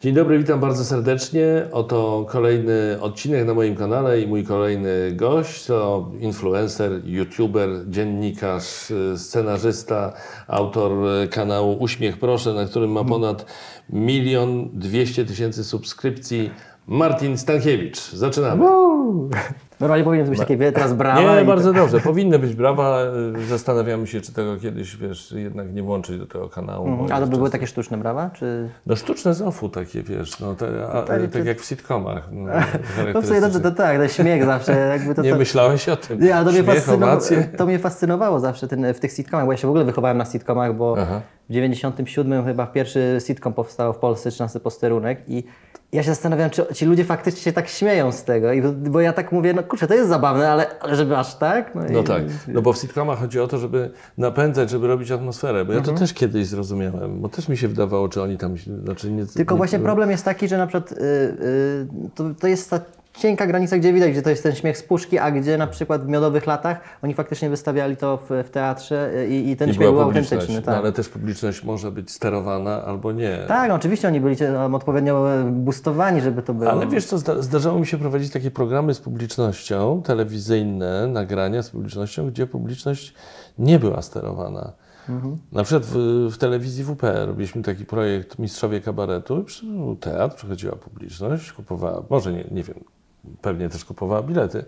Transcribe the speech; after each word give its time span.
Dzień 0.00 0.14
dobry, 0.14 0.38
witam 0.38 0.60
bardzo 0.60 0.84
serdecznie. 0.84 1.66
Oto 1.72 2.26
kolejny 2.28 2.98
odcinek 3.00 3.46
na 3.46 3.54
moim 3.54 3.76
kanale 3.76 4.20
i 4.20 4.26
mój 4.26 4.44
kolejny 4.44 5.12
gość 5.12 5.64
to 5.64 6.10
influencer, 6.20 6.92
youtuber, 7.04 7.68
dziennikarz, 7.88 8.92
scenarzysta, 9.16 10.12
autor 10.46 10.92
kanału 11.30 11.76
Uśmiech 11.80 12.18
Proszę, 12.18 12.52
na 12.52 12.64
którym 12.64 12.92
ma 12.92 13.04
ponad 13.04 13.46
milion 13.90 14.70
dwieście 14.72 15.24
tysięcy 15.24 15.64
subskrypcji. 15.64 16.50
Martin 16.86 17.38
Stankiewicz. 17.38 18.12
Zaczynamy. 18.12 18.64
Normalnie 19.80 20.04
powinien 20.04 20.30
być 20.30 20.38
takie 20.38 20.72
teraz 20.72 20.92
brawa. 20.92 21.38
Nie, 21.38 21.44
bardzo 21.44 21.72
dobrze. 21.72 22.00
Powinny 22.00 22.38
być 22.38 22.54
brawa. 22.54 22.98
Y, 23.42 23.46
Zastanawiamy 23.46 24.06
się, 24.06 24.20
czy 24.20 24.32
tego 24.32 24.56
kiedyś, 24.56 24.96
wiesz, 24.96 25.32
jednak 25.32 25.74
nie 25.74 25.82
włączyć 25.82 26.18
do 26.18 26.26
tego 26.26 26.48
kanału. 26.48 27.06
A 27.12 27.20
to 27.20 27.26
by 27.26 27.36
były 27.36 27.50
takie 27.50 27.66
sztuczne 27.66 27.96
brawa? 27.96 28.30
Czy... 28.30 28.68
No 28.86 28.96
sztuczne 28.96 29.34
z 29.34 29.42
ofu 29.42 29.68
takie, 29.68 30.02
wiesz, 30.02 30.40
no, 30.40 30.54
te, 30.54 30.88
a, 30.88 31.02
tak, 31.02 31.20
tak 31.22 31.30
to- 31.30 31.38
jak 31.38 31.60
w 31.60 31.64
sitcomach. 31.64 32.28
No, 32.32 32.52
No 33.14 33.22
w 33.22 33.26
sumie 33.26 33.40
to, 33.40 33.70
tak, 33.70 33.98
ten 33.98 34.08
śmiech 34.08 34.44
zawsze. 34.44 34.98
To, 35.16 35.22
Nie 35.22 35.30
to... 35.30 35.36
myślałeś 35.38 35.88
o 35.88 35.96
tym? 35.96 36.20
Nie, 36.20 36.36
ale 36.36 36.44
to 36.44 36.52
mnie, 36.52 36.62
fascynowało, 36.64 37.20
to 37.56 37.66
mnie 37.66 37.78
fascynowało 37.78 38.40
zawsze 38.40 38.68
ten, 38.68 38.94
w 38.94 39.00
tych 39.00 39.12
sitcomach, 39.12 39.46
bo 39.46 39.52
ja 39.52 39.58
się 39.58 39.66
w 39.66 39.70
ogóle 39.70 39.84
wychowałem 39.84 40.18
na 40.18 40.24
sitcomach, 40.24 40.76
bo 40.76 40.96
Aha. 40.98 41.20
w 41.48 41.52
97 41.52 42.44
chyba 42.44 42.66
pierwszy 42.66 43.18
sitcom 43.26 43.52
powstał 43.52 43.92
w 43.92 43.98
Polsce, 43.98 44.30
13 44.30 44.60
posterunek 44.60 45.18
i 45.28 45.44
ja 45.92 46.02
się 46.02 46.10
zastanawiam, 46.10 46.50
czy 46.50 46.66
ci 46.74 46.86
ludzie 46.86 47.04
faktycznie 47.04 47.42
się 47.42 47.52
tak 47.52 47.68
śmieją 47.68 48.12
z 48.12 48.24
tego, 48.24 48.52
I, 48.52 48.62
bo 48.62 49.00
ja 49.00 49.12
tak 49.12 49.32
mówię, 49.32 49.54
no 49.54 49.62
kurczę, 49.62 49.86
to 49.86 49.94
jest 49.94 50.08
zabawne, 50.08 50.50
ale, 50.50 50.78
ale 50.80 50.96
żeby 50.96 51.16
aż 51.16 51.34
tak? 51.34 51.74
No, 51.74 51.82
No 51.90 52.00
i, 52.00 52.04
tak, 52.04 52.22
no 52.48 52.62
bo 52.62 52.72
w 52.72 52.78
sitcomach 52.78 53.18
chodzi 53.18 53.40
o 53.40 53.48
to, 53.48 53.58
żeby 53.58 53.90
napędzać, 54.18 54.70
żeby 54.70 54.86
robić 54.86 55.10
atmosferę, 55.10 55.64
bo 55.64 55.72
ja 55.72 55.78
Mhm. 55.78 55.96
to 55.96 56.00
też 56.00 56.14
kiedyś 56.14 56.46
zrozumiałem, 56.46 57.20
bo 57.20 57.28
też 57.28 57.48
mi 57.48 57.56
się 57.56 57.68
wydawało, 57.68 58.08
czy 58.08 58.22
oni 58.22 58.38
tam, 58.38 58.54
znaczy 58.84 59.10
nie... 59.10 59.26
Tylko 59.26 59.54
nie, 59.54 59.58
właśnie 59.58 59.78
problem 59.78 60.10
jest 60.10 60.24
taki, 60.24 60.48
że 60.48 60.58
na 60.58 60.66
przykład 60.66 60.92
y, 60.92 60.96
y, 61.04 61.86
to, 62.14 62.24
to 62.40 62.46
jest 62.46 62.70
cienka 63.18 63.46
granica, 63.46 63.78
gdzie 63.78 63.92
widać, 63.92 64.10
gdzie 64.12 64.22
to 64.22 64.30
jest 64.30 64.42
ten 64.42 64.54
śmiech 64.54 64.78
z 64.78 64.82
puszki, 64.82 65.18
a 65.18 65.30
gdzie 65.30 65.58
na 65.58 65.66
przykład 65.66 66.04
w 66.04 66.08
miodowych 66.08 66.46
latach 66.46 66.80
oni 67.02 67.14
faktycznie 67.14 67.50
wystawiali 67.50 67.96
to 67.96 68.16
w, 68.16 68.30
w 68.46 68.50
teatrze 68.50 69.12
i, 69.28 69.50
i 69.50 69.56
ten 69.56 69.68
nie 69.68 69.74
śmiech 69.74 69.88
był 69.90 70.00
autentyczny. 70.00 70.54
no, 70.54 70.62
Tak. 70.62 70.76
ale 70.78 70.92
też 70.92 71.08
publiczność 71.08 71.64
może 71.64 71.90
być 71.92 72.10
sterowana 72.10 72.84
albo 72.84 73.12
nie. 73.12 73.38
tak, 73.48 73.68
no, 73.68 73.74
oczywiście 73.74 74.08
oni 74.08 74.20
byli 74.20 74.36
um, 74.44 74.74
odpowiednio 74.74 75.32
e, 75.34 75.44
boostowani, 75.52 76.20
żeby 76.20 76.42
to 76.42 76.54
było. 76.54 76.70
Ale 76.70 76.86
wiesz 76.86 77.04
co, 77.04 77.18
zda- 77.18 77.42
zdarzało 77.42 77.78
mi 77.78 77.86
się 77.86 77.98
prowadzić 77.98 78.32
takie 78.32 78.50
programy 78.50 78.94
z 78.94 79.00
publicznością, 79.00 80.02
telewizyjne, 80.04 81.06
nagrania 81.06 81.62
z 81.62 81.70
publicznością, 81.70 82.30
gdzie 82.30 82.46
publiczność 82.46 83.14
nie 83.58 83.78
była 83.78 84.02
sterowana. 84.02 84.72
Mhm. 85.08 85.38
Na 85.52 85.64
przykład 85.64 85.84
w, 85.86 85.96
w 86.32 86.38
telewizji 86.38 86.84
WP 86.84 87.02
robiliśmy 87.26 87.62
taki 87.62 87.84
projekt 87.86 88.38
Mistrzowie 88.38 88.80
Kabaretu. 88.80 89.44
i 89.62 89.66
Był 89.66 89.96
teatr, 89.96 90.36
przychodziła 90.36 90.76
publiczność, 90.76 91.52
kupowała, 91.52 92.02
może 92.10 92.32
nie, 92.32 92.44
nie 92.50 92.62
wiem, 92.62 92.84
pewnie 93.40 93.68
też 93.68 93.84
kupowała 93.84 94.22
bilety. 94.22 94.64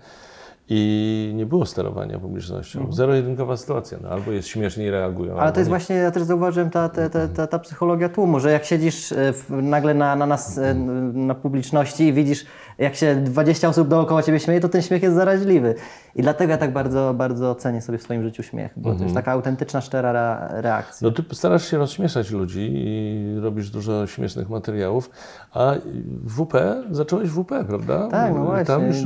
I 0.70 1.32
nie 1.34 1.46
było 1.46 1.66
sterowania 1.66 2.18
publicznością. 2.18 2.92
Zero-jedynkowa 2.92 3.56
sytuacja. 3.56 3.98
No, 4.02 4.08
albo 4.08 4.32
jest 4.32 4.48
śmiesznie 4.48 4.86
i 4.86 4.90
reagują. 4.90 5.30
Mhm. 5.30 5.42
Ale 5.42 5.52
to 5.52 5.60
jest 5.60 5.68
nie. 5.68 5.76
właśnie, 5.76 5.96
ja 5.96 6.10
też 6.10 6.22
zauważyłem 6.22 6.70
ta, 6.70 6.88
ta, 6.88 7.08
ta, 7.10 7.28
ta, 7.28 7.46
ta 7.46 7.58
psychologia 7.58 8.08
tłumu, 8.08 8.40
że 8.40 8.52
jak 8.52 8.64
siedzisz 8.64 9.12
e, 9.12 9.32
nagle 9.50 9.94
na, 9.94 10.16
na 10.16 10.26
nas, 10.26 10.58
e, 10.58 10.74
na 11.14 11.34
publiczności 11.34 12.04
i 12.04 12.12
widzisz, 12.12 12.46
jak 12.78 12.94
się 12.94 13.16
20 13.16 13.68
osób 13.68 13.88
dookoła 13.88 14.22
ciebie 14.22 14.40
śmieje, 14.40 14.60
to 14.60 14.68
ten 14.68 14.82
śmiech 14.82 15.02
jest 15.02 15.14
zaraźliwy. 15.16 15.74
I 16.14 16.22
dlatego 16.22 16.52
ja 16.52 16.58
tak 16.58 16.72
bardzo, 16.72 17.14
bardzo 17.14 17.54
cenię 17.54 17.82
sobie 17.82 17.98
w 17.98 18.02
swoim 18.02 18.22
życiu 18.22 18.42
śmiech, 18.42 18.72
bo 18.76 18.94
to 18.94 19.02
jest 19.02 19.14
taka 19.14 19.32
autentyczna, 19.32 19.80
szczera 19.80 20.10
re- 20.10 20.62
reakcja. 20.62 21.08
No 21.08 21.14
ty 21.14 21.34
starasz 21.34 21.70
się 21.70 21.78
rozśmieszać 21.78 22.30
ludzi 22.30 22.70
i 22.74 23.40
robisz 23.40 23.70
dużo 23.70 24.06
śmiesznych 24.06 24.50
materiałów, 24.50 25.10
a 25.52 25.74
WP, 26.24 26.54
zacząłeś 26.90 27.30
WP, 27.30 27.64
prawda? 27.68 28.08
Tak, 28.08 28.34
no 28.34 28.44
właśnie, 28.44 28.64
Tam 28.64 28.86
już, 28.86 28.96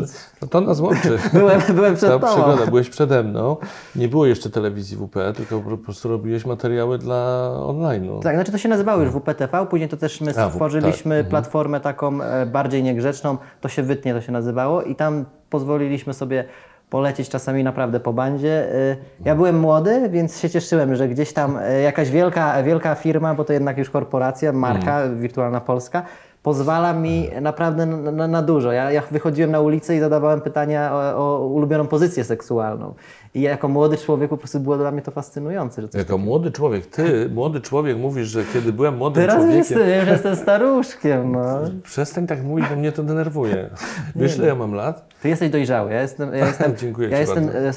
no 0.43 0.49
to 0.49 0.61
nas 0.61 0.81
łączy. 0.81 1.19
Byłem, 1.59 1.77
byłem 1.77 1.97
przed 1.97 2.09
Ta 2.11 2.19
tobą. 2.19 2.33
przygoda, 2.33 2.67
byłeś 2.67 2.89
przede 2.91 3.23
mną. 3.23 3.57
Nie 3.97 4.09
było 4.09 4.27
jeszcze 4.27 4.51
telewizji 4.51 4.97
WP, 4.97 5.15
tylko 5.37 5.61
po 5.61 5.79
prostu 5.79 6.09
robiłeś 6.09 6.47
materiały 6.47 6.99
dla 6.99 7.51
online. 7.67 8.21
Tak, 8.23 8.35
znaczy 8.35 8.53
to 8.53 8.59
się 8.59 8.69
nazywało 8.69 9.03
już 9.03 9.11
WPTV, 9.13 9.67
później 9.67 9.89
to 9.89 9.97
też 9.97 10.21
my 10.21 10.33
A, 10.39 10.51
stworzyliśmy 10.51 11.21
tak. 11.23 11.31
platformę 11.31 11.81
taką 11.81 12.23
e, 12.23 12.47
bardziej 12.47 12.83
niegrzeczną, 12.83 13.37
to 13.61 13.69
się 13.69 13.83
wytnie, 13.83 14.15
to 14.15 14.21
się 14.21 14.33
nazywało 14.33 14.83
i 14.83 14.95
tam 14.95 15.25
pozwoliliśmy 15.51 16.15
sobie 16.15 16.45
polecieć 16.91 17.29
czasami 17.29 17.65
naprawdę 17.65 18.01
po 18.01 18.13
bandzie. 18.13 18.75
E, 18.75 18.97
Ja 19.25 19.35
byłem 19.35 19.59
młody, 19.61 20.09
więc 20.09 20.41
się 20.41 20.51
cieszyłem, 20.51 20.95
że 20.97 21.09
gdzieś 21.09 21.33
tam 21.33 21.59
e, 21.63 21.81
jakaś 21.81 22.11
wielka, 22.11 22.63
wielka 22.63 22.95
firma, 22.95 23.35
bo 23.35 23.45
to 23.45 23.53
jednak 23.53 23.79
już 23.79 23.91
korporacja, 23.91 24.53
marka, 24.53 25.01
Mhm. 25.01 25.21
Wirtualna 25.21 25.61
Polska, 25.61 26.03
pozwala 26.43 26.93
mi 26.93 27.31
naprawdę 27.41 27.87
na, 27.87 28.13
na, 28.13 28.29
na 28.29 28.43
dużo. 28.43 28.73
Ja, 28.73 28.91
ja 28.91 29.03
wychodziłem 29.11 29.51
na 29.51 29.61
ulicę 29.61 29.97
i 29.97 30.01
zadawałem 30.01 30.41
pytania 30.41 30.93
o, 30.93 31.17
o 31.17 31.47
ulubioną 31.47 31.87
pozycję 31.87 32.25
seksualną. 32.25 32.95
I 33.35 33.41
jako 33.41 33.69
młody 33.69 33.97
człowiek 33.97 34.31
po 34.31 34.37
prostu 34.37 34.61
było 34.61 34.77
dla 34.77 34.91
mnie 34.91 35.03
to 35.03 35.11
fascynujące. 35.11 35.83
Jako 35.95 36.19
młody 36.19 36.51
człowiek, 36.51 36.87
ty, 36.87 37.31
młody 37.35 37.61
człowiek, 37.61 37.99
mówisz, 37.99 38.29
że 38.29 38.45
kiedy 38.53 38.73
byłem 38.73 38.97
młodym 38.97 39.23
Teraz 39.23 39.37
człowiekiem, 39.37 39.59
jestem, 39.59 40.01
już 40.01 40.09
jestem 40.09 40.37
staruszkiem, 40.37 41.33
no. 41.33 41.59
przestań 41.83 42.27
tak 42.27 42.43
mówić, 42.43 42.67
bo 42.71 42.77
mnie 42.77 42.93
to 42.93 43.03
denerwuje. 43.03 43.71
Wiesz, 44.17 44.37
ile 44.37 44.47
ja 44.47 44.55
mam 44.55 44.75
lat? 44.75 45.09
Ty 45.23 45.29
jesteś 45.29 45.51
dojrzały, 45.51 45.93
ja 45.93 46.03
jestem, 46.03 46.35
ja 46.35 46.47
jestem, 46.51 46.77
Dziękuję 46.77 47.09
ja 47.09 47.19
jestem 47.19 47.49
e, 47.49 47.53
e, 47.53 47.69
e, 47.69 47.73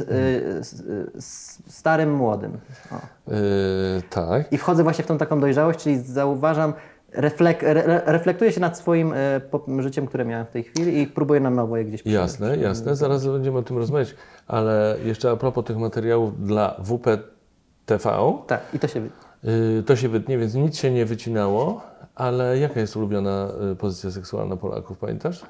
starym 1.68 2.14
młodym. 2.14 2.52
O. 2.92 2.96
Yy, 3.32 3.38
tak. 4.10 4.54
I 4.54 4.58
wchodzę 4.58 4.84
właśnie 4.84 5.04
w 5.04 5.08
tą 5.08 5.18
taką 5.18 5.40
dojrzałość, 5.40 5.80
czyli 5.80 5.98
zauważam, 5.98 6.74
reflek, 7.18 7.64
re, 7.64 8.02
reflektuję 8.06 8.52
się 8.52 8.62
nad 8.62 8.78
swoim 8.78 9.14
e, 9.14 9.42
życiem, 9.82 10.08
które 10.08 10.26
miałem 10.26 10.46
w 10.46 10.50
tej 10.50 10.64
chwili 10.64 11.02
i 11.02 11.08
próbuję 11.08 11.40
na 11.40 11.50
nowo 11.50 11.78
je 11.78 11.86
gdzieś. 11.86 12.06
Jasne, 12.06 12.58
jasne. 12.58 12.96
Zaraz 12.96 13.28
będziemy 13.28 13.58
o 13.58 13.64
tym 13.64 13.78
rozmawiać. 13.78 14.16
Ale 14.48 14.98
jeszcze 15.06 15.32
a 15.32 15.36
propos 15.36 15.66
tych 15.66 15.78
materiałów 15.78 16.46
dla 16.46 16.76
WP 16.80 17.08
TV, 17.86 18.34
Tak, 18.48 18.62
i 18.74 18.80
to 18.80 18.88
się... 18.88 19.02
wy- 19.02 19.10
yy, 19.44 19.84
to 19.84 19.96
się 19.96 20.10
wytnie, 20.10 20.38
więc 20.38 20.54
nic 20.54 20.78
się 20.78 20.92
nie 20.92 21.06
wycinało. 21.06 21.82
Ale 22.16 22.58
jaka 22.60 22.80
jest 22.80 22.96
ulubiona 22.96 23.48
y, 23.72 23.76
pozycja 23.76 24.12
seksualna 24.12 24.58
Polaków, 24.58 24.98
pamiętasz? 24.98 25.42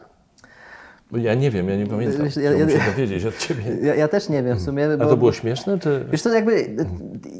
Ja 1.11 1.33
nie 1.33 1.51
wiem, 1.51 1.69
ja 1.69 1.75
nie 1.75 1.87
pamiętam. 1.87 2.25
Ja- 2.43 2.51
ja- 2.51 2.69
się 2.69 2.91
dowiedzieć 2.91 3.25
od 3.25 3.37
Ciebie. 3.37 3.63
Ja, 3.81 3.95
ja 3.95 4.07
też 4.07 4.29
nie 4.29 4.43
wiem 4.43 4.57
w 4.57 4.61
sumie, 4.61 4.89
A 4.93 4.97
bo... 4.97 5.05
to 5.05 5.17
było 5.17 5.31
śmieszne, 5.31 5.79
czy... 5.79 6.05
Wiesz 6.11 6.21
co, 6.21 6.33
jakby 6.33 6.75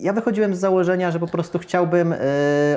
ja 0.02 0.14
wychodziłem 0.14 0.56
z 0.56 0.60
założenia, 0.60 1.12
że 1.12 1.20
po 1.20 1.28
prostu 1.28 1.60
chciałbym 1.60 2.14
e, 2.14 2.18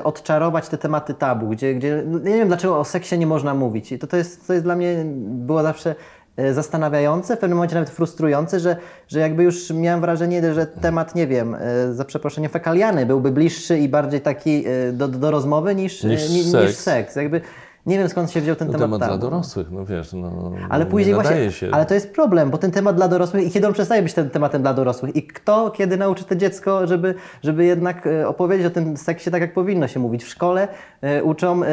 odczarować 0.04 0.68
te 0.68 0.78
tematy 0.78 1.14
tabu, 1.14 1.48
gdzie, 1.48 1.74
gdzie 1.74 2.02
no, 2.06 2.18
ja 2.18 2.30
nie 2.30 2.36
wiem 2.36 2.48
dlaczego 2.48 2.78
o 2.78 2.84
seksie 2.84 3.18
nie 3.18 3.26
można 3.26 3.54
mówić. 3.54 3.92
I 3.92 3.98
to, 3.98 4.06
to, 4.06 4.16
jest, 4.16 4.46
to 4.46 4.52
jest 4.52 4.64
dla 4.64 4.76
mnie 4.76 5.04
było 5.28 5.62
zawsze 5.62 5.94
e, 6.36 6.54
zastanawiające, 6.54 7.36
w 7.36 7.38
pewnym 7.38 7.56
momencie 7.56 7.74
nawet 7.74 7.90
frustrujące, 7.90 8.60
że, 8.60 8.76
że 9.08 9.20
jakby 9.20 9.42
już 9.42 9.70
miałem 9.70 10.00
wrażenie, 10.00 10.54
że 10.54 10.66
temat, 10.66 11.14
nie 11.14 11.26
wiem, 11.26 11.54
e, 11.54 11.92
za 11.94 12.04
przeproszeniem 12.04 12.50
fekaliany 12.50 13.06
byłby 13.06 13.30
bliższy 13.30 13.78
i 13.78 13.88
bardziej 13.88 14.20
taki 14.20 14.64
do, 14.92 15.08
do 15.08 15.30
rozmowy 15.30 15.74
niż, 15.74 16.04
Niż 16.04 16.30
ni- 16.30 16.44
seks. 16.44 16.66
niż 16.68 16.76
seks. 16.76 17.16
Jakby 17.16 17.40
nie 17.88 17.98
wiem 17.98 18.08
skąd 18.08 18.30
się 18.30 18.40
wziął 18.40 18.56
ten 18.56 18.68
No, 18.68 18.72
temat 18.72 18.84
temat 18.86 18.98
dla 19.00 19.08
tabu. 19.08 19.20
dorosłych, 19.20 19.70
no 19.70 19.84
wiesz, 19.84 20.12
no, 20.12 20.52
Ale 20.70 20.84
nie 20.84 20.90
później 20.90 21.14
właśnie, 21.14 21.52
się. 21.52 21.68
ale 21.72 21.86
to 21.86 21.94
jest 21.94 22.12
problem, 22.14 22.50
bo 22.50 22.58
ten 22.58 22.70
temat 22.70 22.96
dla 22.96 23.08
dorosłych 23.08 23.46
i 23.46 23.50
kiedy 23.50 23.66
on 23.66 23.72
przestaje 23.72 24.02
być 24.02 24.14
tym 24.14 24.30
tematem 24.30 24.62
dla 24.62 24.74
dorosłych 24.74 25.16
i 25.16 25.22
kto, 25.26 25.70
kiedy 25.70 25.96
nauczy 25.96 26.24
to 26.24 26.36
dziecko, 26.36 26.86
żeby, 26.86 27.14
żeby 27.42 27.64
jednak 27.64 28.06
e, 28.06 28.28
opowiedzieć 28.28 28.66
o 28.66 28.70
tym 28.70 28.96
seksie 28.96 29.30
tak, 29.30 29.40
jak 29.40 29.54
powinno 29.54 29.88
się 29.88 30.00
mówić. 30.00 30.24
W 30.24 30.28
szkole 30.28 30.68
e, 31.00 31.22
uczą 31.24 31.62
e, 31.64 31.68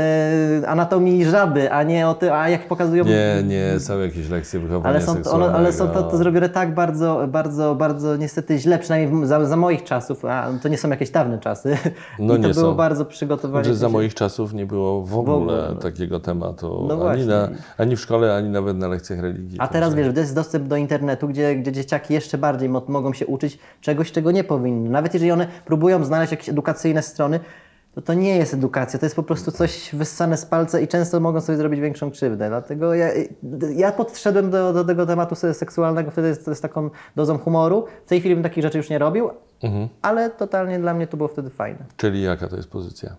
anatomii 0.68 1.26
żaby, 1.26 1.72
a 1.72 1.84
nie 1.84 2.08
o 2.08 2.14
tym, 2.14 2.34
a 2.34 2.50
jak 2.50 2.68
pokazują... 2.68 3.04
Nie, 3.06 3.44
nie, 3.48 3.80
są 3.80 4.00
jakieś 4.00 4.30
lekcje 4.30 4.60
wychowania 4.60 4.90
Ale 4.90 5.02
są, 5.02 5.22
to, 5.24 5.54
ale 5.54 5.74
są 5.74 5.88
to, 5.88 6.04
to 6.04 6.18
zrobione 6.18 6.50
tak 6.50 6.74
bardzo, 6.74 7.22
bardzo, 7.28 7.76
bardzo 7.76 8.16
niestety 8.18 8.58
źle, 8.60 8.80
przynajmniej 8.80 9.22
w- 9.24 9.28
za, 9.28 9.46
za 9.46 9.58
moich 9.58 9.84
czasów, 9.84 10.26
a 10.26 10.48
to 10.62 10.68
nie 10.70 10.78
są 10.78 10.90
jakieś 10.90 11.10
dawne 11.10 11.40
czasy. 11.40 11.78
No 12.20 12.36
I 12.36 12.42
to 12.42 12.48
nie 12.48 12.54
było 12.54 12.66
są. 12.72 12.76
bardzo 12.76 13.06
przygotowanie. 13.06 13.66
Że 13.66 13.76
za 13.76 13.90
moich 13.90 14.14
czasów 14.14 14.54
nie 14.54 14.66
było 14.66 15.02
w 15.02 15.18
ogóle, 15.18 15.36
ogóle, 15.36 15.68
no. 15.70 15.76
Takiego 16.06 16.20
tematu. 16.20 16.86
No 16.90 17.10
ani, 17.10 17.26
na, 17.26 17.50
ani 17.78 17.96
w 17.96 18.00
szkole, 18.00 18.36
ani 18.36 18.50
nawet 18.50 18.78
na 18.78 18.88
lekcjach 18.88 19.20
religii. 19.20 19.58
A 19.60 19.68
teraz 19.68 19.94
wiesz, 19.94 20.16
jest 20.16 20.36
dostęp 20.36 20.68
do 20.68 20.76
internetu, 20.76 21.28
gdzie, 21.28 21.56
gdzie 21.56 21.72
dzieciaki 21.72 22.14
jeszcze 22.14 22.38
bardziej 22.38 22.70
mo- 22.70 22.84
mogą 22.88 23.14
się 23.14 23.26
uczyć 23.28 23.60
czegoś, 23.82 24.12
czego 24.12 24.32
nie 24.32 24.44
powinny. 24.44 24.90
Nawet 24.90 25.14
jeżeli 25.14 25.32
one 25.32 25.48
próbują 25.66 26.04
znaleźć 26.04 26.32
jakieś 26.32 26.50
edukacyjne 26.50 27.02
strony, 27.02 27.40
to 27.96 28.02
to 28.02 28.14
nie 28.14 28.38
jest 28.38 28.54
edukacja, 28.54 29.00
to 29.00 29.06
jest 29.06 29.16
po 29.16 29.24
prostu 29.24 29.52
coś 29.52 29.90
wyssane 29.96 30.38
z 30.38 30.46
palca 30.46 30.80
i 30.80 30.88
często 30.88 31.20
mogą 31.20 31.42
sobie 31.42 31.58
zrobić 31.58 31.80
większą 31.80 32.12
krzywdę. 32.12 32.50
Dlatego 32.50 32.94
ja, 32.94 33.08
ja 33.76 33.92
podszedłem 33.92 34.50
do, 34.50 34.74
do 34.74 34.84
tego 34.86 35.06
tematu 35.06 35.36
se- 35.36 35.54
seksualnego 35.54 36.12
wtedy 36.12 36.34
z, 36.34 36.58
z 36.58 36.62
taką 36.62 36.90
dozą 37.16 37.38
humoru. 37.38 37.86
W 38.06 38.10
tej 38.10 38.20
chwili 38.20 38.36
bym 38.36 38.44
takich 38.44 38.64
rzeczy 38.64 38.78
już 38.78 38.90
nie 38.90 39.00
robił, 39.00 39.30
Mhm. 39.64 39.88
ale 40.02 40.30
totalnie 40.30 40.80
dla 40.80 40.94
mnie 40.94 41.08
to 41.08 41.18
było 41.18 41.30
wtedy 41.30 41.50
fajne. 41.50 41.80
Czyli 41.98 42.22
jaka 42.24 42.48
to 42.48 42.56
jest 42.56 42.70
pozycja? 42.70 43.16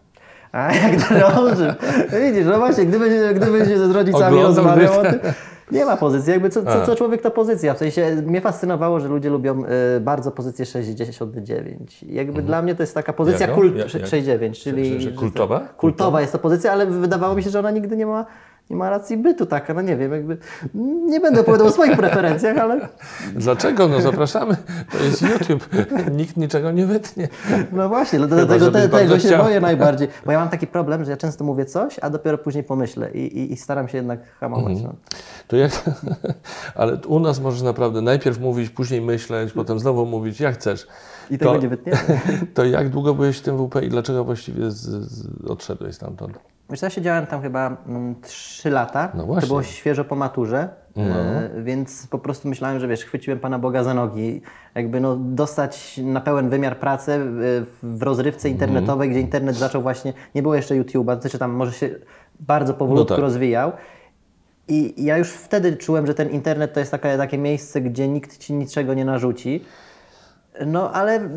A 0.56 0.75
jak 0.75 0.97
drąży. 1.08 1.75
Widzisz, 2.23 2.47
no 2.47 2.58
właśnie, 2.58 2.87
gdyby, 2.87 3.35
gdyby 3.35 3.58
się 3.58 3.79
z 3.79 3.91
rodzicami 3.91 4.43
rozmawiał 4.43 5.00
o 5.00 5.03
tym. 5.03 5.19
Nie 5.73 5.85
ma 5.85 5.97
pozycji, 5.97 6.32
jakby 6.32 6.50
co, 6.50 6.62
co, 6.64 6.87
co 6.87 6.97
człowiek 6.97 7.23
to 7.23 7.31
pozycja. 7.31 7.75
W 7.75 7.79
sensie 7.79 8.23
mnie 8.26 8.41
fascynowało, 8.41 9.00
że 9.00 9.08
ludzie 9.08 9.31
lubią 9.31 9.64
y, 9.97 10.00
bardzo 10.00 10.31
pozycję 10.31 10.67
69. 10.67 12.05
Jakby 12.08 12.43
dla 12.43 12.62
mnie 12.62 12.75
to 12.75 12.82
jest 12.82 12.94
taka 12.94 13.12
pozycja 13.12 13.47
Jaką? 13.47 13.61
kult 13.61 13.76
Jak- 13.76 13.94
jak? 13.94 14.06
69, 14.06 14.62
czyli 14.62 14.93
że- 14.94 15.00
że 15.00 15.11
kultowa? 15.11 15.58
Kultowa, 15.58 15.75
kultowa 15.76 16.20
jest 16.20 16.32
to 16.32 16.38
pozycja, 16.38 16.73
ale 16.73 16.87
wydawało 16.87 17.35
mi 17.35 17.43
się, 17.43 17.50
że 17.50 17.59
ona 17.59 17.70
nigdy 17.70 17.97
nie 17.97 18.06
ma, 18.06 18.26
nie 18.71 18.77
ma 18.77 18.91
racji 18.91 19.17
bytu 19.17 19.47
taka, 19.47 19.75
no 19.75 19.83
nie 19.83 19.97
wiem, 19.97 20.13
jakby 20.13 20.37
nie 21.07 21.21
będę 21.21 21.41
opowiadał 21.41 21.67
o 21.67 21.71
swoich 21.71 21.97
preferencjach, 22.03 22.59
ale 22.59 22.89
Dlaczego? 23.35 23.89
No 23.89 24.01
zapraszamy. 24.01 24.57
To 24.93 24.99
jest 25.05 25.23
YouTube. 25.23 25.69
Nikt 26.13 26.37
niczego 26.37 26.71
nie 26.73 26.87
wytnie. 26.87 27.29
no 27.73 27.89
właśnie, 27.89 28.19
Chyba, 28.19 28.37
dlatego 28.37 28.71
te, 28.71 28.89
tego 28.89 29.19
się 29.19 29.29
chciał. 29.29 29.45
boję 29.45 29.61
najbardziej, 29.61 30.09
bo 30.27 30.33
ja 30.33 30.39
mam 30.39 30.49
taki 30.49 30.67
problem, 30.67 31.05
że 31.05 31.11
ja 31.11 31.17
często 31.17 31.45
mówię 31.45 31.65
coś, 31.65 31.99
a 32.03 32.11
dopiero 32.11 32.39
później 32.39 32.65
pomyślę 32.65 33.11
i, 33.11 33.39
i, 33.39 33.53
i 33.53 33.57
staram 33.57 33.89
się 33.89 33.97
jednak 33.99 34.21
hamować. 34.41 34.73
Mhm. 34.77 34.85
No. 34.85 34.95
To 35.49 35.57
jak, 35.57 35.73
ale 36.75 36.97
u 37.07 37.21
nas 37.21 37.41
możesz 37.41 37.62
naprawdę 37.62 38.01
najpierw 38.01 38.41
mówić, 38.41 38.71
później 38.71 39.01
myśleć, 39.01 39.53
potem 39.53 39.79
znowu 39.79 40.07
mówić, 40.07 40.41
jak 40.41 40.55
chcesz. 40.55 40.87
I 41.31 41.39
tego 41.39 41.53
To- 41.53 41.59
nie 41.61 41.69
wytniemy. 41.69 41.99
To 42.55 42.65
jak 42.65 42.89
długo 42.89 43.15
byłeś 43.15 43.39
w 43.39 43.43
tym 43.43 43.59
WP 43.69 43.83
i 43.83 43.89
dlaczego 43.89 44.25
właściwie 44.25 44.71
z, 44.71 44.77
z, 44.77 45.45
odszedłeś 45.51 45.95
stamtąd? 45.95 46.39
Wiesz, 46.71 46.83
ja 46.83 46.91
siedziałem 46.91 47.27
tam 47.27 47.43
chyba 47.43 47.77
3 48.23 48.71
lata. 48.71 49.13
No 49.15 49.27
właśnie. 49.27 49.41
To 49.41 49.47
było 49.47 49.63
świeżo 49.63 50.05
po 50.05 50.17
maturze, 50.17 50.69
No. 50.97 51.03
e, 51.05 51.51
więc 51.63 52.07
po 52.07 52.19
prostu 52.19 52.49
myślałem, 52.49 52.81
że 52.81 52.89
wiesz, 52.89 53.05
chwyciłem 53.05 53.39
Pana 53.41 53.59
Boga 53.59 53.85
za 53.85 53.95
nogi. 53.95 54.43
Jakby 54.75 55.01
no, 55.01 55.17
dostać 55.17 56.01
na 56.05 56.21
pełen 56.21 56.49
wymiar 56.49 56.79
pracę 56.79 57.15
e, 57.15 57.19
w 57.83 58.03
rozrywce 58.03 58.49
internetowej, 58.49 59.11
gdzie 59.11 59.21
internet 59.21 59.57
zaczął 59.57 59.83
właśnie, 59.83 60.13
nie 60.35 60.43
było 60.43 60.55
jeszcze 60.55 60.75
YouTube'a, 60.75 61.21
znaczy 61.21 61.39
tam 61.39 61.51
może 61.51 61.73
się 61.73 61.91
bardzo 62.41 62.75
powolutku 62.75 63.12
No 63.12 63.17
tak. 63.17 63.23
rozwijał. 63.23 63.73
I 64.69 65.05
ja 65.05 65.19
już 65.19 65.31
wtedy 65.31 65.77
czułem, 65.77 66.07
że 66.07 66.15
ten 66.15 66.31
internet 66.31 66.73
to 66.73 66.81
jest 66.81 66.93
takie, 66.93 67.17
takie 67.17 67.39
miejsce, 67.39 67.81
gdzie 67.81 68.09
nikt 68.09 68.39
ci 68.39 68.55
niczego 68.55 68.95
nie 68.95 69.05
narzuci. 69.05 69.65
No, 70.67 70.93
ale 70.93 71.29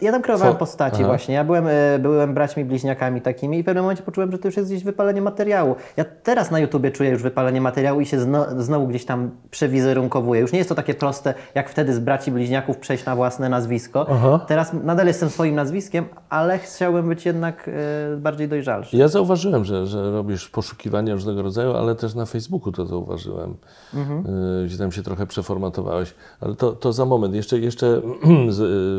ja 0.00 0.12
tam 0.12 0.22
kreowałem 0.22 0.54
Co? 0.54 0.58
postaci 0.58 0.96
Aha. 0.96 1.06
właśnie. 1.06 1.34
Ja 1.34 1.44
byłem, 1.44 1.66
e, 1.66 1.98
byłem 1.98 2.34
braćmi 2.34 2.64
bliźniakami 2.64 3.20
takimi 3.20 3.58
i 3.58 3.62
w 3.62 3.66
pewnym 3.66 3.84
momencie 3.84 4.02
poczułem, 4.02 4.32
że 4.32 4.38
to 4.38 4.48
już 4.48 4.56
jest 4.56 4.70
gdzieś 4.70 4.84
wypalenie 4.84 5.22
materiału. 5.22 5.76
Ja 5.96 6.04
teraz 6.22 6.50
na 6.50 6.58
YouTubie 6.58 6.90
czuję 6.90 7.10
już 7.10 7.22
wypalenie 7.22 7.60
materiału 7.60 8.00
i 8.00 8.06
się 8.06 8.20
zno, 8.20 8.46
znowu 8.62 8.86
gdzieś 8.86 9.04
tam 9.04 9.30
przewizerunkowuję. 9.50 10.40
Już 10.40 10.52
nie 10.52 10.58
jest 10.58 10.68
to 10.68 10.74
takie 10.74 10.94
proste, 10.94 11.34
jak 11.54 11.70
wtedy 11.70 11.94
z 11.94 11.98
braci 11.98 12.30
bliźniaków 12.32 12.78
przejść 12.78 13.04
na 13.04 13.16
własne 13.16 13.48
nazwisko. 13.48 14.06
Aha. 14.10 14.44
Teraz 14.48 14.72
nadal 14.84 15.06
jestem 15.06 15.30
swoim 15.30 15.54
nazwiskiem, 15.54 16.04
ale 16.28 16.58
chciałbym 16.58 17.08
być 17.08 17.26
jednak 17.26 17.70
e, 18.14 18.16
bardziej 18.16 18.48
dojrzalszy. 18.48 18.96
Ja 18.96 19.08
zauważyłem, 19.08 19.64
że, 19.64 19.86
że 19.86 20.10
robisz 20.10 20.48
poszukiwania 20.48 21.14
różnego 21.14 21.42
rodzaju, 21.42 21.72
ale 21.72 21.94
też 21.94 22.14
na 22.14 22.26
Facebooku 22.26 22.72
to 22.72 22.86
zauważyłem, 22.86 23.56
y, 23.94 24.66
gdzie 24.66 24.78
tam 24.78 24.92
się 24.92 25.02
trochę 25.02 25.26
przeformatowałeś. 25.26 26.14
Ale 26.40 26.54
to, 26.54 26.72
to 26.72 26.92
za 26.92 27.04
moment. 27.04 27.34
Jeszcze, 27.34 27.58
jeszcze 27.58 28.02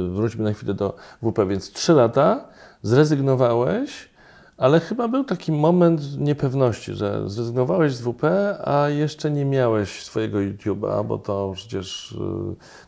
wróćmy 0.10 0.44
na 0.44 0.54
chwilę 0.54 0.74
do 0.74 0.96
WP. 1.22 1.48
Więc 1.48 1.72
trzy 1.72 1.94
lata 1.94 2.46
zrezygnowałeś, 2.82 4.10
ale 4.58 4.80
chyba 4.80 5.08
był 5.08 5.24
taki 5.24 5.52
moment 5.52 6.20
niepewności, 6.20 6.94
że 6.94 7.30
zrezygnowałeś 7.30 7.96
z 7.96 8.02
WP, 8.02 8.24
a 8.64 8.90
jeszcze 8.90 9.32
nie 9.32 9.46
miałeś 9.46 10.04
swojego 10.04 10.38
YouTube'a, 10.38 11.06
bo 11.06 11.18
to 11.18 11.52
przecież 11.56 12.12
y, 12.12 12.16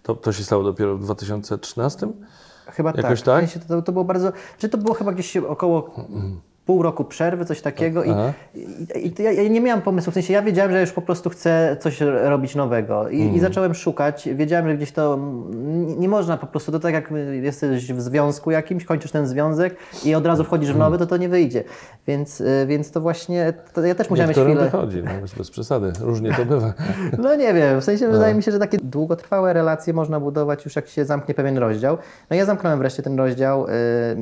to, 0.04 0.16
to 0.16 0.34
się 0.34 0.44
stało 0.44 0.64
dopiero 0.64 0.98
w 0.98 1.04
2013. 1.04 2.08
Chyba 2.66 2.94
Jakoś 2.98 3.22
tak. 3.22 3.36
tak? 3.36 3.50
W 3.50 3.52
sensie 3.52 3.68
to, 3.68 3.82
to 3.82 3.92
było 3.92 4.06
bardzo. 4.06 4.32
Czy 4.58 4.70
to 4.70 4.78
było 4.78 4.94
chyba 4.94 5.12
gdzieś 5.12 5.38
około 5.38 5.96
pół 6.66 6.81
roku 6.84 7.04
przerwy, 7.06 7.46
coś 7.46 7.62
takiego. 7.62 8.04
I, 8.04 8.10
Aha. 8.10 8.34
i, 8.96 9.08
i 9.19 9.24
ja, 9.24 9.31
ja 9.31 9.50
nie 9.50 9.62
miałem 9.62 9.81
pomysłu. 9.81 10.12
W 10.12 10.13
sensie 10.13 10.34
ja 10.34 10.42
wiedziałem, 10.42 10.72
że 10.72 10.81
już 10.81 10.92
po 10.92 11.02
prostu 11.02 11.30
chcę 11.30 11.78
coś 11.80 12.02
robić 12.02 12.56
nowego. 12.56 13.10
I, 13.10 13.16
Mhm. 13.16 13.36
i 13.36 13.40
zacząłem 13.40 13.74
szukać. 13.74 14.30
Wiedziałem, 14.36 14.68
że 14.68 14.75
gdzieś 14.78 14.92
to 14.92 15.13
mm, 15.13 16.00
nie, 16.00 16.10
można 16.10 16.38
po 16.38 16.48
prostu. 16.48 16.72
To 16.72 16.80
tak 16.80 16.94
jak 16.94 17.13
jesteś 17.42 17.94
w 17.94 18.02
związku 18.02 18.52
jakimś, 18.52 18.86
kończysz 18.86 19.12
ten 19.12 19.28
związek 19.28 19.75
i 20.06 20.16
od 20.16 20.25
razu 20.25 20.44
wchodzisz 20.44 20.69
w 20.69 20.75
Mhm. 20.75 20.92
nowy, 20.92 20.98
to 21.06 21.10
to 21.10 21.18
nie 21.18 21.30
wyjdzie. 21.30 21.63
Więc, 22.08 22.42
y, 22.42 22.66
więc 22.68 22.92
to 22.92 23.02
właśnie. 23.02 23.54
To 23.74 23.86
ja 23.86 23.96
też 23.96 24.10
musiałem 24.10 24.30
mieć 24.30 24.38
chwilę. 24.40 24.62
wychodzi, 24.63 25.04
no, 25.04 25.12
bez, 25.22 25.34
bez 25.34 25.52
przesady. 25.52 25.92
Różnie 26.02 26.34
to 26.34 26.46
bywa. 26.46 26.74
No 27.24 27.36
nie 27.36 27.54
wiem, 27.54 27.81
w 27.81 27.84
sensie 27.84 28.08
wydaje 28.08 28.36
mi 28.36 28.44
się, 28.44 28.52
że 28.52 28.60
takie 28.60 28.78
długotrwałe 28.78 29.54
relacje 29.54 29.94
można 29.94 30.19
budować 30.19 30.66
już 30.66 30.75
jak 30.75 30.88
się 30.88 31.06
zamknie 31.06 31.34
pewien 31.34 31.58
rozdział. 31.58 31.98
No 32.30 32.36
ja 32.36 32.46
zamknąłem 32.46 32.80
wreszcie 32.80 33.04
ten 33.04 33.18
rozdział. 33.18 33.66
y, 33.68 33.72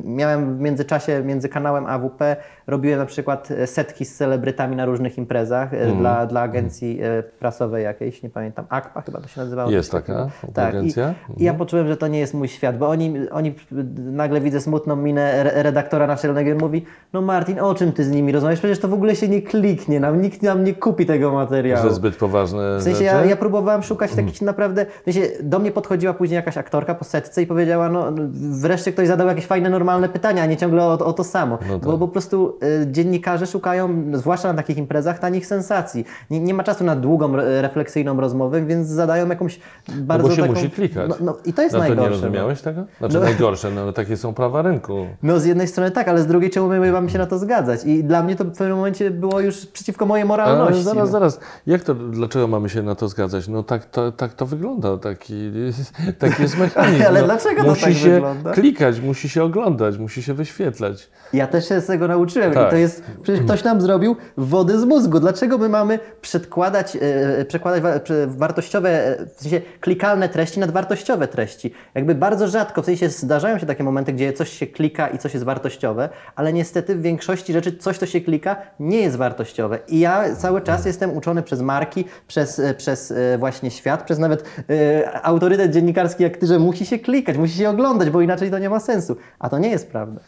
Miałem 0.04 0.56
w 0.56 0.60
międzyczasie 0.60 1.22
między 1.24 1.48
kanałem 1.48 1.86
AWP, 1.86 2.29
robiłem 2.66 2.98
na 2.98 3.06
przykład 3.06 3.50
e, 3.50 3.66
setki 3.66 4.04
z 4.04 4.16
celebrytami 4.16 4.76
na 4.76 4.84
różnych 4.84 5.18
imprezach 5.18 5.74
e, 5.74 5.86
dla, 5.86 6.26
dla 6.26 6.40
agencji 6.40 7.00
e, 7.02 7.22
prasowej 7.22 7.84
jakiejś, 7.84 8.22
nie 8.22 8.30
pamiętam, 8.30 8.64
AKPA 8.68 9.00
chyba 9.02 9.20
to 9.20 9.28
się 9.28 9.40
nazywało. 9.40 9.70
Jest 9.70 9.92
taka 9.92 10.30
Tak, 10.54 10.68
agencja? 10.68 11.14
i, 11.36 11.42
i 11.42 11.44
ja 11.44 11.54
poczułem, 11.54 11.88
że 11.88 11.96
to 11.96 12.08
nie 12.08 12.18
jest 12.18 12.34
mój 12.34 12.48
świat, 12.48 12.78
bo 12.78 12.88
oni, 12.88 13.14
oni 13.30 13.54
nagle 13.96 14.40
widzę 14.40 14.60
smutną 14.60 14.96
minę 14.96 15.32
re- 15.34 15.62
redaktora 15.62 16.06
naczelnego 16.06 16.50
i 16.50 16.54
mówi, 16.54 16.84
no 17.12 17.22
Martin, 17.22 17.60
o 17.60 17.74
czym 17.74 17.92
ty 17.92 18.04
z 18.04 18.10
nimi 18.10 18.32
rozmawiasz? 18.32 18.58
Przecież 18.58 18.78
to 18.78 18.88
w 18.88 18.94
ogóle 18.94 19.16
się 19.16 19.28
nie 19.28 19.42
kliknie, 19.42 20.00
nam 20.00 20.22
nikt 20.22 20.42
nam 20.42 20.64
nie 20.64 20.74
kupi 20.74 21.06
tego 21.06 21.32
materiału. 21.32 21.88
Że 21.88 21.94
zbyt 21.94 22.16
poważne 22.16 22.78
W 22.78 22.82
sensie 22.82 23.04
ja, 23.04 23.24
ja 23.24 23.36
próbowałem 23.36 23.82
szukać 23.82 24.14
takich 24.14 24.42
naprawdę. 24.42 24.86
W 25.06 25.12
sensie 25.12 25.28
do 25.42 25.58
mnie 25.58 25.70
podchodziła 25.72 26.14
później 26.14 26.36
jakaś 26.36 26.56
aktorka 26.58 26.94
po 26.94 27.04
setce 27.04 27.42
i 27.42 27.46
powiedziała, 27.46 27.88
no 27.88 28.12
wreszcie 28.50 28.92
ktoś 28.92 29.08
zadał 29.08 29.26
jakieś 29.26 29.46
fajne, 29.46 29.70
normalne 29.70 30.08
pytania, 30.08 30.42
a 30.42 30.46
nie 30.46 30.56
ciągle 30.56 30.84
o, 30.84 30.92
o 30.92 31.12
to 31.12 31.24
samo. 31.24 31.58
No 31.68 31.78
tak. 31.78 31.88
Bo 31.88 31.98
po 31.98 32.08
prostu 32.20 32.58
y, 32.82 32.86
dziennikarze 32.92 33.46
szukają, 33.46 34.04
zwłaszcza 34.14 34.48
na 34.48 34.54
takich 34.54 34.76
imprezach, 34.78 35.18
tanich 35.18 35.46
sensacji. 35.46 36.04
Nie, 36.30 36.40
nie 36.40 36.54
ma 36.54 36.62
czasu 36.64 36.84
na 36.84 36.96
długą, 36.96 37.34
re- 37.34 37.62
refleksyjną 37.62 38.20
rozmowę, 38.20 38.66
więc 38.66 38.88
zadają 38.88 39.28
jakąś 39.28 39.60
No 39.88 39.94
bardzo 40.00 40.28
bo 40.28 40.34
się 40.34 40.42
taką... 40.42 40.54
musi 40.54 40.70
klikać. 40.70 41.08
No, 41.08 41.16
no 41.20 41.36
i 41.44 41.52
to 41.52 41.62
jest 41.62 41.74
no 41.74 41.80
to 41.80 41.86
najgorsze. 41.86 42.10
nie 42.10 42.16
no. 42.16 42.22
rozumiałeś 42.22 42.60
tego? 42.60 42.84
Znaczy 42.98 43.14
No. 43.14 43.20
najgorsze, 43.20 43.70
no 43.70 43.80
ale 43.80 43.92
takie 43.92 44.16
są 44.16 44.34
prawa 44.34 44.62
rynku. 44.62 45.06
No 45.22 45.40
z 45.40 45.44
jednej 45.44 45.68
strony 45.68 45.90
tak, 45.90 46.08
ale 46.08 46.22
z 46.22 46.26
drugiej 46.26 46.50
czemu 46.50 46.68
my 46.68 46.92
mamy 46.92 47.10
się 47.10 47.18
na 47.18 47.26
to 47.26 47.38
zgadzać? 47.38 47.84
I 47.84 48.04
dla 48.04 48.22
mnie 48.22 48.36
to 48.36 48.44
w 48.44 48.50
pewnym 48.56 48.76
momencie 48.76 49.10
było 49.10 49.40
już 49.40 49.66
przeciwko 49.66 50.06
mojej 50.06 50.24
moralności. 50.26 50.74
Ale 50.74 50.82
zaraz, 50.82 50.98
no. 50.98 51.06
zaraz. 51.06 51.40
Jak 51.66 51.82
to, 51.84 51.94
dlaczego 51.94 52.48
mamy 52.48 52.68
się 52.68 52.82
na 52.82 52.94
to 52.94 53.08
zgadzać? 53.08 53.48
No 53.48 53.62
tak 53.62 53.84
to, 53.84 54.12
tak 54.12 54.34
to 54.34 54.46
wygląda, 54.46 54.96
taki, 54.98 55.52
taki 56.18 56.42
jest 56.42 56.58
mechanizm. 56.58 57.02
Ale 57.06 57.20
no, 57.20 57.26
dlaczego 57.26 57.62
to 57.62 57.68
musi 57.68 57.84
tak 57.84 57.92
się 57.94 58.10
wygląda? 58.10 58.52
klikać, 58.52 59.00
musi 59.00 59.28
się 59.28 59.44
oglądać, 59.44 59.98
musi 59.98 60.22
się 60.22 60.34
wyświetlać. 60.34 61.10
Ja 61.32 61.46
też 61.46 61.68
się 61.68 61.80
z 61.80 61.86
tego 61.86 62.06
nauczyłem 62.10 62.52
Tak. 62.52 62.68
i 62.68 62.70
to 62.70 62.76
jest, 62.76 63.02
przecież 63.22 63.44
ktoś 63.44 63.64
nam 63.64 63.80
zrobił 63.80 64.16
wody 64.36 64.78
z 64.78 64.84
mózgu. 64.84 65.20
Dlaczego 65.20 65.58
my 65.58 65.68
mamy 65.68 65.98
przedkładać, 66.20 66.96
e, 67.00 67.44
przekładać 67.44 67.82
wa- 67.82 67.98
prze- 68.00 68.26
wartościowe, 68.26 69.06
e, 69.18 69.26
w 69.36 69.40
sensie 69.42 69.60
klikalne 69.80 70.28
treści 70.28 70.60
nad 70.60 70.70
wartościowe 70.70 71.28
treści? 71.28 71.72
Jakby 71.94 72.14
bardzo 72.14 72.48
rzadko, 72.48 72.82
w 72.82 72.84
sensie 72.84 73.08
zdarzają 73.08 73.58
się 73.58 73.66
takie 73.66 73.84
momenty, 73.84 74.12
gdzie 74.12 74.32
coś 74.32 74.50
się 74.50 74.66
klika 74.66 75.08
i 75.08 75.18
coś 75.18 75.34
jest 75.34 75.46
wartościowe, 75.46 76.08
ale 76.36 76.52
niestety 76.52 76.94
w 76.94 77.02
większości 77.02 77.52
rzeczy 77.52 77.76
coś, 77.76 77.98
co 77.98 78.06
się 78.06 78.20
klika, 78.20 78.56
nie 78.80 79.00
jest 79.00 79.16
wartościowe. 79.16 79.78
I 79.88 80.00
ja 80.00 80.36
cały 80.36 80.60
czas 80.60 80.86
jestem 80.86 81.16
uczony 81.16 81.42
przez 81.42 81.60
marki, 81.60 82.04
przez, 82.28 82.58
e, 82.58 82.74
przez 82.74 83.10
e, 83.10 83.38
właśnie 83.38 83.70
świat, 83.70 84.02
przez 84.04 84.18
nawet 84.18 84.44
e, 84.70 85.10
autorytet 85.22 85.72
dziennikarski 85.72 86.22
jak 86.22 86.36
ty, 86.36 86.46
że 86.46 86.58
musi 86.58 86.86
się 86.86 86.98
klikać, 86.98 87.36
musi 87.36 87.54
się 87.54 87.70
oglądać, 87.70 88.10
bo 88.10 88.20
inaczej 88.20 88.50
to 88.50 88.58
nie 88.58 88.70
ma 88.70 88.80
sensu. 88.80 89.16
A 89.38 89.48
to 89.48 89.58
nie 89.58 89.68
jest 89.70 89.90
prawda. 89.90 90.20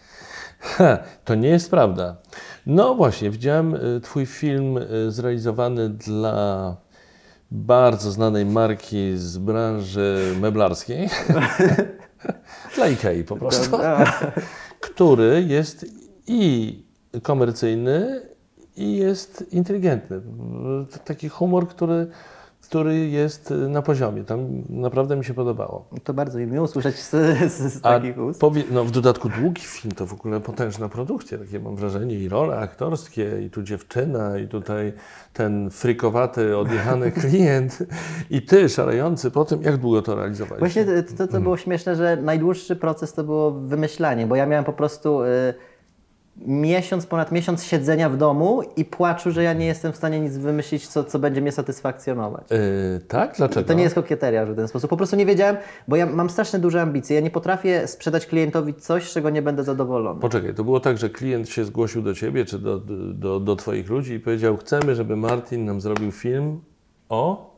Ha, 0.62 0.98
to 1.24 1.34
nie 1.34 1.48
jest 1.48 1.70
prawda. 1.70 2.16
No 2.66 2.94
właśnie, 2.94 3.30
widziałem 3.30 3.74
y, 3.74 4.00
Twój 4.00 4.26
film 4.26 4.76
y, 4.76 5.10
zrealizowany 5.10 5.88
dla 5.88 6.76
bardzo 7.50 8.10
znanej 8.10 8.46
marki 8.46 9.12
z 9.16 9.38
branży 9.38 10.34
meblarskiej. 10.40 11.08
dla 12.76 12.88
Ikei 12.88 13.24
po 13.24 13.36
prostu. 13.36 13.78
który 14.80 15.44
jest 15.48 15.86
i 16.26 16.82
komercyjny, 17.22 18.22
i 18.76 18.96
jest 18.96 19.44
inteligentny. 19.52 20.20
Taki 21.04 21.28
humor, 21.28 21.68
który, 21.68 22.06
który 22.72 23.08
jest 23.08 23.54
na 23.68 23.82
poziomie. 23.82 24.24
Tam 24.24 24.62
naprawdę 24.68 25.16
mi 25.16 25.24
się 25.24 25.34
podobało. 25.34 25.88
To 26.04 26.14
bardzo 26.14 26.38
mi 26.38 26.46
miło 26.46 26.64
usłyszeć 26.64 26.96
z, 26.96 27.10
z, 27.52 27.72
z 27.72 27.80
takich 27.80 28.18
ust. 28.18 28.40
powie, 28.40 28.62
no 28.70 28.84
w 28.84 28.90
dodatku 28.90 29.28
długi 29.28 29.62
film, 29.62 29.94
to 29.94 30.06
w 30.06 30.12
ogóle 30.12 30.40
potężna 30.40 30.88
produkcja, 30.88 31.38
takie 31.38 31.60
mam 31.60 31.76
wrażenie, 31.76 32.14
i 32.14 32.28
role 32.28 32.58
aktorskie, 32.58 33.42
i 33.46 33.50
tu 33.50 33.62
dziewczyna, 33.62 34.38
i 34.38 34.48
tutaj 34.48 34.92
ten 35.32 35.70
frykowaty, 35.70 36.56
odjechany 36.56 37.12
klient, 37.20 37.78
i 38.30 38.42
ty 38.42 38.68
szalejący 38.68 39.30
po 39.30 39.44
tym, 39.44 39.62
jak 39.62 39.76
długo 39.76 40.02
to 40.02 40.14
realizowałeś? 40.14 40.58
Właśnie 40.58 40.84
to, 40.84 41.16
to, 41.16 41.28
to 41.32 41.40
było 41.40 41.56
śmieszne, 41.56 41.96
że 41.96 42.16
najdłuższy 42.16 42.76
proces 42.76 43.12
to 43.12 43.24
było 43.24 43.50
wymyślanie, 43.50 44.26
bo 44.26 44.36
ja 44.36 44.46
miałem 44.46 44.64
po 44.64 44.72
prostu 44.72 45.22
y, 45.22 45.54
miesiąc, 46.36 47.06
ponad 47.06 47.32
miesiąc 47.32 47.64
siedzenia 47.64 48.10
w 48.10 48.16
domu 48.16 48.62
i 48.76 48.84
płaczu, 48.84 49.30
że 49.30 49.42
ja 49.42 49.52
nie 49.52 49.66
jestem 49.66 49.92
w 49.92 49.96
stanie 49.96 50.20
nic 50.20 50.36
wymyślić, 50.36 50.88
co, 50.88 51.04
co 51.04 51.18
będzie 51.18 51.40
mnie 51.40 51.52
satysfakcjonować. 51.52 52.50
Yy, 52.50 53.00
tak? 53.08 53.34
Dlaczego? 53.36 53.68
To 53.68 53.74
nie 53.74 53.82
jest 53.82 53.94
kokieteria 53.94 54.44
w 54.44 54.48
żaden 54.48 54.68
sposób. 54.68 54.90
Po 54.90 54.96
prostu 54.96 55.16
nie 55.16 55.26
wiedziałem, 55.26 55.56
bo 55.88 55.96
ja 55.96 56.06
mam 56.06 56.30
strasznie 56.30 56.58
duże 56.58 56.82
ambicje. 56.82 57.16
Ja 57.16 57.22
nie 57.22 57.30
potrafię 57.30 57.86
sprzedać 57.86 58.26
klientowi 58.26 58.74
coś, 58.74 59.10
z 59.10 59.12
czego 59.12 59.30
nie 59.30 59.42
będę 59.42 59.64
zadowolony. 59.64 60.20
Poczekaj, 60.20 60.54
to 60.54 60.64
było 60.64 60.80
tak, 60.80 60.98
że 60.98 61.10
klient 61.10 61.48
się 61.48 61.64
zgłosił 61.64 62.02
do 62.02 62.14
ciebie 62.14 62.44
czy 62.44 62.58
do, 62.58 62.78
do, 63.14 63.40
do 63.40 63.56
Twoich 63.56 63.90
ludzi 63.90 64.12
i 64.12 64.20
powiedział: 64.20 64.56
Chcemy, 64.56 64.94
żeby 64.94 65.16
Martin 65.16 65.64
nam 65.64 65.80
zrobił 65.80 66.12
film 66.12 66.60
o, 67.08 67.51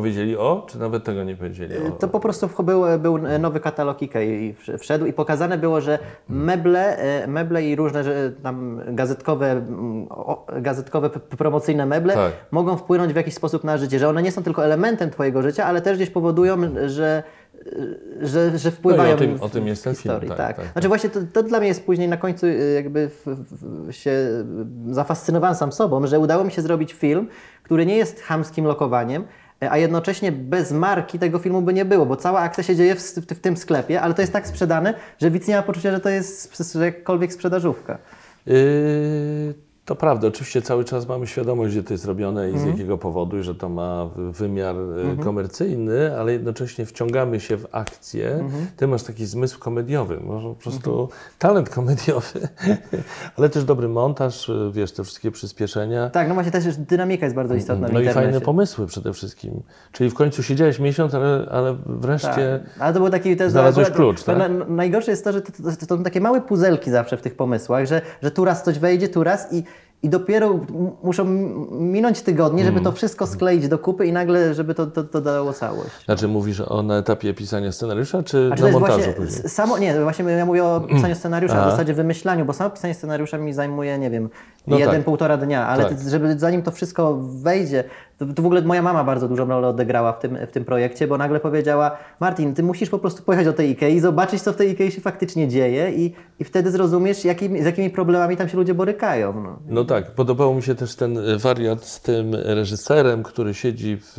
powiedzieli 0.00 0.36
o, 0.36 0.66
czy 0.68 0.78
nawet 0.78 1.04
tego 1.04 1.24
nie 1.24 1.36
powiedzieli 1.36 1.74
o? 1.76 1.90
To 1.90 2.08
po 2.08 2.20
prostu 2.20 2.48
był, 2.64 2.82
był 2.98 3.18
nowy 3.38 3.60
katalog 3.60 4.02
Ikei 4.02 4.28
i 4.44 4.54
wszedł 4.78 5.06
i 5.06 5.12
pokazane 5.12 5.58
było, 5.58 5.80
że 5.80 5.98
meble, 6.28 6.96
e, 6.98 7.26
meble 7.26 7.62
i 7.68 7.76
różne 7.76 8.04
tam 8.42 8.80
gazetkowe, 8.94 9.62
o- 10.10 10.46
gazetkowe 10.60 11.10
promocyjne 11.10 11.86
meble 11.86 12.14
Tak. 12.14 12.32
mogą 12.50 12.76
wpłynąć 12.76 13.12
w 13.12 13.16
jakiś 13.16 13.34
sposób 13.34 13.64
na 13.64 13.78
życie, 13.78 13.98
że 13.98 14.08
one 14.08 14.22
nie 14.22 14.32
są 14.32 14.42
tylko 14.42 14.64
elementem 14.64 15.10
Twojego 15.10 15.42
życia, 15.42 15.64
ale 15.64 15.80
też 15.82 15.96
gdzieś 15.96 16.10
powodują, 16.10 16.56
że, 16.86 17.22
że, 18.20 18.58
że 18.58 18.70
wpływają 18.70 19.12
No 19.12 19.18
tym- 19.18 19.38
w- 19.38 19.42
o 19.42 19.48
tym 19.48 19.66
jest 19.66 19.82
w 19.82 19.84
ten 19.84 19.94
film, 19.94 20.02
historii. 20.02 20.28
tak, 20.28 20.38
tak, 20.38 20.56
tak, 20.56 20.64
tak. 20.64 20.72
Znaczy 20.72 20.88
właśnie 20.88 21.10
to, 21.10 21.20
to 21.32 21.42
dla 21.42 21.58
mnie 21.58 21.68
jest 21.68 21.86
później 21.86 22.08
na 22.08 22.16
końcu 22.16 22.46
y, 22.46 22.72
jakby 22.74 23.08
w, 23.08 23.26
w, 23.26 23.92
się 23.92 24.10
y, 24.90 24.94
zafascynowałem 24.94 25.54
sam 25.56 25.72
sobą, 25.72 26.06
że 26.06 26.18
udało 26.18 26.44
mi 26.44 26.50
się 26.52 26.62
zrobić 26.62 26.92
film, 26.92 27.28
który 27.62 27.86
nie 27.86 27.96
jest 27.96 28.22
chamskim 28.22 28.64
lokowaniem, 28.64 29.22
y, 29.22 29.26
a 29.60 29.78
jednocześnie 29.78 30.32
bez 30.32 30.72
marki 30.72 31.18
tego 31.18 31.38
filmu 31.38 31.62
by 31.62 31.72
nie 31.72 31.84
było, 31.84 32.06
bo 32.06 32.16
cała 32.16 32.40
akcja 32.40 32.64
się 32.64 32.76
dzieje 32.76 32.94
w, 32.94 33.00
w, 33.00 33.26
w 33.26 33.40
tym 33.40 33.56
sklepie, 33.56 34.00
ale 34.00 34.14
to 34.14 34.22
jest 34.22 34.32
tak 34.32 34.46
sprzedane, 34.46 34.94
że 35.20 35.30
widz 35.30 35.48
nie 35.48 35.56
ma 35.56 35.62
poczucia, 35.62 35.90
że 35.90 36.00
to 36.00 36.08
jest 36.08 36.74
jakkolwiek 36.80 37.32
sprzedażówka. 37.32 37.98
Yy, 38.46 39.65
to 39.86 39.94
prawda, 39.96 40.28
oczywiście 40.28 40.62
cały 40.62 40.84
czas 40.84 41.08
mamy 41.08 41.26
świadomość, 41.26 41.72
gdzie 41.72 41.82
to 41.82 41.94
jest 41.94 42.04
robione 42.04 42.50
i 42.50 42.52
Mhm. 42.52 42.64
z 42.64 42.70
jakiego 42.72 42.98
powodu, 42.98 43.38
i 43.38 43.42
że 43.42 43.54
to 43.54 43.68
ma 43.68 44.08
wymiar 44.16 44.76
y, 45.20 45.24
komercyjny, 45.24 46.18
ale 46.18 46.32
jednocześnie 46.32 46.86
wciągamy 46.86 47.40
się 47.40 47.56
w 47.56 47.66
akcję. 47.72 48.30
Mhm. 48.30 48.66
Ty 48.76 48.86
masz 48.86 49.02
taki 49.02 49.26
zmysł 49.26 49.58
komediowy, 49.58 50.20
może 50.20 50.48
po 50.48 50.54
prostu 50.54 51.08
talent 51.38 51.70
komediowy, 51.70 52.48
ale 53.36 53.48
też 53.48 53.64
dobry 53.64 53.88
montaż, 53.88 54.48
y, 54.48 54.70
wiesz, 54.72 54.92
te 54.92 55.04
wszystkie 55.04 55.30
przyspieszenia. 55.30 56.10
Tak, 56.10 56.28
no 56.28 56.34
właśnie 56.34 56.52
też 56.52 56.76
dynamika 56.76 57.26
jest 57.26 57.36
bardzo 57.36 57.54
istotna 57.54 57.88
w 57.88 57.92
No 57.92 58.00
i 58.00 58.08
fajne 58.08 58.40
pomysły 58.40 58.86
przede 58.86 59.12
wszystkim. 59.12 59.62
Czyli 59.92 60.10
w 60.10 60.14
końcu 60.14 60.42
siedziałeś 60.42 60.78
miesiąc, 60.78 61.14
ale, 61.14 61.46
ale 61.50 61.76
wreszcie 61.86 62.60
Tak. 62.64 62.80
Ale 62.80 62.94
to 62.94 63.00
był 63.00 63.10
taki 63.10 63.36
też. 63.36 63.52
Znalazłeś 63.52 63.90
klucz, 63.90 64.22
tak? 64.22 64.38
na, 64.38 64.48
na, 64.48 64.64
najgorsze 64.64 65.10
jest 65.10 65.24
to, 65.24 65.32
że 65.32 65.42
to, 65.42 65.52
to, 65.52 65.86
to 65.86 65.96
są 65.96 66.02
takie 66.02 66.20
małe 66.20 66.40
puzelki 66.40 66.90
zawsze 66.90 67.16
w 67.16 67.22
tych 67.22 67.36
pomysłach, 67.36 67.86
że, 67.86 68.02
że 68.22 68.30
tu 68.30 68.44
raz 68.44 68.62
coś 68.62 68.78
wejdzie, 68.78 69.08
tu 69.08 69.24
raz 69.24 69.52
i, 69.52 69.64
i 70.02 70.08
dopiero 70.08 70.60
muszą 71.02 71.24
minąć 71.70 72.20
tygodnie, 72.22 72.64
żeby 72.64 72.78
Mm. 72.78 72.84
to 72.84 72.92
wszystko 72.92 73.26
skleić 73.26 73.68
do 73.68 73.78
kupy 73.78 74.06
i 74.06 74.12
nagle, 74.12 74.54
żeby 74.54 74.74
to, 74.74 74.86
to, 74.86 75.04
to 75.04 75.20
dało 75.20 75.52
całość. 75.52 76.04
Znaczy 76.04 76.28
mówisz 76.28 76.60
o 76.60 76.82
na 76.82 76.96
etapie 76.98 77.34
pisania 77.34 77.72
scenariusza, 77.72 78.22
czy 78.22 78.50
A 78.52 78.56
czy 78.56 78.62
na 78.62 78.70
montażu 78.70 79.12
później? 79.16 79.48
samo, 79.48 79.78
nie, 79.78 80.00
właśnie 80.00 80.24
ja 80.24 80.46
mówię 80.46 80.64
o 80.64 80.80
pisaniu 80.94 81.14
scenariusza, 81.14 81.54
Aha. 81.58 81.68
w 81.68 81.70
zasadzie 81.70 81.94
wymyślaniu, 81.94 82.44
bo 82.44 82.52
samo 82.52 82.70
pisanie 82.70 82.94
scenariusza 82.94 83.38
mi 83.38 83.52
zajmuje, 83.52 83.98
nie 83.98 84.10
wiem, 84.10 84.28
No 84.66 84.78
jeden, 84.78 84.94
tak. 84.94 85.04
półtora 85.04 85.36
dnia, 85.36 85.66
ale 85.66 85.84
Tak. 85.84 85.94
ty, 85.94 86.10
żeby 86.10 86.38
zanim 86.38 86.62
to 86.62 86.70
wszystko 86.70 87.16
wejdzie, 87.22 87.84
to, 88.18 88.26
to 88.26 88.42
w 88.42 88.46
ogóle 88.46 88.62
moja 88.62 88.82
mama 88.82 89.04
bardzo 89.04 89.28
dużą 89.28 89.46
rolę 89.46 89.68
odegrała 89.68 90.12
w 90.12 90.18
tym, 90.18 90.38
w 90.46 90.50
tym 90.50 90.64
projekcie, 90.64 91.06
bo 91.06 91.18
nagle 91.18 91.40
powiedziała, 91.40 91.96
Martin, 92.20 92.54
ty 92.54 92.62
musisz 92.62 92.90
po 92.90 92.98
prostu 92.98 93.22
pojechać 93.22 93.46
do 93.46 93.52
tej 93.52 93.70
Ikei 93.70 93.94
i 93.94 94.00
zobaczyć, 94.00 94.42
co 94.42 94.52
w 94.52 94.56
tej 94.56 94.70
Ikei 94.70 94.92
się 94.92 95.00
faktycznie 95.00 95.48
dzieje 95.48 95.92
i, 95.92 96.14
i 96.38 96.44
wtedy 96.44 96.70
zrozumiesz, 96.70 97.24
jakim, 97.24 97.62
z 97.62 97.66
jakimi 97.66 97.90
problemami 97.90 98.36
tam 98.36 98.48
się 98.48 98.56
ludzie 98.56 98.74
borykają. 98.74 99.42
No. 99.42 99.58
No 99.68 99.84
tak, 99.84 100.14
podobał 100.14 100.54
mi 100.54 100.62
się 100.62 100.74
też 100.74 100.94
ten 100.96 101.18
wariat 101.38 101.84
z 101.84 102.00
tym 102.00 102.34
reżyserem, 102.34 103.22
który 103.22 103.54
siedzi 103.54 103.98
w, 104.00 104.12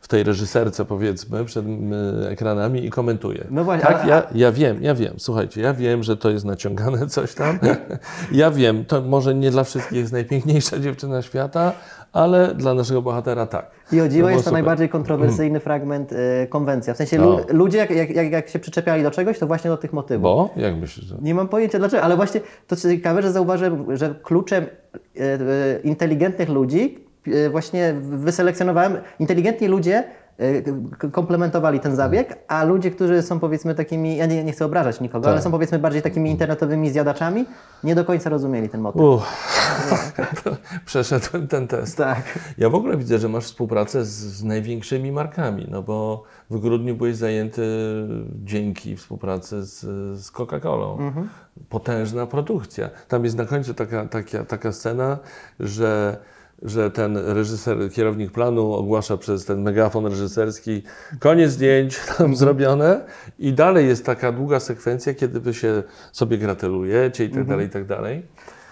w 0.00 0.08
tej 0.08 0.22
reżyserce, 0.22 0.84
powiedzmy, 0.84 1.44
przed 1.44 1.66
y, 1.66 2.28
ekranami 2.28 2.84
i 2.86 2.90
komentuje. 2.90 3.44
No 3.50 3.64
właśnie, 3.64 3.86
Tak, 3.86 3.96
ale- 4.02 4.10
ja, 4.10 4.22
ja 4.34 4.52
wiem, 4.52 4.82
ja 4.82 4.94
wiem, 4.94 5.14
słuchajcie, 5.18 5.60
ja 5.60 5.74
wiem, 5.74 6.02
że 6.02 6.16
to 6.16 6.30
jest 6.30 6.44
naciągane 6.44 7.06
coś 7.16 7.34
tam. 7.34 7.58
ja 8.32 8.50
wiem, 8.50 8.84
to 8.84 9.02
może 9.02 9.34
nie 9.34 9.50
dla 9.50 9.64
wszystkich 9.64 9.98
jest 9.98 10.12
najpiękniejsza 10.12 10.78
dziewczyna 10.84 11.22
świata, 11.22 11.72
ale 12.12 12.54
dla 12.54 12.74
naszego 12.74 13.02
bohatera 13.02 13.46
tak. 13.46 13.70
I 13.92 14.00
o 14.00 14.08
dziwo 14.08 14.18
było 14.18 14.30
jest 14.30 14.38
to 14.44 14.50
super. 14.50 14.52
najbardziej 14.52 14.88
kontrowersyjny 14.88 15.60
fragment 15.60 16.12
y, 16.12 16.16
konwencja. 16.50 16.94
W 16.94 16.96
sensie 16.96 17.18
No. 17.18 17.24
lu, 17.30 17.38
ludzie, 17.48 17.78
jak, 17.78 17.90
jak, 17.90 18.30
jak, 18.32 18.48
się 18.48 18.58
przyczepiali 18.58 19.02
do 19.02 19.10
czegoś, 19.10 19.38
to 19.38 19.46
właśnie 19.46 19.70
do 19.70 19.76
tych 19.76 19.92
motywów. 19.92 20.22
Bo? 20.22 20.50
Jak 20.56 20.76
myślisz? 20.76 21.06
Że... 21.06 21.16
Nie 21.22 21.34
mam 21.34 21.48
pojęcia 21.48 21.78
dlaczego, 21.78 22.02
ale 22.02 22.16
właśnie 22.16 22.40
to 22.66 22.76
ciekawe, 22.76 23.22
że 23.22 23.32
zauważyłem, 23.32 23.96
że 23.96 24.14
kluczem 24.22 24.64
e, 24.64 25.20
e, 25.20 25.38
inteligentnych 25.84 26.48
ludzi 26.48 27.07
właśnie 27.50 27.94
wyselekcjonowałem, 28.00 28.96
inteligentni 29.18 29.68
ludzie 29.68 30.04
e, 30.38 31.08
komplementowali 31.10 31.80
ten 31.80 31.96
zabieg, 31.96 32.38
a 32.48 32.64
ludzie, 32.64 32.90
którzy 32.90 33.22
są 33.22 33.40
powiedzmy 33.40 33.74
takimi, 33.74 34.16
ja 34.16 34.26
nie, 34.26 34.44
nie 34.44 34.52
chcę 34.52 34.64
obrażać 34.64 35.00
nikogo, 35.00 35.24
Tak. 35.24 35.32
ale 35.32 35.42
są 35.42 35.50
powiedzmy 35.50 35.78
bardziej 35.78 36.02
takimi 36.02 36.30
internetowymi 36.30 36.90
zjadaczami, 36.90 37.44
nie 37.84 37.94
do 37.94 38.04
końca 38.04 38.30
rozumieli 38.30 38.68
ten 38.68 38.80
motyw. 38.80 39.02
Uff, 39.02 39.24
przeszedłem 40.86 41.48
ten 41.48 41.68
test. 41.68 41.96
Tak. 41.96 42.38
Ja 42.58 42.70
w 42.70 42.74
ogóle 42.74 42.96
widzę, 42.96 43.18
że 43.18 43.28
masz 43.28 43.44
współpracę 43.44 44.04
z, 44.04 44.08
z 44.08 44.44
największymi 44.44 45.12
markami, 45.12 45.66
no 45.70 45.82
bo 45.82 46.24
w 46.50 46.58
grudniu 46.60 46.96
byłeś 46.96 47.16
zajęty 47.16 47.62
dzięki 48.44 48.96
współpracy 48.96 49.62
z, 49.64 49.80
z 50.20 50.32
Coca-Colą. 50.32 51.00
Mhm. 51.00 51.28
Potężna 51.68 52.26
produkcja. 52.26 52.90
Tam 53.08 53.24
jest 53.24 53.36
na 53.36 53.44
końcu 53.44 53.74
taka, 53.74 54.06
taka, 54.06 54.44
taka 54.44 54.72
scena, 54.72 55.18
że, 55.60 56.16
że 56.62 56.90
ten 56.90 57.16
reżyser, 57.16 57.92
kierownik 57.92 58.32
planu 58.32 58.72
ogłasza 58.72 59.16
przez 59.16 59.44
ten 59.44 59.62
megafon 59.62 60.06
reżyserski 60.06 60.82
koniec 61.20 61.50
zdjęć 61.50 62.00
tam 62.18 62.36
zrobione 62.36 63.00
i 63.38 63.52
dalej 63.52 63.88
jest 63.88 64.06
taka 64.06 64.32
długa 64.32 64.60
sekwencja, 64.60 65.14
kiedy 65.14 65.40
wy 65.40 65.54
się 65.54 65.82
sobie 66.12 66.38
gratulujecie 66.38 67.24
i 67.24 67.30
tak 67.30 67.44
dalej, 67.44 67.66
i 67.66 67.70
tak 67.70 67.84
dalej. 67.84 68.22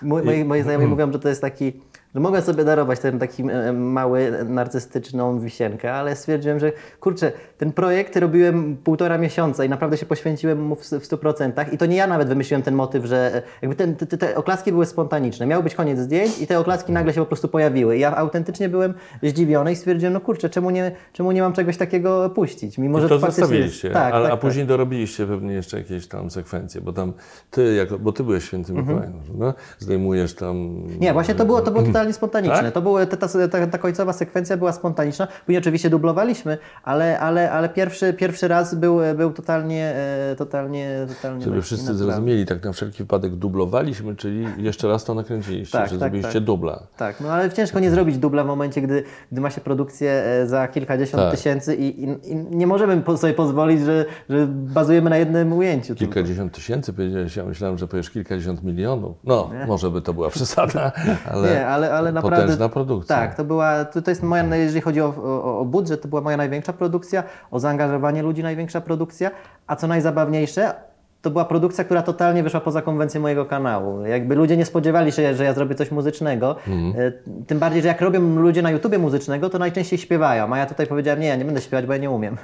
Moi, 0.02 0.25
moi, 0.25 0.45
moi 0.45 0.62
znajomi 0.62 0.87
mówią, 0.87 1.12
że 1.12 1.19
to 1.19 1.28
jest 1.28 1.40
taki, 1.40 1.81
że 2.14 2.21
mogę 2.21 2.43
sobie 2.43 2.64
darować 2.64 3.00
ten 3.00 3.19
taki 3.19 3.45
mały, 3.75 4.45
narcystyczną 4.45 5.40
wisienkę, 5.40 5.93
ale 5.93 6.16
stwierdziłem, 6.16 6.59
że 6.59 6.73
kurczę, 7.00 7.33
ten 7.58 7.72
projekt 7.72 8.16
robiłem 8.16 8.76
półtora 8.84 9.18
miesiąca 9.18 9.64
i 9.64 9.68
naprawdę 9.68 9.96
się 9.96 10.06
poświęciłem 10.06 10.62
mu 10.62 10.75
w, 10.75 10.80
w 10.80 11.08
100%. 11.08 11.75
I 11.75 11.78
to 11.78 11.86
nie 11.86 11.96
ja 11.96 12.06
nawet 12.06 12.28
wymyśliłem 12.28 12.62
ten 12.62 12.75
motyw, 12.75 13.04
że 13.04 13.34
e, 13.34 13.42
jakby 13.62 13.76
ten, 13.76 13.96
te, 13.96 14.06
te 14.06 14.36
oklaski 14.36 14.72
były 14.72 14.86
spontaniczne. 14.86 15.46
Miał 15.46 15.62
być 15.62 15.75
koniec 15.75 15.98
zdjęć 15.98 16.40
i 16.40 16.46
te 16.46 16.58
oklaski 16.58 16.92
nagle 16.92 17.12
się 17.12 17.20
po 17.20 17.26
prostu 17.26 17.48
pojawiły. 17.48 17.96
I 17.96 18.00
ja 18.00 18.16
autentycznie 18.16 18.68
byłem 18.68 18.94
zdziwiony 19.22 19.72
i 19.72 19.76
stwierdziłem, 19.76 20.12
no 20.12 20.20
kurczę, 20.20 20.50
czemu 20.50 20.70
nie, 20.70 20.92
czemu 21.12 21.32
nie 21.32 21.42
mam 21.42 21.52
czegoś 21.52 21.76
takiego 21.76 22.30
puścić? 22.30 22.78
Mimo, 22.78 22.98
I 22.98 23.02
że 23.02 23.08
to 23.08 23.18
zostawiliście, 23.18 23.90
tak, 23.90 24.14
ale, 24.14 24.25
tak, 24.25 24.32
a 24.32 24.36
tak. 24.36 24.40
później 24.40 24.66
dorobiliście 24.66 25.26
pewnie 25.26 25.54
jeszcze 25.54 25.78
jakieś 25.78 26.06
tam 26.08 26.30
sekwencje, 26.30 26.80
bo 26.80 26.92
tam 26.92 27.12
ty, 27.50 27.75
jako, 27.75 27.98
bo 27.98 28.12
ty 28.12 28.25
byłeś 28.25 28.44
świętym 28.44 28.76
Mikołajem, 28.76 29.12
no, 29.34 29.54
zdejmujesz 29.78 30.34
tam... 30.34 30.56
Mhm. 30.56 31.00
Nie, 31.00 31.12
właśnie 31.12 31.34
to 31.34 31.44
było, 31.46 31.60
to 31.60 31.70
było 31.70 31.84
totalnie 31.92 32.12
spontaniczne. 32.12 32.62
Tak? 32.62 32.72
To 32.72 32.82
były, 32.82 33.06
ta, 33.06 33.16
ta, 33.16 33.28
ta, 33.48 33.66
ta 33.66 33.78
końcowa 33.78 34.12
sekwencja 34.12 34.56
była 34.56 34.72
spontaniczna. 34.72 35.28
Później 35.46 35.58
oczywiście 35.58 35.90
dublowaliśmy, 35.90 36.58
ale, 36.84 37.20
ale, 37.20 37.45
ale 37.50 37.68
pierwszy, 37.68 38.12
pierwszy 38.12 38.48
raz 38.48 38.74
był, 38.74 38.98
był 39.16 39.32
totalnie, 39.32 39.94
e, 40.30 40.36
totalnie, 40.36 41.06
totalnie 41.08 41.44
Żeby 41.44 41.62
wszyscy 41.62 41.94
zrozumieli, 41.94 42.46
tak 42.46 42.64
na 42.64 42.72
wszelki 42.72 42.98
wypadek 42.98 43.34
dublowaliśmy, 43.34 44.16
czyli 44.16 44.46
jeszcze 44.58 44.88
raz 44.88 45.04
to 45.04 45.14
nakręciliście, 45.14 45.78
Tak, 45.78 45.86
że 45.86 45.90
tak, 45.90 45.98
zrobiliście 45.98 46.32
tak. 46.32 46.44
dubla. 46.44 46.86
Tak, 46.96 47.20
no 47.20 47.32
ale 47.32 47.50
ciężko 47.50 47.80
nie 47.80 47.90
zrobić 47.90 48.18
dubla 48.18 48.44
w 48.44 48.46
momencie, 48.46 48.80
gdy, 48.82 49.02
gdy 49.32 49.40
ma 49.40 49.50
się 49.50 49.60
produkcję 49.60 50.10
e, 50.12 50.46
za 50.46 50.68
kilkadziesiąt 50.68 51.22
Tak. 51.22 51.36
tysięcy 51.36 51.74
i, 51.76 52.04
i, 52.04 52.32
i 52.32 52.36
nie 52.36 52.66
możemy 52.66 53.02
sobie 53.16 53.32
pozwolić, 53.34 53.80
że, 53.80 54.04
że 54.28 54.46
bazujemy 54.48 55.10
na 55.10 55.16
jednym 55.16 55.52
ujęciu. 55.52 55.86
tylko. 55.94 55.98
Kilkadziesiąt 55.98 56.52
tysięcy 56.52 56.92
powiedziałeś, 56.92 57.36
ja 57.36 57.44
myślałem, 57.44 57.78
że 57.78 57.88
powiesz 57.88 58.10
kilkadziesiąt 58.10 58.64
milionów. 58.64 59.16
No, 59.24 59.50
może 59.66 59.90
by 59.90 60.02
to 60.02 60.14
była 60.14 60.30
przesada, 60.30 60.92
ale, 61.32 61.50
Nie, 61.50 61.66
ale, 61.66 61.94
ale 61.94 62.12
naprawdę. 62.12 62.42
potężna 62.42 62.68
produkcja. 62.68 63.16
Tak, 63.16 63.34
to 63.34 63.44
była, 63.44 63.84
to, 63.84 64.02
to 64.02 64.10
jest 64.10 64.22
moja, 64.22 64.56
jeżeli 64.56 64.80
chodzi 64.80 65.00
o, 65.00 65.14
o, 65.16 65.58
o 65.60 65.64
budżet, 65.64 66.02
to 66.02 66.08
była 66.08 66.20
moja 66.20 66.36
największa 66.36 66.72
produkcja, 66.72 67.22
o 67.50 67.61
zaangażowanie 67.61 68.23
ludzi 68.23 68.43
największa 68.43 68.81
produkcja, 68.81 69.31
a 69.66 69.76
co 69.76 69.87
najzabawniejsze, 69.87 70.75
to 71.23 71.30
była 71.30 71.44
produkcja, 71.44 71.85
która 71.85 72.02
totalnie 72.02 72.42
wyszła 72.42 72.61
poza 72.61 72.82
konwencję 72.82 73.20
mojego 73.20 73.44
kanału. 73.46 74.06
Jakby 74.06 74.35
ludzie 74.35 74.56
nie 74.56 74.64
spodziewali 74.64 75.12
się, 75.12 75.35
że 75.35 75.44
ja 75.44 75.52
zrobię 75.54 75.75
coś 75.75 75.90
muzycznego. 75.90 76.56
Mhm. 76.68 77.06
E, 77.06 77.12
Tym 77.46 77.58
bardziej, 77.58 77.82
że 77.82 77.88
jak 77.88 78.00
robią 78.00 78.37
ludzie 78.37 78.62
na 78.62 78.70
YouTubie 78.70 78.99
muzycznego, 78.99 79.50
to 79.50 79.58
najczęściej 79.58 79.99
śpiewają, 79.99 80.52
a 80.54 80.58
ja 80.58 80.66
tutaj 80.66 80.87
powiedziałem, 80.87 81.20
nie, 81.20 81.26
ja 81.26 81.37
nie 81.37 81.44
będę 81.44 81.61
śpiewać, 81.61 81.87
bo 81.87 81.92
ja 81.92 81.99
nie 81.99 82.11
umiem. 82.11 82.37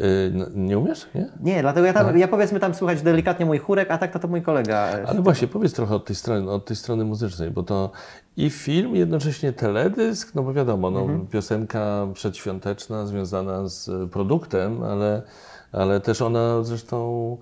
Y, 0.00 0.30
no, 0.34 0.46
nie 0.54 0.78
umiesz? 0.78 1.06
Nie? 1.14 1.26
Nie, 1.42 1.62
dlatego 1.62 1.86
ja, 1.86 1.92
tam, 1.92 2.18
ja 2.18 2.28
powiedzmy 2.28 2.60
tam 2.60 2.74
słuchać 2.74 3.02
delikatnie 3.02 3.46
mój 3.46 3.58
chórek, 3.58 3.90
a 3.90 3.98
tak 3.98 4.12
to, 4.12 4.18
to 4.18 4.28
mój 4.28 4.42
kolega. 4.42 4.88
e, 4.88 5.06
Ale 5.08 5.22
właśnie, 5.22 5.48
powiedz 5.48 5.72
trochę 5.72 5.94
od 5.94 6.04
tej 6.04 6.16
strony, 6.16 6.50
od 6.50 6.64
tej 6.64 6.76
strony 6.76 7.04
muzycznej, 7.04 7.50
bo 7.50 7.62
to 7.62 7.90
i 8.36 8.50
film, 8.50 8.96
jednocześnie 8.96 9.52
teledysk, 9.52 10.34
no 10.34 10.42
bo 10.42 10.52
wiadomo, 10.52 10.90
no, 10.90 11.00
Mhm. 11.00 11.26
piosenka 11.26 12.06
przedświąteczna 12.12 13.06
związana 13.06 13.68
z 13.68 14.10
produktem, 14.10 14.82
ale, 14.82 15.22
ale 15.72 16.00
też 16.00 16.22
ona 16.22 16.62
zresztą 16.62 17.36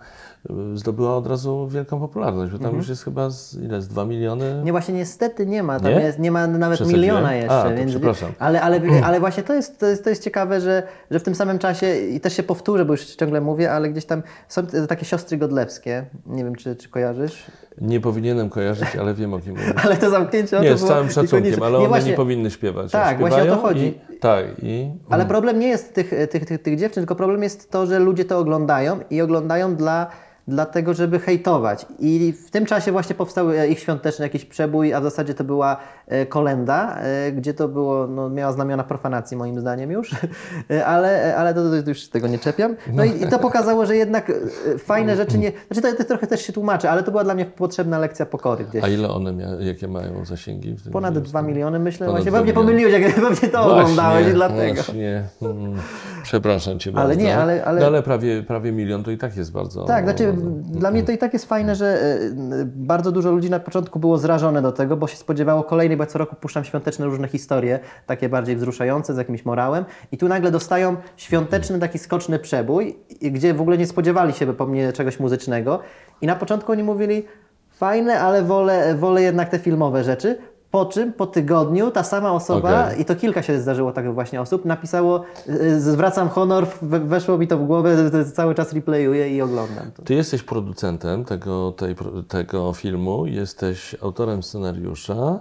zdobyła 0.75 1.17
od 1.17 1.27
razu 1.27 1.69
wielką 1.69 2.01
popularność, 2.01 2.53
bo 2.53 2.59
tam 2.59 2.65
Mhm. 2.65 2.79
już 2.79 2.89
jest 2.89 3.05
chyba 3.05 3.31
z, 3.31 3.55
ile, 3.55 3.83
z 3.83 3.89
2 3.89 4.05
miliony? 4.05 4.63
Nie, 4.65 4.73
właśnie 4.73 4.95
niestety 4.95 5.47
nie 5.47 5.63
ma, 5.63 5.81
tam 5.81 5.93
Nie? 5.93 6.01
Jest, 6.01 6.19
nie 6.19 6.31
ma 6.31 6.47
nawet 6.47 6.87
miliona 6.87 7.35
jeszcze. 7.35 7.63
A, 7.63 7.71
więc, 7.71 7.91
przepraszam. 7.91 8.33
Ale, 8.39 8.63
ale, 8.63 8.81
ale 9.07 9.21
właśnie 9.21 9.43
to 9.43 9.55
jest, 9.55 9.79
to, 9.79 9.87
jest, 9.87 10.05
to 10.05 10.11
jest 10.11 10.25
ciekawe, 10.25 10.61
że, 10.61 10.83
że 11.11 11.19
w 11.19 11.23
tym 11.23 11.35
samym 11.35 11.59
czasie, 11.59 11.97
i 11.97 12.21
też 12.21 12.37
się 12.37 12.43
powtórzę, 12.43 12.85
bo 12.85 12.93
już 12.93 13.05
ciągle 13.05 13.41
mówię, 13.41 13.73
ale 13.73 13.89
gdzieś 13.89 14.05
tam 14.05 14.23
są 14.49 14.63
takie 14.89 15.05
siostry 15.05 15.37
godlewskie, 15.37 16.05
nie 16.27 16.45
wiem 16.45 16.55
czy, 16.55 16.77
czy 16.77 16.89
kojarzysz, 16.89 17.47
Nie 17.81 18.01
powinienem 18.01 18.51
kojarzyć, 18.51 18.97
ale 18.97 19.15
wiem 19.15 19.35
o 19.35 19.39
kim 19.39 19.53
mówię. 19.53 19.73
ale 19.85 19.97
to 19.97 20.11
zamknięcie 20.11 20.61
Nie, 20.61 20.71
to 20.71 20.79
z 20.79 20.85
całym 20.85 21.11
szacunkiem, 21.11 21.63
ale 21.63 21.79
one 21.79 21.89
właśnie, 21.89 22.11
nie 22.11 22.17
powinny 22.17 22.51
śpiewać. 22.51 22.93
Tak, 22.93 23.19
właśnie 23.19 23.43
o 23.43 23.47
to 23.47 23.57
chodzi. 23.57 23.87
I, 23.87 24.19
tak, 24.19 24.47
i 24.63 24.91
Ale 25.11 25.27
problem 25.27 25.59
nie 25.59 25.69
jest 25.69 25.95
tych, 25.95 26.11
tych, 26.31 26.47
tych, 26.47 26.63
tych 26.63 26.79
dziewczyn, 26.79 27.01
tylko 27.01 27.15
problem 27.15 27.43
jest 27.43 27.71
to, 27.71 27.87
że 27.87 27.99
ludzie 27.99 28.25
to 28.25 28.39
oglądają 28.39 29.01
i 29.11 29.21
oglądają 29.21 29.77
dla, 29.77 30.11
dlatego, 30.49 30.95
żeby 30.95 31.19
hejtować. 31.19 31.87
I 31.99 32.33
w 32.47 32.51
tym 32.51 32.67
czasie 32.67 32.93
właśnie 32.93 33.15
powstał 33.15 33.51
e, 33.53 33.69
ich 33.69 33.79
świąteczny 33.79 34.25
jakiś 34.25 34.45
przebój, 34.45 34.95
a 34.95 35.01
w 35.01 35.05
zasadzie 35.05 35.35
to 35.35 35.45
była 35.45 35.77
e, 36.09 36.27
kolenda, 36.27 36.97
e, 36.99 37.33
gdzie 37.33 37.55
to 37.55 37.69
było, 37.69 38.07
no, 38.07 38.31
miała 38.31 38.53
znamiona 38.53 38.85
profanacji 38.85 39.37
moim 39.37 39.61
zdaniem 39.61 39.91
już, 39.91 40.11
ale, 40.87 41.37
ale 41.37 41.55
to, 41.55 41.61
to 41.83 41.89
już 41.89 42.09
tego 42.09 42.29
nie 42.29 42.39
czepiam. 42.39 42.77
No 42.93 43.05
i, 43.05 43.23
i 43.23 43.27
to 43.29 43.39
pokazało, 43.39 43.87
że 43.87 43.97
jednak 43.97 44.33
fajne 44.79 45.17
rzeczy 45.17 45.39
nie... 45.39 45.53
Znaczy 45.71 45.83
to, 45.93 46.03
to 46.03 46.09
trochę 46.09 46.27
też 46.27 46.43
się 46.43 46.53
tłumaczy, 46.53 46.91
ale 46.91 47.03
to 47.03 47.11
była 47.11 47.25
dla 47.25 47.35
mnie 47.35 47.45
potrzebna 47.45 47.99
lekcja 47.99 48.27
pokory 48.27 48.65
gdzieś. 48.65 48.85
A 48.85 48.89
ile 48.89 49.09
one 49.11 49.33
mia- 49.33 49.61
jakie 49.61 49.89
mają 49.89 50.25
zasięgi? 50.25 50.77
Ponad 50.93 51.19
2 51.19 51.43
miliony 51.43 51.79
myślę, 51.79 52.07
Ponad 52.07 52.23
właśnie 52.23 52.39
pewnie 52.39 52.53
pomyliłeś, 52.53 52.93
jak 52.93 53.15
pewnie 53.31 53.49
to 53.49 53.63
oglądałeś 53.63 54.29
i 54.29 54.33
dlatego. 54.33 54.75
Właśnie. 54.75 55.25
Mm, 55.43 55.75
przepraszam 56.23 56.79
Cię 56.79 56.91
Ale 56.95 57.09
bardzo. 57.09 57.23
nie, 57.23 57.37
ale- 57.39 57.65
ale- 57.65 57.81
No, 57.81 57.87
ale 57.87 58.03
prawie, 58.03 58.43
prawie 58.43 58.73
milion 58.73 59.05
to 59.05 59.11
i 59.11 59.19
tak 59.19 59.37
jest 59.37 59.53
bardzo... 59.53 59.85
Tak, 59.85 60.05
znaczy 60.05 60.34
dla 60.65 60.91
mnie 60.91 61.03
to 61.03 61.13
i 61.13 61.19
tak 61.19 61.33
jest 61.33 61.45
fajne, 61.45 61.75
że 61.75 61.87
e, 61.87 62.19
bardzo 62.65 63.13
dużo 63.13 63.31
ludzi 63.31 63.51
na 63.51 63.61
początku 63.61 63.99
było 63.99 64.19
zrażone 64.19 64.63
do 64.63 64.73
tego, 64.73 64.97
bo 64.97 65.07
się 65.07 65.17
spodziewało 65.17 65.63
kolejnej, 65.63 65.97
bo 65.97 66.07
co 66.07 66.19
roku 66.19 66.37
puszczam 66.37 66.65
świąteczne 66.65 67.07
różne 67.07 67.29
historie, 67.29 67.81
takie 68.07 68.29
bardziej 68.29 68.57
wzruszające, 68.57 69.15
z 69.15 69.17
jakimś 69.17 69.45
morałem. 69.45 69.85
I 70.13 70.19
tu 70.19 70.29
nagle 70.29 70.51
dostają 70.51 70.97
świąteczny 71.17 71.79
taki 71.79 71.99
skoczny 71.99 72.39
przebój, 72.39 72.97
gdzie 73.23 73.55
w 73.55 73.61
ogóle 73.61 73.79
nie 73.79 73.87
spodziewali 73.87 74.33
się 74.33 74.55
po 74.55 74.67
mnie 74.67 74.93
czegoś 74.93 75.21
muzycznego. 75.21 75.81
I 76.21 76.27
na 76.27 76.37
początku 76.37 76.73
oni 76.73 76.83
mówili 76.83 77.25
fajne, 77.71 78.21
ale 78.21 78.43
wolę, 78.43 78.95
wolę 78.95 79.23
jednak 79.23 79.49
te 79.49 79.59
filmowe 79.59 80.05
rzeczy. 80.05 80.39
Po 80.75 80.87
czym 80.87 81.13
po 81.13 81.27
tygodniu 81.27 81.91
ta 81.91 82.03
sama 82.03 82.33
osoba, 82.33 82.85
Okej. 82.87 83.01
i 83.01 83.05
to 83.05 83.17
kilka 83.17 83.43
się 83.43 83.61
zdarzyło 83.61 83.93
takich 83.93 84.15
właśnie 84.15 84.41
osób, 84.41 84.65
napisało 84.65 85.23
y, 85.49 85.81
zwracam 85.81 86.29
honor, 86.29 86.67
we- 86.83 87.01
weszło 87.01 87.39
mi 87.39 87.49
to 87.49 87.59
w 87.59 87.67
głowę, 87.67 87.97
cały 88.35 88.55
czas 88.55 88.73
replayuję 88.73 89.37
i 89.37 89.43
oglądam 89.43 89.91
to. 89.97 90.03
Ty 90.03 90.15
jesteś 90.15 90.43
producentem 90.43 91.25
tego, 91.25 91.73
tej, 91.73 91.97
tego 92.29 92.73
filmu, 92.73 93.27
jesteś 93.27 93.97
autorem 94.03 94.43
scenariusza, 94.43 95.41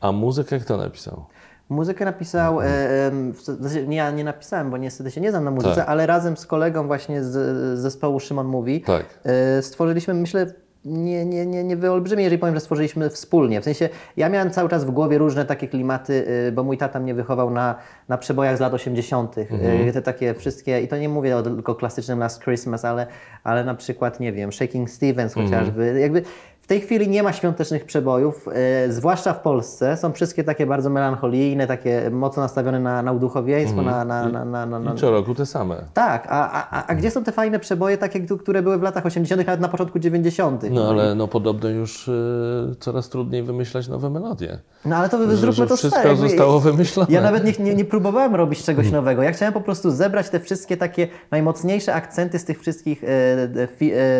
a 0.00 0.12
muzykę 0.12 0.58
kto 0.58 0.76
napisał? 0.76 1.24
Muzykę 1.68 2.04
napisał, 2.04 2.60
e, 2.60 2.64
w 3.32 3.40
zasadzie 3.42 3.86
nie, 3.86 3.96
ja 3.96 4.10
nie 4.10 4.24
napisałem, 4.24 4.70
bo 4.70 4.76
niestety 4.76 5.10
się 5.10 5.20
nie 5.20 5.30
znam 5.30 5.44
na 5.44 5.50
muzyce, 5.50 5.74
Tak. 5.74 5.88
ale 5.88 6.06
razem 6.06 6.36
z 6.36 6.46
kolegą 6.46 6.86
właśnie 6.86 7.22
z, 7.24 7.30
z 7.30 7.80
zespołu 7.80 8.20
Szymon 8.20 8.46
Mówi 8.46 8.80
Tak. 8.80 9.04
e, 9.24 9.62
stworzyliśmy, 9.62 10.14
myślę, 10.14 10.46
nie, 10.84 11.24
nie, 11.24 11.46
nie, 11.46 11.64
nie 11.64 11.76
wyolbrzymię, 11.76 12.22
jeżeli 12.22 12.38
powiem, 12.38 12.54
że 12.54 12.60
stworzyliśmy 12.60 13.10
wspólnie. 13.10 13.60
W 13.60 13.64
sensie, 13.64 13.88
ja 14.16 14.28
miałem 14.28 14.50
cały 14.50 14.68
czas 14.68 14.84
w 14.84 14.90
głowie 14.90 15.18
różne 15.18 15.44
takie 15.44 15.68
klimaty, 15.68 16.24
y, 16.48 16.52
bo 16.52 16.64
mój 16.64 16.78
tata 16.78 17.00
mnie 17.00 17.14
wychował 17.14 17.50
na, 17.50 17.74
na 18.08 18.18
przebojach 18.18 18.56
z 18.56 18.60
lat 18.60 18.74
80. 18.74 19.38
y, 19.38 19.92
Te 19.92 20.02
takie 20.02 20.34
wszystkie, 20.34 20.80
i 20.80 20.88
to 20.88 20.96
nie 20.96 21.08
mówię 21.08 21.36
o 21.36 21.42
tylko 21.42 21.74
klasycznym 21.74 22.18
Last 22.18 22.42
Christmas, 22.42 22.84
ale, 22.84 23.06
ale 23.44 23.64
na 23.64 23.74
przykład, 23.74 24.20
nie 24.20 24.32
wiem, 24.32 24.52
Shaking 24.52 24.90
Stevens 24.90 25.34
chociażby. 25.34 26.00
Jakby 26.00 26.22
w 26.22 26.51
tej 26.72 26.80
chwili 26.80 27.08
nie 27.08 27.22
ma 27.22 27.32
świątecznych 27.32 27.84
przebojów, 27.84 28.48
y, 28.88 28.92
zwłaszcza 28.92 29.32
w 29.32 29.40
Polsce. 29.40 29.96
Są 29.96 30.12
wszystkie 30.12 30.44
takie 30.44 30.66
bardzo 30.66 30.90
melancholijne, 30.90 31.66
takie 31.66 32.10
mocno 32.10 32.42
nastawione 32.42 32.80
na, 32.80 33.02
na 33.02 33.12
uduchowieństwo, 33.12 33.82
na, 33.82 34.04
na, 34.04 34.28
na, 34.28 34.44
na, 34.44 34.66
na, 34.66 34.78
na, 34.78 34.94
I 34.94 34.96
co 34.96 35.10
roku 35.10 35.34
te 35.34 35.46
same. 35.46 35.76
tak, 35.94 36.26
a, 36.30 36.50
a, 36.52 36.78
a- 36.78 36.86
a 36.86 36.94
gdzie 36.94 37.10
są 37.10 37.24
te 37.24 37.32
fajne 37.32 37.58
przeboje, 37.58 37.98
takie, 37.98 38.20
które 38.20 38.62
były 38.62 38.78
w 38.78 38.82
latach 38.82 39.06
80., 39.06 39.46
nawet 39.46 39.60
na 39.60 39.68
początku 39.68 39.98
90.? 39.98 40.62
No 40.70 40.88
ale 40.88 41.14
no 41.14 41.28
podobno 41.28 41.68
już 41.68 42.08
y, 42.08 42.76
coraz 42.80 43.08
trudniej 43.08 43.42
wymyślać 43.42 43.88
nowe 43.88 44.10
melodie. 44.10 44.58
No 44.84 44.96
ale 44.96 45.08
to 45.08 45.18
wy 45.18 45.36
zróbmy 45.36 45.66
to 45.66 45.76
wszystko 45.76 46.00
stare. 46.00 46.16
zostało 46.16 46.60
wymyślone. 46.60 47.08
Ja 47.12 47.20
nawet 47.20 47.44
nie, 47.44 47.64
nie, 47.64 47.74
nie 47.74 47.84
próbowałem 47.84 48.34
robić 48.34 48.62
czegoś 48.64 48.90
nowego. 48.90 49.22
Ja 49.22 49.32
chciałem 49.32 49.54
po 49.54 49.60
prostu 49.60 49.90
zebrać 49.90 50.28
te 50.30 50.40
wszystkie 50.40 50.76
takie 50.76 51.08
najmocniejsze 51.30 51.94
akcenty 51.94 52.38
z 52.38 52.44
tych 52.44 52.60
wszystkich 52.60 53.04
e, 53.04 53.08
e, 53.08 53.68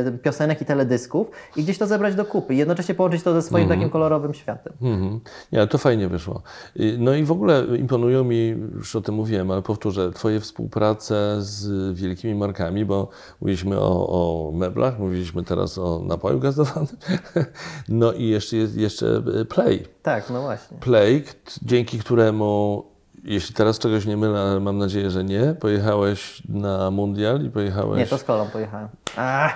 e, 0.06 0.12
piosenek 0.22 0.62
i 0.62 0.64
teledysków 0.64 1.30
i 1.56 1.62
gdzieś 1.62 1.78
to 1.78 1.86
zebrać 1.86 2.14
do 2.14 2.24
kupy 2.24 2.41
i 2.50 2.56
jednocześnie 2.56 2.94
połączyć 2.94 3.22
to 3.22 3.32
ze 3.32 3.42
swoim 3.42 3.68
takim 3.68 3.90
kolorowym 3.90 4.34
światem. 4.34 4.72
Mhm. 4.82 5.20
Nie, 5.52 5.66
to 5.66 5.78
fajnie 5.78 6.08
wyszło. 6.08 6.42
Y, 6.80 6.96
No 6.98 7.14
i 7.14 7.24
w 7.24 7.32
ogóle 7.32 7.64
imponują 7.78 8.24
mi, 8.24 8.48
już 8.74 8.96
o 8.96 9.00
tym 9.00 9.14
mówiłem, 9.14 9.50
ale 9.50 9.62
powtórzę, 9.62 10.12
Twoje 10.12 10.40
współprace 10.40 11.36
z 11.38 11.92
wielkimi 11.98 12.34
markami, 12.34 12.84
bo 12.84 13.08
mówiliśmy 13.40 13.80
o, 13.80 14.08
o 14.08 14.52
meblach, 14.52 14.98
mówiliśmy 14.98 15.42
teraz 15.42 15.78
o 15.78 16.02
napoju 16.04 16.38
gazowanym, 16.40 16.96
no 17.88 18.12
i 18.12 18.26
jeszcze 18.28 18.56
jest 18.56 18.76
jeszcze 18.76 19.22
y, 19.40 19.44
Play. 19.44 19.86
Tak, 20.02 20.30
no 20.30 20.42
właśnie. 20.42 20.78
Play, 20.78 21.24
dzięki 21.62 21.98
któremu, 21.98 22.84
jeśli 23.24 23.54
teraz 23.54 23.78
czegoś 23.78 24.06
nie 24.06 24.16
mylę, 24.16 24.40
ale 24.40 24.60
mam 24.60 24.78
nadzieję, 24.78 25.10
że 25.10 25.24
nie, 25.24 25.54
pojechałeś 25.60 26.42
na 26.48 26.90
mundial 26.90 27.44
i 27.44 27.50
pojechałeś... 27.50 27.98
Nie, 27.98 28.06
to 28.06 28.18
z 28.18 28.24
kolą 28.24 28.46
pojechałem. 28.46 28.88
A, 29.16 29.50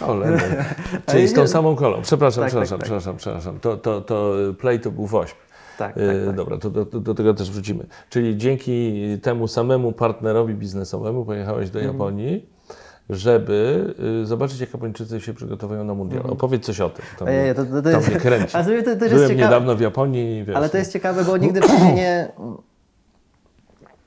Cholera. 0.00 0.38
Czyli 1.10 1.28
z 1.28 1.32
tą 1.32 1.46
samą 1.48 1.76
kolą. 1.76 2.02
Przepraszam, 2.02 2.44
Tak, 2.44 2.52
tak, 2.52 2.62
przepraszam, 2.62 2.78
tak. 2.78 2.84
przepraszam, 2.84 3.16
przepraszam. 3.16 3.60
To, 3.60 3.76
to, 3.76 4.00
to 4.00 4.32
Play 4.58 4.80
to 4.80 4.90
był 4.90 5.06
woźb. 5.06 5.34
tak, 5.78 5.94
tak, 5.94 6.02
E, 6.02 6.26
tak. 6.26 6.34
Dobra, 6.36 6.58
to 6.58 6.70
do, 6.70 6.84
do, 6.84 7.14
tego 7.14 7.34
też 7.34 7.50
wrócimy. 7.50 7.86
Czyli 8.10 8.36
dzięki 8.36 9.02
temu 9.22 9.48
samemu 9.48 9.92
partnerowi 9.92 10.54
biznesowemu 10.54 11.24
pojechałeś 11.24 11.66
Mhm. 11.66 11.84
do 11.86 11.92
Japonii, 11.92 12.46
żeby 13.10 13.94
y, 14.22 14.26
zobaczyć, 14.26 14.60
jak 14.60 14.72
Japończycy 14.74 15.20
się 15.20 15.34
przygotowują 15.34 15.84
na 15.84 15.94
mundial. 15.94 16.22
Opowiedz 16.28 16.64
coś 16.64 16.80
o 16.80 16.90
tym. 16.90 17.04
To, 17.18 17.24
mnie, 17.24 17.34
Ojej, 17.40 17.54
to- 17.54 17.64
to- 17.64 17.82
to 17.82 17.90
jest- 17.90 18.08
mnie 18.08 18.16
kręci. 18.20 18.52
To- 18.84 18.96
to 19.00 19.08
Byłem 19.08 19.36
niedawno 19.36 19.76
w 19.76 19.80
Japonii 19.80 20.44
wiesz, 20.44 20.56
Ale 20.56 20.68
to 20.68 20.78
jest 20.78 20.92
ciekawe, 20.92 21.24
bo 21.24 21.36
nigdy 21.36 21.60
w 21.60 21.64
sumie 21.66 21.92
nie. 21.94 22.28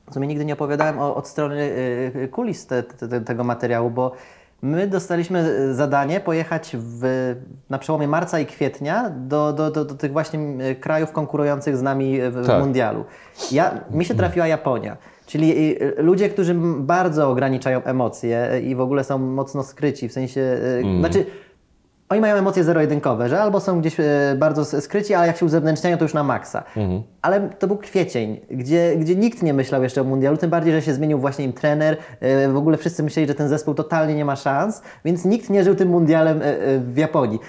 W 0.09 0.13
sumie 0.13 0.27
nigdy 0.27 0.45
nie 0.45 0.53
opowiadałem 0.53 0.99
o, 0.99 1.15
od 1.15 1.27
strony 1.27 1.55
y, 1.61 2.11
y, 2.23 2.27
kulis 2.27 2.67
te, 2.67 2.83
te, 2.83 3.21
tego 3.21 3.43
materiału, 3.43 3.89
bo 3.89 4.11
my 4.61 4.87
dostaliśmy 4.87 5.39
y, 5.39 5.73
zadanie 5.75 6.19
pojechać 6.19 6.75
w, 6.79 7.35
na 7.69 7.77
przełomie 7.77 8.07
marca 8.07 8.39
i 8.39 8.45
kwietnia 8.45 9.09
do, 9.09 9.53
do, 9.53 9.71
do, 9.71 9.85
do 9.85 9.95
tych 9.95 10.11
właśnie 10.11 10.39
y, 10.39 10.75
krajów 10.75 11.11
konkurujących 11.11 11.77
z 11.77 11.81
nami 11.81 12.21
w, 12.21 12.33
w 12.33 12.47
Tak. 12.47 12.59
mundialu. 12.59 13.05
Ja, 13.51 13.71
mi 13.91 14.05
się 14.05 14.15
trafiła 14.15 14.47
Japonia. 14.47 14.97
Czyli 15.25 15.81
y, 15.83 15.95
ludzie, 15.97 16.29
którzy 16.29 16.55
bardzo 16.77 17.29
ograniczają 17.29 17.83
emocje 17.83 18.61
i 18.63 18.75
w 18.75 18.81
ogóle 18.81 19.03
są 19.03 19.17
mocno 19.17 19.63
skryci, 19.63 20.09
w 20.09 20.13
sensie, 20.13 20.41
y, 20.41 20.99
znaczy 20.99 21.25
oni 22.09 22.21
mają 22.21 22.35
emocje 22.35 22.63
zero-jedynkowe, 22.63 23.29
że 23.29 23.41
albo 23.41 23.59
są 23.59 23.81
gdzieś 23.81 23.99
e, 23.99 24.35
bardzo 24.37 24.81
skryci, 24.81 25.13
ale 25.13 25.27
jak 25.27 25.37
się 25.37 25.45
uzewnętrzniają, 25.45 25.97
to 25.97 26.05
już 26.05 26.13
na 26.13 26.23
maksa. 26.23 26.63
Ale 27.21 27.49
to 27.49 27.67
był 27.67 27.77
kwiecień, 27.77 28.39
gdzie, 28.51 28.95
gdzie 28.97 29.15
nikt 29.15 29.43
nie 29.43 29.53
myślał 29.53 29.83
jeszcze 29.83 30.01
o 30.01 30.03
mundialu, 30.03 30.37
tym 30.37 30.49
bardziej, 30.49 30.73
że 30.73 30.81
się 30.81 30.93
zmienił 30.93 31.19
właśnie 31.19 31.45
im 31.45 31.53
trener. 31.53 31.97
E, 32.19 32.49
w 32.49 32.57
ogóle 32.57 32.77
wszyscy 32.77 33.03
myśleli, 33.03 33.27
że 33.27 33.35
ten 33.35 33.49
zespół 33.49 33.73
totalnie 33.73 34.15
nie 34.15 34.25
ma 34.25 34.35
szans, 34.35 34.81
więc 35.05 35.25
nikt 35.25 35.49
nie 35.49 35.63
żył 35.63 35.75
tym 35.75 35.89
mundialem 35.89 36.41
e, 36.41 36.79
w 36.79 36.97
Japonii. 36.97 37.39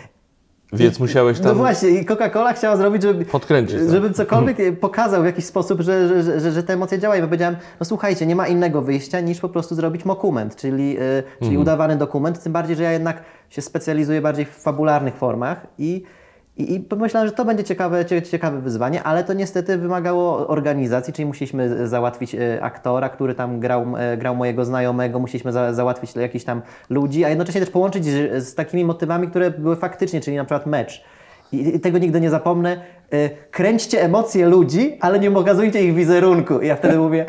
Więc 0.72 1.00
musiałeś 1.00 1.38
No 1.40 1.44
tam 1.44 1.56
właśnie, 1.56 1.88
i 1.88 2.04
Coca-Cola 2.06 2.52
chciała 2.54 2.76
zrobić, 2.76 3.02
żeby, 3.02 3.24
podkręcić. 3.24 3.78
żebym 3.90 4.14
cokolwiek 4.14 4.56
pokazał 4.80 5.22
w 5.22 5.24
jakiś 5.24 5.44
sposób, 5.44 5.80
że, 5.80 6.22
że, 6.22 6.40
że, 6.40 6.52
że, 6.52 6.62
te 6.62 6.72
emocje 6.72 6.98
działają. 6.98 7.20
Ja 7.22 7.26
powiedziałem, 7.28 7.56
no 7.80 7.86
słuchajcie, 7.86 8.26
nie 8.26 8.36
ma 8.36 8.46
innego 8.48 8.82
wyjścia 8.82 9.20
niż 9.20 9.40
po 9.40 9.48
prostu 9.48 9.74
zrobić 9.74 10.04
mokument, 10.04 10.56
czyli, 10.56 10.96
e, 10.96 11.22
czyli 11.38 11.46
Mhm. 11.46 11.60
udawany 11.62 11.96
dokument, 11.96 12.42
tym 12.42 12.52
bardziej, 12.52 12.76
że 12.76 12.82
ja 12.82 12.92
jednak 12.92 13.22
się 13.50 13.62
specjalizuję 13.62 14.20
bardziej 14.20 14.44
w 14.44 14.50
fabularnych 14.50 15.14
formach 15.14 15.66
i, 15.78 16.02
i, 16.58 16.74
i 16.74 16.80
pomyślałem, 16.80 17.28
że 17.28 17.34
to 17.34 17.44
będzie 17.44 17.64
ciekawe, 17.64 18.04
cie- 18.04 18.22
ciekawe 18.22 18.60
wyzwanie, 18.60 19.02
ale 19.02 19.24
to 19.24 19.32
niestety 19.32 19.78
wymagało 19.78 20.48
organizacji, 20.48 21.12
czyli 21.12 21.26
musieliśmy 21.26 21.88
załatwić 21.88 22.34
e, 22.34 22.62
aktora, 22.62 23.08
który 23.08 23.34
tam 23.34 23.60
grał, 23.60 23.84
e, 23.98 24.16
grał 24.16 24.36
mojego 24.36 24.64
znajomego, 24.64 25.18
musieliśmy 25.18 25.52
za, 25.52 25.72
załatwić 25.72 26.16
jakichś 26.16 26.44
tam 26.44 26.62
ludzi, 26.90 27.24
a 27.24 27.28
jednocześnie 27.28 27.60
też 27.60 27.70
połączyć 27.70 28.04
z, 28.04 28.48
z 28.48 28.54
takimi 28.54 28.84
motywami, 28.84 29.28
które 29.28 29.50
były 29.50 29.76
faktycznie, 29.76 30.20
czyli 30.20 30.36
na 30.36 30.44
przykład 30.44 30.66
mecz. 30.66 31.04
I, 31.52 31.76
I 31.76 31.80
tego 31.80 31.98
nigdy 31.98 32.20
nie 32.20 32.30
zapomnę. 32.30 32.80
E, 33.12 33.30
Kręćcie 33.50 34.02
emocje 34.02 34.46
ludzi, 34.48 34.98
ale 35.00 35.18
nie 35.20 35.30
pokazujcie 35.30 35.84
ich 35.84 35.94
wizerunku. 35.94 36.60
I 36.60 36.66
ja 36.66 36.76
wtedy 36.76 36.98
mówię, 37.06 37.26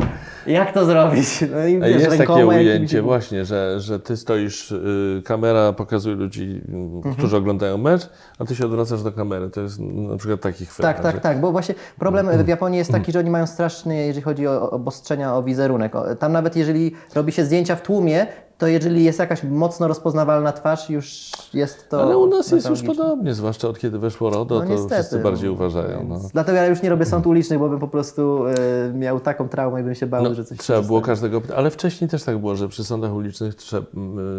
jak 0.48 0.74
to 0.74 0.86
zrobić? 0.86 1.28
No 1.52 1.66
i 1.68 1.80
wiesz, 1.80 2.02
jest 2.04 2.18
takie 2.18 2.48
ujęcie 2.48 3.02
właśnie, 3.02 3.46
że, 3.46 3.80
że 3.80 4.00
ty 4.00 4.18
stoisz, 4.18 4.72
y, 4.72 5.22
kamera 5.26 5.74
pokazuje 5.74 6.16
ludzi, 6.16 6.62
y, 6.70 6.76
Mhm. 6.76 7.16
którzy 7.16 7.38
oglądają 7.38 7.78
mecz, 7.78 8.10
a 8.40 8.46
ty 8.46 8.56
się 8.56 8.66
odwracasz 8.66 9.04
do 9.04 9.12
kamery. 9.12 9.50
To 9.50 9.62
jest 9.62 9.80
na 9.80 10.18
przykład 10.18 10.42
taki 10.42 10.66
chwyt. 10.66 10.86
Tak, 10.86 10.98
że- 10.98 11.04
tak, 11.04 11.20
tak, 11.22 11.42
bo 11.42 11.52
właśnie 11.52 11.76
problem 12.00 12.44
w 12.44 12.48
Japonii 12.48 12.78
jest 12.78 12.92
taki, 12.92 13.12
że 13.12 13.20
oni 13.20 13.30
mają 13.30 13.48
straszny, 13.48 14.06
jeżeli 14.06 14.22
chodzi 14.22 14.48
o 14.48 14.72
obostrzenia 14.72 15.36
o 15.36 15.44
wizerunek. 15.44 15.94
Tam 16.20 16.32
nawet 16.32 16.56
jeżeli 16.56 16.92
robi 17.16 17.32
się 17.32 17.46
zdjęcia 17.46 17.76
w 17.76 17.82
tłumie, 17.82 18.28
to 18.60 18.68
jeżeli 18.68 19.04
jest 19.04 19.20
jakaś 19.20 19.44
mocno 19.44 19.88
rozpoznawalna 19.88 20.52
twarz, 20.52 20.90
już 20.90 21.32
jest 21.54 21.90
to. 21.90 22.02
Ale 22.04 22.18
u 22.18 22.28
nas 22.28 22.52
jest 22.52 22.70
już 22.70 22.84
podobnie, 22.84 23.34
zwłaszcza 23.34 23.68
od 23.68 23.80
kiedy 23.80 24.00
weszło 24.00 24.30
RODO, 24.30 24.56
No 24.56 24.62
to 24.62 24.68
niestety, 24.68 24.96
wszyscy 24.96 25.20
bardziej 25.20 25.50
no. 25.50 25.54
uważają. 25.54 26.06
No. 26.10 26.20
Dlatego 26.34 26.58
ja 26.58 26.68
już 26.68 26.82
nie 26.82 26.90
robię 26.90 27.06
sąd 27.06 27.28
ulicznych, 27.28 27.60
bo 27.60 27.70
bym 27.70 27.80
po 27.80 27.88
prostu 27.88 28.48
e, 28.48 28.54
miał 28.94 29.20
taką 29.20 29.50
traumę 29.50 29.82
i 29.82 29.84
bym 29.84 29.96
się 29.96 30.08
bał, 30.08 30.24
No, 30.24 30.34
że 30.34 30.46
coś 30.46 30.58
trzeba 30.58 30.82
było 30.82 31.02
każdego 31.02 31.42
ale 31.56 31.72
wcześniej 31.72 32.10
też 32.10 32.24
tak 32.24 32.38
było, 32.38 32.56
że 32.56 32.68
przy 32.68 32.84
sądach 32.84 33.14
ulicznych 33.14 33.56
trzeba, 33.56 33.88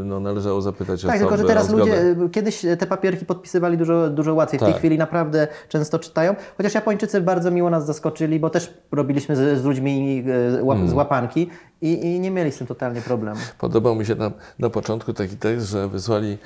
no, 0.05 0.21
należało 0.21 0.61
zapytać 0.61 1.03
Tak, 1.03 1.11
osoby 1.11 1.19
tylko 1.19 1.37
że 1.37 1.45
teraz 1.45 1.71
o 1.71 1.77
ludzie, 1.77 2.01
e, 2.01 2.29
kiedyś 2.33 2.63
te 2.79 2.87
papierki 2.87 3.27
podpisywali 3.27 3.79
dużo, 3.79 4.11
dużo 4.11 4.35
łatwiej. 4.35 4.59
W 4.59 4.63
tej 4.63 4.73
Tak. 4.73 4.79
chwili 4.79 4.99
naprawdę 4.99 5.49
często 5.69 5.99
czytają. 5.99 6.35
Chociaż 6.57 6.75
Japończycy 6.75 7.21
bardzo 7.21 7.51
miło 7.51 7.71
nas 7.71 7.87
zaskoczyli, 7.87 8.41
bo 8.41 8.51
też 8.51 8.75
robiliśmy 8.93 9.37
z, 9.37 9.61
z 9.61 9.65
ludźmi 9.65 10.25
e, 10.61 10.67
Hmm. 10.67 10.89
z 10.89 10.93
łapanki 10.93 11.51
i, 11.83 12.07
i 12.07 12.21
nie 12.21 12.31
mieli 12.31 12.53
z 12.53 12.59
tym 12.59 12.67
totalnie 12.67 13.01
problemu. 13.01 13.41
Podobał 13.59 13.95
mi 13.95 14.07
się 14.07 14.15
na, 14.15 14.31
na 14.59 14.71
początku 14.71 15.13
taki 15.13 15.37
tekst, 15.37 15.69
że 15.69 15.89
wysłali 15.89 16.39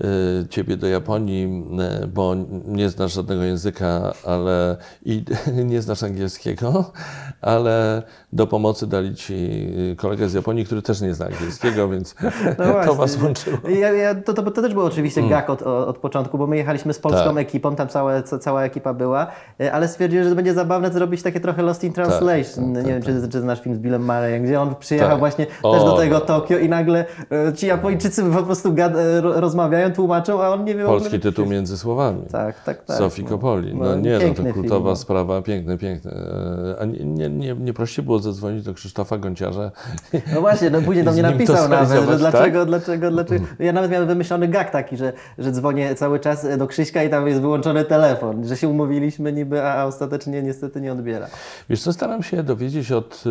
y, 0.00 0.48
ciebie 0.48 0.76
do 0.76 0.86
Japonii, 0.86 1.64
y, 2.02 2.06
bo 2.06 2.34
nie 2.64 2.88
znasz 2.88 3.12
żadnego 3.12 3.42
języka, 3.42 4.12
ale 4.26 4.76
i 5.04 5.24
nie 5.64 5.82
znasz 5.82 6.02
angielskiego, 6.02 6.92
ale 7.40 8.02
do 8.32 8.46
pomocy 8.46 8.86
dali 8.86 9.14
ci 9.14 9.34
y, 9.92 9.96
kolegę 9.96 10.28
z 10.28 10.34
Japonii, 10.34 10.64
który 10.64 10.82
też 10.82 11.00
nie 11.00 11.14
zna 11.14 11.26
angielskiego, 11.26 11.88
więc 11.88 12.14
No 12.58 12.64
to 12.86 12.94
was 12.94 13.22
łączyło. 13.22 13.58
Ja, 13.68 13.92
ja, 13.92 14.14
to, 14.14 14.34
to, 14.34 14.50
to 14.50 14.62
też 14.62 14.74
był 14.74 14.84
oczywiście 14.84 15.22
gag 15.28 15.50
od, 15.50 15.62
od 15.62 15.98
początku, 15.98 16.38
bo 16.38 16.46
my 16.46 16.56
jechaliśmy 16.56 16.94
z 16.94 16.98
polską. 16.98 17.34
Tak. 17.34 17.38
ekipą, 17.38 17.76
tam 17.76 17.88
całe, 17.88 18.22
ca, 18.22 18.38
cała 18.38 18.64
ekipa 18.64 18.94
była, 18.94 19.26
e, 19.60 19.72
ale 19.72 19.88
stwierdziłem, 19.88 20.24
że 20.24 20.30
to 20.30 20.36
będzie 20.36 20.54
zabawne 20.54 20.92
zrobić 20.92 21.22
takie 21.22 21.40
trochę 21.40 21.62
Lost 21.62 21.84
in 21.84 21.92
Translation. 21.92 22.74
tak, 22.74 22.86
nie 22.86 22.92
wiem, 22.92 23.02
czy, 23.02 23.28
czy 23.28 23.40
znasz 23.40 23.60
film 23.60 23.76
z 23.76 23.78
Billem 23.78 24.02
Murrayem, 24.02 24.44
gdzie 24.44 24.60
on 24.60 24.74
przyjechał 24.78 25.10
Tak. 25.10 25.18
właśnie 25.18 25.46
O, 25.62 25.74
też 25.74 25.84
do 25.84 25.96
tego. 25.96 26.20
Tokio 26.20 26.58
i 26.58 26.68
nagle 26.68 27.04
e, 27.48 27.52
ci 27.52 27.66
Japończycy 27.66 28.24
po 28.24 28.42
prostu 28.42 28.72
gad, 28.74 28.96
e, 28.96 29.20
ro- 29.20 29.40
rozmawiają, 29.40 29.92
tłumaczą, 29.92 30.42
a 30.42 30.48
on 30.48 30.64
nie 30.64 30.74
wie 30.74 30.82
w 30.82 30.86
ogóle, 30.86 31.00
Polski 31.00 31.20
tytuł 31.20 31.46
między 31.46 31.78
słowami. 31.78 32.22
Tak, 32.32 32.64
tak, 32.64 32.84
tak. 32.84 32.96
Sofii 32.96 33.22
no. 33.24 33.28
Kopoli. 33.28 33.74
No, 33.74 33.84
No, 33.84 33.96
nie, 33.96 34.12
no 34.12 34.34
to 34.34 34.42
film, 34.42 34.52
kultowa 34.52 34.90
no. 34.90 34.96
sprawa, 34.96 35.42
piękny, 35.42 35.78
piękny. 35.78 36.10
E, 36.10 36.80
A 36.80 36.84
nie, 36.84 37.04
nie, 37.04 37.28
nie, 37.30 37.54
nie 37.54 37.72
prościej 37.74 38.04
było 38.04 38.18
zadzwonić 38.18 38.64
do 38.64 38.74
Krzysztofa 38.74 39.18
Gonciarza. 39.18 39.70
No 40.34 40.40
właśnie, 40.40 40.70
no 40.70 40.80
później 40.82 41.04
do 41.04 41.12
mnie 41.12 41.22
napisał 41.22 41.68
nawet, 41.68 41.78
że 41.80 41.86
zrealizować, 41.86 42.22
tak? 42.22 42.30
dlaczego, 42.32 42.66
dlaczego, 42.66 43.10
dlaczego. 43.10 43.44
Ja 43.58 43.72
nawet 43.72 43.90
miałem 43.90 44.08
wymyślony 44.08 44.48
gag 44.48 44.70
taki, 44.70 44.96
że, 44.96 45.12
że 45.38 45.52
dzwonię 45.52 45.94
cały 45.94 46.20
czas 46.20 46.46
do 46.58 46.66
Krzyśka 46.66 47.02
i 47.02 47.10
tam 47.10 47.28
jest 47.28 47.40
wyłączony 47.40 47.84
telefon, 47.84 48.46
że 48.46 48.56
się 48.56 48.68
umówiliśmy 48.68 49.32
niby, 49.32 49.62
a, 49.62 49.84
ostatecznie 49.84 50.42
niestety 50.42 50.80
nie 50.80 50.92
odbiera. 50.92 51.26
Wiesz 51.70 51.82
co, 51.82 51.92
staram 51.92 52.22
się 52.22 52.42
dowiedzieć 52.42 52.92
od 52.92 53.24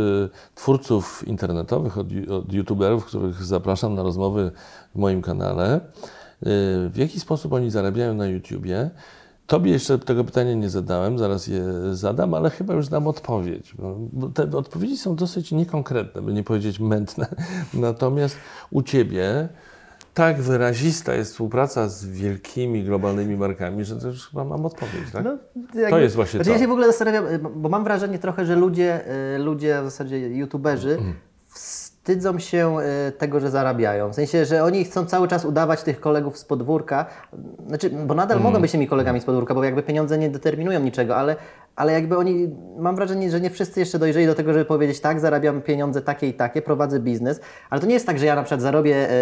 twórców 0.56 1.24
internetowych, 1.38 1.98
od, 1.98 2.08
od 2.32 2.54
youtuberów, 2.54 3.06
których 3.06 3.44
zapraszam 3.44 3.96
na 3.96 4.04
rozmowy 4.04 4.52
w 4.96 5.00
moim 5.00 5.22
kanale, 5.22 5.76
y, 5.76 5.80
w 6.90 6.94
jaki 6.96 7.20
sposób 7.20 7.54
oni 7.54 7.72
zarabiają 7.72 8.14
na 8.14 8.28
YouTubie. 8.28 8.90
Tobie 9.48 9.72
jeszcze 9.72 10.00
tego 10.00 10.24
pytania 10.24 10.54
nie 10.54 10.70
zadałem, 10.70 11.18
zaraz 11.20 11.48
je 11.48 11.64
zadam, 11.92 12.34
ale 12.34 12.50
chyba 12.50 12.74
już 12.74 12.88
dam 12.88 13.08
odpowiedź. 13.08 13.74
Bo 14.14 14.30
te 14.30 14.58
odpowiedzi 14.58 14.98
są 14.98 15.16
dosyć 15.16 15.52
niekonkretne, 15.52 16.22
by 16.22 16.34
nie 16.34 16.44
powiedzieć 16.44 16.80
mętne. 16.80 17.28
Natomiast 17.74 18.38
u 18.72 18.84
Ciebie 18.84 19.50
tak 20.14 20.42
wyrazista 20.42 21.14
jest 21.14 21.32
współpraca 21.32 21.90
z 21.90 22.06
wielkimi 22.06 22.84
globalnymi 22.84 23.36
markami, 23.38 23.86
że 23.86 23.96
to 23.96 24.08
już 24.08 24.30
chyba 24.30 24.44
mam 24.44 24.66
odpowiedź, 24.66 25.12
tak? 25.14 25.26
No, 25.26 25.38
To 25.90 26.00
jest 26.00 26.16
właśnie 26.16 26.38
znaczy 26.38 26.50
to. 26.50 26.54
Ja 26.54 26.60
się 26.60 26.68
w 26.68 26.72
ogóle 26.72 26.88
zastanawiam, 26.88 27.26
bo 27.56 27.70
mam 27.70 27.84
wrażenie 27.84 28.20
trochę, 28.20 28.46
że 28.46 28.56
ludzie, 28.56 29.02
y, 29.36 29.40
ludzie 29.40 29.82
w 29.82 29.84
zasadzie 29.84 30.20
youtuberzy 30.30 30.92
Mhm. 30.92 31.14
Wstydzą 32.08 32.40
się 32.40 32.78
y, 33.08 33.12
tego, 33.12 33.40
że 33.40 33.50
zarabiają. 33.52 34.10
W 34.12 34.16
sensie, 34.16 34.46
że 34.46 34.64
oni 34.64 34.84
chcą 34.84 35.06
cały 35.06 35.28
czas 35.28 35.46
udawać 35.46 35.84
tych 35.84 36.00
kolegów 36.00 36.38
z 36.38 36.46
podwórka. 36.46 37.06
Znaczy, 37.68 37.90
bo 37.90 38.16
nadal 38.16 38.38
Mhm. 38.38 38.44
mogą 38.44 38.62
być 38.62 38.72
tymi 38.72 38.88
kolegami 38.88 39.22
z 39.22 39.26
podwórka, 39.26 39.54
bo 39.54 39.64
jakby 39.64 39.84
pieniądze 39.84 40.18
nie 40.18 40.30
determinują 40.30 40.80
niczego, 40.80 41.16
ale, 41.16 41.36
ale 41.78 41.94
jakby 41.94 42.18
oni, 42.18 42.50
mam 42.80 42.96
wrażenie, 42.96 43.32
że 43.32 43.42
nie 43.42 43.50
wszyscy 43.50 43.80
jeszcze 43.80 44.00
dojrzeli 44.00 44.26
do 44.26 44.36
tego, 44.36 44.54
żeby 44.54 44.66
powiedzieć 44.66 45.00
tak, 45.00 45.20
zarabiam 45.20 45.62
pieniądze 45.62 46.02
takie 46.02 46.28
i 46.28 46.34
takie, 46.34 46.62
prowadzę 46.62 47.00
biznes, 47.00 47.40
ale 47.70 47.82
to 47.82 47.88
nie 47.88 47.94
jest 47.94 48.06
tak, 48.06 48.20
że 48.20 48.26
ja 48.26 48.36
na 48.36 48.44
przykład 48.44 48.62
zarobię, 48.62 49.10
e, 49.10 49.16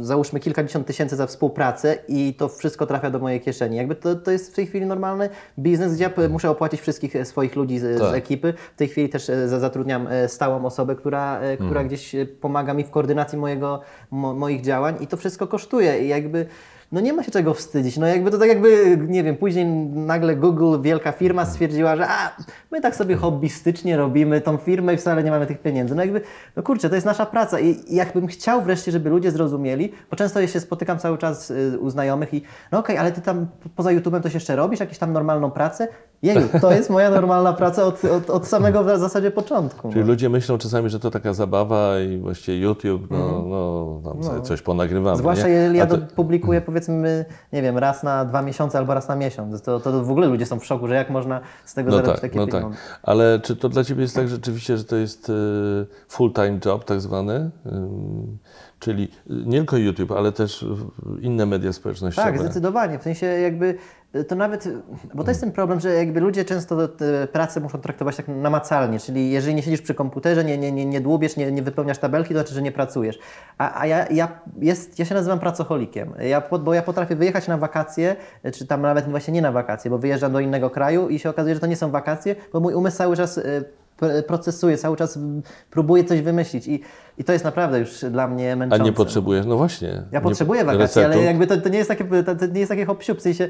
załóżmy 0.00 0.40
kilkadziesiąt 0.40 0.86
tysięcy 0.86 1.16
za 1.16 1.26
współpracę 1.26 1.96
i 2.08 2.34
to 2.38 2.48
wszystko 2.48 2.86
trafia 2.86 3.10
do 3.10 3.18
mojej 3.18 3.40
kieszeni. 3.40 3.76
Jakby 3.76 3.94
to, 3.94 4.14
to 4.14 4.30
jest 4.30 4.52
w 4.52 4.54
tej 4.54 4.66
chwili 4.66 4.86
normalny 4.86 5.28
biznes, 5.58 5.94
gdzie 5.94 6.04
ja 6.18 6.28
muszę 6.28 6.50
opłacić 6.50 6.80
wszystkich 6.80 7.16
e, 7.16 7.24
swoich 7.24 7.56
ludzi 7.56 7.78
z, 7.78 7.82
z 7.98 8.00
Tak. 8.00 8.14
ekipy. 8.14 8.54
W 8.74 8.78
tej 8.78 8.88
chwili 8.88 9.08
też 9.08 9.30
e, 9.30 9.48
za- 9.48 9.60
zatrudniam 9.60 10.06
e, 10.10 10.28
stałą 10.28 10.64
osobę, 10.64 10.96
która, 10.96 11.40
która 11.54 11.68
Mhm. 11.68 11.86
gdzieś 11.86 12.16
pomaga 12.40 12.74
mi 12.74 12.84
w 12.84 12.90
koordynacji 12.90 13.38
mojego, 13.38 13.80
mo, 14.10 14.34
moich 14.34 14.60
działań 14.60 14.96
i 15.00 15.06
to 15.06 15.16
wszystko 15.16 15.46
kosztuje 15.46 16.04
i 16.04 16.08
jakby 16.08 16.46
no 16.92 17.00
nie 17.00 17.12
ma 17.12 17.22
się 17.22 17.30
czego 17.30 17.54
wstydzić. 17.54 17.96
No 17.96 18.06
jakby 18.06 18.30
to 18.30 18.38
tak 18.38 18.48
jakby, 18.48 18.98
nie 19.08 19.24
wiem, 19.24 19.36
później 19.36 19.66
nagle 19.94 20.36
Google, 20.36 20.80
wielka 20.80 21.12
firma 21.12 21.46
stwierdziła, 21.46 21.96
że 21.96 22.08
a, 22.08 22.36
my 22.70 22.80
tak 22.80 22.96
sobie 22.96 23.16
hobbystycznie 23.16 23.96
robimy 23.96 24.40
tą 24.40 24.56
firmę 24.56 24.94
i 24.94 24.96
wcale 24.96 25.24
nie 25.24 25.30
mamy 25.30 25.46
tych 25.46 25.62
pieniędzy. 25.62 25.94
No 25.94 26.02
jakby, 26.02 26.20
no 26.56 26.62
kurczę, 26.62 26.88
to 26.88 26.94
jest 26.94 27.06
nasza 27.06 27.26
praca 27.26 27.60
i 27.60 27.94
jakbym 27.94 28.26
chciał 28.26 28.62
wreszcie, 28.62 28.92
żeby 28.92 29.10
ludzie 29.10 29.30
zrozumieli, 29.30 29.92
bo 30.10 30.16
często 30.16 30.40
ja 30.40 30.46
się 30.48 30.60
spotykam 30.60 30.98
cały 30.98 31.18
czas 31.18 31.50
y, 31.50 31.78
u 31.80 31.90
znajomych 31.90 32.34
i 32.34 32.42
no 32.72 32.78
okej, 32.78 32.98
ale 32.98 33.12
ty 33.12 33.20
tam 33.20 33.46
po- 33.62 33.68
poza 33.68 33.90
YouTube'em 33.90 34.22
coś 34.22 34.34
jeszcze 34.34 34.56
robisz, 34.56 34.80
jakąś 34.80 34.98
tam 34.98 35.12
normalną 35.12 35.50
pracę? 35.50 35.88
Jeju, 36.22 36.48
to 36.60 36.72
jest 36.72 36.90
moja 36.90 37.10
normalna 37.10 37.52
praca 37.52 37.84
od, 37.84 38.04
od, 38.04 38.30
od 38.30 38.46
samego 38.46 38.84
w 38.84 38.98
zasadzie 38.98 39.30
początku. 39.30 39.88
Czyli 39.88 40.00
no. 40.00 40.06
ludzie 40.06 40.28
myślą 40.28 40.58
czasami, 40.58 40.90
że 40.90 41.00
to 41.00 41.10
taka 41.10 41.32
zabawa 41.32 42.00
i 42.00 42.18
właściwie 42.18 42.58
YouTube, 42.58 43.10
no, 43.10 43.42
no 43.48 44.00
tam 44.04 44.24
sobie 44.24 44.42
coś 44.42 44.62
ponagrywamy. 44.62 45.10
Mhm. 45.10 45.18
Zwłaszcza 45.18 45.48
jeżeli 45.48 45.78
ja 45.78 45.86
to 45.86 45.98
publikuję 45.98 46.60
powiedzmy, 46.60 46.81
nie 47.52 47.62
wiem, 47.62 47.78
raz 47.78 48.02
na 48.02 48.24
dwa 48.24 48.42
miesiące 48.42 48.78
albo 48.78 48.94
raz 48.94 49.08
na 49.08 49.16
miesiąc. 49.16 49.62
To, 49.62 49.80
to 49.80 50.04
w 50.04 50.10
ogóle 50.10 50.26
ludzie 50.26 50.46
są 50.46 50.60
w 50.60 50.64
szoku, 50.64 50.88
że 50.88 50.94
jak 50.94 51.10
można 51.10 51.40
z 51.64 51.74
tego 51.74 51.90
no 51.90 51.96
zarobić 51.96 52.20
tak, 52.20 52.30
takie 52.30 52.36
no 52.36 52.46
tak. 52.46 52.54
pieniądze. 52.54 52.78
Ale 53.02 53.40
czy 53.40 53.56
to 53.56 53.68
dla 53.68 53.84
Ciebie 53.84 54.02
jest 54.02 54.14
tak 54.14 54.28
rzeczywiście, 54.28 54.76
że 54.76 54.84
to 54.84 54.96
jest 54.96 55.28
y, 55.28 55.32
full-time 56.08 56.58
job 56.64 56.84
tak 56.84 57.00
zwany? 57.00 57.50
Czyli 58.78 59.08
nie 59.26 59.58
tylko 59.58 59.76
YouTube, 59.76 60.12
ale 60.12 60.32
też 60.32 60.64
inne 61.20 61.46
media 61.46 61.72
społecznościowe. 61.72 62.28
Tak, 62.28 62.40
zdecydowanie. 62.40 62.98
W 62.98 63.02
sensie 63.02 63.26
jakby 63.26 63.78
to 64.28 64.34
nawet, 64.34 64.68
bo 65.14 65.24
to 65.24 65.30
jest 65.30 65.40
ten 65.40 65.52
problem, 65.52 65.80
że 65.80 65.94
jakby 65.94 66.20
ludzie 66.20 66.44
często 66.44 66.88
pracę 67.32 67.60
muszą 67.60 67.78
traktować 67.78 68.16
tak 68.16 68.28
namacalnie, 68.28 68.98
czyli 68.98 69.30
jeżeli 69.30 69.54
nie 69.54 69.62
siedzisz 69.62 69.82
przy 69.82 69.94
komputerze, 69.94 70.44
nie, 70.44 70.58
nie, 70.58 70.72
nie, 70.72 70.86
nie 70.86 71.00
dłubiesz, 71.00 71.36
nie, 71.36 71.52
nie 71.52 71.62
wypełniasz 71.62 71.98
tabelki, 71.98 72.34
to 72.34 72.40
znaczy, 72.40 72.54
że 72.54 72.62
nie 72.62 72.72
pracujesz. 72.72 73.18
A, 73.58 73.80
a 73.80 73.86
ja, 73.86 74.06
ja, 74.06 74.40
jest, 74.58 74.98
ja 74.98 75.04
się 75.04 75.14
nazywam 75.14 75.38
pracocholikiem, 75.38 76.14
ja, 76.20 76.42
bo 76.60 76.74
ja 76.74 76.82
potrafię 76.82 77.16
wyjechać 77.16 77.48
na 77.48 77.58
wakacje, 77.58 78.16
y, 78.46 78.52
czy 78.52 78.66
tam 78.66 78.82
nawet 78.82 79.10
właśnie 79.10 79.34
nie 79.34 79.42
na 79.42 79.52
wakacje, 79.52 79.90
bo 79.90 79.98
wyjeżdżam 79.98 80.32
do 80.32 80.40
innego 80.40 80.70
kraju 80.70 81.08
i 81.08 81.18
się 81.18 81.30
okazuje, 81.30 81.54
że 81.54 81.60
to 81.60 81.66
nie 81.66 81.76
są 81.76 81.90
wakacje, 81.90 82.36
bo 82.52 82.60
mój 82.60 82.74
umysł 82.74 82.96
cały 82.96 83.16
czas 83.16 83.40
pr- 84.02 84.22
procesuje, 84.22 84.76
cały 84.78 84.96
czas 84.96 85.18
próbuje 85.70 86.04
coś 86.04 86.22
wymyślić 86.22 86.68
i, 86.68 86.80
i 87.18 87.24
to 87.24 87.32
jest 87.32 87.44
naprawdę 87.44 87.78
już 87.78 88.04
dla 88.10 88.28
mnie 88.28 88.52
A 88.52 88.56
męczące. 88.56 88.84
nie 88.84 88.92
potrzebujesz, 88.92 89.46
no 89.46 89.56
właśnie. 89.56 90.02
Ja 90.12 90.20
potrzebuję 90.20 90.64
wakacji, 90.64 91.02
ale 91.02 91.08
receptów. 91.08 91.24
jakby 91.24 91.46
to, 91.46 91.56
to 91.56 91.68
nie 91.68 91.78
jest 91.78 91.88
takie, 91.88 92.22
to, 92.22 92.36
to 92.36 92.46
nie 92.46 92.60
jest 92.60 92.68
takie 92.70 92.86
hop 92.86 93.02
w 93.04 93.20
sensie, 93.22 93.48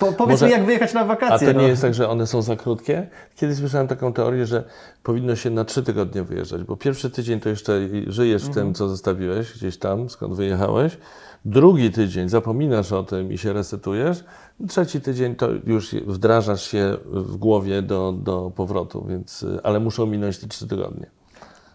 po, 0.00 0.12
powiedz 0.12 0.40
Może- 0.40 0.46
mi 0.46 0.52
jak 0.52 0.64
wyjechać 0.66 0.94
na 0.94 1.00
A 1.00 1.04
wakacje. 1.04 1.48
to 1.48 1.54
no. 1.54 1.60
nie 1.60 1.68
jest 1.68 1.82
tak, 1.82 1.94
że 1.94 2.08
one 2.08 2.26
są 2.26 2.42
za 2.42 2.56
krótkie? 2.56 3.06
Kiedyś 3.36 3.58
słyszałem 3.58 3.88
taką 3.88 4.12
teorię, 4.12 4.46
że 4.46 4.64
powinno 5.02 5.36
się 5.36 5.50
na 5.50 5.64
trzy 5.64 5.82
tygodnie 5.82 6.22
wyjeżdżać, 6.22 6.62
bo 6.64 6.76
pierwszy 6.76 7.10
tydzień 7.10 7.40
to 7.40 7.48
jeszcze 7.48 7.80
żyjesz 8.06 8.42
w 8.44 8.48
Mhm. 8.48 8.66
tym, 8.66 8.74
co 8.74 8.88
zostawiłeś 8.88 9.52
gdzieś 9.58 9.78
tam, 9.78 10.10
skąd 10.10 10.34
wyjechałeś. 10.34 10.98
Drugi 11.44 11.90
tydzień 11.90 12.28
zapominasz 12.28 12.92
o 12.92 13.02
tym 13.02 13.32
i 13.32 13.38
się 13.38 13.52
resetujesz. 13.52 14.24
Trzeci 14.68 15.00
tydzień 15.00 15.34
to 15.36 15.48
już 15.66 15.94
wdrażasz 15.94 16.62
się 16.62 16.96
w 17.06 17.36
głowie 17.36 17.82
do, 17.82 18.12
do 18.12 18.52
powrotu, 18.56 19.06
więc, 19.08 19.46
ale 19.62 19.80
muszą 19.80 20.06
minąć 20.06 20.38
te 20.38 20.46
trzy 20.46 20.68
tygodnie. 20.68 21.06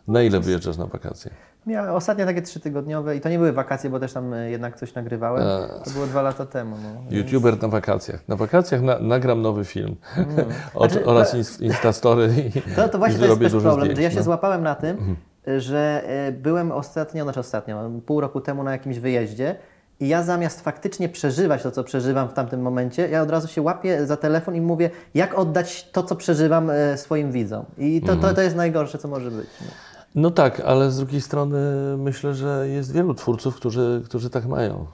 Na 0.08 0.22
ile 0.22 0.40
wyjeżdżasz 0.40 0.78
na 0.78 0.86
wakacje? 0.86 1.32
Miałem 1.68 1.96
ostatnie 1.96 2.26
takie 2.26 2.42
trzytygodniowe 2.42 3.16
i 3.16 3.22
to 3.22 3.30
nie 3.30 3.38
były 3.38 3.52
wakacje, 3.54 3.90
bo 3.90 4.00
też 4.00 4.14
tam 4.14 4.34
e, 4.34 4.52
jednak 4.52 4.80
coś 4.80 4.94
nagrywałem. 4.94 5.44
A. 5.48 5.84
To 5.84 5.92
było 5.92 6.06
dwa 6.08 6.22
lata 6.22 6.46
temu. 6.46 6.76
No. 6.84 7.18
YouTuber 7.18 7.62
na 7.62 7.68
wakacjach. 7.68 8.28
Na 8.28 8.36
wakacjach 8.36 8.82
na, 8.82 9.00
nagram 9.00 9.42
nowy 9.42 9.66
film 9.66 9.96
o, 10.76 10.88
Znaczy, 10.90 11.06
oraz 11.06 11.32
to- 11.32 11.38
ins- 11.38 11.62
Instastory 11.64 12.52
i, 12.56 12.62
To, 12.76 12.90
to 12.90 12.98
właśnie 12.98 13.16
i 13.18 13.20
to 13.20 13.26
jest 13.26 13.28
zrobię 13.28 13.46
też 13.46 13.52
dużo 13.54 13.70
problem, 13.70 13.86
zdjęć. 13.86 13.98
że 13.98 14.04
ja 14.04 14.10
się 14.12 14.18
no. 14.18 14.24
złapałem 14.24 14.64
na 14.64 14.76
tym, 14.76 15.16
że 15.58 16.04
e, 16.06 16.32
byłem 16.32 16.72
ostatnio, 16.72 17.24
znaczy 17.24 17.40
ostatnio, 17.40 17.90
pół 18.06 18.22
roku 18.22 18.42
temu 18.42 18.64
na 18.64 18.72
jakimś 18.72 19.00
wyjeździe 19.00 19.56
i 20.00 20.08
ja 20.08 20.24
zamiast 20.24 20.62
faktycznie 20.62 21.10
przeżywać 21.10 21.64
to, 21.64 21.72
co 21.72 21.84
przeżywam 21.84 22.30
w 22.30 22.34
tamtym 22.34 22.62
momencie, 22.62 23.10
ja 23.10 23.22
od 23.22 23.32
razu 23.32 23.48
się 23.48 23.62
łapię 23.62 24.06
za 24.06 24.18
telefon 24.18 24.56
i 24.56 24.62
mówię, 24.62 24.90
jak 25.14 25.40
oddać 25.40 25.90
to, 25.92 26.04
co 26.04 26.16
przeżywam 26.16 26.70
e, 26.70 26.98
swoim 26.98 27.32
widzom. 27.32 27.66
I 27.78 28.02
to, 28.02 28.16
to, 28.16 28.34
to 28.34 28.42
jest 28.42 28.56
najgorsze, 28.56 28.98
co 28.98 29.08
może 29.08 29.32
być. 29.32 29.48
No. 29.62 29.68
No 30.16 30.32
tak, 30.32 30.60
ale 30.60 30.92
z 30.92 30.98
drugiej 30.98 31.22
strony 31.22 31.58
myślę, 31.98 32.34
że 32.34 32.68
jest 32.70 32.92
wielu 32.94 33.14
twórców, 33.14 33.56
którzy, 33.56 34.02
którzy 34.06 34.30
tak 34.30 34.46
mają. 34.46 34.86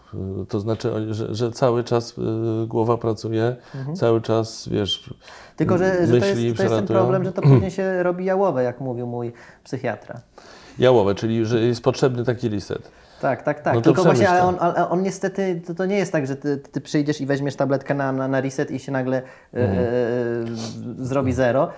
Y, 0.41 0.45
To 0.45 0.60
znaczy, 0.60 1.13
że, 1.13 1.36
że 1.36 1.51
cały 1.51 1.84
czas 1.84 2.17
y, 2.17 2.67
głowa 2.67 2.97
pracuje, 2.97 3.56
cały 3.95 4.21
czas, 4.21 4.69
wiesz, 4.71 5.13
Tylko, 5.56 5.78
że, 5.78 6.08
że 6.08 6.19
to, 6.19 6.25
myśli 6.25 6.45
jest, 6.45 6.58
to 6.58 6.63
jest 6.63 6.75
ten 6.75 6.88
problem, 6.88 7.23
że 7.23 7.32
to 7.32 7.41
później 7.51 7.71
się 7.71 8.04
robi 8.04 8.25
jałowe, 8.25 8.63
jak 8.63 8.82
mówił 8.82 9.08
mój 9.08 9.34
psychiatra. 9.63 10.19
Jałowe, 10.80 11.15
czyli 11.15 11.45
że 11.45 11.60
jest 11.60 11.82
potrzebny 11.84 12.23
taki 12.23 12.49
reset. 12.49 12.91
Tak, 13.21 13.41
tak, 13.43 13.62
tak. 13.62 13.75
No 13.75 13.82
Tylko 13.82 14.04
właśnie, 14.04 14.30
ale 14.30 14.43
on, 14.43 14.56
ale 14.60 14.89
on 14.89 15.01
niestety, 15.01 15.62
to, 15.67 15.75
to 15.75 15.86
nie 15.86 15.97
jest 15.97 16.12
tak, 16.12 16.28
że 16.28 16.36
ty, 16.36 16.58
ty 16.58 16.82
przyjdziesz 16.82 17.21
i 17.21 17.25
weźmiesz 17.25 17.56
tabletkę 17.56 17.93
na, 17.93 18.12
na, 18.12 18.28
na 18.28 18.41
reset 18.41 18.71
i 18.71 18.80
się 18.80 18.91
nagle 18.91 19.17
e, 19.17 19.23
Mhm. 19.54 19.80
e, 19.80 21.06
zrobi 21.06 21.34
zero. 21.34 21.69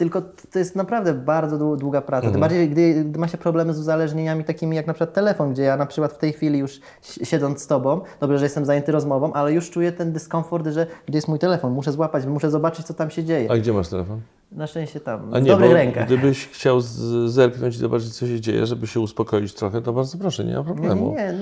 Tylko 0.00 0.22
to 0.52 0.58
jest 0.58 0.76
naprawdę 0.76 1.14
bardzo 1.14 1.56
dłu- 1.58 1.76
długa 1.78 2.00
praca. 2.00 2.26
Mhm. 2.26 2.32
Tym 2.32 2.40
bardziej, 2.40 2.68
gdy, 2.70 3.04
gdy 3.04 3.18
ma 3.18 3.28
się 3.28 3.38
problemy 3.38 3.74
z 3.74 3.78
uzależnieniami 3.78 4.44
takimi 4.44 4.76
jak 4.76 4.86
na 4.86 4.92
przykład 4.92 5.12
telefon, 5.14 5.52
gdzie 5.52 5.62
ja 5.62 5.76
na 5.76 5.86
przykład 5.86 6.12
w 6.12 6.18
tej 6.18 6.32
chwili 6.32 6.58
już 6.58 6.80
si- 7.02 7.26
siedząc 7.26 7.62
z 7.62 7.66
tobą, 7.66 8.00
dobrze, 8.20 8.38
że 8.38 8.44
jestem 8.44 8.64
zajęty 8.64 8.92
rozmową, 8.92 9.32
ale 9.32 9.52
już 9.52 9.70
czuję 9.70 9.92
ten 9.92 10.12
dyskomfort, 10.12 10.66
że 10.66 10.86
gdzie 11.06 11.18
jest 11.18 11.28
mój 11.28 11.38
telefon, 11.38 11.72
muszę 11.72 11.92
złapać, 11.92 12.26
muszę 12.26 12.50
zobaczyć, 12.50 12.86
co 12.86 12.94
tam 12.94 13.10
się 13.10 13.24
dzieje. 13.24 13.50
A 13.50 13.56
gdzie 13.56 13.72
masz 13.72 13.88
telefon? 13.88 14.20
Na 14.52 14.66
szczęście 14.66 15.00
tam, 15.00 15.34
A 15.34 15.38
w 15.40 15.42
nie, 15.42 15.50
dobrych 15.50 15.70
bo 15.70 15.74
rękach. 15.74 16.06
gdybyś 16.06 16.48
chciał 16.48 16.80
zerknąć 17.26 17.74
i 17.74 17.78
zobaczyć, 17.78 18.14
co 18.16 18.26
się 18.26 18.40
dzieje, 18.40 18.66
żeby 18.66 18.86
się 18.86 19.00
uspokoić 19.00 19.54
trochę, 19.54 19.82
to 19.82 19.92
bardzo 19.92 20.18
proszę, 20.18 20.44
nie 20.44 20.56
ma 20.56 20.64
problemu. 20.64 21.10
nie, 21.18 21.32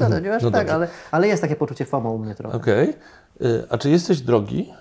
nie, 0.00 0.08
no, 0.08 0.18
nie 0.20 0.34
aż 0.36 0.42
No 0.42 0.50
tak, 0.50 0.70
ale, 0.70 0.88
ale 1.10 1.28
jest 1.28 1.42
takie 1.42 1.56
poczucie 1.56 1.84
FOMO 1.84 2.10
u 2.10 2.18
mnie 2.18 2.34
trochę. 2.34 2.56
Okej. 2.56 2.88
Y, 3.42 3.64
A 3.70 3.78
czy 3.78 3.90
jesteś 3.90 4.20
drogi? 4.20 4.72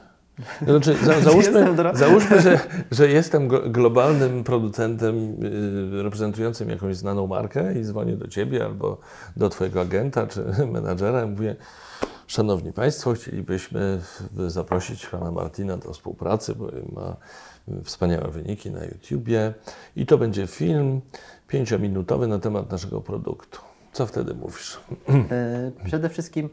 Znaczy, 0.61 0.95
za, 1.03 1.21
załóżmy, 1.29 1.65
załóżmy 1.93 2.41
że, 2.41 2.59
że 2.91 3.09
jestem 3.09 3.47
globalnym 3.47 4.43
producentem 4.43 5.43
y, 5.99 6.03
reprezentującym 6.03 6.69
jakąś 6.69 6.95
znaną 6.97 7.27
markę 7.27 7.79
i 7.79 7.83
dzwonię 7.83 8.17
do 8.17 8.27
Ciebie 8.27 8.65
albo 8.65 8.97
do 9.37 9.49
Twojego 9.49 9.81
agenta 9.81 10.27
czy 10.27 10.43
menadżera 10.73 11.23
i 11.23 11.29
mówię 11.29 11.55
Szanowni 12.27 12.73
Państwo, 12.73 13.13
chcielibyśmy 13.13 14.01
zaprosić 14.47 15.05
Pana 15.05 15.31
Martina 15.31 15.77
do 15.77 15.93
współpracy, 15.93 16.55
bo 16.55 16.67
ma 16.93 17.15
wspaniałe 17.83 18.31
wyniki 18.31 18.71
na 18.71 18.85
YouTubie 18.85 19.53
i 19.95 20.05
to 20.05 20.17
będzie 20.17 20.47
film 20.47 21.01
pięciominutowy 21.47 22.27
na 22.27 22.39
temat 22.39 22.71
naszego 22.71 23.01
produktu. 23.01 23.59
Co 23.93 24.05
wtedy 24.05 24.33
mówisz? 24.33 24.79
E, 25.31 25.71
Przede 25.85 26.09
wszystkim 26.09 26.49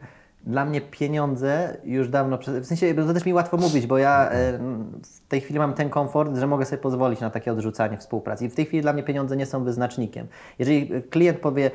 dla 0.49 0.65
mnie 0.65 0.81
pieniądze 0.81 1.77
już 1.85 2.09
dawno, 2.09 2.39
w 2.61 2.67
sensie 2.67 2.95
to 2.95 3.15
też 3.15 3.25
mi 3.25 3.35
łatwo 3.35 3.57
mówić, 3.57 3.87
bo 3.87 3.99
ja 3.99 4.31
e, 4.31 4.59
w 5.03 5.29
tej 5.29 5.41
chwili 5.41 5.59
mam 5.59 5.75
ten 5.75 5.91
komfort, 5.91 6.37
że 6.37 6.47
mogę 6.47 6.65
sobie 6.65 6.83
pozwolić 6.83 7.21
na 7.21 7.31
takie 7.31 7.53
odrzucanie 7.53 7.99
współpracy. 7.99 8.45
I 8.45 8.49
w 8.49 8.55
tej 8.55 8.67
chwili 8.67 8.83
dla 8.83 8.93
mnie 8.93 9.03
pieniądze 9.03 9.37
nie 9.37 9.47
są 9.47 9.65
wyznacznikiem. 9.65 10.27
Jeżeli 10.59 11.03
klient 11.03 11.39
powie 11.39 11.71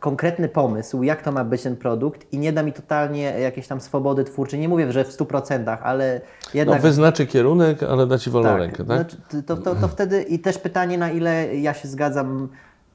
konkretny 0.00 0.48
pomysł, 0.48 1.02
jak 1.02 1.22
to 1.22 1.32
ma 1.32 1.44
być 1.44 1.62
ten 1.62 1.76
produkt 1.76 2.32
i 2.32 2.38
nie 2.38 2.52
da 2.52 2.62
mi 2.62 2.72
totalnie 2.72 3.22
jakiejś 3.22 3.66
tam 3.66 3.80
swobody 3.80 4.24
twórczej, 4.24 4.60
nie 4.60 4.68
mówię, 4.68 4.92
że 4.92 5.04
w 5.04 5.08
100%, 5.08 5.76
ale 5.82 6.20
No, 6.44 6.50
jednak... 6.54 6.82
wyznaczy 6.82 7.26
kierunek, 7.26 7.82
ale 7.82 8.06
da 8.06 8.18
Ci 8.18 8.30
wolną 8.30 8.56
rękę, 8.56 8.84
tak? 8.84 9.10
Znaczy, 9.10 9.42
to, 9.42 9.56
to, 9.56 9.74
to 9.74 9.88
wtedy 9.88 10.22
i 10.22 10.38
też 10.38 10.58
pytanie, 10.58 10.98
na 10.98 11.10
ile 11.10 11.56
ja 11.56 11.74
się 11.74 11.88
zgadzam 11.88 12.48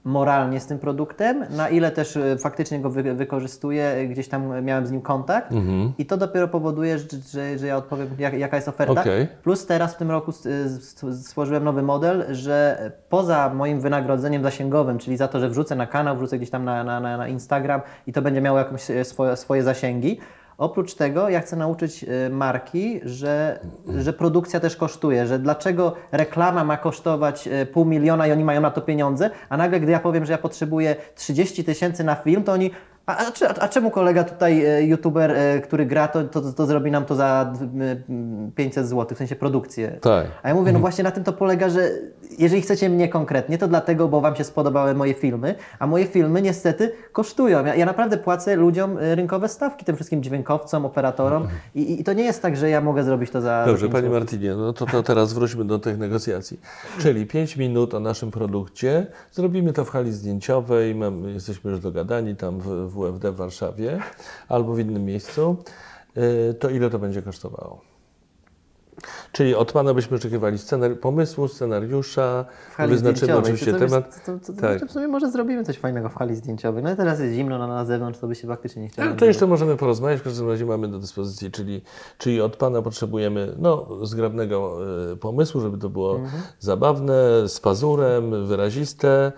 moralnie 0.03 0.59
z 0.59 0.65
tym 0.65 0.79
produktem, 0.79 1.45
na 1.49 1.69
ile 1.69 1.91
też 1.91 2.17
e, 2.17 2.37
faktycznie 2.37 2.79
go 2.79 2.89
wy, 2.89 3.13
wykorzystuję, 3.13 3.83
e, 3.85 4.05
gdzieś 4.07 4.27
tam 4.27 4.63
miałem 4.65 4.85
z 4.85 4.91
nim 4.91 5.01
kontakt 5.01 5.51
Mhm. 5.51 5.93
i 5.97 6.05
to 6.05 6.17
dopiero 6.17 6.47
powoduje, 6.47 6.99
że, 6.99 7.05
że, 7.33 7.57
że 7.59 7.67
ja 7.67 7.77
odpowiem, 7.77 8.07
jak, 8.19 8.33
jaka 8.33 8.55
jest 8.55 8.67
oferta. 8.67 9.01
Okej. 9.01 9.27
Plus 9.43 9.65
teraz 9.65 9.93
w 9.95 9.97
tym 9.97 10.11
roku 10.11 10.31
s- 10.31 10.47
stworzyłem 11.21 11.63
nowy 11.63 11.81
model, 11.81 12.25
że 12.35 12.91
poza 13.09 13.49
moim 13.53 13.81
wynagrodzeniem 13.81 14.43
zasięgowym, 14.43 14.97
czyli 14.97 15.17
za 15.17 15.27
to, 15.27 15.39
że 15.39 15.49
wrzucę 15.49 15.75
na 15.75 15.87
kanał, 15.87 16.17
wrzucę 16.17 16.37
gdzieś 16.37 16.49
tam 16.49 16.65
na, 16.65 16.83
na, 16.83 16.99
na 17.17 17.27
Instagram 17.27 17.81
i 18.07 18.13
to 18.13 18.21
będzie 18.21 18.41
miało 18.41 18.57
jakąś 18.57 18.91
e, 18.91 19.05
swoje, 19.05 19.35
swoje 19.35 19.63
zasięgi, 19.63 20.19
Oprócz 20.61 20.93
tego 20.93 21.29
ja 21.29 21.41
chcę 21.41 21.55
nauczyć 21.55 22.03
e, 22.03 22.29
marki, 22.29 22.99
że, 23.03 23.59
że 23.97 24.13
produkcja 24.13 24.59
też 24.59 24.75
kosztuje, 24.75 25.27
że 25.27 25.39
dlaczego 25.39 25.95
reklama 26.11 26.63
ma 26.63 26.77
kosztować 26.77 27.47
e, 27.47 27.65
pół 27.65 27.85
miliona 27.85 28.27
i 28.27 28.31
oni 28.31 28.43
mają 28.43 28.61
na 28.61 28.71
to 28.71 28.81
pieniądze, 28.81 29.29
a 29.49 29.57
nagle 29.57 29.79
gdy 29.79 29.91
ja 29.91 29.99
powiem, 29.99 30.25
że 30.25 30.31
ja 30.31 30.37
potrzebuję 30.37 30.95
30 31.15 31.63
tysięcy 31.63 32.03
na 32.03 32.15
film, 32.15 32.43
to 32.43 32.51
oni 32.51 32.71
a, 33.05 33.17
a, 33.17 33.31
a 33.59 33.67
czemu 33.67 33.91
kolega 33.91 34.23
tutaj, 34.23 34.65
e, 34.65 34.83
youtuber, 34.83 35.31
e, 35.31 35.59
który 35.59 35.85
gra, 35.85 36.07
to, 36.07 36.23
to, 36.23 36.41
to 36.41 36.65
zrobi 36.65 36.91
nam 36.91 37.05
to 37.05 37.15
za 37.15 37.53
e, 37.81 38.51
500 38.55 38.87
zł, 38.87 39.15
w 39.15 39.17
sensie 39.17 39.35
produkcję. 39.35 39.97
Tak. 40.01 40.27
A 40.43 40.49
ja 40.49 40.55
mówię, 40.55 40.71
no 40.71 40.79
właśnie 40.79 41.03
na 41.03 41.11
tym 41.11 41.23
to 41.23 41.33
polega, 41.33 41.69
że 41.69 41.89
jeżeli 42.39 42.61
chcecie 42.61 42.89
mnie 42.89 43.09
konkretnie, 43.09 43.57
to 43.57 43.67
dlatego, 43.67 44.07
bo 44.07 44.21
Wam 44.21 44.35
się 44.35 44.43
spodobały 44.43 44.93
moje 44.93 45.13
filmy, 45.13 45.55
a 45.79 45.87
moje 45.87 46.05
filmy 46.05 46.41
niestety 46.41 46.91
kosztują. 47.11 47.65
Ja, 47.65 47.75
ja 47.75 47.85
naprawdę 47.85 48.17
płacę 48.17 48.55
ludziom 48.55 48.97
e, 48.97 49.15
rynkowe 49.15 49.49
stawki, 49.49 49.85
tym 49.85 49.95
wszystkim 49.95 50.23
dźwiękowcom, 50.23 50.85
operatorom 50.85 51.47
i, 51.75 52.01
i 52.01 52.03
to 52.03 52.13
nie 52.13 52.23
jest 52.23 52.41
tak, 52.41 52.57
że 52.57 52.69
ja 52.69 52.81
mogę 52.81 53.03
zrobić 53.03 53.31
to 53.31 53.41
za 53.41 53.65
Dobrze, 53.65 53.89
Panie 53.89 54.07
złotych. 54.07 54.19
Martinie, 54.19 54.55
no 54.55 54.73
to, 54.73 54.85
to 54.85 55.03
teraz 55.03 55.33
wróćmy 55.33 55.65
do 55.65 55.79
tych 55.79 55.97
negocjacji. 55.97 56.59
Czyli 56.99 57.25
5 57.25 57.57
minut 57.57 57.93
o 57.93 57.99
naszym 57.99 58.31
produkcie. 58.31 59.07
Zrobimy 59.31 59.73
to 59.73 59.85
w 59.85 59.89
hali 59.89 60.11
zdjęciowej, 60.11 60.95
jesteśmy 61.33 61.71
już 61.71 61.79
dogadani 61.79 62.35
tam 62.35 62.59
w, 62.59 62.90
w 62.91 62.97
UFD 62.97 63.31
w 63.31 63.35
Warszawie 63.35 63.99
albo 64.49 64.73
w 64.73 64.79
innym 64.79 65.05
miejscu. 65.05 65.55
Y, 66.17 66.53
To 66.53 66.69
ile 66.69 66.89
to 66.89 66.99
będzie 66.99 67.21
kosztowało? 67.21 67.81
Czyli 69.31 69.55
od 69.55 69.71
Pana 69.71 69.93
byśmy 69.93 70.17
oczekiwali 70.17 70.57
scenar- 70.57 70.95
pomysłu, 70.95 71.47
scenariusza, 71.47 72.45
wyznaczymy 72.87 73.37
oczywiście 73.37 73.73
temat. 73.73 74.25
To, 74.25 74.31
to, 74.39 74.53
to, 74.53 74.61
Tak. 74.61 74.85
w 74.85 74.91
sumie 74.91 75.07
może 75.07 75.31
zrobimy 75.31 75.63
coś 75.63 75.77
fajnego 75.77 76.09
w 76.09 76.15
hali 76.15 76.35
zdjęciowej. 76.35 76.83
No 76.83 76.91
i 76.93 76.95
teraz 76.95 77.19
jest 77.19 77.33
zimno 77.35 77.57
na, 77.57 77.67
na 77.67 77.85
zewnątrz, 77.85 78.19
to 78.19 78.27
by 78.27 78.35
się 78.35 78.47
faktycznie 78.47 78.81
nie 78.81 78.89
chciało. 78.89 79.07
Ale 79.09 79.17
to 79.17 79.25
jeszcze 79.25 79.47
możemy 79.47 79.77
porozmawiać, 79.77 80.19
w 80.19 80.23
każdym 80.23 80.49
razie 80.49 80.65
mamy 80.65 80.87
do 80.87 80.99
dyspozycji, 80.99 81.51
czyli, 81.51 81.81
czyli 82.17 82.41
od 82.41 82.55
Pana 82.57 82.81
potrzebujemy 82.81 83.55
no, 83.59 83.87
zgrabnego 84.05 84.77
e, 85.11 85.15
pomysłu, 85.15 85.61
żeby 85.61 85.77
to 85.77 85.89
było 85.89 86.15
Mhm. 86.15 86.43
zabawne, 86.59 87.47
z 87.47 87.59
pazurem, 87.59 88.47
wyraziste. 88.47 89.31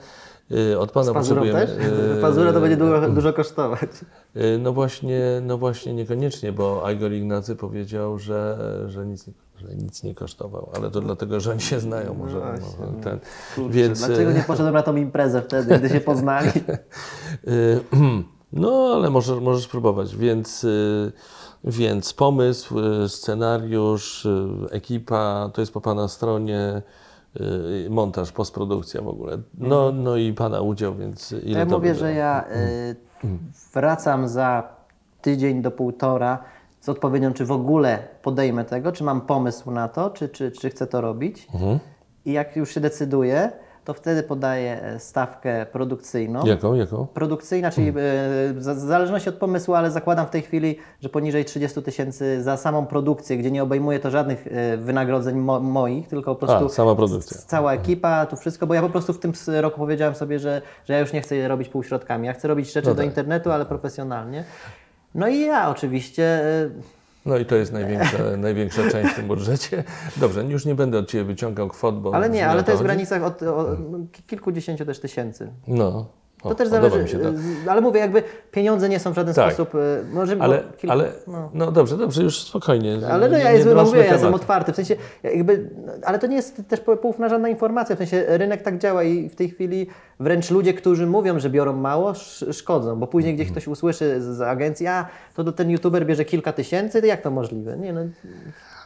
E, 0.51 0.79
od 0.79 0.91
Pana 0.91 1.13
potrzebujemy... 1.13 1.59
też? 1.67 1.69
e, 2.17 2.21
Pazura 2.21 2.53
to 2.53 2.61
będzie 2.61 2.77
dużo, 2.77 3.09
dużo 3.09 3.33
kosztować. 3.33 3.89
e, 4.35 4.57
No 4.57 4.73
właśnie, 4.73 5.21
no 5.41 5.57
właśnie 5.57 5.93
niekoniecznie, 5.93 6.51
bo 6.51 6.91
Igor 6.91 7.11
Ignacy 7.11 7.55
powiedział, 7.55 8.19
że, 8.19 8.57
że, 8.87 9.05
nic, 9.05 9.27
nie- 9.27 9.33
że 9.57 9.75
nic 9.75 10.03
nie 10.03 10.15
kosztował, 10.15 10.69
ale 10.75 10.91
to 10.91 11.01
dlatego, 11.01 11.39
że 11.39 11.51
oni 11.51 11.61
się 11.61 11.79
znają 11.79 12.13
może. 12.13 12.35
No 12.35 12.41
właśnie, 12.41 12.65
może 12.79 12.91
no. 12.97 13.03
ten. 13.03 13.19
Kurczę, 13.55 13.69
Więc, 13.73 13.99
Dlaczego 14.07 14.31
nie 14.31 14.43
poszedłem 14.43 14.73
na 14.73 14.83
tą 14.83 14.95
imprezę 14.95 15.41
wtedy, 15.41 15.79
gdy 15.79 15.89
się 15.89 16.01
poznali? 16.01 16.49
Y, 17.47 17.79
No, 18.53 18.91
ale 18.95 19.09
możesz, 19.09 19.39
możesz 19.39 19.63
spróbować. 19.63 20.15
Więc, 20.15 20.63
y, 20.63 21.11
więc 21.63 22.13
pomysł, 22.13 22.79
y, 22.79 23.09
scenariusz, 23.09 24.25
y, 24.25 24.47
ekipa, 24.71 25.49
to 25.53 25.61
jest 25.61 25.73
po 25.73 25.81
Pana 25.81 26.07
stronie, 26.07 26.59
y, 26.77 27.02
montaż, 27.89 28.31
postprodukcja 28.31 29.01
w 29.01 29.07
ogóle. 29.07 29.37
No, 29.57 29.91
no 29.91 30.17
i 30.17 30.33
Pana 30.33 30.61
udział, 30.61 30.95
więc 30.95 31.31
ile 31.31 31.39
Mhm. 31.41 31.59
Ja 31.59 31.65
to 31.65 31.77
mówię, 31.77 31.95
że 31.95 32.13
ja 32.13 32.45
y, 33.23 33.29
wracam 33.73 34.27
za 34.27 34.63
tydzień 35.21 35.61
do 35.61 35.71
półtora 35.71 36.43
z 36.81 36.89
odpowiedzią, 36.89 37.33
czy 37.33 37.45
w 37.45 37.51
ogóle 37.51 38.07
podejmę 38.21 38.65
tego, 38.65 38.91
czy 38.91 39.03
mam 39.03 39.21
pomysł 39.21 39.71
na 39.71 39.87
to, 39.87 40.09
czy, 40.09 40.29
czy, 40.29 40.51
czy 40.51 40.69
chcę 40.69 40.87
to 40.87 41.01
robić. 41.01 41.47
Mhm. 41.53 41.79
I 42.25 42.33
jak 42.33 42.55
już 42.55 42.73
się 42.73 42.81
decyduję, 42.81 43.51
to 43.85 43.93
wtedy 43.93 44.23
podaję 44.23 44.81
e, 44.83 44.99
stawkę 44.99 45.65
produkcyjną. 45.65 46.45
Jaką, 46.45 46.73
jaką? 46.73 47.07
Produkcyjna, 47.13 47.71
czyli 47.71 47.87
e, 47.89 47.93
w 47.93 48.55
za- 48.59 48.73
w 48.75 48.79
zależności 48.79 49.29
od 49.29 49.35
pomysłu, 49.35 49.73
ale 49.73 49.91
zakładam 49.91 50.25
w 50.25 50.29
tej 50.29 50.41
chwili, 50.41 50.77
że 51.01 51.09
poniżej 51.09 51.45
30 51.45 51.81
tysięcy 51.83 52.43
za 52.43 52.57
samą 52.57 52.85
produkcję, 52.85 53.37
gdzie 53.37 53.51
nie 53.51 53.63
obejmuje 53.63 53.99
to 53.99 54.11
żadnych 54.11 54.47
e, 54.47 54.77
wynagrodzeń 54.77 55.35
mo 55.35 55.59
moich, 55.59 56.07
tylko 56.07 56.35
po 56.35 56.45
prostu 56.47 56.65
A, 56.65 56.69
sama 56.69 56.95
produkcja. 56.95 57.37
cała 57.47 57.73
ekipa, 57.73 58.25
tu 58.25 58.35
wszystko, 58.35 58.67
bo 58.67 58.73
ja 58.73 58.81
po 58.81 58.89
prostu 58.89 59.13
w 59.13 59.19
tym 59.19 59.31
roku 59.61 59.77
powiedziałem 59.77 60.15
sobie, 60.15 60.39
że, 60.39 60.61
że 60.85 60.93
ja 60.93 60.99
już 60.99 61.13
nie 61.13 61.21
chcę 61.21 61.47
robić 61.47 61.69
półśrodkami, 61.69 62.27
ja 62.27 62.33
chcę 62.33 62.47
robić 62.47 62.73
rzeczy 62.73 62.87
No 62.87 62.93
do 62.93 62.97
tak. 62.97 63.05
internetu, 63.05 63.51
ale 63.51 63.65
profesjonalnie. 63.65 64.43
No 65.15 65.27
i 65.27 65.39
ja 65.39 65.69
oczywiście 65.69 66.23
e, 66.23 66.69
No 67.25 67.37
i 67.37 67.45
to 67.45 67.55
jest 67.55 67.73
największa, 67.73 68.17
największa 68.37 68.89
część 68.89 69.13
w 69.13 69.15
tym 69.15 69.27
budżecie. 69.27 69.83
Dobrze, 70.17 70.43
już 70.43 70.65
nie 70.65 70.75
będę 70.75 70.99
od 70.99 71.09
Ciebie 71.09 71.23
wyciągał 71.23 71.69
kwot, 71.69 72.01
bo... 72.01 72.15
ale 72.15 72.29
nie, 72.29 72.47
ale 72.47 72.63
to 72.63 72.71
jest 72.71 72.83
w 72.83 72.85
granicach 72.85 73.23
od, 73.23 73.43
o, 73.43 73.65
kilkudziesięciu 74.27 74.85
też 74.85 74.99
tysięcy. 74.99 75.51
No, 75.67 76.05
o, 76.43 76.49
To 76.49 76.55
też 76.55 76.67
zależy, 76.67 77.03
mi 77.03 77.09
się 77.09 77.19
to. 77.19 77.33
z- 77.33 77.67
ale 77.67 77.81
mówię, 77.81 77.99
jakby 77.99 78.23
pieniądze 78.51 78.89
nie 78.89 78.99
są 78.99 79.11
w 79.11 79.15
żaden 79.15 79.33
Tak. 79.33 79.53
sposób, 79.53 79.75
e, 79.75 79.79
może 80.13 80.37
Ale, 80.39 80.63
ale 80.87 81.11
no. 81.27 81.49
no 81.53 81.71
dobrze, 81.71 81.97
dobrze, 81.97 82.23
już 82.23 82.41
spokojnie. 82.43 82.99
Ale 83.11 83.29
no 83.29 83.37
Nie- 83.37 83.43
ja, 83.43 83.49
nie 83.49 83.55
jestem, 83.55 83.73
drążmy 83.73 83.89
mówię, 83.97 84.05
ja 84.07 84.13
jestem 84.13 84.33
otwarty, 84.33 84.71
w 84.73 84.75
sensie 84.75 84.95
jakby, 85.23 85.69
ale 86.05 86.19
to 86.19 86.27
nie 86.27 86.35
jest 86.35 86.61
też 86.67 86.79
poufna 86.79 87.29
żadna 87.29 87.49
informacja, 87.49 87.95
w 87.95 87.97
sensie 87.99 88.25
rynek 88.27 88.61
tak 88.61 88.77
działa 88.77 89.03
i 89.03 89.29
w 89.29 89.35
tej 89.35 89.49
chwili 89.49 89.87
wręcz 90.19 90.51
ludzie, 90.51 90.73
którzy 90.73 91.07
mówią, 91.07 91.39
że 91.39 91.49
biorą 91.49 91.73
mało, 91.73 92.11
sz- 92.11 92.55
szkodzą, 92.57 92.99
bo 92.99 93.07
później 93.07 93.35
gdzieś 93.35 93.51
ktoś 93.51 93.67
usłyszy 93.67 94.21
z, 94.21 94.23
z 94.25 94.41
agencji, 94.41 94.87
a 94.87 95.05
to 95.35 95.51
ten 95.51 95.69
youtuber 95.69 96.05
bierze 96.05 96.25
kilka 96.25 96.53
tysięcy, 96.53 97.01
to 97.01 97.07
jak 97.07 97.21
to 97.21 97.31
możliwe? 97.31 97.77
Nie 97.77 97.93
no, 97.93 98.01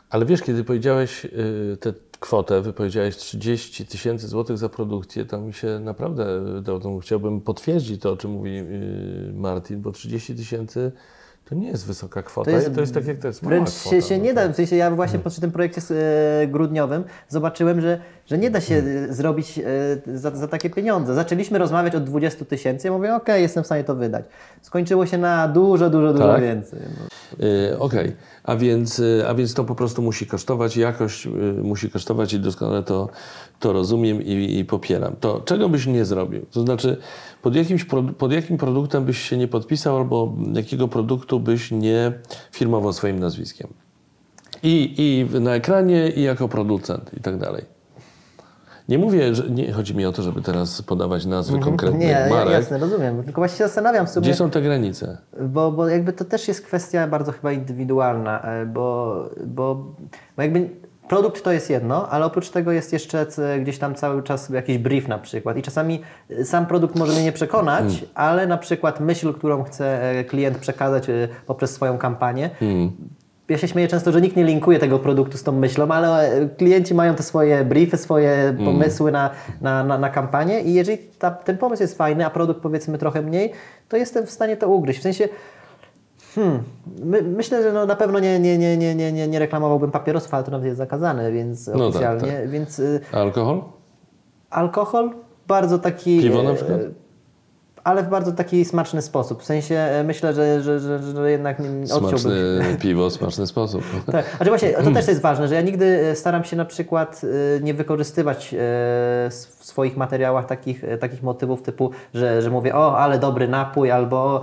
Ale 0.10 0.26
wiesz, 0.26 0.41
kiedy 0.41 0.63
powiedziałeś 0.63 1.26
y, 1.26 1.78
tę 1.80 1.93
kwotę, 2.20 2.62
wypowiedziałeś 2.62 3.17
30 3.17 3.86
tysięcy 3.86 4.28
złotych 4.28 4.58
za 4.58 4.70
produkcję, 4.70 5.26
to 5.26 5.41
mi 5.41 5.54
się 5.54 5.80
naprawdę, 5.80 6.41
y, 6.60 6.63
to, 6.63 6.80
to 6.80 7.00
chciałbym 7.00 7.41
potwierdzić 7.41 8.02
to, 8.02 8.12
o 8.12 8.17
czym 8.17 8.32
mówi 8.32 8.58
y, 8.58 9.34
Martin, 9.34 9.82
bo 9.82 9.91
30 9.91 10.36
tysięcy 10.36 10.91
To 11.50 11.56
nie 11.56 11.67
jest 11.67 11.88
wysoka 11.88 12.24
kwota, 12.24 12.52
to 12.52 12.58
jest, 12.58 12.76
to 12.76 12.82
jest 12.82 12.93
tak 12.93 13.08
jak 13.08 13.17
to 13.20 13.28
jest 13.28 13.43
Wręcz 13.43 13.70
kwota, 13.70 13.89
się, 13.96 14.02
się 14.02 14.17
no 14.17 14.24
nie 14.24 14.30
to- 14.30 14.36
da, 14.36 14.50
w 14.54 14.56
sensie 14.56 14.76
ja 14.76 14.91
właśnie 14.91 15.20
przy 15.20 15.41
tym 15.41 15.52
projekcie 15.52 15.82
e, 15.91 16.48
grudniowym 16.48 17.04
zobaczyłem, 17.30 17.82
że, 17.82 18.00
że 18.26 18.38
nie 18.38 18.52
da 18.52 18.62
się 18.62 18.82
Hmm. 18.82 19.13
zrobić 19.13 19.60
e, 19.60 20.17
za, 20.17 20.32
za 20.32 20.48
takie 20.48 20.70
pieniądze. 20.70 21.13
Zaczęliśmy 21.15 21.60
rozmawiać 21.60 21.96
od 21.96 22.04
20 22.04 22.46
tysięcy, 22.46 22.88
ja 22.88 22.93
mówię, 22.93 23.15
okej, 23.15 23.41
jestem 23.41 23.63
w 23.63 23.65
stanie 23.65 23.84
to 23.84 23.96
wydać. 23.96 24.26
Skończyło 24.62 25.06
się 25.06 25.17
na 25.17 25.48
dużo, 25.48 25.89
dużo, 25.89 26.13
dużo 26.13 26.28
Tak? 26.34 26.41
więcej. 26.41 26.80
No. 27.00 27.46
Y, 27.48 27.80
Okej, 27.80 28.15
a, 28.48 28.56
więc, 28.56 29.00
y, 29.00 29.24
a 29.28 29.34
więc 29.34 29.54
to 29.54 29.64
po 29.64 29.76
prostu 29.76 30.02
musi 30.02 30.28
kosztować, 30.28 30.78
jakość 30.78 31.26
y, 31.26 31.30
musi 31.64 31.90
kosztować 31.90 32.34
i 32.34 32.40
doskonale 32.40 32.84
to, 32.84 33.10
to 33.60 33.74
rozumiem 33.74 34.22
i, 34.22 34.60
i 34.60 34.66
popieram. 34.66 35.16
To 35.20 35.42
czego 35.46 35.70
byś 35.70 35.86
nie 35.86 36.06
zrobił? 36.06 36.46
To 36.52 36.62
znaczy, 36.62 36.98
pod, 37.42 37.56
jakimś, 37.56 37.86
pod 38.18 38.32
jakim 38.32 38.58
produktem 38.58 39.06
byś 39.06 39.30
się 39.30 39.38
nie 39.38 39.48
podpisał 39.48 39.98
albo 39.98 40.34
jakiego 40.54 40.88
produktu 40.88 41.40
byś 41.40 41.72
nie 41.72 42.14
firmował 42.52 42.94
swoim 42.94 43.20
nazwiskiem? 43.20 43.68
I, 44.64 44.94
I 44.98 45.40
na 45.40 45.56
ekranie, 45.56 46.10
i 46.10 46.22
jako 46.22 46.48
producent 46.48 47.12
i 47.18 47.22
tak 47.22 47.38
dalej. 47.38 47.77
Nie 48.89 48.97
mówię, 48.97 49.36
że 49.36 49.50
nie 49.50 49.71
chodzi 49.73 49.95
mi 49.95 50.06
o 50.06 50.12
to, 50.12 50.21
żeby 50.21 50.41
teraz 50.41 50.82
podawać 50.82 51.26
nazwy 51.26 51.60
konkretnych 51.60 52.02
Nie, 52.02 52.08
ja- 52.08 52.30
marek. 52.30 52.54
jasne, 52.54 52.78
rozumiem. 52.78 53.23
Tylko 53.23 53.41
właśnie 53.41 53.58
się 53.58 53.63
zastanawiam 53.63 54.08
w 54.08 54.10
sumie, 54.10 54.23
Gdzie 54.23 54.36
są 54.36 54.50
te 54.50 54.62
granice? 54.62 55.17
bo, 55.41 55.71
bo 55.71 55.88
jakby 55.88 56.13
to 56.13 56.26
też 56.26 56.47
jest 56.47 56.65
kwestia 56.65 57.08
bardzo 57.08 57.32
chyba 57.32 57.52
indywidualna, 57.52 58.41
e, 58.41 58.65
bo, 58.65 59.15
bo, 59.45 59.76
bo 60.38 60.43
jakby 60.43 60.69
produkt 61.10 61.43
to 61.43 61.52
jest 61.52 61.69
jedno, 61.69 62.10
ale 62.10 62.26
oprócz 62.26 62.50
tego 62.50 62.71
jest 62.71 62.93
jeszcze 62.93 63.26
gdzieś 63.62 63.78
tam 63.78 63.95
cały 63.95 64.23
czas 64.23 64.50
jakiś 64.50 64.78
brief 64.78 65.08
na 65.08 65.17
przykład 65.17 65.58
i 65.58 65.62
czasami 65.62 66.02
e, 66.30 66.45
sam 66.45 66.65
produkt 66.65 66.95
może 66.95 67.12
mnie 67.13 67.23
nie 67.23 67.32
przekonać, 67.32 67.84
Mm. 67.84 67.95
ale 68.15 68.47
na 68.47 68.58
przykład 68.58 69.00
myśl, 69.00 69.34
którą 69.34 69.63
chce 69.63 70.02
e, 70.19 70.23
klient 70.23 70.58
przekazać 70.58 71.08
poprzez 71.45 71.71
swoją 71.71 71.97
kampanię, 71.97 72.50
Mm. 72.62 72.91
Ja 73.50 73.58
się 73.58 73.68
śmieję 73.68 73.88
często, 73.88 74.12
że 74.12 74.22
nikt 74.22 74.36
nie 74.36 74.44
linkuje 74.44 74.80
tego 74.80 75.00
produktu 75.00 75.38
z 75.38 75.44
tą 75.44 75.52
myślą, 75.52 75.88
ale 75.88 76.32
e, 76.32 76.50
klienci 76.50 76.94
mają 76.94 77.16
te 77.16 77.24
swoje 77.24 77.66
briefy, 77.66 77.98
swoje 77.98 78.32
Mm. 78.32 78.66
pomysły 78.66 79.12
na, 79.12 79.30
na, 79.62 79.84
na, 79.84 79.98
na 79.98 80.10
kampanię 80.10 80.62
i 80.62 80.74
jeżeli 80.74 80.98
ta, 80.98 81.32
ten 81.32 81.58
pomysł 81.58 81.84
jest 81.84 81.98
fajny, 81.98 82.26
a 82.26 82.30
produkt 82.30 82.62
powiedzmy 82.62 82.98
trochę 82.98 83.22
mniej, 83.22 83.52
to 83.90 83.98
jestem 83.98 84.26
w 84.26 84.32
stanie 84.32 84.58
to 84.58 84.70
ugryźć. 84.70 85.00
W 85.00 85.04
sensie, 85.04 85.30
hmm, 86.36 86.64
my, 87.04 87.22
myślę, 87.22 87.64
że 87.64 87.74
no 87.74 87.86
na 87.86 87.96
pewno 87.96 88.20
nie, 88.20 88.40
nie, 88.40 88.58
nie, 88.58 88.78
nie, 88.78 88.96
nie, 88.96 89.12
nie, 89.12 89.28
nie 89.28 89.40
reklamowałbym 89.40 89.92
papierosów, 89.92 90.34
ale 90.34 90.44
to 90.44 90.52
nawet 90.52 90.66
jest 90.66 90.78
zakazane, 90.78 91.32
więc 91.32 91.66
tak, 91.66 91.76
oficjalnie, 91.76 92.48
więc 92.48 92.80
y, 92.80 93.02
alkohol? 93.12 93.62
alkohol 94.50 95.12
bardzo 95.48 95.80
taki... 95.80 96.22
Piwo 96.22 96.44
na 96.44 96.52
e, 96.52 96.56
przykład? 96.56 96.80
Ale 97.88 98.04
w 98.04 98.10
bardzo 98.10 98.32
taki 98.32 98.65
smaczny 98.65 99.02
sposób. 99.02 99.41
W 99.41 99.45
sensie 99.45 99.76
e, 99.76 100.04
myślę, 100.04 100.34
że, 100.34 100.62
że, 100.63 100.80
że, 100.80 101.00
że 101.04 101.32
jednak 101.32 101.58
odciąłbym 101.60 102.19
Smaczne 102.19 102.32
piwo, 102.82 103.10
smaczny 103.10 103.47
sposób. 103.47 103.84
tak, 104.12 104.26
znaczy 104.38 104.50
właśnie, 104.50 104.73
to 104.73 104.91
też 104.91 105.08
jest 105.08 105.21
ważne, 105.21 105.47
że 105.47 105.56
ja 105.56 105.62
nigdy 105.62 105.86
e, 105.86 106.15
staram 106.15 106.43
się 106.43 106.56
na 106.56 106.65
przykład 106.65 107.21
e, 107.58 107.62
nie 107.62 107.73
wykorzystywać 107.73 108.56
w 109.30 109.65
swoich 109.65 109.97
materiałach 109.97 110.45
takich, 110.45 110.84
takich 111.00 111.23
motywów 111.23 111.62
typu, 111.62 111.91
że, 112.13 112.41
że 112.41 112.50
mówię, 112.50 112.76
o, 112.76 112.97
ale 112.97 113.19
dobry 113.19 113.47
napój, 113.47 113.91
albo 113.91 114.41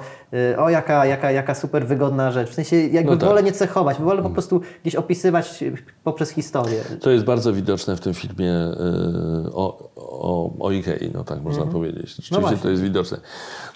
o, 0.59 0.70
jaka, 0.70 1.07
jaka, 1.07 1.31
jaka 1.31 1.55
super 1.55 1.87
wygodna 1.87 2.33
rzecz. 2.33 2.51
W 2.51 2.55
sensie 2.55 2.77
jakby 2.77 3.11
No 3.11 3.16
tak. 3.16 3.29
wolę 3.29 3.42
nie 3.42 3.53
cechować, 3.53 3.99
wolę 3.99 4.23
po 4.23 4.31
prostu 4.31 4.61
gdzieś 4.83 4.94
opisywać 4.94 5.62
e, 5.62 5.73
poprzez 6.05 6.31
historię. 6.31 6.81
To 7.01 7.11
jest 7.11 7.25
bardzo 7.25 7.53
widoczne 7.53 7.97
w 7.97 8.01
tym 8.01 8.14
filmie 8.14 8.53
y, 8.53 9.53
o, 9.53 9.90
o, 9.97 10.51
o 10.61 10.73
Ikei, 10.73 11.11
no 11.14 11.25
tak 11.25 11.42
można 11.42 11.66
powiedzieć. 11.66 12.09
Rzeczywiście 12.09 12.40
właśnie. 12.40 12.59
to 12.59 12.70
jest 12.70 12.83
widoczne. 12.83 13.18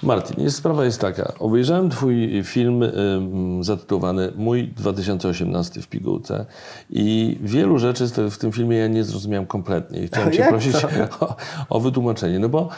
Martin, 0.02 0.44
jest, 0.44 0.56
sprawa 0.56 0.84
jest 0.84 1.00
taka. 1.00 1.32
Obejrzałem 1.38 1.90
Twój 1.90 2.42
film 2.44 2.82
y, 2.82 2.92
m, 2.96 3.64
zatytułowany 3.64 4.32
Mój 4.36 4.68
2018 4.68 5.82
w 5.82 5.88
pigułce 5.88 6.46
i 6.90 7.38
wielu 7.42 7.78
rzeczy 7.78 8.06
w 8.30 8.38
tym 8.38 8.52
filmie 8.52 8.76
ja 8.76 8.86
nie 8.88 9.04
zrozumiałem 9.04 9.46
kompletnie. 9.46 10.00
I 10.02 10.06
chciałem 10.06 10.32
Cię 10.38 10.46
prosić 10.48 10.74
o, 11.20 11.36
o 11.70 11.80
wytłumaczenie. 11.80 12.38
No 12.38 12.48
bo 12.48 12.68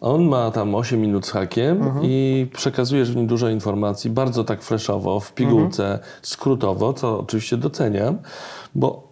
on 0.00 0.28
ma 0.28 0.50
tam 0.50 0.74
8 0.74 1.00
minut 1.00 1.26
z 1.26 1.30
hakiem 1.30 1.80
i 2.02 2.46
przekazujesz 2.52 3.12
w 3.12 3.16
nim 3.16 3.26
dużo 3.26 3.48
informacji, 3.48 4.10
bardzo 4.10 4.44
tak 4.44 4.62
flashowo, 4.62 5.20
w 5.20 5.32
pigułce, 5.32 5.98
skrótowo, 6.22 6.92
co 6.92 7.18
oczywiście 7.18 7.56
doceniam, 7.56 8.18
bo 8.74 9.07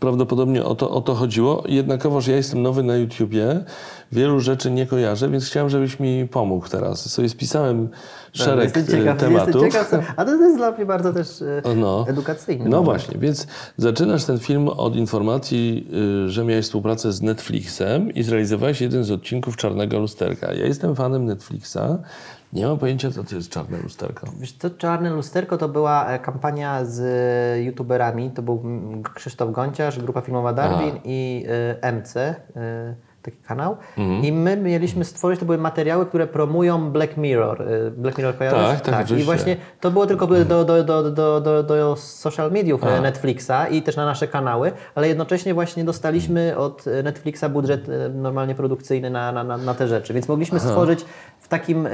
prawdopodobnie 0.00 0.64
o 0.64 0.74
to, 0.74 0.90
o 0.90 1.00
to 1.00 1.14
chodziło. 1.14 1.64
Jednakowoż 1.68 2.26
ja 2.26 2.36
jestem 2.36 2.62
nowy 2.62 2.82
na 2.82 2.96
YouTubie, 2.96 3.64
wielu 4.12 4.40
rzeczy 4.40 4.70
nie 4.70 4.86
kojarzę, 4.86 5.28
więc 5.28 5.46
chciałem, 5.46 5.70
żebyś 5.70 6.00
mi 6.00 6.28
pomógł 6.28 6.68
teraz. 6.68 7.10
Sobie 7.10 7.28
spisałem 7.28 7.88
szereg 8.32 8.64
jestem 8.76 8.98
ciekaw, 8.98 9.16
e, 9.16 9.20
tematów. 9.20 9.62
Jestem 9.62 9.84
ciekaw, 10.00 10.14
a 10.16 10.24
to 10.24 10.34
jest 10.36 10.56
dla 10.56 10.70
mnie 10.70 10.86
bardzo 10.86 11.12
też 11.12 11.42
e, 11.42 11.74
No. 11.74 12.04
edukacyjne. 12.08 12.64
No 12.68 12.82
właśnie, 12.82 13.18
więc 13.18 13.46
zaczynasz 13.76 14.24
ten 14.24 14.38
film 14.38 14.68
od 14.68 14.96
informacji, 14.96 15.86
y, 16.26 16.30
że 16.30 16.44
miałeś 16.44 16.64
współpracę 16.64 17.12
z 17.12 17.22
Netflixem 17.22 18.14
i 18.14 18.22
zrealizowałeś 18.22 18.80
jeden 18.80 19.04
z 19.04 19.10
odcinków 19.10 19.56
Czarnego 19.56 19.98
Lusterka. 19.98 20.52
Ja 20.52 20.66
jestem 20.66 20.96
fanem 20.96 21.24
Netflixa, 21.24 21.78
nie 22.52 22.66
mam 22.66 22.78
pojęcia, 22.78 23.10
co 23.10 23.24
to 23.24 23.34
jest 23.34 23.50
Czarne 23.50 23.78
Lusterko. 23.78 24.26
Wiesz 24.40 24.52
co, 24.52 24.70
Czarne 24.70 25.10
Lusterko 25.10 25.58
to 25.58 25.68
była 25.68 26.06
e, 26.06 26.18
kampania 26.18 26.84
z 26.84 27.00
e, 27.00 27.62
youtuberami. 27.62 28.30
To 28.30 28.42
był 28.42 28.60
mm, 28.64 29.02
Krzysztof 29.02 29.52
Gonciarz, 29.52 29.98
grupa 29.98 30.20
filmowa 30.20 30.52
Darwin 30.52 31.00
i 31.04 31.46
e, 31.82 31.92
MC, 31.92 32.16
e, 32.16 32.34
taki 33.22 33.36
kanał. 33.36 33.76
Mhm. 33.98 34.24
I 34.24 34.32
my 34.32 34.56
mieliśmy 34.56 35.04
stworzyć, 35.04 35.40
to 35.40 35.46
były 35.46 35.58
materiały, 35.58 36.06
które 36.06 36.26
promują 36.26 36.90
Black 36.90 37.16
Mirror. 37.16 37.62
E, 37.62 37.90
Black 37.90 38.18
Mirror 38.18 38.36
kojarzysz? 38.36 38.82
Tak, 38.82 39.08
tak, 39.08 39.10
I 39.10 39.22
właśnie 39.22 39.56
to 39.80 39.90
było 39.90 40.06
tylko 40.06 40.26
do, 40.26 40.44
do, 40.44 40.64
do, 40.64 41.10
do, 41.10 41.40
do, 41.40 41.62
do 41.62 41.96
social 41.96 42.52
mediów 42.52 42.84
e, 42.84 42.98
A. 42.98 43.00
Netflixa 43.00 43.68
i 43.70 43.82
też 43.82 43.96
na 43.96 44.06
nasze 44.06 44.28
kanały, 44.28 44.72
ale 44.94 45.08
jednocześnie 45.08 45.54
właśnie 45.54 45.84
dostaliśmy 45.84 46.56
od 46.56 46.86
e, 46.86 47.02
Netflixa 47.02 47.44
budżet 47.50 47.88
e, 47.88 48.08
normalnie 48.08 48.54
produkcyjny 48.54 49.10
na, 49.10 49.32
na, 49.32 49.44
na, 49.44 49.56
na 49.56 49.74
te 49.74 49.88
rzeczy. 49.88 50.14
Więc 50.14 50.28
mogliśmy 50.28 50.60
stworzyć 50.60 51.04
w 51.40 51.48
takim 51.48 51.88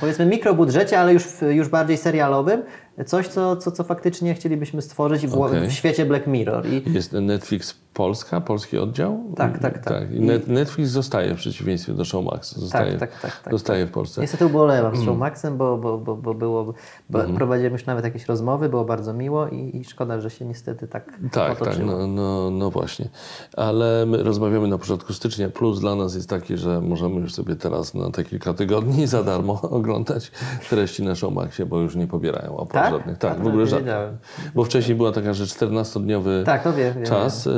powiedzmy 0.00 0.26
mikrobudżecie, 0.26 1.00
ale 1.00 1.12
już, 1.12 1.24
już 1.50 1.68
bardziej 1.68 1.96
serialowym, 1.96 2.62
coś, 3.06 3.28
co, 3.28 3.56
co, 3.56 3.70
co 3.72 3.84
faktycznie 3.84 4.34
chcielibyśmy 4.34 4.82
stworzyć 4.82 5.26
w, 5.26 5.34
Okej. 5.34 5.68
w 5.68 5.72
świecie 5.72 6.06
Black 6.06 6.26
Mirror. 6.26 6.66
I 6.66 6.82
Jest 6.92 7.12
Netflix 7.12 7.74
Polska, 7.94 8.40
polski 8.40 8.78
oddział? 8.78 9.20
Tak, 9.36 9.58
tak, 9.58 9.84
tak. 9.84 10.12
I 10.12 10.20
Net, 10.20 10.48
Netflix 10.48 10.90
zostaje 10.90 11.34
w 11.34 11.36
przeciwieństwie 11.38 11.92
do 11.92 12.04
Showmax. 12.04 12.56
Zostaje, 12.58 12.98
tak, 12.98 13.20
tak, 13.20 13.40
tak, 13.42 13.52
zostaje 13.52 13.86
w 13.86 13.90
Polsce. 13.90 14.20
niestety 14.20 14.46
ubolewam 14.46 14.92
Mm. 14.92 15.02
z 15.02 15.04
Showmaxem, 15.04 15.56
bo, 15.56 15.76
bo, 15.78 15.98
bo, 15.98 16.16
bo 16.16 16.34
było, 16.34 16.74
bo 17.10 17.18
Mhm. 17.18 17.36
prowadziłem 17.36 17.72
już 17.72 17.86
nawet 17.86 18.04
jakieś 18.04 18.26
rozmowy, 18.26 18.68
było 18.68 18.84
bardzo 18.84 19.12
miło 19.12 19.48
i, 19.48 19.76
i 19.76 19.84
szkoda, 19.84 20.20
że 20.20 20.30
się 20.30 20.44
niestety 20.44 20.88
tak 20.88 21.04
Tak, 21.32 21.58
tak, 21.58 21.62
otoczyło. 21.62 21.86
no, 21.92 22.06
no, 22.06 22.50
no 22.50 22.70
właśnie. 22.70 23.08
Ale 23.56 24.06
my 24.06 24.22
rozmawiamy 24.22 24.68
na 24.68 24.78
początku 24.78 25.12
stycznia. 25.12 25.48
Plus 25.48 25.80
dla 25.80 25.94
nas 25.94 26.14
jest 26.14 26.28
taki, 26.30 26.56
że 26.56 26.80
możemy 26.80 27.20
już 27.20 27.34
sobie 27.34 27.56
teraz 27.56 27.94
na 27.94 28.10
te 28.10 28.24
kilka 28.24 28.54
tygodni 28.54 29.06
za 29.14 29.22
darmo 29.22 29.62
oglądać 29.62 30.30
treści 30.70 31.02
na 31.02 31.14
Showmaxie, 31.14 31.66
bo 31.66 31.80
już 31.80 31.96
nie 31.96 32.06
pobierają 32.06 32.56
opłat 32.56 32.83
Tak? 32.84 32.92
żadnych. 32.98 33.18
Tak, 33.18 33.32
A, 33.40 33.42
w 33.42 33.46
ogóle 33.46 33.66
żadnych. 33.66 33.86
wiedziałem. 33.86 34.16
Bo 34.54 34.64
wcześniej 34.64 34.96
była 34.96 35.12
taka, 35.12 35.34
że 35.34 35.44
14-dniowy 35.44 36.44
Tak, 36.44 36.64
no 36.64 36.72
wiem, 36.72 36.94
czas 37.06 37.48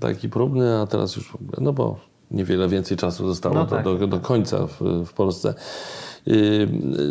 taki 0.00 0.28
próbny, 0.28 0.78
a 0.78 0.86
teraz 0.86 1.16
już 1.16 1.28
w 1.28 1.34
ogóle, 1.34 1.58
no 1.60 1.72
bo 1.72 1.98
niewiele 2.30 2.68
więcej 2.68 2.96
czasu 2.96 3.26
zostało 3.28 3.54
No 3.54 3.64
do, 3.64 3.76
tak. 3.76 3.84
do, 3.84 4.06
do 4.06 4.20
końca 4.20 4.66
w, 4.66 4.80
w 5.06 5.12
Polsce. 5.12 5.54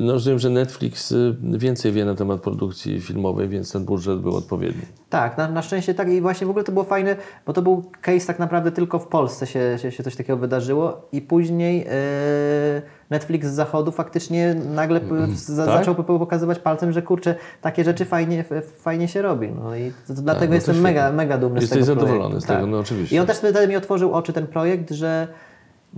No 0.01 0.13
rozumiem, 0.13 0.39
że 0.39 0.49
Netflix 0.49 1.11
y, 1.11 1.35
więcej 1.41 1.91
wie 1.91 2.05
na 2.05 2.15
temat 2.15 2.41
produkcji 2.41 3.01
filmowej, 3.01 3.49
więc 3.49 3.71
ten 3.71 3.85
budżet 3.85 4.19
był 4.19 4.35
odpowiedni. 4.35 4.81
Tak, 5.09 5.37
na, 5.37 5.47
na 5.47 5.61
szczęście 5.61 5.93
tak 5.93 6.09
i 6.09 6.21
właśnie 6.21 6.47
w 6.47 6.49
ogóle 6.49 6.63
to 6.65 6.71
było 6.71 6.85
fajne, 6.85 7.15
bo 7.45 7.53
to 7.53 7.61
był 7.61 7.83
case 8.01 8.27
tak 8.27 8.39
naprawdę 8.39 8.71
tylko 8.71 8.99
w 8.99 9.07
Polsce 9.07 9.47
się, 9.47 9.77
się, 9.81 9.91
się 9.91 10.03
coś 10.03 10.15
takiego 10.15 10.37
wydarzyło 10.37 11.07
i 11.11 11.21
później 11.21 11.85
e, 11.89 12.81
Netflix 13.09 13.47
z 13.47 13.53
zachodu 13.53 13.91
faktycznie 13.91 14.55
nagle 14.75 14.99
p- 15.01 15.27
za, 15.35 15.65
tak? 15.65 15.77
zaczął 15.79 15.95
po- 15.95 16.03
pokazywać 16.19 16.59
palcem, 16.59 16.91
że 16.91 17.01
kurczę, 17.01 17.35
takie 17.61 17.83
rzeczy 17.83 18.05
fajnie, 18.05 18.39
f- 18.51 18.73
fajnie 18.79 19.07
się 19.07 19.21
robi. 19.21 19.49
No 19.63 19.75
i 19.75 19.91
dlatego 20.09 20.45
no 20.45 20.49
to 20.49 20.55
jestem 20.55 20.81
mega, 20.81 21.11
mega 21.11 21.37
dumny 21.37 21.59
Jesteś 21.61 21.83
z 21.83 21.85
tego 21.87 21.99
zadowolony 21.99 22.19
projektu. 22.29 22.41
z 22.41 22.47
tego, 22.47 22.67
no 22.67 22.79
oczywiście. 22.79 23.15
I 23.15 23.19
on 23.19 23.27
też 23.27 23.37
wtedy 23.37 23.67
mi 23.67 23.75
otworzył 23.75 24.13
oczy 24.13 24.33
ten 24.33 24.47
projekt, 24.47 24.91
że 24.91 25.27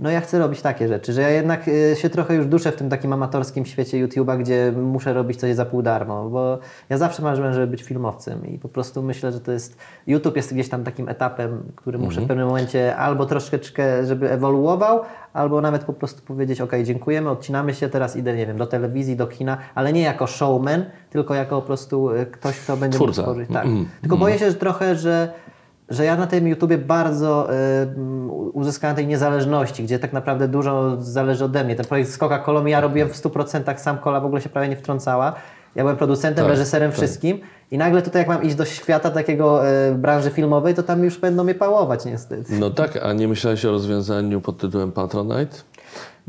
no 0.00 0.10
ja 0.10 0.20
chcę 0.20 0.38
robić 0.38 0.62
takie 0.62 0.88
rzeczy, 0.88 1.12
że 1.12 1.22
ja 1.22 1.28
jednak 1.30 1.68
y, 1.68 1.96
się 1.96 2.10
trochę 2.10 2.34
już 2.34 2.46
duszę 2.46 2.72
w 2.72 2.76
tym 2.76 2.90
takim 2.90 3.12
amatorskim 3.12 3.66
świecie 3.66 4.06
YouTube'a, 4.06 4.38
gdzie 4.38 4.72
muszę 4.82 5.12
robić 5.12 5.40
coś 5.40 5.54
za 5.54 5.64
pół 5.64 5.82
darmo, 5.82 6.28
bo 6.30 6.58
ja 6.88 6.98
zawsze 6.98 7.22
marzyłem, 7.22 7.52
żeby 7.52 7.66
być 7.66 7.82
filmowcem 7.82 8.46
i 8.46 8.58
po 8.58 8.68
prostu 8.68 9.02
myślę, 9.02 9.32
że 9.32 9.40
to 9.40 9.52
jest, 9.52 9.76
YouTube 10.06 10.36
jest 10.36 10.54
gdzieś 10.54 10.68
tam 10.68 10.84
takim 10.84 11.08
etapem, 11.08 11.62
który 11.76 11.98
muszę 11.98 12.08
Mhm. 12.10 12.24
w 12.24 12.28
pewnym 12.28 12.46
momencie 12.46 12.96
albo 12.96 13.26
troszeczkę, 13.26 14.06
żeby 14.06 14.30
ewoluował, 14.30 15.00
albo 15.32 15.60
nawet 15.60 15.84
po 15.84 15.92
prostu 15.92 16.22
powiedzieć, 16.22 16.60
ok, 16.60 16.72
dziękujemy, 16.84 17.30
odcinamy 17.30 17.74
się, 17.74 17.88
teraz 17.88 18.16
idę, 18.16 18.36
nie 18.36 18.46
wiem, 18.46 18.56
do 18.56 18.66
telewizji, 18.66 19.16
do 19.16 19.26
kina, 19.26 19.56
ale 19.74 19.92
nie 19.92 20.02
jako 20.02 20.26
showman, 20.26 20.84
tylko 21.10 21.34
jako 21.34 21.60
po 21.60 21.66
prostu 21.66 22.10
y, 22.10 22.26
ktoś, 22.26 22.58
kto 22.60 22.76
będzie 22.76 22.98
mógł 22.98 23.04
Twórca. 23.12 23.22
stworzyć. 23.22 23.48
Tak. 23.52 23.64
Mm, 23.66 23.88
Tylko 24.00 24.16
boję 24.16 24.38
się 24.38 24.50
że 24.50 24.54
trochę, 24.56 24.94
że 24.96 25.32
że 25.90 26.04
ja 26.04 26.16
na 26.16 26.26
tym 26.26 26.48
YouTubie 26.48 26.78
bardzo 26.78 27.48
y, 27.52 27.56
uzyskałem 28.52 28.96
tej 28.96 29.06
niezależności, 29.06 29.82
gdzie 29.84 29.98
tak 29.98 30.12
naprawdę 30.12 30.48
dużo 30.48 30.96
zależy 31.00 31.44
ode 31.44 31.64
mnie. 31.64 31.76
Ten 31.76 31.86
projekt 31.86 32.10
z 32.10 32.18
Coca-Colą 32.18 32.66
ja 32.66 32.80
robiłem 32.80 33.08
w 33.08 33.16
100%, 33.22 33.78
sam 33.78 33.98
kola 33.98 34.20
w 34.20 34.24
ogóle 34.24 34.40
się 34.40 34.48
prawie 34.48 34.68
nie 34.68 34.76
wtrącała 34.76 35.32
Ja 35.74 35.82
byłem 35.82 35.96
producentem, 35.96 36.44
Tak, 36.44 36.50
reżyserem, 36.50 36.90
tak. 36.90 36.98
wszystkim 36.98 37.40
i 37.70 37.78
nagle 37.78 38.02
tutaj 38.02 38.20
jak 38.20 38.28
mam 38.28 38.42
iść 38.42 38.54
do 38.54 38.64
świata 38.64 39.10
takiego 39.10 39.68
e, 39.68 39.92
branży 39.94 40.30
filmowej, 40.30 40.74
to 40.74 40.82
tam 40.82 41.04
już 41.04 41.18
będą 41.18 41.44
mnie 41.44 41.54
pałować 41.54 42.04
niestety. 42.04 42.52
No 42.58 42.70
tak, 42.70 42.96
a 42.96 43.12
nie 43.12 43.28
myślałeś 43.28 43.64
o 43.64 43.70
rozwiązaniu 43.70 44.40
pod 44.40 44.58
tytułem 44.58 44.92
Patronite? 44.92 45.56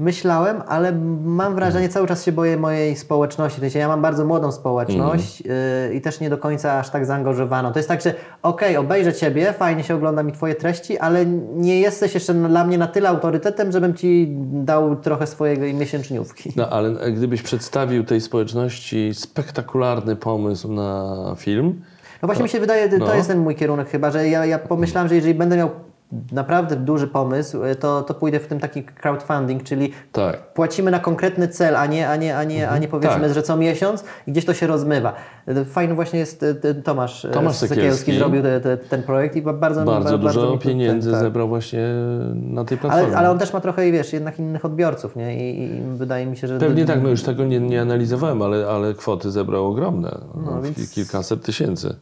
Myślałem, 0.02 0.62
ale 0.68 0.91
mam 1.24 1.56
wrażenie, 1.56 1.89
cały 1.89 2.08
czas 2.08 2.26
się 2.26 2.32
boję 2.32 2.58
mojej 2.58 2.95
społeczności. 2.95 3.62
Ja 3.76 3.88
mam 3.88 4.02
bardzo 4.02 4.26
młodą 4.26 4.52
społeczność 4.52 5.41
yy, 5.41 5.93
i 5.93 6.02
też 6.02 6.20
nie 6.20 6.30
do 6.30 6.38
końca 6.38 6.80
aż 6.80 6.89
tak 6.89 7.06
zaangażowaną. 7.06 7.72
To 7.72 7.80
jest 7.80 7.89
tak, 7.89 8.02
że 8.02 8.14
okej, 8.43 8.78
obejrzę 8.78 9.14
Ciebie, 9.14 9.54
fajnie 9.54 9.84
się 9.84 9.95
ogląda 9.95 10.24
mi 10.24 10.32
Twoje 10.32 10.56
treści, 10.56 10.97
ale 10.97 11.26
nie 11.56 11.80
jesteś 11.80 12.14
jeszcze 12.14 12.34
dla 12.34 12.64
mnie 12.64 12.78
na 12.78 12.88
tyle 12.88 13.10
autorytetem, 13.10 13.72
żebym 13.72 13.93
Ci 13.93 14.28
dał 14.54 14.95
trochę 14.95 15.28
swojego 15.28 15.66
miesięczniówki. 15.80 16.54
No 16.56 16.70
ale 16.70 17.12
gdybyś 17.12 17.41
przedstawił 17.41 18.04
tej 18.04 18.22
społeczności 18.22 19.12
spektakularny 19.14 20.16
pomysł 20.16 20.72
na 20.72 21.16
film, 21.38 21.82
No 22.22 22.26
właśnie 22.26 22.43
mi 22.43 22.49
się 22.49 22.60
wydaje, 22.60 22.89
to 22.89 22.97
No. 22.97 23.16
jest 23.16 23.28
ten 23.28 23.39
mój 23.39 23.56
kierunek 23.56 23.89
chyba, 23.89 24.12
że 24.12 24.28
ja, 24.28 24.45
ja 24.45 24.60
pomyślałem, 24.60 25.10
że 25.10 25.16
jeżeli 25.16 25.34
będę 25.34 25.58
miał 25.58 25.70
naprawdę 26.32 26.76
duży 26.76 27.07
pomysł, 27.07 27.64
y, 27.66 27.76
to, 27.76 28.01
to 28.01 28.14
pójdę 28.14 28.39
w 28.39 28.47
tym 28.47 28.59
taki 28.59 28.84
crowdfunding, 28.84 29.64
czyli 29.64 29.91
tak. 30.12 30.53
płacimy 30.53 30.91
na 30.91 30.99
konkretny 30.99 31.47
cel, 31.47 31.76
a 31.76 31.86
nie, 31.86 32.09
a 32.09 32.16
nie, 32.16 32.38
a 32.38 32.43
nie, 32.43 32.70
a 32.70 32.78
nie 32.78 32.88
powiedzmy, 32.88 33.22
Tak. 33.22 33.34
że 33.34 33.43
co 33.43 33.57
miesiąc 33.57 34.03
i 34.28 34.32
gdzieś 34.32 34.45
to 34.45 34.53
się 34.53 34.68
rozmywa. 34.68 35.14
Fajny 35.66 35.95
właśnie 35.95 36.20
jest 36.20 36.43
e, 36.43 36.55
ten 36.55 36.84
Tomasz, 36.84 37.26
e, 37.26 37.30
Tomasz 37.30 37.55
Sekielski 37.55 37.82
Sekielski. 37.86 38.18
zrobił 38.18 38.41
te, 38.41 38.62
te, 38.62 38.78
ten 38.78 39.03
projekt 39.03 39.36
i 39.36 39.41
ba- 39.41 39.53
bardzo 39.53 39.84
Bardzo 39.86 40.18
ba- 40.18 40.28
dużo 40.28 40.41
to- 40.51 40.57
pieniędzy 40.57 41.12
tak, 41.12 41.20
tak. 41.20 41.28
zebrał 41.28 41.47
właśnie 41.47 41.80
na 42.34 42.66
tej 42.66 42.78
platformie. 42.78 43.07
Ale, 43.07 43.18
ale 43.18 43.32
on 43.32 43.39
też 43.39 43.53
ma 43.53 43.62
trochę, 43.62 43.91
wiesz, 43.91 44.14
jednak 44.14 44.39
innych 44.39 44.66
odbiorców, 44.66 45.16
nie? 45.16 45.51
I, 45.51 45.64
i 45.64 45.82
wydaje 45.95 46.26
mi 46.26 46.38
się, 46.38 46.47
że... 46.47 46.59
Pewnie 46.59 46.86
tak, 46.86 47.03
no 47.03 47.09
już 47.09 47.24
tego 47.24 47.45
nie, 47.45 47.59
nie 47.59 47.82
analizowałem, 47.82 48.41
ale, 48.41 48.68
ale 48.68 48.93
kwoty 48.93 49.32
zebrał 49.32 49.68
ogromne. 49.68 50.18
No, 50.45 50.62
więc- 50.62 50.93
Kilkaset 50.93 51.43
tysięcy. 51.45 51.95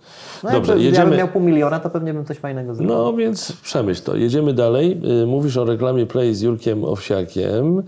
No 0.44 0.52
Dobrze, 0.52 0.74
jedziemy. 0.78 0.96
Jakbym 0.98 1.18
miał 1.18 1.28
pół 1.28 1.42
miliona, 1.42 1.80
to 1.80 1.90
pewnie 1.90 2.14
bym 2.14 2.26
coś 2.26 2.38
fajnego 2.38 2.76
zrobił. 2.76 2.96
No 2.96 3.14
więc 3.14 3.52
przemyśl 3.52 3.99
to. 4.02 4.16
Jedziemy 4.16 4.54
dalej. 4.54 4.98
Y, 5.24 5.26
Mówisz 5.26 5.58
o 5.58 5.66
reklamie 5.66 6.06
Play 6.06 6.36
z 6.36 6.42
Jurkiem 6.42 6.86
Owsiakiem. 6.86 7.84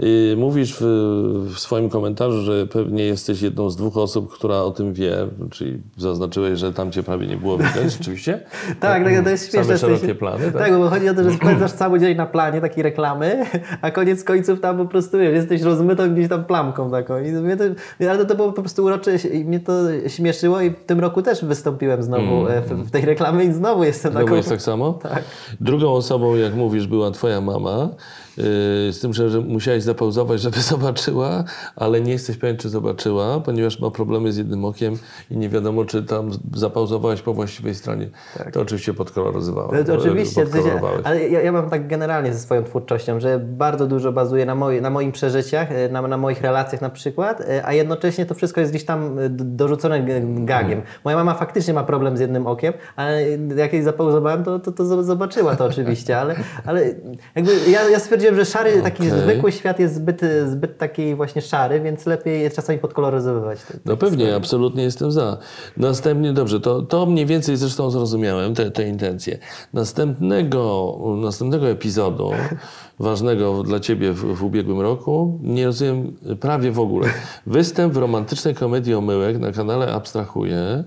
Y, 0.00 0.34
Mówisz 0.36 0.76
w, 0.80 0.84
w 1.54 1.58
swoim 1.58 1.88
komentarzu, 1.88 2.42
że 2.42 2.66
pewnie 2.66 3.04
jesteś 3.04 3.42
jedną 3.42 3.70
z 3.70 3.76
dwóch 3.76 3.96
osób, 3.96 4.32
która 4.32 4.56
o 4.56 4.70
tym 4.70 4.92
wie, 4.92 5.16
czyli 5.50 5.82
zaznaczyłeś, 5.96 6.58
że 6.58 6.72
tam 6.72 6.92
cię 6.92 7.02
prawie 7.02 7.26
nie 7.26 7.36
było 7.36 7.58
widać, 7.58 7.92
rzeczywiście? 7.98 8.40
Tak, 8.80 9.04
tak, 9.04 9.24
to 9.24 9.30
jest 9.30 9.52
Same 9.52 9.64
śmieszne. 9.64 9.88
sensie- 9.88 9.96
szerokie 9.96 10.14
plany, 10.14 10.44
tak? 10.52 10.62
tak? 10.62 10.78
bo 10.78 10.88
chodzi 10.88 11.08
o 11.08 11.14
to, 11.14 11.24
że 11.24 11.32
spędzasz 11.32 11.72
cały 11.72 12.00
dzień 12.00 12.16
na 12.16 12.26
planie 12.26 12.60
takiej 12.60 12.82
reklamy, 12.82 13.44
a 13.82 13.90
koniec 13.90 14.24
końców 14.24 14.60
tam 14.60 14.76
po 14.76 14.86
prostu 14.86 15.18
wiesz, 15.18 15.34
jesteś 15.34 15.62
rozmytą 15.62 16.14
gdzieś 16.14 16.28
tam 16.28 16.44
plamką 16.44 16.90
taką. 16.90 17.18
I 17.22 17.32
mnie 17.32 17.56
to, 17.56 17.64
ale 18.10 18.26
to, 18.26 18.34
było 18.34 18.52
po 18.52 18.62
prostu 18.62 18.84
urocze 18.84 19.16
i 19.16 19.44
mnie 19.44 19.60
to 19.60 19.72
śmieszyło 20.08 20.60
i 20.60 20.70
w 20.70 20.84
tym 20.84 21.00
roku 21.00 21.22
też 21.22 21.44
wystąpiłem 21.44 22.02
znowu 22.02 22.48
e, 22.48 22.62
w, 22.62 22.68
w 22.68 22.90
tej 22.90 23.04
reklamie 23.04 23.44
i 23.44 23.52
znowu 23.52 23.84
jestem 23.84 24.12
taką... 24.12 24.24
Znowu 24.24 24.36
jest 24.36 24.48
tak 24.48 24.62
samo? 24.62 24.92
Tak. 24.92 25.24
Drugą 25.60 25.92
osobą, 25.92 26.36
jak 26.36 26.54
mówisz, 26.54 26.86
była 26.86 27.10
twoja 27.10 27.40
mama. 27.40 27.88
Yy, 28.36 28.92
z 28.92 29.00
tym, 29.00 29.14
że, 29.14 29.40
musiałeś 29.40 29.82
zapauzować, 29.82 30.40
żeby 30.40 30.60
zobaczyła, 30.72 31.44
ale 31.76 32.00
nie 32.00 32.12
jesteś 32.12 32.36
pewien, 32.36 32.56
czy 32.56 32.68
zobaczyła, 32.68 33.40
ponieważ 33.40 33.80
ma 33.80 33.90
problemy 33.90 34.32
z 34.32 34.36
jednym 34.36 34.64
okiem 34.64 34.98
i 35.30 35.36
nie 35.36 35.48
wiadomo, 35.48 35.84
czy 35.84 36.02
tam 36.02 36.30
zapauzowałeś 36.54 37.22
po 37.22 37.34
właściwej 37.34 37.74
stronie. 37.74 38.08
To 38.52 38.60
oczywiście 38.60 38.94
podkoloryzowałeś. 38.94 39.86
To 39.86 39.94
oczywiście, 39.94 40.40
ale 41.04 41.28
ja, 41.28 41.42
ja 41.42 41.52
mam 41.52 41.70
tak 41.70 41.88
generalnie 41.88 42.32
ze 42.32 42.38
swoją 42.38 42.64
twórczością, 42.64 43.20
że 43.20 43.38
bardzo 43.38 43.86
dużo 43.86 44.12
bazuje 44.12 44.46
na, 44.46 44.54
moje, 44.54 44.80
na 44.80 44.90
moim 44.90 45.12
przeżyciach, 45.12 45.72
e, 45.72 45.88
na, 45.88 46.02
na 46.02 46.16
moich 46.16 46.40
relacjach 46.40 46.80
na 46.80 46.90
przykład, 46.90 47.40
e, 47.40 47.66
a 47.66 47.72
jednocześnie 47.72 48.26
to 48.26 48.34
wszystko 48.34 48.60
jest 48.60 48.72
gdzieś 48.72 48.84
tam 48.84 49.18
e, 49.18 49.28
dorzucone 49.28 50.02
gagiem. 50.44 50.82
Moja 51.04 51.16
mama 51.16 51.34
faktycznie 51.34 51.74
ma 51.74 51.84
problem 51.84 52.16
z 52.16 52.20
jednym 52.20 52.46
okiem, 52.46 52.72
ale 52.96 53.22
jak 53.56 53.72
jej 53.72 53.82
zapauzowałem, 53.82 54.44
to, 54.44 54.58
to, 54.58 54.72
to 54.72 54.84
zo- 54.84 55.02
zobaczyła 55.02 55.56
to 55.56 55.64
oczywiście, 55.64 56.18
ale, 56.18 56.34
ale 56.66 56.84
jakby 57.34 57.70
ja, 57.70 57.90
ja 57.90 57.98
stwierdziłem, 57.98 58.25
że 58.34 58.44
szary, 58.44 58.82
taki 58.82 59.08
Okej. 59.08 59.20
zwykły 59.20 59.52
świat 59.52 59.78
jest 59.80 59.94
zbyt, 59.94 60.20
zbyt 60.46 60.78
taki 60.78 61.14
właśnie 61.14 61.42
szary, 61.42 61.80
więc 61.80 62.06
lepiej 62.06 62.50
czasami 62.50 62.78
podkoloryzować. 62.78 63.58
te- 63.62 63.78
No 63.84 63.96
pewnie, 63.96 64.34
absolutnie 64.34 64.82
jestem 64.82 65.12
za. 65.12 65.38
Następnie, 65.76 66.32
dobrze, 66.32 66.60
to, 66.60 66.82
to 66.82 67.06
mniej 67.06 67.26
więcej 67.26 67.56
zresztą 67.56 67.90
zrozumiałem, 67.90 68.54
te, 68.54 68.70
te 68.70 68.88
intencje. 68.88 69.38
Następnego, 69.72 70.96
następnego 71.16 71.68
epizodu, 71.68 72.30
ważnego 72.98 73.62
dla 73.62 73.80
Ciebie 73.80 74.12
w, 74.12 74.34
w 74.34 74.44
ubiegłym 74.44 74.80
roku, 74.80 75.38
nie 75.42 75.66
rozumiem 75.66 76.16
prawie 76.40 76.72
w 76.72 76.80
ogóle. 76.80 77.08
Występ 77.46 77.94
w 77.94 77.96
romantycznej 77.96 78.54
komedii 78.54 78.94
Omyłek 78.94 79.38
na 79.38 79.52
kanale 79.52 79.92
Abstrahuję 79.92 80.84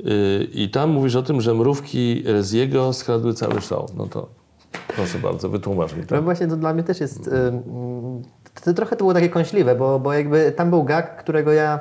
yy, 0.00 0.48
i 0.54 0.70
tam 0.70 0.90
mówisz 0.90 1.16
o 1.16 1.22
tym, 1.22 1.40
że 1.40 1.54
mrówki 1.54 2.22
Reziego 2.26 2.92
skradły 2.92 3.34
cały 3.34 3.60
show. 3.60 3.94
No 3.96 4.06
to 4.06 4.43
proszę 4.96 5.18
bardzo, 5.18 5.48
wytłumacz 5.48 5.96
mi 5.96 6.06
to. 6.06 6.14
No 6.14 6.22
właśnie 6.22 6.46
to 6.46 6.56
dla 6.56 6.74
mnie 6.74 6.82
też 6.82 7.00
jest. 7.00 7.28
ym, 7.28 8.22
To, 8.64 8.74
trochę 8.74 8.96
to 8.96 8.98
było 8.98 9.14
takie 9.14 9.28
kąśliwe, 9.28 9.74
bo, 9.74 9.98
bo 9.98 10.12
jakby 10.12 10.52
tam 10.52 10.70
był 10.70 10.84
gag, 10.84 11.16
którego 11.16 11.52
ja. 11.52 11.80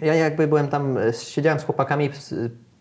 Ja 0.00 0.14
jakby 0.14 0.46
byłem 0.46 0.68
tam, 0.68 0.96
siedziałem 1.12 1.60
z 1.60 1.64
chłopakami, 1.64 2.10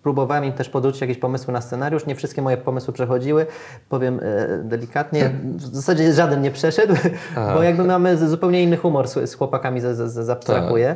próbowałem 0.04 0.46
im 0.46 0.54
też 0.54 0.70
podrzucić 0.70 1.02
jakieś 1.02 1.18
pomysły 1.18 1.54
na 1.54 1.62
scenariusz. 1.62 2.06
Nie 2.06 2.16
wszystkie 2.16 2.42
moje 2.42 2.58
pomysły 2.58 2.94
przechodziły, 2.94 3.46
powiem 3.90 4.20
e, 4.24 4.48
delikatnie. 4.64 5.30
W 5.56 5.76
zasadzie 5.76 6.14
żaden 6.14 6.42
nie 6.42 6.52
przeszedł, 6.52 6.94
bo 7.54 7.64
jakby 7.64 7.84
mamy 7.84 8.18
zupełnie 8.18 8.64
inny 8.64 8.78
humor 8.78 9.08
z, 9.08 9.34
chłopakami, 9.36 9.82
z, 9.82 9.98
z, 9.98 10.14
z. 10.14 10.30
E, 10.30 10.96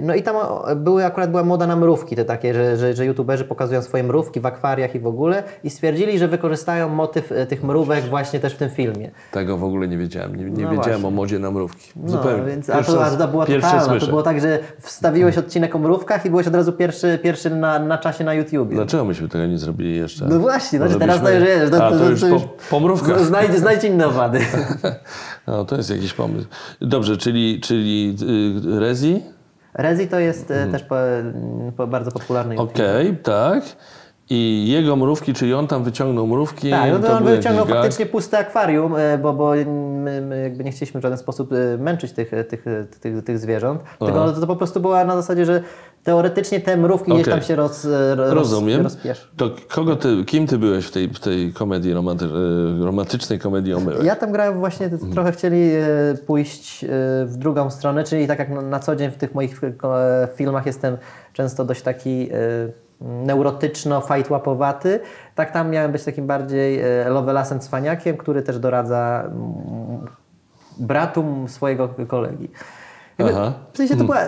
No 0.00 0.14
i 0.14 0.22
tam 0.22 0.36
były, 0.76 1.04
akurat 1.06 1.30
była 1.30 1.42
moda 1.44 1.66
na 1.66 1.76
mrówki, 1.76 2.16
te 2.16 2.24
takie, 2.24 2.54
że, 2.54 2.76
że, 2.76 2.94
że 2.94 3.06
youtuberzy 3.06 3.44
pokazują 3.44 3.82
swoje 3.82 4.02
mrówki 4.02 4.40
w 4.40 4.46
akwariach 4.46 4.94
i 4.94 5.00
w 5.00 5.06
ogóle 5.06 5.42
i 5.64 5.70
stwierdzili, 5.70 6.18
że 6.18 6.28
wykorzystają 6.28 6.88
motyw 6.88 7.32
e, 7.32 7.46
tych 7.46 7.64
mrówek 7.64 8.04
właśnie 8.04 8.40
też 8.40 8.54
w 8.54 8.56
tym 8.56 8.70
filmie. 8.70 9.10
Tego 9.32 9.56
w 9.56 9.64
ogóle 9.64 9.88
nie 9.88 9.98
wiedziałem. 9.98 10.36
Nie, 10.36 10.44
nie 10.44 10.50
No 10.50 10.56
wiedziałem 10.56 10.76
właśnie. 10.82 11.08
o 11.08 11.10
modzie 11.10 11.38
na 11.38 11.50
mrówki. 11.50 11.92
No, 11.96 12.10
Zupełnie. 12.10 12.44
więc, 12.44 12.70
a 12.70 12.82
to, 12.82 13.04
a 13.04 13.10
to 13.10 13.28
była 13.28 13.46
totalna. 13.46 14.00
To 14.00 14.06
było 14.06 14.22
tak, 14.22 14.40
że 14.40 14.58
wstawiłeś 14.80 15.38
odcinek 15.38 15.74
o 15.76 15.78
mrówkach 15.78 16.26
i 16.26 16.30
byłeś 16.30 16.46
od 16.46 16.54
razu 16.54 16.72
pierwszy, 16.72 17.18
pierwszy 17.22 17.50
na, 17.50 17.78
na 17.78 17.98
czasie 17.98 18.24
na 18.24 18.34
YouTubie. 18.34 18.74
Dlaczego 18.74 19.04
myśmy 19.04 19.28
tego 19.28 19.46
nie 19.46 19.58
zrobili 19.58 19.96
jeszcze? 19.96 20.26
No 20.26 20.38
właśnie, 20.38 20.78
Może 20.78 20.94
znaczy 20.94 21.06
teraz 21.06 21.22
to 21.22 21.30
już 21.30 21.44
wiesz. 21.44 21.80
A, 21.80 21.90
to 21.90 22.10
już 22.10 22.20
po, 22.20 22.40
po 22.70 22.80
mrówkach. 22.80 23.16
No, 23.18 23.24
znajdź, 23.24 23.52
znajdź 23.54 23.84
inne 23.84 24.06
owady. 24.06 24.40
No, 25.46 25.64
to 25.64 25.76
jest 25.76 25.90
jakiś 25.90 26.12
pomysł. 26.12 26.46
Dobrze, 26.80 27.16
czyli, 27.16 27.60
czyli 27.60 28.16
y, 28.76 28.80
Rezi? 28.80 29.22
Rezi 29.74 30.08
to 30.08 30.18
jest 30.18 30.50
e, 30.50 30.66
też 30.66 30.82
po, 30.82 30.94
po 31.76 31.86
bardzo 31.86 32.10
popularny 32.10 32.54
Mhm. 32.54 32.68
Okej, 32.68 33.16
tak. 33.16 33.64
I 34.32 34.68
jego 34.68 34.96
mrówki, 34.96 35.34
czyli 35.34 35.54
on 35.54 35.66
tam 35.66 35.84
wyciągnął 35.84 36.26
mrówki. 36.26 36.70
Tak, 36.70 36.92
no 36.92 36.98
to, 36.98 37.16
on 37.16 37.24
wyciągnął 37.24 37.66
gag. 37.66 37.76
faktycznie 37.76 38.06
puste 38.06 38.38
akwarium, 38.38 38.94
bo, 39.22 39.32
bo 39.32 39.52
my, 39.66 40.40
jakby 40.42 40.64
nie 40.64 40.70
chcieliśmy 40.70 41.00
w 41.00 41.02
żaden 41.02 41.18
sposób 41.18 41.50
męczyć 41.78 42.12
tych, 42.12 42.30
tych, 42.48 42.64
tych, 43.00 43.24
tych 43.24 43.38
zwierząt, 43.38 43.82
tylko 43.98 44.32
to, 44.32 44.40
to 44.40 44.46
po 44.46 44.56
prostu 44.56 44.80
była 44.80 45.04
na 45.04 45.16
zasadzie, 45.16 45.46
że 45.46 45.62
teoretycznie 46.04 46.60
te 46.60 46.76
mrówki 46.76 47.10
gdzieś 47.12 47.22
Okej. 47.22 47.34
tam 47.34 47.42
się 47.42 47.56
roz, 47.56 47.84
e, 47.84 48.14
roz, 48.14 48.32
Rozumiem. 48.32 48.82
rozpieszą. 48.82 49.26
To 49.36 49.50
kogo 49.68 49.96
ty, 49.96 50.24
kim 50.24 50.46
ty 50.46 50.58
byłeś 50.58 50.86
w 50.86 50.90
tej, 50.90 51.08
w 51.08 51.20
tej 51.20 51.52
komedii, 51.52 51.92
romanty, 51.92 52.24
y, 52.24 52.84
romantycznej 52.84 53.38
komedii 53.38 53.74
Omyłek? 53.74 54.02
Ja 54.04 54.16
tam 54.16 54.32
grałem 54.32 54.58
właśnie, 54.58 54.86
Mhm. 54.86 55.12
trochę 55.12 55.32
chcieli 55.32 55.70
e, 55.74 55.84
pójść 56.26 56.84
e, 56.84 56.88
w 57.26 57.36
drugą 57.36 57.70
stronę, 57.70 58.04
czyli 58.04 58.26
tak 58.26 58.38
jak 58.38 58.48
na, 58.62 58.78
co 58.80 58.96
dzień 58.96 59.10
w 59.10 59.16
tych 59.16 59.34
moich 59.34 59.60
e, 59.64 60.28
filmach 60.34 60.66
jestem 60.66 60.96
często 61.32 61.64
dość 61.64 61.82
taki 61.82 62.28
e, 62.32 62.36
neurotyczno, 63.00 64.00
fajtłapowaty, 64.00 65.00
tak 65.34 65.50
tam 65.52 65.70
miałem 65.70 65.92
być 65.92 66.04
takim 66.04 66.26
bardziej 66.26 66.80
e, 66.80 67.08
lovelasem 67.08 67.60
cwaniakiem, 67.60 68.16
który 68.16 68.42
też 68.42 68.58
doradza 68.58 69.24
bratu 70.78 71.24
swojego 71.48 71.88
kolegi. 72.08 72.48
Jakby, 73.18 73.34
Aha. 73.34 73.52
w 73.72 73.76
sensie 73.76 73.96
to 73.96 74.04
była... 74.04 74.18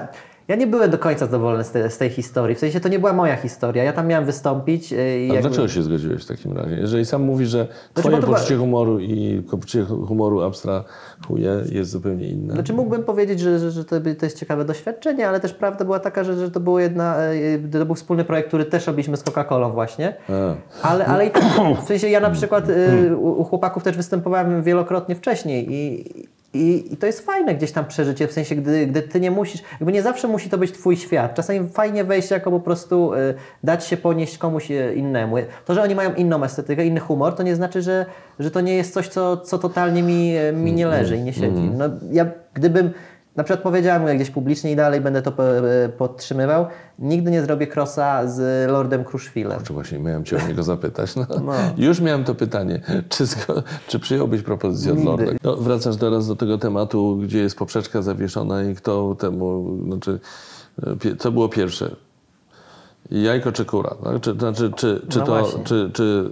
Ja 0.53 0.57
nie 0.57 0.67
byłem 0.67 0.91
do 0.91 0.99
końca 0.99 1.27
zadowolony 1.27 1.65
z, 1.65 1.71
te, 1.71 1.91
z 1.91 1.99
tej 1.99 2.11
historii. 2.11 2.57
W 2.57 2.59
sensie 2.59 2.81
to 2.81 2.89
nie 2.89 2.99
była 2.99 3.13
moja 3.13 3.37
historia. 3.37 3.85
Ja 3.85 3.93
tam 3.93 4.07
miałem 4.07 4.27
wystąpić 4.27 4.93
e, 4.93 4.97
i 4.97 5.31
A 5.31 5.35
jakby... 5.35 5.49
dlaczego 5.49 5.69
się 5.69 5.83
zgodziłeś 5.83 6.25
w 6.25 6.27
takim 6.27 6.53
razie? 6.53 6.77
Jeżeli 6.77 7.05
sam 7.05 7.23
mówisz, 7.23 7.49
że 7.49 7.69
bo 7.95 8.01
twoje 8.01 8.17
to 8.17 8.23
była- 8.23 8.39
poczucie 8.39 8.57
humoru 8.57 8.99
i 9.01 9.43
poczucie 9.51 9.85
humoru 9.85 10.43
abstrahuje 10.43 11.65
jest 11.73 11.91
zupełnie 11.91 12.29
inne. 12.29 12.55
Znaczy 12.55 12.73
mógłbym 12.73 13.05
powiedzieć, 13.05 13.41
że, 13.41 13.59
że, 13.59 13.71
że 13.71 13.85
to, 13.85 13.97
to 14.19 14.27
jest 14.27 14.39
ciekawe 14.39 14.65
doświadczenie, 14.65 15.29
ale 15.29 15.41
też 15.41 15.53
prawda 15.55 15.85
była 15.85 16.01
taka, 16.01 16.25
że, 16.25 16.37
że 16.37 16.51
to 16.51 16.61
było 16.61 16.81
jedna, 16.81 17.17
e, 17.17 17.79
to 17.79 17.87
był 17.87 17.95
wspólny 17.95 18.25
projekt, 18.25 18.49
który 18.49 18.65
też 18.65 18.87
robiliśmy 18.87 19.17
z 19.17 19.25
Coca-Colą 19.25 19.73
właśnie. 19.73 20.15
A. 20.83 20.89
Ale, 20.89 21.07
ale 21.07 21.27
i 21.27 21.31
tak, 21.31 21.45
w 21.85 21.87
sensie 21.87 22.09
ja 22.09 22.21
na 22.21 22.31
przykład 22.31 22.65
e, 22.69 23.17
u, 23.17 23.41
u 23.41 23.45
chłopaków 23.45 23.83
też 23.83 23.97
występowałem 23.97 24.63
wielokrotnie 24.63 25.15
wcześniej 25.15 25.73
i, 25.73 26.05
i, 26.55 26.93
i 26.93 26.97
to 26.97 27.07
jest 27.07 27.27
fajne 27.27 27.55
gdzieś 27.55 27.73
tam 27.73 27.85
przeżycie, 27.85 28.29
w 28.29 28.33
sensie 28.33 28.55
gdy, 28.55 28.87
gdy 28.87 29.03
ty 29.03 29.21
nie 29.21 29.31
musisz, 29.31 29.63
jakby 29.73 29.93
nie 29.93 30.03
zawsze 30.03 30.29
musi 30.29 30.51
to 30.51 30.59
być 30.59 30.73
twój 30.73 30.97
świat. 30.97 31.35
Czasami 31.35 31.69
fajnie 31.69 32.05
wejść 32.05 32.31
jako 32.31 32.51
po 32.51 32.61
prostu 32.61 33.15
e, 33.15 33.35
dać 33.65 33.87
się 33.87 33.97
ponieść 33.97 34.39
komuś 34.39 34.71
e, 34.71 34.95
innemu. 34.95 35.37
To, 35.65 35.75
że 35.75 35.83
oni 35.83 35.95
mają 35.95 36.15
inną 36.15 36.45
estetykę, 36.45 36.87
inny 36.87 37.01
humor, 37.01 37.35
to 37.35 37.43
nie 37.43 37.57
znaczy, 37.57 37.83
że, 37.83 38.07
że 38.39 38.51
to 38.51 38.61
nie 38.61 38.75
jest 38.75 38.95
coś, 38.95 39.09
co, 39.09 39.37
co 39.37 39.59
totalnie 39.59 40.03
mi, 40.03 40.37
e, 40.37 40.53
mi 40.53 40.73
nie 40.73 40.87
leży 40.87 41.17
i 41.17 41.23
nie 41.23 41.33
siedzi. 41.33 41.71
No, 41.79 41.85
ja 42.11 42.27
gdybym 42.55 42.91
na 43.37 43.45
przykład 43.45 43.63
powiedziałem 43.63 44.17
gdzieś 44.17 44.31
publicznie 44.31 44.73
i 44.73 44.77
dalej 44.77 45.01
będę 45.01 45.23
to 45.23 45.31
e, 45.31 45.89
podtrzymywał, 45.89 46.67
nigdy 46.99 47.31
nie 47.31 47.43
zrobię 47.43 47.67
krosa 47.67 48.27
z 48.27 48.71
Lordem 48.71 49.05
Kruszwilem. 49.05 49.63
Czy 49.63 49.73
właśnie 49.73 49.99
miałem 49.99 50.25
Cię 50.25 50.37
o 50.45 50.49
niego 50.49 50.63
zapytać? 50.63 51.17
No, 51.17 51.27
No. 51.47 51.53
Już 51.77 52.01
miałem 52.01 52.25
to 52.25 52.35
pytanie. 52.35 52.81
Czy, 53.09 53.25
czy 53.89 53.99
przyjąłbyś 53.99 54.43
propozycję 54.43 54.93
od 54.93 54.99
Nigdy. 54.99 55.11
Lorda? 55.11 55.39
No, 55.45 55.57
wracasz 55.57 55.97
teraz 55.97 56.29
do 56.29 56.37
tego 56.37 56.59
tematu, 56.59 57.17
gdzie 57.17 57.39
jest 57.39 57.57
poprzeczka 57.57 58.03
zawieszona 58.03 58.63
i 58.63 58.75
kto 58.75 59.15
temu, 59.15 59.77
znaczy, 59.87 60.21
e, 61.13 61.17
co 61.17 61.33
było 61.33 61.49
pierwsze? 61.49 61.97
Jajko 63.11 63.53
czy 63.53 63.65
kura? 63.65 63.95
Tak? 64.05 64.21
Czy, 64.21 64.33
znaczy, 64.35 64.71
czy, 64.77 65.07
czy, 65.09 65.19
No 65.19 65.25
to, 65.25 65.59
czy, 65.65 65.91
czy, 65.93 66.31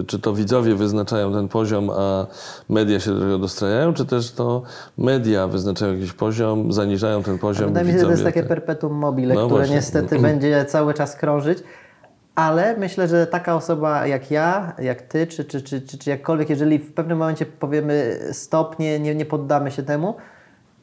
y, 0.00 0.04
czy 0.06 0.18
to 0.18 0.32
widzowie 0.34 0.74
wyznaczają 0.74 1.32
ten 1.32 1.48
poziom, 1.48 1.90
a 1.90 2.26
media 2.68 3.00
się 3.00 3.14
do 3.14 3.20
tego 3.20 3.38
dostrajają, 3.38 3.94
czy 3.94 4.06
też 4.06 4.32
to 4.32 4.62
media 4.98 5.46
wyznaczają 5.46 5.92
jakiś 5.94 6.12
poziom, 6.12 6.72
zaniżają 6.72 7.22
ten 7.22 7.38
poziom 7.38 7.66
Wydaje 7.68 7.86
mi 7.86 7.92
się, 7.92 7.98
że 7.98 8.04
to 8.04 8.10
jest 8.10 8.24
takie 8.24 8.42
te- 8.42 8.48
perpetuum 8.48 8.92
mobile, 8.92 9.34
No 9.34 9.46
które 9.46 9.58
właśnie. 9.58 9.74
niestety 9.76 10.18
będzie 10.18 10.64
cały 10.64 10.94
czas 10.94 11.16
krążyć. 11.16 11.58
Ale 12.34 12.76
myślę, 12.76 13.08
że 13.08 13.26
taka 13.26 13.54
osoba 13.56 14.06
jak 14.06 14.30
ja, 14.30 14.72
jak 14.78 15.02
ty, 15.02 15.26
czy, 15.26 15.44
czy, 15.44 15.62
czy, 15.62 15.82
czy, 15.82 15.98
czy 15.98 16.10
jakkolwiek, 16.10 16.50
jeżeli 16.50 16.78
w 16.78 16.92
pewnym 16.92 17.18
momencie 17.18 17.46
powiemy 17.46 18.20
stop, 18.32 18.78
nie, 18.78 19.00
nie, 19.00 19.14
nie 19.14 19.26
poddamy 19.26 19.70
się 19.70 19.82
temu, 19.82 20.14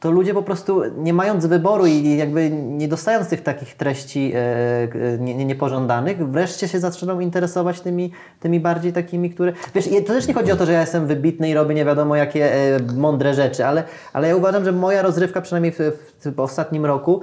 to 0.00 0.10
ludzie 0.10 0.34
po 0.34 0.42
prostu 0.42 0.82
nie 0.96 1.12
mając 1.12 1.46
wyboru 1.46 1.86
i 1.86 2.16
jakby 2.16 2.50
nie 2.50 2.88
dostając 2.88 3.28
tych 3.28 3.42
takich 3.42 3.74
treści 3.74 4.32
e, 4.34 4.38
e, 4.38 5.18
nie, 5.18 5.34
nie, 5.34 5.44
niepożądanych, 5.44 6.30
wreszcie 6.30 6.68
się 6.68 6.80
zaczną 6.80 7.20
interesować 7.20 7.80
tymi, 7.80 8.12
tymi 8.40 8.60
bardziej 8.60 8.92
takimi, 8.92 9.30
które... 9.30 9.52
Wiesz, 9.74 9.88
to 10.06 10.12
też 10.12 10.28
nie 10.28 10.34
chodzi 10.34 10.52
o 10.52 10.56
to, 10.56 10.66
że 10.66 10.72
ja 10.72 10.80
jestem 10.80 11.06
wybitny 11.06 11.48
i 11.48 11.54
robię 11.54 11.74
nie 11.74 11.84
wiadomo 11.84 12.16
jakie 12.16 12.54
e, 12.54 12.78
mądre 12.96 13.34
rzeczy, 13.34 13.66
ale, 13.66 13.84
ale 14.12 14.28
ja 14.28 14.36
uważam, 14.36 14.64
że 14.64 14.72
moja 14.72 15.02
rozrywka, 15.02 15.40
przynajmniej 15.40 15.72
w, 15.72 15.78
w, 15.78 16.34
w 16.34 16.40
ostatnim 16.40 16.86
roku, 16.86 17.20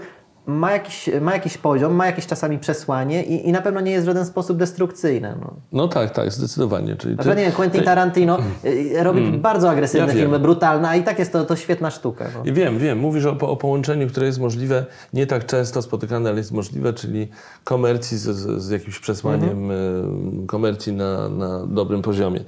ma 0.48 0.72
jakiś, 0.72 1.10
ma 1.22 1.34
jakiś 1.34 1.58
poziom, 1.58 1.94
ma 1.96 2.06
jakieś 2.06 2.26
czasami 2.28 2.60
przesłanie 2.60 3.24
i, 3.24 3.50
i 3.50 3.52
na 3.52 3.62
pewno 3.62 3.82
nie 3.82 3.92
jest 3.92 4.06
w 4.06 4.10
żaden 4.10 4.26
sposób 4.26 4.58
destrukcyjne. 4.58 5.36
No. 5.42 5.54
No 5.72 5.88
tak, 5.88 6.12
tak, 6.12 6.32
zdecydowanie. 6.32 6.96
Czyli 6.96 7.16
Na 7.16 7.24
ty- 7.24 7.30
nie 7.30 7.36
wiem, 7.36 7.52
Quentin 7.52 7.84
Tarantino 7.84 8.40
y, 8.66 9.04
robi 9.04 9.32
bardzo 9.38 9.70
agresywne 9.70 10.06
Mm. 10.06 10.18
Ja 10.18 10.24
filmy, 10.24 10.40
brutalne, 10.40 10.90
a 10.90 10.96
i 10.96 11.04
tak 11.04 11.20
jest 11.20 11.32
to, 11.34 11.46
to 11.46 11.56
świetna 11.56 11.92
sztuka. 11.92 12.26
No. 12.36 12.52
I 12.52 12.54
Wiem, 12.54 12.80
wiem. 12.80 13.00
Mówisz 13.00 13.26
o, 13.26 13.32
o 13.40 13.58
połączeniu, 13.58 14.08
które 14.08 14.26
jest 14.26 14.40
możliwe, 14.40 14.86
nie 15.14 15.28
tak 15.28 15.46
często 15.46 15.82
spotykane, 15.82 16.30
ale 16.30 16.38
jest 16.38 16.52
możliwe, 16.52 16.94
czyli 16.94 17.28
komercji 17.64 18.18
z, 18.18 18.22
z, 18.62 18.70
jakimś 18.70 19.00
przesłaniem 19.00 19.72
e, 19.72 19.76
komercji 20.48 20.94
na, 20.94 21.30
na 21.30 21.66
dobrym 21.68 22.02
poziomie. 22.02 22.40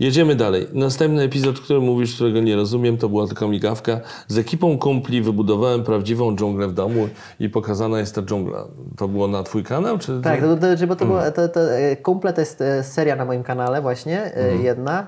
Jedziemy 0.00 0.34
dalej. 0.34 0.66
Następny 0.72 1.22
epizod, 1.22 1.60
który 1.60 1.80
mówisz, 1.80 2.14
którego 2.14 2.40
nie 2.40 2.56
rozumiem, 2.56 2.96
to 2.98 3.08
była 3.08 3.26
tylko 3.26 3.48
migawka. 3.48 4.00
Z 4.28 4.38
ekipą 4.38 4.78
kumpli 4.78 5.22
wybudowałem 5.22 5.84
prawdziwą 5.84 6.36
dżunglę 6.36 6.68
w 6.68 6.72
domu 6.72 7.08
i 7.40 7.48
pokazana 7.48 7.98
jest 7.98 8.14
ta 8.14 8.22
dżungla. 8.22 8.64
To 8.96 9.08
było 9.08 9.28
na 9.28 9.42
twój 9.42 9.64
kanał? 9.64 9.98
Czy 9.98 10.20
Tak, 10.24 10.40
to, 10.40 10.56
to, 10.56 10.86
bo 10.86 10.96
to, 10.96 11.04
Mm. 11.04 11.16
było, 11.18 11.30
to, 11.30 11.48
to 11.48 11.72
e, 11.72 11.96
Kumple 11.96 12.32
to 12.32 12.40
jest 12.40 12.60
e, 12.60 12.84
seria 12.84 13.16
na 13.16 13.24
moim 13.24 13.42
kanale 13.42 13.82
właśnie, 13.82 14.22
e, 14.24 14.50
Mm. 14.50 14.62
jedna 14.64 15.06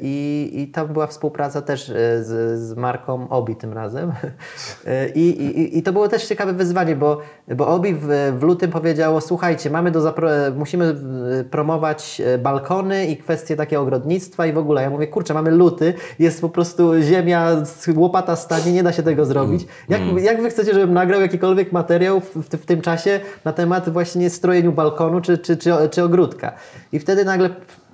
i, 0.00 0.50
i 0.54 0.68
tam 0.68 0.88
była 0.88 1.06
współpraca 1.06 1.62
też 1.62 1.86
z, 2.20 2.58
z 2.60 2.76
marką 2.76 3.28
Obi 3.28 3.56
tym 3.56 3.72
razem 3.72 4.12
I, 5.14 5.20
i, 5.28 5.78
i 5.78 5.82
to 5.82 5.92
było 5.92 6.08
też 6.08 6.26
ciekawe 6.26 6.52
wyzwanie, 6.52 6.96
bo, 6.96 7.18
bo 7.56 7.66
Obi 7.68 7.94
w, 7.94 8.06
w 8.38 8.42
lutym 8.42 8.70
powiedziało 8.70 9.20
słuchajcie, 9.20 9.70
mamy 9.70 9.90
do 9.90 10.00
zapro- 10.00 10.54
musimy 10.56 10.94
promować 11.50 12.22
balkony 12.42 13.06
i 13.06 13.16
kwestie 13.16 13.56
takie 13.56 13.80
ogrodnictwa 13.80 14.46
i 14.46 14.52
w 14.52 14.58
ogóle. 14.58 14.82
Ja 14.82 14.90
mówię, 14.90 15.06
kurczę, 15.06 15.34
mamy 15.34 15.50
luty, 15.50 15.94
jest 16.18 16.40
po 16.40 16.48
prostu 16.48 17.00
ziemia, 17.02 17.56
łopata 17.96 18.36
stanie, 18.36 18.72
nie 18.72 18.82
da 18.82 18.92
się 18.92 19.02
tego 19.02 19.24
zrobić. 19.24 19.66
Jak, 19.88 20.00
jak 20.22 20.42
wy 20.42 20.50
chcecie, 20.50 20.74
żebym 20.74 20.92
nagrał 20.94 21.20
jakikolwiek 21.20 21.67
materiał 21.72 22.20
w, 22.20 22.34
w, 22.34 22.66
tym 22.66 22.80
czasie 22.80 23.20
na 23.44 23.52
temat 23.52 23.88
właśnie 23.88 24.30
strojeniu 24.30 24.72
balkonu 24.72 25.20
czy, 25.20 25.38
czy, 25.38 25.56
czy, 25.56 25.70
czy 25.90 26.02
ogródka? 26.02 26.52
I 26.92 26.98
wtedy 26.98 27.24
nagle 27.24 27.50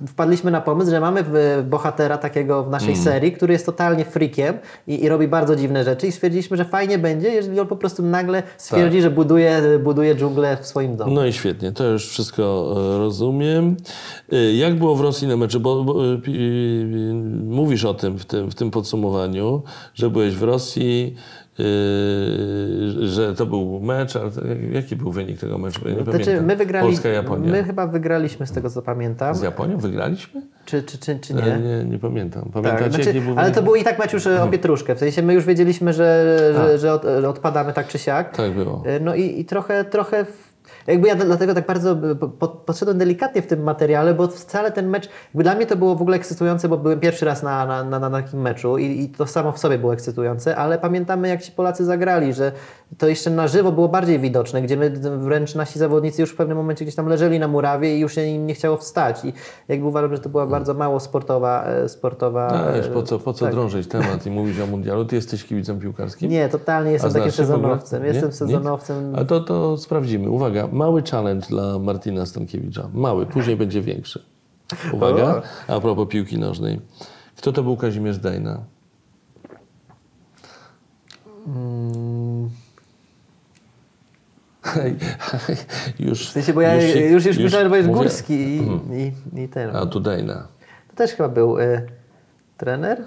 wpadliśmy 0.07 0.51
na 0.51 0.61
pomysł, 0.61 0.91
że 0.91 1.01
mamy 1.01 1.25
bohatera 1.65 2.19
takiego 2.19 2.65
w 2.65 2.71
naszej 2.71 2.97
serii, 2.97 3.33
który 3.33 3.53
jest 3.53 3.67
totalnie 3.67 4.05
freakiem 4.05 4.59
i, 4.87 5.05
i 5.05 5.09
robi 5.09 5.29
bardzo 5.29 5.57
dziwne 5.57 5.85
rzeczy 5.85 6.07
i 6.07 6.13
stwierdziliśmy, 6.13 6.57
że 6.57 6.65
fajnie 6.65 6.99
będzie, 6.99 7.29
jeżeli 7.29 7.61
on 7.61 7.67
po 7.67 7.77
prostu 7.77 8.03
nagle 8.03 8.43
stwierdzi, 8.57 9.01
że 9.03 9.11
buduje, 9.11 9.63
buduje 9.85 10.15
dżunglę 10.15 10.57
w 10.61 10.67
swoim 10.67 10.97
domu. 10.97 11.15
No 11.15 11.27
i 11.27 11.33
świetnie, 11.33 11.73
to 11.73 11.85
już 11.85 12.09
wszystko 12.09 12.75
e, 12.77 12.99
rozumiem. 12.99 13.77
E, 14.33 14.53
Jak 14.53 14.79
było 14.79 14.97
w 14.97 15.01
Rosji 15.01 15.29
na 15.29 15.37
meczu? 15.37 15.61
Bo, 15.61 15.85
bo 15.85 16.15
e, 16.15 16.19
mówisz 17.45 17.85
o 17.85 17.95
tym 17.95 18.19
w, 18.19 18.25
tym 18.25 18.51
w 18.51 18.55
tym 18.55 18.71
podsumowaniu, 18.71 19.63
że 19.95 20.11
byłeś 20.11 20.35
w 20.35 20.43
Rosji, 20.43 21.15
e, 21.61 21.65
że 23.09 23.35
to 23.35 23.47
był 23.47 23.81
mecz, 23.81 24.17
ale 24.17 24.31
to 24.31 24.41
jaki 24.73 24.97
był 24.97 25.13
wynik 25.13 25.41
tego 25.41 25.59
meczu? 25.59 25.81
Ja 25.89 25.95
nie 25.95 26.03
Znaczy, 26.03 26.19
pamiętam. 26.25 26.47
my 26.47 26.57
wygrali, 26.57 26.87
Polska, 26.87 27.09
Japonia. 27.09 27.51
my 27.53 27.65
chyba 27.65 27.87
wygraliśmy 27.87 28.47
z 28.47 28.53
tego 28.53 28.71
co 28.71 28.83
pamiętam, 28.83 29.35
Z 29.35 29.43
Japonią 29.43 29.79
wygraliśmy? 29.79 30.43
czy, 30.65 30.83
czy, 30.83 30.99
czy, 30.99 31.19
czy 31.19 31.35
Nie, 31.35 31.43
nie. 31.43 31.85
nie, 31.85 31.99
pamiętam. 31.99 32.51
Pamiętacie, 32.53 32.83
Tak, 32.85 32.93
znaczy, 32.93 33.09
jaki 33.09 33.21
był 33.21 33.39
ale 33.39 33.51
to 33.53 33.63
był 33.63 33.75
i 33.75 33.85
tak 33.85 33.99
mecz 33.99 34.13
już 34.13 34.27
e, 34.27 34.43
o 34.43 34.47
pietruszkę. 34.49 34.95
W 34.95 34.99
sensie 34.99 35.23
my 35.23 35.35
już 35.35 35.45
wiedzieliśmy, 35.45 35.93
że, 35.93 36.37
że, 36.55 36.79
że, 36.79 36.93
od, 36.93 37.03
że 37.21 37.29
odpadamy 37.29 37.73
tak 37.73 37.89
czy 37.89 37.99
siak. 37.99 38.37
Tak 38.37 38.53
było. 38.53 38.83
E, 38.87 39.01
No 39.01 39.15
i, 39.15 39.41
i 39.41 39.45
trochę, 39.45 39.85
trochę. 39.85 40.27
Jakby 40.87 41.09
ja 41.09 41.15
dlatego 41.15 41.55
tak 41.55 41.67
bardzo 41.67 41.91
e, 41.93 42.15
po- 42.15 42.29
po- 42.29 42.49
podszedłem 42.49 42.99
delikatnie 42.99 43.43
w 43.43 43.47
tym 43.47 43.63
materiale, 43.63 44.15
bo 44.15 44.29
wcale 44.29 44.73
ten 44.73 44.89
mecz, 44.89 45.09
dla 45.35 45.55
mnie 45.55 45.67
to 45.67 45.77
było 45.77 45.95
w 45.97 46.03
ogóle 46.03 46.17
ekscytujące, 46.17 46.69
bo 46.69 46.77
byłem 46.79 47.01
pierwszy 47.01 47.25
raz 47.25 47.43
na, 47.43 47.67
na, 47.67 47.85
na, 47.85 47.99
na 47.99 48.11
takim 48.11 48.41
meczu 48.41 48.79
i, 48.79 49.01
i 49.01 49.09
to 49.09 49.27
samo 49.27 49.53
w 49.53 49.59
sobie 49.59 49.79
było 49.79 49.93
ekscytujące, 49.93 50.57
ale 50.57 50.79
pamiętamy 50.79 51.29
jak 51.29 51.43
ci 51.43 51.53
Polacy 51.53 51.85
zagrali, 51.85 52.33
że 52.33 52.53
to 52.99 53.09
jeszcze 53.09 53.31
na 53.31 53.49
żywo 53.49 53.73
było 53.73 53.89
bardziej 53.89 54.19
widoczne, 54.19 54.63
gdzie 54.63 54.77
my 54.77 54.91
wręcz 55.19 55.55
nasi 55.55 55.79
zawodnicy 55.79 56.23
już 56.23 56.31
w 56.31 56.37
pewnym 56.37 56.57
momencie 56.57 56.85
gdzieś 56.85 56.95
tam 56.95 57.07
leżeli 57.07 57.39
na 57.39 57.49
murawie 57.49 57.97
i 57.97 58.01
już 58.01 58.15
się 58.15 58.25
im 58.25 58.47
nie 58.47 58.55
chciało 58.55 58.77
wstać 58.77 59.25
i 59.25 59.33
jakby 59.69 59.87
uważam, 59.87 60.17
że 60.17 60.23
to 60.23 60.29
była 60.29 60.47
bardzo 60.47 60.75
mało 60.75 61.01
sportowa, 61.01 61.65
e, 61.65 61.89
sportowa 61.89 62.49
A, 62.49 62.71
e, 62.71 62.77
wiesz, 62.77 62.89
po 62.89 63.03
co, 63.03 63.19
po 63.19 63.33
co 63.33 63.45
tak. 63.45 63.55
drążyć 63.55 63.89
temat 63.89 64.27
i 64.27 64.31
mówić 64.31 64.61
o 64.61 64.67
mundialu? 64.67 65.05
Ty 65.05 65.17
jesteś 65.17 65.45
kibicem 65.45 65.81
piłkarskim? 65.81 66.31
Nie, 66.31 66.49
totalnie 66.49 66.93
jestem 66.93 67.13
takim 67.13 67.33
sezonowcem. 67.33 68.05
Jestem 68.05 68.33
sezonowcem. 68.33 69.13
A 69.17 69.25
to, 69.25 69.41
to 69.41 69.77
sprawdzimy. 69.77 70.31
Uwaga, 70.31 70.69
mały 70.75 71.03
challenge 71.03 71.47
dla 71.47 71.79
Martina 71.79 72.27
Stankiewicza. 72.27 72.89
Mały, 72.95 73.27
później 73.27 73.57
będzie 73.57 73.83
większy. 73.83 74.23
Uwaga, 74.93 75.43
a 75.69 75.81
propos 75.81 76.09
piłki 76.09 76.39
nożnej. 76.39 76.81
Kto 77.37 77.53
to 77.53 77.63
był 77.63 77.77
Kazimierz 77.77 78.19
Dejna? 78.19 78.61
już, 85.99 86.29
W 86.29 86.33
sensie, 86.33 86.53
bo 86.53 86.61
ja 86.61 86.81
się- 86.81 87.01
już, 87.01 87.25
już, 87.27 87.39
myślałem, 87.39 87.67
że 87.67 87.71
powiesz 87.71 87.87
mówię- 87.87 88.01
Górski 88.03 88.35
i, 88.35 88.63
i, 89.37 89.43
i 89.43 89.49
ten. 89.49 89.77
A 89.77 89.87
tu 89.87 90.01
Dejna. 90.01 90.47
To 90.89 90.97
też 90.97 91.11
chyba 91.11 91.29
był 91.29 91.59
y, 91.59 91.87
trener. 92.57 93.05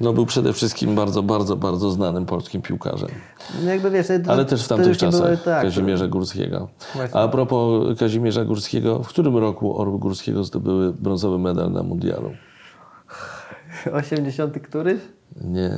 No 0.00 0.12
był 0.12 0.26
przede 0.26 0.52
wszystkim 0.52 0.94
bardzo, 0.94 1.22
bardzo, 1.22 1.56
bardzo 1.56 1.90
znanym 1.90 2.26
polskim 2.26 2.62
piłkarzem. 2.62 3.08
No 3.64 3.90
wiesz, 3.90 4.06
to, 4.24 4.32
Ale 4.32 4.44
też 4.44 4.64
w 4.64 4.68
tamtych 4.68 4.96
czasach 4.96 5.22
były- 5.22 5.36
tak, 5.38 5.62
Kazimierza 5.62 6.08
Górskiego. 6.08 6.68
Właśnie. 6.94 7.20
A 7.20 7.28
propos 7.28 7.98
Kazimierza 7.98 8.44
Górskiego, 8.44 8.98
w 9.02 9.08
którym 9.08 9.36
roku 9.36 9.80
Orły 9.80 9.98
Górskiego 9.98 10.44
zdobyły 10.44 10.92
brązowy 10.92 11.38
medal 11.38 11.72
na 11.72 11.82
mundialu? 11.82 12.30
80 13.92 14.58
któryś? 14.60 15.00
Nie, 15.40 15.70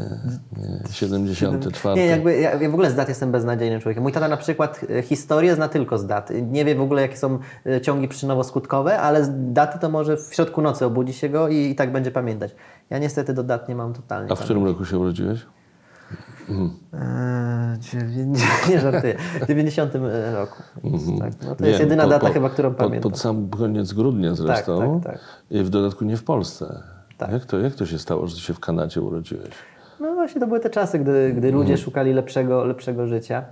nie 0.57 0.92
74. 0.92 2.01
Nie, 2.01 2.07
jakby 2.07 2.40
ja, 2.40 2.55
ja 2.55 2.70
w 2.70 2.74
ogóle 2.74 2.90
z 2.90 2.95
dat 2.95 3.09
jestem 3.09 3.32
beznadziejnym 3.32 3.80
człowiekiem. 3.80 4.03
Mój 4.03 4.12
tata 4.12 4.28
na 4.28 4.36
przykład 4.36 4.80
e, 4.99 5.03
historię 5.03 5.55
zna 5.55 5.68
tylko 5.68 5.99
z 5.99 6.07
dat. 6.07 6.30
Nie 6.51 6.64
wie 6.64 6.74
w 6.74 6.80
ogóle 6.80 7.03
jakie 7.03 7.16
są 7.16 7.38
e, 7.66 7.80
ciągi 7.80 8.09
przyczynowo-skutkowe, 8.09 8.90
ale 8.90 9.24
z 9.24 9.30
daty 9.53 9.78
to 9.78 9.90
może 9.90 10.16
w 10.16 10.34
środku 10.34 10.62
nocy 10.62 10.84
obudzi 10.86 11.12
się 11.12 11.28
go 11.28 11.49
i, 11.49 11.57
i 11.57 11.74
tak 11.74 11.92
będzie 11.92 12.11
pamiętać. 12.11 12.55
Ja 12.90 12.99
niestety 12.99 13.34
do 13.34 13.42
dat 13.42 13.68
nie 13.68 13.74
mam 13.74 13.92
totalnie. 13.92 14.32
A 14.32 14.34
w 14.34 14.40
którym 14.40 14.64
roku 14.64 14.84
się 14.84 14.99
urodziłeś? 14.99 15.47
Eee, 16.92 17.78
dziewię- 17.78 18.26
nie 18.70 18.80
żartuję. 18.80 19.16
W 19.42 19.47
90 19.47 19.92
roku. 20.34 20.62
Więc 20.84 21.18
tak, 21.20 21.32
no 21.42 21.55
to 21.55 21.62
Nie, 21.64 21.68
jest 21.70 21.80
jedyna 21.80 22.03
po- 22.05 22.09
data 22.11 22.26
po- 22.26 22.32
chyba, 22.32 22.51
którą 22.51 22.68
pod, 22.70 22.78
pamiętam. 22.78 23.11
Pod 23.11 23.20
sam 23.20 23.49
koniec 23.49 23.92
grudnia 23.92 24.34
zresztą. 24.34 25.01
tak, 25.05 25.12
tak. 25.12 25.20
I 25.51 25.62
w 25.62 25.70
dodatku 25.70 26.05
nie 26.05 26.16
w 26.16 26.24
Polsce. 26.24 26.82
Tak. 27.19 27.33
Jak, 27.33 27.45
to, 27.45 27.59
jak 27.59 27.75
to 27.75 27.87
się 27.87 27.99
stało, 27.99 28.27
że 28.27 28.37
się 28.37 28.55
w 28.55 28.61
Kanadzie 28.61 29.01
urodziłeś? 29.01 29.51
No 30.01 30.15
właśnie 30.15 30.41
to 30.41 30.47
były 30.47 30.61
te 30.61 30.71
czasy, 30.71 30.99
gdy, 30.99 31.33
gdy 31.37 31.49
Mhm. 31.49 31.55
ludzie 31.55 31.79
szukali 31.79 32.12
lepszego, 32.12 32.65
lepszego 32.65 33.07
życia. 33.07 33.45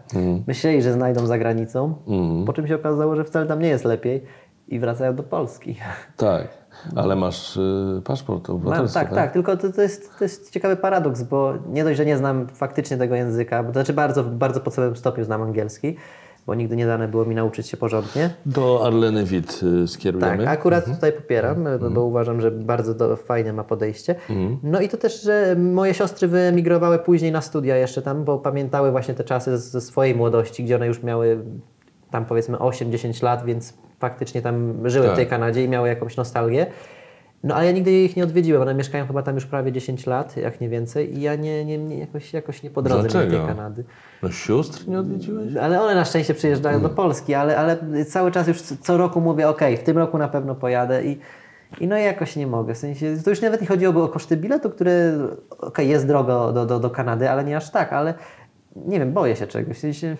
Myśleli, 0.46 0.82
że 0.82 0.92
znajdą 0.92 1.26
za 1.26 1.38
granicą, 1.38 1.94
Mhm. 2.06 2.44
po 2.44 2.52
czym 2.52 2.66
się 2.66 2.74
okazało, 2.76 3.16
że 3.16 3.24
wcale 3.24 3.46
tam 3.46 3.60
nie 3.60 3.68
jest 3.68 3.84
lepiej 3.84 4.24
i 4.68 4.78
wracają 4.78 5.14
do 5.14 5.22
Polski. 5.22 5.76
Tak, 6.16 6.48
ale 6.96 7.16
masz 7.16 7.56
y, 7.56 8.02
paszport 8.04 8.48
Mam, 8.48 8.56
obywatelstwa, 8.56 9.00
tak, 9.00 9.14
tak, 9.14 9.32
tylko 9.32 9.56
to, 9.56 9.72
to, 9.72 9.82
jest, 9.82 10.18
to 10.18 10.24
jest 10.24 10.50
ciekawy 10.50 10.76
paradoks, 10.76 11.22
bo 11.22 11.54
nie 11.68 11.84
dość, 11.84 11.96
że 11.96 12.04
nie 12.06 12.16
znam 12.16 12.46
faktycznie 12.48 12.96
tego 12.96 13.14
języka, 13.14 13.62
bo 13.62 13.68
to 13.68 13.72
znaczy 13.72 13.92
bardzo, 13.92 14.24
bardzo 14.24 14.60
podstawowym 14.60 14.96
stopniu 14.96 15.24
znam 15.24 15.42
angielski, 15.42 15.96
bo 16.46 16.54
nigdy 16.54 16.76
nie 16.76 16.86
dane 16.86 17.08
było 17.08 17.24
mi 17.24 17.34
nauczyć 17.34 17.66
się 17.66 17.76
porządnie. 17.76 18.30
Do 18.46 18.86
Arleny 18.86 19.24
Witt 19.24 19.60
y, 19.84 19.88
skierujemy. 19.88 20.44
Tak, 20.44 20.58
akurat 20.58 20.84
tutaj 20.94 21.12
popieram, 21.12 21.64
bo- 21.80 21.90
bo 21.90 22.04
uważam, 22.04 22.40
że 22.40 22.50
bardzo 22.50 22.94
do, 22.94 23.16
fajne 23.16 23.52
ma 23.52 23.64
podejście. 23.64 24.14
No 24.62 24.80
i 24.80 24.88
to 24.88 24.96
też, 24.96 25.22
że 25.22 25.56
moje 25.58 25.94
siostry 25.94 26.28
wyemigrowały 26.28 26.98
później 26.98 27.32
na 27.32 27.40
studia 27.40 27.76
jeszcze 27.76 28.02
tam, 28.02 28.24
bo 28.24 28.38
pamiętały 28.38 28.90
właśnie 28.90 29.14
te 29.14 29.24
czasy 29.24 29.58
ze 29.58 29.80
swojej 29.80 30.14
młodości, 30.14 30.64
gdzie 30.64 30.76
one 30.76 30.86
już 30.86 31.02
miały 31.02 31.38
tam 32.10 32.24
powiedzmy 32.24 32.56
8-10 32.56 33.22
lat, 33.24 33.44
więc 33.44 33.74
faktycznie 33.98 34.42
tam 34.42 34.74
żyły 34.90 35.04
Tak. 35.06 35.14
w 35.14 35.16
tej 35.16 35.26
Kanadzie 35.26 35.64
i 35.64 35.68
miały 35.68 35.88
jakąś 35.88 36.16
nostalgię. 36.16 36.66
No 37.44 37.54
ale 37.54 37.66
ja 37.66 37.72
nigdy 37.72 37.92
ich 37.92 38.16
nie 38.16 38.24
odwiedziłem, 38.24 38.62
one 38.62 38.74
mieszkają 38.74 39.06
chyba 39.06 39.22
tam 39.22 39.34
już 39.34 39.46
prawie 39.46 39.72
10 39.72 40.06
lat, 40.06 40.36
jak 40.36 40.60
nie 40.60 40.68
więcej 40.68 41.18
i 41.18 41.20
ja 41.20 41.34
nie, 41.36 41.64
nie, 41.64 41.78
nie 41.78 41.98
jakoś, 41.98 42.32
jakoś 42.32 42.62
nie 42.62 42.70
po 42.70 42.82
drodze 42.82 43.02
do 43.02 43.08
tej 43.08 43.28
Dlaczego? 43.28 43.46
Kanady. 43.46 43.84
No 44.22 44.30
sióstr 44.30 44.88
nie 44.88 44.98
odwiedziłeś? 44.98 45.56
Ale 45.56 45.82
one 45.82 45.94
na 45.94 46.04
szczęście 46.04 46.34
przyjeżdżają 46.34 46.78
Mm. 46.78 46.88
do 46.90 46.96
Polski, 46.96 47.34
ale, 47.34 47.56
ale 47.58 48.04
cały 48.04 48.30
czas 48.30 48.48
już 48.48 48.62
co 48.62 48.96
roku 48.96 49.20
mówię, 49.20 49.48
ok, 49.48 49.60
w 49.78 49.82
tym 49.82 49.98
roku 49.98 50.18
na 50.18 50.28
pewno 50.28 50.54
pojadę 50.54 51.04
i, 51.04 51.18
i 51.80 51.86
no 51.88 51.96
jakoś 51.96 52.36
nie 52.36 52.46
mogę. 52.46 52.74
W 52.74 52.78
sensie, 52.78 53.16
to 53.24 53.30
już 53.30 53.40
nawet 53.40 53.60
nie 53.60 53.66
chodziłoby 53.66 54.02
o 54.02 54.08
koszty 54.08 54.36
biletu, 54.36 54.70
które 54.70 55.12
ok, 55.58 55.78
jest 55.78 56.06
drogo 56.06 56.52
do, 56.52 56.66
do, 56.66 56.80
do 56.80 56.90
Kanady, 56.90 57.30
ale 57.30 57.44
nie 57.44 57.56
aż 57.56 57.70
tak, 57.70 57.92
ale 57.92 58.14
nie 58.76 58.98
wiem, 58.98 59.12
boję 59.12 59.36
się 59.36 59.46
czegoś. 59.46 59.76
W 59.76 59.80
sensie, 59.80 60.16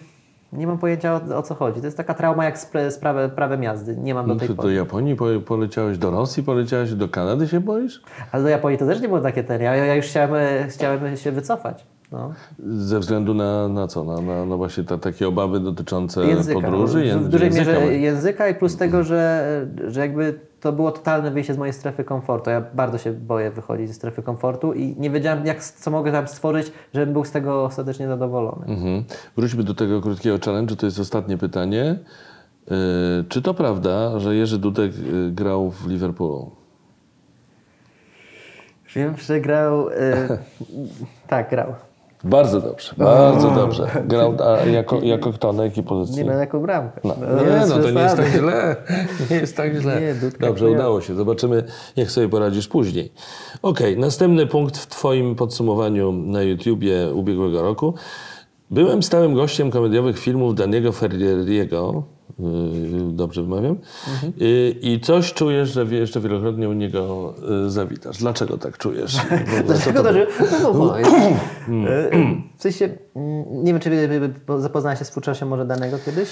nie 0.53 0.67
mam 0.67 0.79
pojęcia 0.79 1.15
o, 1.15 1.37
o 1.37 1.43
co 1.43 1.55
chodzi. 1.55 1.81
To 1.81 1.87
jest 1.87 1.97
taka 1.97 2.15
trauma 2.15 2.45
jak 2.45 2.59
z, 2.59 2.99
prawe, 3.01 3.29
prawem 3.29 3.63
jazdy. 3.63 3.97
Nie 3.97 4.15
mam 4.15 4.27
do 4.27 4.35
No 4.35 4.41
tej 4.41 4.49
do 4.49 4.55
pory. 4.55 4.75
Japonii 4.75 5.17
po, 5.17 5.27
poleciałeś, 5.47 5.99
do 5.99 6.11
Rosji 6.11 6.43
poleciałeś, 6.43 6.95
do 6.95 7.09
Kanady 7.09 7.49
się 7.49 7.61
boisz? 7.61 8.03
Ale 8.33 8.43
do 8.43 8.49
Japonii 8.49 8.79
to 8.79 8.87
też 8.87 9.01
nie 9.01 9.09
było 9.09 9.21
takie 9.21 9.45
ten. 9.45 9.63
Ja, 9.63 9.77
ja 9.77 9.95
już 9.95 10.07
chciałem, 10.07 10.35
e, 10.35 10.69
chciałem 10.69 11.17
się 11.17 11.33
wycofać. 11.33 11.87
No. 12.13 12.33
Ze 12.69 12.99
względu 12.99 13.35
na, 13.35 13.69
na 13.69 13.89
co? 13.89 14.05
Na, 14.05 14.21
na, 14.21 14.47
na 14.47 14.57
właśnie 14.57 14.85
te, 14.85 14.99
takie 14.99 15.29
obawy 15.29 15.61
dotyczące 15.61 16.25
języka. 16.27 16.61
podróży? 16.61 17.01
w, 17.01 17.05
ję- 17.05 17.19
w 17.19 17.29
dużej 17.29 17.47
języka? 17.47 17.81
mierze 17.81 17.95
języka 17.95 18.49
i 18.49 18.55
plus 18.55 18.77
tego, 18.77 19.05
że, 19.05 19.67
że 19.87 20.01
jakby 20.01 20.41
to 20.61 20.73
było 20.73 20.93
totalne 20.93 21.31
wyjście 21.31 21.55
z 21.55 21.59
mojej 21.59 21.73
strefy 21.73 22.05
komfortu. 22.05 22.51
Ja 22.51 22.63
bardzo 22.75 22.99
się 22.99 23.13
boję 23.13 23.51
wychodzić 23.51 23.89
ze 23.89 23.95
strefy 23.95 24.23
komfortu 24.23 24.73
i 24.73 24.97
nie 24.99 25.11
wiedziałem, 25.11 25.47
jak, 25.47 25.65
co 25.65 25.91
mogę 25.91 26.13
tam 26.13 26.29
stworzyć, 26.29 26.73
żebym 26.95 27.13
był 27.13 27.25
z 27.25 27.31
tego 27.31 27.65
ostatecznie 27.65 28.09
zadowolony. 28.09 28.67
Mhm. 28.67 29.05
Wróćmy 29.37 29.63
do 29.63 29.75
tego 29.75 30.01
krótkiego 30.01 30.37
challenge'u, 30.37 30.77
to 30.77 30.87
jest 30.87 30.99
ostatnie 31.01 31.39
pytanie. 31.39 31.99
Yy, 32.71 32.77
czy 33.29 33.43
to 33.43 33.55
prawda, 33.55 34.19
że 34.19 34.37
Jerzy 34.37 34.59
Dudek 34.59 34.99
yy, 34.99 35.31
grał 35.31 35.71
w 35.71 35.87
Liverpoolu? 35.87 36.51
Wiem, 38.95 39.15
że 39.17 39.41
grał... 39.41 39.89
y, 39.89 39.95
tak, 41.29 41.51
grał. 41.51 41.75
Bardzo 42.25 42.61
dobrze, 42.61 42.95
bardzo 42.97 43.51
dobrze. 43.51 43.89
Grał 44.07 44.37
a 44.45 44.67
jako, 44.67 45.01
jako 45.01 45.33
kto, 45.33 45.53
na 45.53 45.65
jakiej 45.65 45.85
pozycji? 45.85 46.25
Nie 46.25 46.31
no, 46.31 46.39
jako 46.39 46.61
bramkę. 46.61 47.01
No, 47.05 47.15
nie, 47.15 47.67
no 47.69 47.79
to 47.79 47.91
nie 47.91 48.01
jest 48.01 48.17
tak 48.17 48.27
źle. 48.27 48.77
Nie 49.31 49.37
jest 49.37 49.57
tak 49.57 49.75
źle. 49.75 50.01
Nie, 50.01 50.15
Dobrze, 50.41 50.71
udało 50.71 51.01
się. 51.01 51.15
Zobaczymy, 51.15 51.65
jak 51.97 52.11
sobie 52.11 52.29
poradzisz 52.29 52.69
później. 52.69 53.13
Okej, 53.63 53.99
następny 53.99 54.47
punkt 54.47 54.79
w 54.79 54.87
Twoim 54.87 55.35
podsumowaniu 55.35 56.13
na 56.13 56.43
YouTubie 56.43 57.15
ubiegłego 57.15 57.63
roku. 57.63 57.95
Byłem 58.71 59.03
stałym 59.03 59.35
gościem 59.35 59.71
komediowych 59.71 60.19
filmów 60.19 60.55
Daniego 60.55 60.93
Ferrieriego. 60.93 62.03
Yy, 62.39 63.13
Dobrze 63.13 63.43
wymawiam. 63.43 63.77
Mhm. 64.09 64.33
I 64.81 65.01
coś 65.03 65.33
czujesz, 65.33 65.73
że 65.73 65.85
jeszcze 65.85 66.21
wielokrotnie 66.21 66.69
u 66.69 66.73
niego 66.73 67.35
yy, 67.49 67.71
zawitasz. 67.71 68.19
Dlaczego 68.19 68.59
tak 68.59 68.79
czujesz? 68.79 69.17
Dlaczego 69.67 70.03
to 70.03 70.09
to, 70.09 70.13
że... 70.13 70.27
No, 70.63 70.75
bo, 70.75 71.01
y, 71.01 71.05
w 72.59 72.63
sensie, 72.63 72.89
mm, 73.17 73.65
nie 73.65 73.73
wiem, 73.73 73.81
czy 73.81 74.09
zapoznałeś 74.59 74.99
się 74.99 75.05
z 75.05 75.11
twórczością 75.11 75.47
może 75.47 75.65
danego 75.65 75.99
kiedyś? 76.07 76.29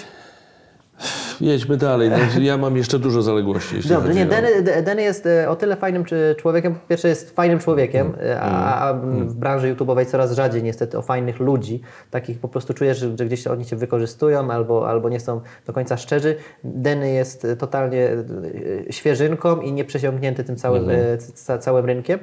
Jedźmy 1.40 1.76
dalej. 1.76 2.10
No, 2.10 2.40
ja 2.40 2.58
mam 2.58 2.76
jeszcze 2.76 2.98
dużo 2.98 3.22
zaległości. 3.22 3.76
Jeśli 3.76 3.90
Dobrze, 3.90 4.14
nie, 4.14 4.26
o... 4.26 4.82
Denny 4.82 5.02
jest 5.02 5.26
e, 5.26 5.48
o 5.50 5.56
tyle 5.56 5.76
fajnym 5.76 6.04
człowiekiem, 6.38 6.74
po 6.74 6.88
pierwsze 6.88 7.08
jest 7.08 7.30
fajnym 7.36 7.58
człowiekiem, 7.58 8.06
Mm. 8.06 8.20
e, 8.30 8.40
a, 8.40 8.88
a 8.88 8.94
w 8.94 9.34
branży 9.34 9.74
YouTube'owej 9.74 10.06
coraz 10.06 10.32
rzadziej 10.32 10.62
niestety 10.62 10.98
o 10.98 11.02
fajnych 11.02 11.40
ludzi, 11.40 11.80
takich 12.10 12.38
po 12.38 12.48
prostu 12.48 12.74
czujesz, 12.74 12.98
że, 12.98 13.10
gdzieś 13.10 13.46
oni 13.46 13.64
Cię 13.64 13.76
wykorzystują 13.76 14.50
albo, 14.50 14.88
albo 14.88 15.08
nie 15.08 15.20
są 15.20 15.40
do 15.66 15.72
końca 15.72 15.96
szczerzy. 15.96 16.36
Denny 16.64 17.10
jest 17.12 17.46
totalnie 17.58 18.08
e, 18.88 18.92
świeżynką 18.92 19.60
i 19.60 19.72
nieprzesiąknięty 19.72 20.44
tym 20.44 20.56
całym, 20.56 20.90
Mhm. 20.90 21.18
ca, 21.34 21.58
całym 21.58 21.86
rynkiem. 21.86 22.18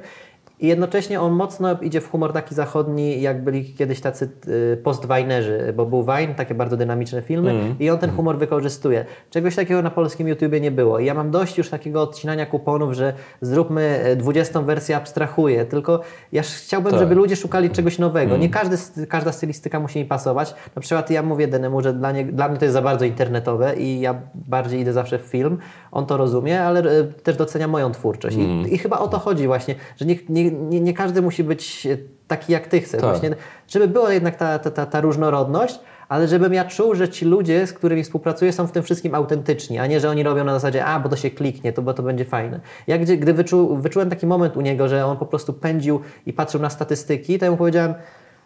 I 0.60 0.66
jednocześnie 0.66 1.20
on 1.20 1.32
mocno 1.32 1.76
idzie 1.82 2.00
w 2.00 2.10
humor 2.10 2.32
taki 2.32 2.54
zachodni, 2.54 3.22
jak 3.22 3.44
byli 3.44 3.74
kiedyś 3.74 4.00
tacy 4.00 4.28
y, 4.48 4.76
postwajnerzy, 4.76 5.72
bo 5.76 5.86
był 5.86 6.02
Wine, 6.04 6.34
takie 6.34 6.54
bardzo 6.54 6.76
dynamiczne 6.76 7.22
filmy 7.22 7.74
i 7.80 7.90
on 7.90 7.98
ten 7.98 8.10
humor 8.10 8.38
wykorzystuje. 8.38 9.04
Czegoś 9.30 9.56
takiego 9.56 9.82
na 9.82 9.90
polskim 9.90 10.28
YouTubie 10.28 10.60
nie 10.60 10.70
było. 10.70 10.98
I 10.98 11.04
ja 11.04 11.14
mam 11.14 11.30
dość 11.30 11.58
już 11.58 11.70
takiego 11.70 12.02
odcinania 12.02 12.46
kuponów, 12.46 12.92
że 12.92 13.12
zróbmy 13.40 14.00
e, 14.04 14.16
20 14.16 14.62
wersję 14.62 14.96
abstrahuję, 14.96 15.64
tylko 15.64 16.00
ja 16.32 16.42
chciałbym, 16.42 16.90
Tak. 16.90 17.00
żeby 17.00 17.14
ludzie 17.14 17.36
szukali 17.36 17.70
czegoś 17.70 17.98
nowego. 17.98 18.36
Nie 18.36 18.48
każdy, 18.48 19.06
każda 19.06 19.32
stylistyka 19.32 19.80
musi 19.80 19.98
mi 19.98 20.04
pasować. 20.04 20.54
Na 20.76 20.82
przykład 20.82 21.10
ja 21.10 21.22
mówię 21.22 21.48
Denemu, 21.48 21.80
że 21.80 21.92
dla, 21.92 22.12
nie, 22.12 22.24
dla 22.24 22.48
mnie 22.48 22.58
to 22.58 22.64
jest 22.64 22.72
za 22.72 22.82
bardzo 22.82 23.04
internetowe 23.04 23.76
i 23.76 24.00
ja 24.00 24.20
bardziej 24.34 24.80
idę 24.80 24.92
zawsze 24.92 25.18
w 25.18 25.22
film. 25.22 25.58
On 25.92 26.06
to 26.06 26.16
rozumie, 26.16 26.62
ale 26.62 26.80
e, 26.80 27.04
też 27.04 27.36
docenia 27.36 27.68
moją 27.68 27.92
twórczość. 27.92 28.36
I, 28.36 28.74
I 28.74 28.78
chyba 28.78 28.98
o 28.98 29.08
to 29.08 29.18
chodzi 29.18 29.46
właśnie, 29.46 29.74
że 29.96 30.06
nie, 30.06 30.16
nie, 30.28 30.47
nie, 30.52 30.80
nie 30.80 30.94
każdy 30.94 31.22
musi 31.22 31.44
być 31.44 31.88
taki 32.28 32.52
jak 32.52 32.66
ty 32.66 32.80
chcesz. 32.80 33.00
Tak. 33.00 33.10
Właśnie, 33.10 33.36
żeby 33.68 33.88
była 33.88 34.12
jednak 34.12 34.36
ta, 34.36 34.58
ta, 34.58 34.70
ta, 34.70 34.86
ta 34.86 35.00
różnorodność, 35.00 35.80
ale 36.08 36.28
żebym 36.28 36.54
ja 36.54 36.64
czuł, 36.64 36.94
że 36.94 37.08
ci 37.08 37.24
ludzie, 37.24 37.66
z 37.66 37.72
którymi 37.72 38.04
współpracuję, 38.04 38.52
są 38.52 38.66
w 38.66 38.72
tym 38.72 38.82
wszystkim 38.82 39.14
autentyczni, 39.14 39.78
a 39.78 39.86
nie, 39.86 40.00
że 40.00 40.10
oni 40.10 40.22
robią 40.22 40.44
na 40.44 40.52
zasadzie, 40.52 40.84
a 40.84 41.00
bo 41.00 41.08
to 41.08 41.16
się 41.16 41.30
kliknie, 41.30 41.72
to 41.72 41.82
bo 41.82 41.94
to 41.94 42.02
będzie 42.02 42.24
fajne. 42.24 42.60
Ja 42.86 42.98
gdy, 42.98 43.16
gdy 43.16 43.34
wyczu, 43.34 43.76
wyczułem 43.76 44.10
taki 44.10 44.26
moment 44.26 44.56
u 44.56 44.60
niego, 44.60 44.88
że 44.88 45.06
on 45.06 45.16
po 45.16 45.26
prostu 45.26 45.52
pędził 45.52 46.00
i 46.26 46.32
patrzył 46.32 46.60
na 46.60 46.70
statystyki, 46.70 47.38
to 47.38 47.44
ja 47.44 47.50
mu 47.50 47.56
powiedziałem, 47.56 47.94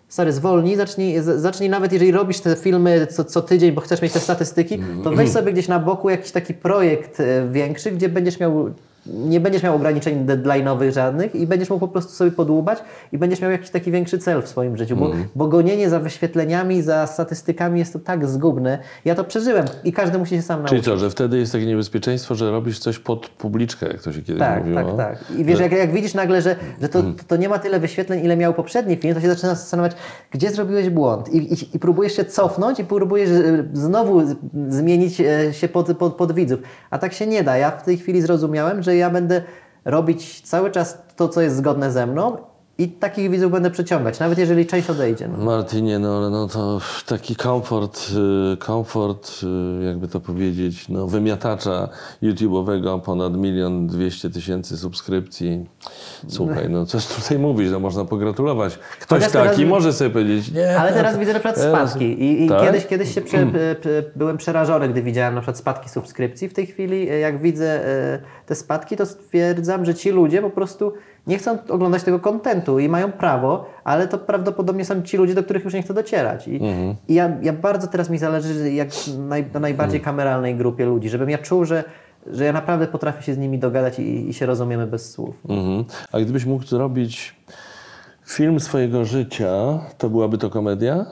Stary, 0.09 0.33
zwolnij, 0.33 0.77
zacznij, 0.77 1.21
zacznij 1.21 1.71
nawet 1.71 1.93
jeżeli 1.93 2.13
robisz 2.13 2.41
te 2.41 2.57
filmy 2.57 3.07
co, 3.07 3.25
co 3.25 3.43
tydzień, 3.43 3.73
bo 3.73 3.81
chcesz 3.81 4.03
mieć 4.03 4.13
te 4.13 4.21
statystyki, 4.21 4.83
to 5.05 5.11
weź 5.11 5.31
sobie 5.31 5.53
gdzieś 5.53 5.69
na 5.69 5.79
boku 5.79 6.11
jakiś 6.11 6.31
taki 6.31 6.55
projekt 6.55 7.21
e, 7.21 7.49
większy, 7.51 7.91
gdzie 7.91 8.09
będziesz 8.09 8.41
miał, 8.41 8.75
nie 9.07 9.41
będziesz 9.41 9.63
miał 9.63 9.77
ograniczeń 9.77 10.27
deadline'owych 10.27 10.93
żadnych 10.93 11.35
i 11.35 11.47
będziesz 11.47 11.71
mógł 11.71 11.81
po 11.81 11.89
prostu 11.89 12.13
sobie 12.13 12.31
podłubać 12.31 12.79
i 13.13 13.19
będziesz 13.19 13.41
miał 13.41 13.51
jakiś 13.51 13.71
taki 13.71 13.91
większy 13.91 14.19
cel 14.19 14.43
w 14.43 14.49
swoim 14.49 14.77
życiu, 14.77 14.97
bo, 14.97 15.11
bo 15.35 15.49
gonienie 15.49 15.91
za 15.91 16.01
wyświetleniami, 16.01 16.83
za 16.83 17.07
statystykami 17.07 17.79
jest 17.79 17.93
to 17.93 17.99
tak 17.99 18.27
zgubne. 18.27 18.79
Ja 19.05 19.15
to 19.15 19.25
przeżyłem 19.25 19.65
i 19.85 19.93
każdy 19.93 20.19
musi 20.19 20.37
się 20.37 20.43
sam 20.43 20.59
nauczyć. 20.61 20.71
Czyli 20.71 20.83
co, 20.83 20.97
że 20.99 21.11
wtedy 21.11 21.39
jest 21.39 21.53
takie 21.53 21.67
niebezpieczeństwo, 21.67 22.35
że 22.35 22.51
robisz 22.51 22.79
coś 22.79 22.99
pod 22.99 23.29
publiczkę, 23.29 23.87
jak 23.87 24.03
to 24.03 24.13
się 24.13 24.23
kiedyś 24.23 24.41
Tak, 24.41 24.65
mówiło? 24.65 24.93
tak, 24.93 24.97
tak. 24.97 25.39
I 25.39 25.45
wiesz, 25.45 25.61
jak, 25.61 25.73
jak 25.73 25.93
widzisz 25.93 26.15
nagle, 26.15 26.43
że, 26.43 26.57
że 26.81 26.89
to, 26.89 27.03
to 27.29 27.37
nie 27.37 27.49
ma 27.49 27.59
tyle 27.59 27.81
wyświetleń, 27.81 28.25
ile 28.25 28.37
miał 28.37 28.55
poprzedni 28.55 28.97
film, 28.97 29.15
to 29.15 29.21
się 29.21 29.29
zaczyna 29.29 29.55
zastanawiać, 29.55 29.93
gdzie 30.31 30.51
zrobiłeś 30.51 30.91
błąd. 30.91 31.29
I, 31.29 31.53
i, 31.53 31.77
i 31.77 31.79
próbujesz 31.79 32.17
się 32.17 32.25
cofnąć 32.25 32.81
i 32.81 32.85
próbujesz 32.85 33.31
e, 33.31 33.65
znowu 33.73 34.23
zmienić 34.69 35.21
e, 35.21 35.53
się 35.53 35.69
pod, 35.69 35.97
pod, 35.97 36.15
pod 36.15 36.33
widzów. 36.33 36.61
A 36.91 36.99
tak 36.99 37.13
się 37.13 37.27
nie 37.27 37.43
da. 37.43 37.57
Ja 37.57 37.71
w 37.71 37.83
tej 37.85 37.99
chwili 37.99 38.23
zrozumiałem, 38.23 38.83
że 38.83 38.92
ja 38.97 39.11
będę 39.11 39.43
robić 39.85 40.41
cały 40.41 40.71
czas 40.71 40.99
to, 41.17 41.29
co 41.29 41.41
jest 41.41 41.57
zgodne 41.57 41.93
ze 41.93 42.07
mną 42.07 42.37
i 42.79 42.89
takich 42.89 43.31
widzów 43.31 43.53
będę 43.53 43.71
przyciągać, 43.71 44.21
nawet 44.21 44.39
jeżeli 44.39 44.67
część 44.67 44.91
odejdzie. 44.91 45.29
No. 45.29 45.45
Martinie, 45.45 45.99
no 45.99 46.31
no 46.31 46.49
to 46.49 46.81
taki 47.07 47.37
komfort, 47.37 48.07
y, 48.53 48.57
komfort, 48.57 49.41
y, 49.81 49.85
jakby 49.85 50.09
to 50.09 50.21
powiedzieć, 50.21 50.89
no 50.89 51.07
wymiatacza 51.07 51.89
YouTube'owego, 52.23 53.01
ponad 53.01 53.37
milion 53.37 53.87
dwieście 53.87 54.31
tysięcy 54.31 54.79
subskrypcji. 54.79 55.67
Słuchaj, 56.29 56.71
no 56.71 56.87
coś 56.87 57.07
tutaj 57.07 57.39
mówić, 57.39 57.71
no 57.71 57.81
można 57.81 58.05
pogratulować. 58.05 58.79
Ktoś 59.01 59.19
Chociaż 59.19 59.33
taki 59.33 59.57
teraz- 59.57 59.71
może 59.71 59.93
sobie 59.93 60.11
powiedzieć, 60.11 60.53
nie. 60.53 60.79
Ale 60.79 60.93
teraz 60.93 61.19
widzę 61.19 61.33
na 61.33 61.41
przykład 61.41 61.59
spadki 61.61 62.05
i, 62.23 62.45
i 62.45 62.49
Tak? 62.49 62.63
kiedyś, 62.63 62.87
kiedyś 62.87 63.15
się 63.15 63.21
prze, 63.21 63.39
p- 63.47 63.75
p- 63.83 64.03
byłem 64.17 64.37
przerażony, 64.37 64.89
gdy 64.89 65.03
widziałem 65.03 65.35
na 65.35 65.41
przykład 65.41 65.57
spadki 65.59 65.89
subskrypcji. 65.89 66.49
W 66.49 66.55
tej 66.55 66.67
chwili 66.67 67.11
e, 67.11 67.19
jak 67.19 67.41
widzę 67.43 67.87
e, 67.87 68.19
te 68.47 68.55
spadki, 68.55 68.97
to 68.97 69.07
stwierdzam, 69.07 69.85
że 69.85 69.95
ci 69.95 70.11
ludzie 70.11 70.43
po 70.43 70.51
prostu 70.51 70.93
nie 71.27 71.39
chcą 71.39 71.59
oglądać 71.69 72.03
tego 72.03 72.19
kontentu 72.21 72.79
i 72.79 72.89
mają 72.89 73.13
prawo, 73.13 73.67
ale 73.85 74.09
to 74.09 74.19
prawdopodobnie 74.19 74.85
są 74.85 75.03
ci 75.03 75.17
ludzie, 75.17 75.35
do 75.35 75.43
których 75.43 75.65
już 75.65 75.75
nie 75.75 75.83
chcę 75.83 75.95
docierać. 75.95 76.49
I, 76.49 76.55
Mhm. 76.57 76.95
i 77.09 77.15
ja, 77.15 77.31
ja 77.43 77.53
bardzo 77.53 77.87
teraz 77.87 78.11
mi 78.11 78.19
zależy 78.19 78.73
jak 78.73 78.89
naj, 79.19 79.45
na 79.55 79.61
najbardziej 79.61 79.99
Mhm. 80.01 80.05
kameralnej 80.17 80.55
grupie 80.57 80.85
ludzi, 80.87 81.09
żebym 81.09 81.31
ja 81.31 81.39
czuł, 81.39 81.65
że, 81.65 81.85
że 82.27 82.45
ja 82.45 82.53
naprawdę 82.53 82.87
potrafię 82.87 83.23
się 83.23 83.35
z 83.35 83.39
nimi 83.39 83.59
dogadać 83.59 83.99
i, 83.99 84.29
i 84.29 84.35
się 84.35 84.47
rozumiemy 84.47 84.87
bez 84.87 85.11
słów. 85.13 85.35
Mhm. 85.49 85.85
A 86.13 86.21
gdybyś 86.21 86.45
mógł 86.45 86.65
zrobić 86.65 87.37
film 88.27 88.61
swojego 88.61 89.05
życia, 89.05 89.79
to 89.99 90.11
byłaby 90.11 90.39
to 90.39 90.51
komedia? 90.51 91.07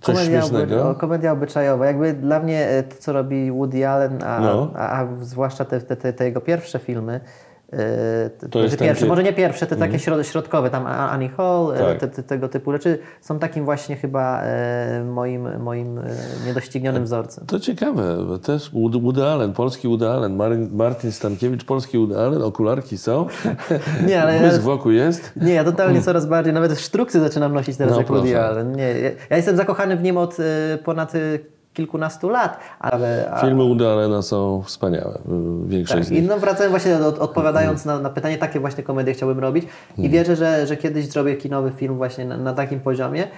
Coś 0.00 0.16
Komedia, 0.16 0.40
śmiesznego? 0.40 0.88
oby, 0.90 1.00
komedia 1.00 1.32
obyczajowa. 1.32 1.86
Jakby 1.86 2.12
dla 2.12 2.40
mnie 2.40 2.66
e, 2.68 2.82
to, 2.82 2.96
co 2.98 3.12
robi 3.12 3.52
Woody 3.52 3.88
Allen, 3.88 4.22
a, 4.22 4.40
No. 4.40 4.70
a, 4.76 5.00
a 5.02 5.08
zwłaszcza 5.20 5.64
te, 5.64 5.80
te, 5.80 6.12
te, 6.12 6.24
jego 6.24 6.40
pierwsze 6.40 6.78
filmy, 6.78 7.20
To 8.50 8.58
jest 8.58 8.78
te 8.78 8.94
ten 8.94 9.08
może 9.08 9.22
nie 9.22 9.32
pierwsze, 9.32 9.66
te 9.66 9.76
takie 9.76 9.98
środ- 9.98 10.22
środkowe, 10.22 10.70
tam 10.70 10.86
Annie 10.86 11.28
Hall, 11.28 11.72
e, 11.74 11.78
Tak. 11.78 11.98
te, 11.98 12.08
te, 12.08 12.22
tego 12.22 12.48
typu 12.48 12.72
rzeczy 12.72 12.98
są 13.20 13.38
takim 13.38 13.64
właśnie 13.64 13.96
chyba 13.96 14.42
e, 14.42 15.04
moim, 15.04 15.62
moim 15.62 15.98
e, 15.98 16.02
niedoścignionym 16.46 17.04
wzorcem. 17.04 17.46
To 17.46 17.60
ciekawe, 17.60 18.16
też 18.42 18.70
Woody 18.70 18.98
Woody 18.98 19.24
Allen, 19.26 19.52
polski 19.52 19.88
Woody 19.88 20.08
Allen, 20.08 20.38
Martin 20.72 21.12
Stankiewicz, 21.12 21.64
polski 21.64 21.98
Woody 21.98 22.18
Allen, 22.18 22.42
okularki 22.42 22.98
są, 22.98 23.26
Nie, 24.08 24.22
ale 24.22 24.40
błysk 24.40 24.60
wokół 24.60 24.92
jest. 24.92 25.32
nie, 25.36 25.52
ja 25.54 25.64
totalnie 25.64 26.02
coraz 26.02 26.26
bardziej, 26.26 26.54
nawet 26.54 26.80
sztruksy 26.80 27.20
zaczynam 27.20 27.54
nosić 27.54 27.76
teraz 27.76 27.92
No, 27.92 27.98
jak 27.98 28.06
Woody 28.08 28.30
proszę. 28.32 28.46
Allen. 28.46 28.72
Nie, 28.72 28.88
ja, 29.00 29.10
ja 29.30 29.36
jestem 29.36 29.56
zakochany 29.56 29.96
w 29.96 30.02
nim 30.02 30.16
od 30.16 30.36
e, 30.40 30.78
ponad 30.84 31.14
e, 31.14 31.18
kilkunastu 31.74 32.28
lat, 32.28 32.58
ale... 32.80 33.30
a- 33.32 33.40
Filmy 33.40 33.64
Woody 33.64 33.86
Allena 33.88 34.22
są 34.22 34.62
wspaniałe, 34.62 35.14
y, 35.14 35.68
większość 35.68 35.98
Tak, 35.98 36.04
z 36.04 36.10
i 36.10 36.14
nich. 36.20 36.28
no 36.28 36.38
wracając 36.38 36.70
właśnie, 36.70 37.06
od, 37.06 37.18
odpowiadając 37.18 37.84
na, 37.84 37.98
na 37.98 38.10
pytanie, 38.10 38.38
takie 38.38 38.60
właśnie 38.60 38.82
komedie 38.82 39.14
chciałbym 39.14 39.38
robić. 39.38 39.64
I 39.98 40.08
wierzę, 40.08 40.36
że, 40.36 40.66
że 40.66 40.76
kiedyś 40.76 41.06
zrobię 41.08 41.36
kinowy 41.36 41.70
film 41.70 41.96
właśnie 41.96 42.24
na, 42.24 42.36
na 42.36 42.52
takim 42.52 42.80
poziomie 42.80 43.28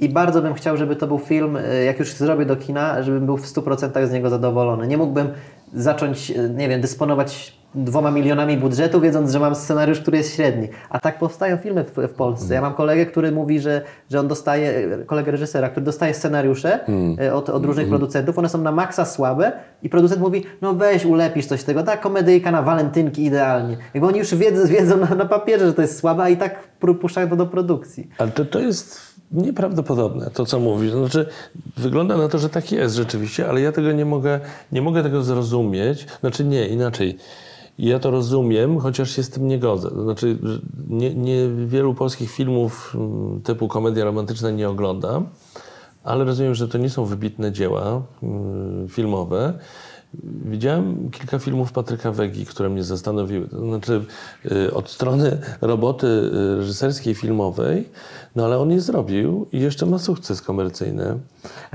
i 0.00 0.08
bardzo 0.08 0.42
bym 0.42 0.54
chciał, 0.54 0.76
żeby 0.76 0.96
to 0.96 1.06
był 1.06 1.18
film, 1.18 1.56
e, 1.56 1.84
jak 1.84 1.98
już 1.98 2.12
zrobię 2.12 2.46
do 2.46 2.56
kina, 2.56 3.02
żebym 3.02 3.26
był 3.26 3.36
w 3.36 3.46
100% 3.46 4.06
z 4.06 4.12
niego 4.12 4.30
zadowolony. 4.30 4.86
Nie 4.86 4.98
mógłbym 4.98 5.28
zacząć, 5.74 6.30
e, 6.30 6.48
nie 6.48 6.68
wiem, 6.68 6.80
dysponować 6.80 7.58
dwoma 7.74 8.10
milionami 8.10 8.56
budżetu, 8.56 9.00
wiedząc, 9.00 9.32
że 9.32 9.40
mam 9.40 9.54
scenariusz, 9.54 10.00
który 10.00 10.18
jest 10.18 10.34
średni. 10.34 10.68
A 10.90 11.00
tak 11.00 11.18
powstają 11.18 11.56
filmy 11.56 11.84
w, 11.84 11.96
w 11.96 12.14
Polsce. 12.14 12.54
Ja 12.54 12.60
mam 12.60 12.74
kolegę, 12.74 13.06
który 13.06 13.32
mówi, 13.32 13.60
że, 13.60 13.82
że 14.10 14.20
on 14.20 14.28
dostaje, 14.28 14.98
kolegę 15.06 15.32
reżysera, 15.32 15.68
który 15.68 15.86
dostaje 15.86 16.14
scenariusze 16.14 16.80
e, 17.20 17.34
od, 17.34 17.50
od 17.50 17.64
różnych 17.64 17.88
producentów, 17.88 18.38
one 18.38 18.48
są 18.48 18.58
na 18.58 18.72
maksa 18.72 19.04
słabe 19.04 19.52
i 19.82 19.88
producent 19.88 20.20
mówi, 20.20 20.44
no 20.62 20.74
weź 20.74 21.04
ulepisz 21.04 21.46
coś 21.46 21.60
z 21.60 21.64
tego, 21.64 21.82
ta 21.82 21.96
komedyjka 21.96 22.50
na 22.50 22.62
walentynki 22.62 23.24
idealnie. 23.24 23.76
Jakby 23.94 24.08
oni 24.08 24.18
już 24.18 24.34
wiedzą, 24.34 24.66
wiedzą 24.66 24.96
na, 24.96 25.14
na 25.14 25.24
papierze, 25.24 25.66
że 25.66 25.74
to 25.74 25.82
jest 25.82 25.98
słabe, 25.98 26.22
a 26.22 26.28
i 26.28 26.36
tak 26.36 26.68
puszczają 27.00 27.28
to 27.28 27.36
do 27.36 27.46
produkcji. 27.46 28.08
Ale 28.18 28.30
to, 28.30 28.44
to 28.44 28.60
jest 28.60 29.07
nieprawdopodobne, 29.32 30.30
to 30.30 30.46
co 30.46 30.60
mówisz. 30.60 30.92
Znaczy, 30.92 31.26
wygląda 31.76 32.16
na 32.16 32.28
to, 32.28 32.38
że 32.38 32.48
tak 32.48 32.72
jest 32.72 32.94
rzeczywiście, 32.94 33.48
ale 33.48 33.60
ja 33.60 33.72
tego 33.72 33.92
nie 33.92 34.04
mogę, 34.04 34.40
nie 34.72 34.82
mogę 34.82 35.02
tego 35.02 35.22
zrozumieć. 35.22 36.06
Znaczy 36.20 36.44
nie, 36.44 36.68
inaczej. 36.68 37.18
Ja 37.78 37.98
to 37.98 38.10
rozumiem, 38.10 38.78
chociaż 38.78 39.10
się 39.10 39.22
z 39.22 39.30
tym 39.30 39.48
nie 39.48 39.58
godzę. 39.58 39.90
Znaczy, 40.02 40.38
że 40.42 40.60
nie, 40.88 41.94
polskich 41.96 42.30
filmów 42.30 42.94
mm, 42.94 43.40
typu 43.40 43.68
komedia 43.68 44.04
romantyczna 44.04 44.50
nie 44.50 44.68
oglądam, 44.68 45.26
ale 46.04 46.24
rozumiem, 46.24 46.54
że 46.54 46.68
to 46.68 46.78
nie 46.78 46.90
są 46.90 47.04
wybitne 47.04 47.52
dzieła 47.52 48.02
mm, 48.22 48.88
filmowe. 48.88 49.58
Widziałem 50.44 51.10
kilka 51.10 51.38
filmów 51.38 51.72
Patryka 51.72 52.12
Wegi, 52.12 52.46
które 52.46 52.68
mnie 52.68 52.84
zastanowiły. 52.84 53.48
To 53.48 53.60
znaczy, 53.60 54.04
y, 54.52 54.74
od 54.74 54.90
strony 54.90 55.38
roboty 55.60 56.06
y, 56.06 56.56
reżyserskiej, 56.56 57.14
filmowej, 57.14 57.88
no 58.36 58.44
ale 58.44 58.58
on 58.58 58.70
je 58.70 58.80
zrobił 58.80 59.46
i 59.52 59.60
jeszcze 59.60 59.86
ma 59.86 59.98
sukces 59.98 60.42
komercyjny. 60.42 61.18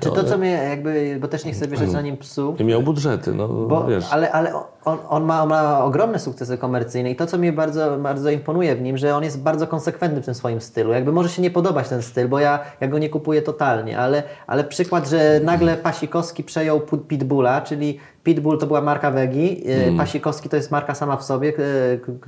Czy 0.02 0.12
to, 0.12 0.24
co 0.24 0.38
mnie 0.38 0.52
jakby, 0.52 1.18
bo 1.22 1.28
też 1.28 1.46
nie 1.46 1.52
chcę 1.52 1.68
wierzyć 1.68 1.92
na 1.92 2.02
nim 2.02 2.18
psu, 2.18 2.56
I 2.60 2.64
miał 2.64 2.82
budżety, 2.82 3.34
no 3.34 3.48
Bo, 3.48 3.88
wiesz. 3.88 4.06
ale 4.12 4.32
ale 4.32 4.54
on, 4.86 4.98
on, 5.10 5.24
ma, 5.24 5.44
on 5.44 5.50
ma 5.50 5.84
ogromne 5.84 6.20
sukcesy 6.20 6.58
komercyjne 6.58 7.12
i 7.12 7.16
to, 7.16 7.26
co 7.26 7.38
mnie 7.38 7.54
bardzo, 7.54 7.98
bardzo 7.98 8.30
imponuje 8.30 8.76
w 8.76 8.82
nim, 8.82 8.98
że 8.98 9.16
on 9.16 9.24
jest 9.24 9.42
bardzo 9.42 9.68
konsekwentny 9.68 10.22
w 10.22 10.26
tym 10.26 10.34
swoim 10.34 10.62
stylu. 10.62 10.94
Jakby 10.94 11.12
może 11.12 11.30
się 11.30 11.42
nie 11.42 11.52
podobać 11.52 11.90
ten 11.90 12.02
styl, 12.02 12.28
bo 12.28 12.40
ja, 12.40 12.60
ja 12.82 12.88
go 12.88 13.00
nie 13.00 13.10
kupuję 13.10 13.42
totalnie, 13.42 14.00
ale, 14.00 14.24
ale 14.48 14.64
przykład, 14.64 15.10
że 15.10 15.42
nagle 15.44 15.78
Pasikowski 15.78 16.44
przejął 16.44 16.82
Pitbulla, 17.08 17.62
czyli 17.62 18.00
Pitbull 18.24 18.58
to 18.58 18.68
była 18.68 18.82
marka 18.82 19.12
Wegi, 19.12 19.64
mm. 19.66 19.98
Pasikowski 19.98 20.50
to 20.50 20.56
jest 20.56 20.72
marka 20.72 20.96
sama 20.96 21.18
w 21.18 21.24
sobie, 21.24 21.54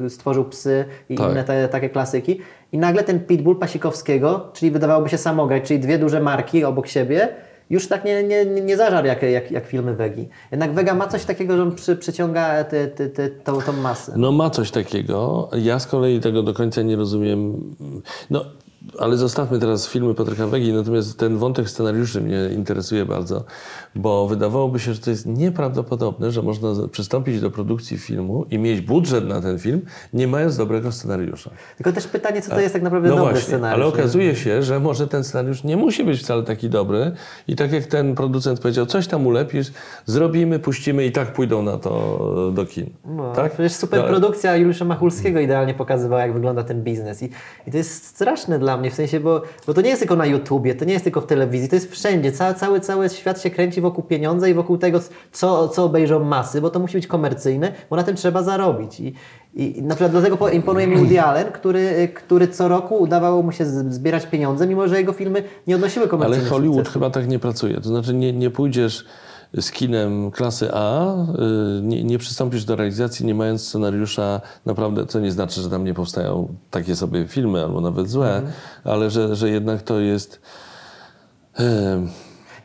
stworzył 0.09 0.45
psy 0.45 0.85
i 1.09 1.15
Tak. 1.15 1.31
inne 1.31 1.43
te, 1.43 1.67
takie 1.67 1.89
klasyki. 1.89 2.39
I 2.75 2.77
nagle 2.77 3.03
ten 3.03 3.19
Pitbull 3.19 3.59
Pasikowskiego, 3.59 4.49
czyli 4.53 4.71
wydawałoby 4.71 5.09
się 5.09 5.17
samograj, 5.17 5.61
czyli 5.61 5.79
dwie 5.79 5.99
duże 5.99 6.19
marki 6.19 6.63
obok 6.63 6.87
siebie, 6.87 7.27
już 7.69 7.87
tak 7.87 8.05
nie, 8.05 8.23
nie, 8.23 8.45
nie 8.45 8.61
nie 8.61 8.77
zażarł 8.77 9.07
jak, 9.07 9.23
jak, 9.23 9.51
jak 9.51 9.65
filmy 9.65 9.95
Wegi. 9.95 10.27
Jednak 10.51 10.73
Wega 10.73 10.93
ma 10.93 11.07
coś 11.07 11.25
takiego, 11.25 11.57
że 11.57 11.63
on 11.63 11.75
przy, 11.75 11.95
przyciąga 11.95 12.63
te, 12.63 12.87
te, 12.87 13.09
te, 13.09 13.29
tą, 13.29 13.61
tą 13.61 13.73
masę. 13.73 14.13
No 14.17 14.31
ma 14.31 14.49
coś 14.49 14.71
takiego. 14.71 15.49
Ja 15.61 15.79
z 15.79 15.87
kolei 15.87 16.19
tego 16.19 16.43
do 16.43 16.53
końca 16.53 16.81
nie 16.81 16.95
rozumiem. 16.95 17.61
No, 18.29 18.45
ale 18.99 19.17
zostawmy 19.17 19.59
teraz 19.59 19.87
filmy 19.87 20.13
Patryka 20.13 20.47
Wegi, 20.47 20.73
natomiast 20.73 21.19
ten 21.19 21.37
wątek 21.37 21.69
scenariuszy 21.69 22.21
mnie 22.21 22.39
interesuje 22.55 23.05
bardzo, 23.05 23.43
bo 23.95 24.27
wydawałoby 24.27 24.79
się, 24.79 24.93
że 24.93 25.01
to 25.01 25.09
jest 25.09 25.25
nieprawdopodobne, 25.25 26.31
że 26.31 26.41
można 26.41 26.69
przystąpić 26.91 27.41
do 27.41 27.51
produkcji 27.51 27.97
filmu 27.97 28.45
i 28.51 28.59
mieć 28.59 28.81
budżet 28.81 29.27
na 29.27 29.41
ten 29.41 29.59
film, 29.59 29.81
nie 30.13 30.27
mając 30.27 30.57
dobrego 30.57 30.91
scenariusza. 30.91 31.49
Tylko 31.77 31.91
też 31.91 32.07
pytanie, 32.07 32.41
co 32.41 32.51
to 32.51 32.59
jest 32.59 32.73
tak 32.73 32.81
naprawdę 32.83 33.09
No 33.09 33.15
dobry 33.15 33.31
właśnie, 33.31 33.47
scenariusz. 33.47 33.75
ale 33.75 33.85
okazuje 33.93 34.35
się, 34.35 34.63
że 34.63 34.79
może 34.79 35.07
ten 35.07 35.23
scenariusz 35.23 35.63
nie 35.63 35.77
musi 35.77 36.03
być 36.03 36.19
wcale 36.19 36.43
taki 36.43 36.69
dobry 36.69 37.11
i 37.47 37.55
tak 37.55 37.71
jak 37.71 37.85
ten 37.85 38.15
producent 38.15 38.59
powiedział, 38.59 38.85
coś 38.85 39.07
tam 39.07 39.27
ulepisz, 39.27 39.67
zrobimy, 40.05 40.59
puścimy 40.59 41.05
i 41.05 41.11
tak 41.11 41.33
pójdą 41.33 41.61
na 41.63 41.77
to 41.77 42.51
do 42.53 42.65
kin. 42.65 42.89
No, 43.05 43.33
tak? 43.33 43.53
Przecież 43.53 43.71
super 43.73 43.99
No, 44.01 44.07
produkcja 44.07 44.55
Juliusza 44.55 44.85
Machulskiego 44.85 45.39
idealnie 45.39 45.73
pokazywała, 45.73 46.21
jak 46.21 46.33
wygląda 46.33 46.63
ten 46.63 46.83
biznes. 46.83 47.23
I, 47.23 47.29
I 47.67 47.71
to 47.71 47.77
jest 47.77 48.05
straszne 48.05 48.59
dla 48.59 48.74
mnie, 48.77 48.91
w 48.91 48.93
sensie, 48.93 49.19
bo, 49.19 49.41
bo 49.67 49.73
to 49.73 49.81
nie 49.81 49.89
jest 49.89 50.01
tylko 50.01 50.15
na 50.15 50.25
YouTubie, 50.25 50.75
to 50.75 50.85
nie 50.85 50.93
jest 50.93 51.03
tylko 51.03 51.21
w 51.21 51.25
telewizji, 51.25 51.69
to 51.69 51.75
jest 51.75 51.91
wszędzie. 51.91 52.31
Cały, 52.31 52.53
cały, 52.55 52.79
cały 52.79 53.09
świat 53.09 53.41
się 53.41 53.49
kręci 53.49 53.81
wokół 53.81 54.03
pieniądza 54.03 54.47
i 54.47 54.53
wokół 54.53 54.77
tego, 54.77 54.99
co, 55.31 55.69
co 55.69 55.83
obejrzą 55.83 56.23
masy, 56.23 56.61
bo 56.61 56.69
to 56.69 56.79
musi 56.79 56.97
być 56.97 57.07
komercyjne, 57.07 57.71
bo 57.89 57.95
na 57.95 58.03
tym 58.03 58.15
trzeba 58.15 58.43
zarobić. 58.43 58.99
I, 58.99 59.13
i 59.55 59.81
na 59.83 59.95
przykład 59.95 60.11
dlatego 60.11 60.37
po- 60.37 60.49
imponuje 60.49 60.87
mi 60.87 60.97
Woody 60.97 61.21
Allen, 61.21 61.51
który, 61.51 62.09
który 62.13 62.47
co 62.47 62.67
roku 62.67 62.95
udawało 62.95 63.43
mu 63.43 63.51
się 63.51 63.65
zbierać 63.65 64.25
pieniądze, 64.25 64.67
mimo 64.67 64.87
że 64.87 64.97
jego 64.97 65.13
filmy 65.13 65.43
nie 65.67 65.75
odnosiły 65.75 66.03
Ale 66.03 66.09
komercyjnych 66.11 66.49
Hollywood 66.49 66.75
sukcesów. 66.77 66.93
chyba 66.93 67.09
tak 67.09 67.27
nie 67.27 67.39
pracuje. 67.39 67.75
To 67.81 67.89
znaczy 67.89 68.13
nie, 68.13 68.33
nie 68.33 68.49
pójdziesz 68.49 69.05
z 69.59 69.71
kinem 69.71 70.31
klasy 70.31 70.69
A, 70.73 71.13
y, 71.13 71.81
nie, 71.81 72.03
nie 72.03 72.17
przystąpisz 72.17 72.65
do 72.65 72.75
realizacji 72.75 73.25
nie 73.25 73.35
mając 73.35 73.67
scenariusza 73.67 74.41
naprawdę, 74.65 75.05
co 75.05 75.19
nie 75.19 75.31
znaczy, 75.31 75.61
że 75.61 75.69
tam 75.69 75.83
nie 75.83 75.93
powstają 75.93 76.55
takie 76.71 76.95
sobie 76.95 77.27
filmy 77.27 77.63
albo 77.63 77.81
nawet 77.81 78.09
złe, 78.09 78.35
Mhm. 78.35 78.53
ale 78.83 79.09
że, 79.09 79.35
że 79.35 79.49
jednak 79.49 79.81
to 79.81 79.99
jest... 79.99 80.41
em, 81.55 82.09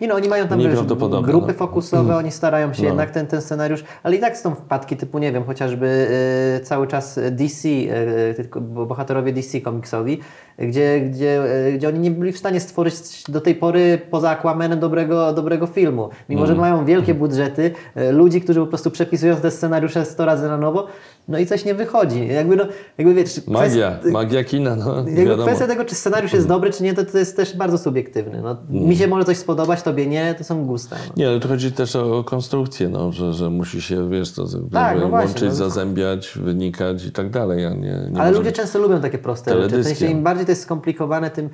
Nie 0.00 0.08
no, 0.08 0.14
oni 0.14 0.28
mają 0.28 0.48
tam 0.48 0.58
wiesz, 0.58 0.80
grupy 1.22 1.52
no. 1.52 1.58
fokusowe, 1.58 2.16
oni 2.16 2.30
starają 2.30 2.72
się 2.74 2.84
jednak 2.86 3.10
ten, 3.10 3.26
ten 3.26 3.40
scenariusz, 3.40 3.84
ale 4.02 4.16
i 4.16 4.18
tak 4.18 4.36
są 4.36 4.54
wpadki 4.54 4.96
typu, 4.96 5.18
nie 5.18 5.32
wiem, 5.32 5.44
chociażby 5.44 6.08
e, 6.56 6.60
cały 6.60 6.86
czas 6.86 7.20
DC, 7.30 7.68
e, 7.68 8.60
bo- 8.60 8.86
bohaterowie 8.86 9.32
DC 9.32 9.60
komiksowi, 9.60 10.20
gdzie, 10.58 11.00
gdzie, 11.00 11.42
e, 11.66 11.72
gdzie 11.72 11.88
oni 11.88 11.98
nie 11.98 12.10
byli 12.10 12.32
w 12.32 12.38
stanie 12.38 12.60
stworzyć 12.60 13.24
do 13.28 13.40
tej 13.40 13.54
pory 13.54 14.00
poza 14.10 14.30
Aquamanem 14.30 14.80
dobrego, 14.80 15.32
dobrego 15.32 15.66
filmu. 15.66 16.08
Mimo, 16.28 16.46
że 16.46 16.54
mają 16.54 16.84
wielkie 16.84 17.14
budżety, 17.14 17.70
ludzi, 18.12 18.40
którzy 18.40 18.60
po 18.60 18.66
prostu 18.66 18.90
przepisują 18.90 19.36
te 19.36 19.50
scenariusze 19.50 20.04
100 20.04 20.24
razy 20.24 20.48
na 20.48 20.56
nowo, 20.56 20.86
no 21.28 21.38
i 21.38 21.46
coś 21.46 21.64
nie 21.64 21.74
wychodzi. 21.74 22.28
Jakby, 22.28 22.56
no, 22.56 22.64
jakby 22.98 23.14
wiesz, 23.14 23.46
magia, 23.46 23.98
kwest- 24.02 24.10
magia 24.10 24.44
kina, 24.44 24.76
no 24.76 24.96
jakby 24.96 25.24
wiadomo. 25.24 25.42
kwestia 25.42 25.66
tego, 25.66 25.84
czy 25.84 25.94
scenariusz 25.94 26.32
jest 26.32 26.48
dobry, 26.48 26.70
czy 26.72 26.82
nie, 26.82 26.94
to, 26.94 27.04
to 27.04 27.18
jest 27.18 27.36
też 27.36 27.56
bardzo 27.56 27.78
subiektywny. 27.78 28.42
No, 28.42 28.56
Mi 28.70 28.96
się 28.96 29.06
może 29.06 29.24
coś 29.24 29.36
spodobać, 29.36 29.82
tobie 29.82 30.06
nie, 30.06 30.34
to 30.38 30.44
są 30.44 30.64
gusta. 30.66 30.96
No. 31.08 31.12
Nie, 31.16 31.28
ale 31.28 31.40
tu 31.40 31.48
chodzi 31.48 31.72
też 31.72 31.96
o 31.96 32.24
konstrukcję, 32.24 32.88
no, 32.88 33.12
że, 33.12 33.32
że 33.32 33.50
musi 33.50 33.82
się, 33.82 34.10
wiesz, 34.10 34.32
to 34.32 34.44
Tak, 34.72 34.98
no 35.00 35.08
właśnie, 35.08 35.28
łączyć, 35.28 35.48
no. 35.48 35.54
zazębiać, 35.54 36.32
wynikać 36.36 37.04
i 37.04 37.12
tak 37.12 37.30
dalej. 37.30 37.66
A 37.66 37.70
nie, 37.70 38.08
nie 38.10 38.20
Ale 38.20 38.30
ludzie 38.30 38.52
często 38.52 38.78
lubią 38.78 39.00
takie 39.00 39.18
proste 39.18 39.62
rzeczy. 39.62 39.78
W 39.78 39.84
sensie 39.84 40.06
im 40.06 40.22
bardziej 40.22 40.46
to 40.46 40.52
jest 40.52 40.62
skomplikowane, 40.62 41.30
tym. 41.30 41.48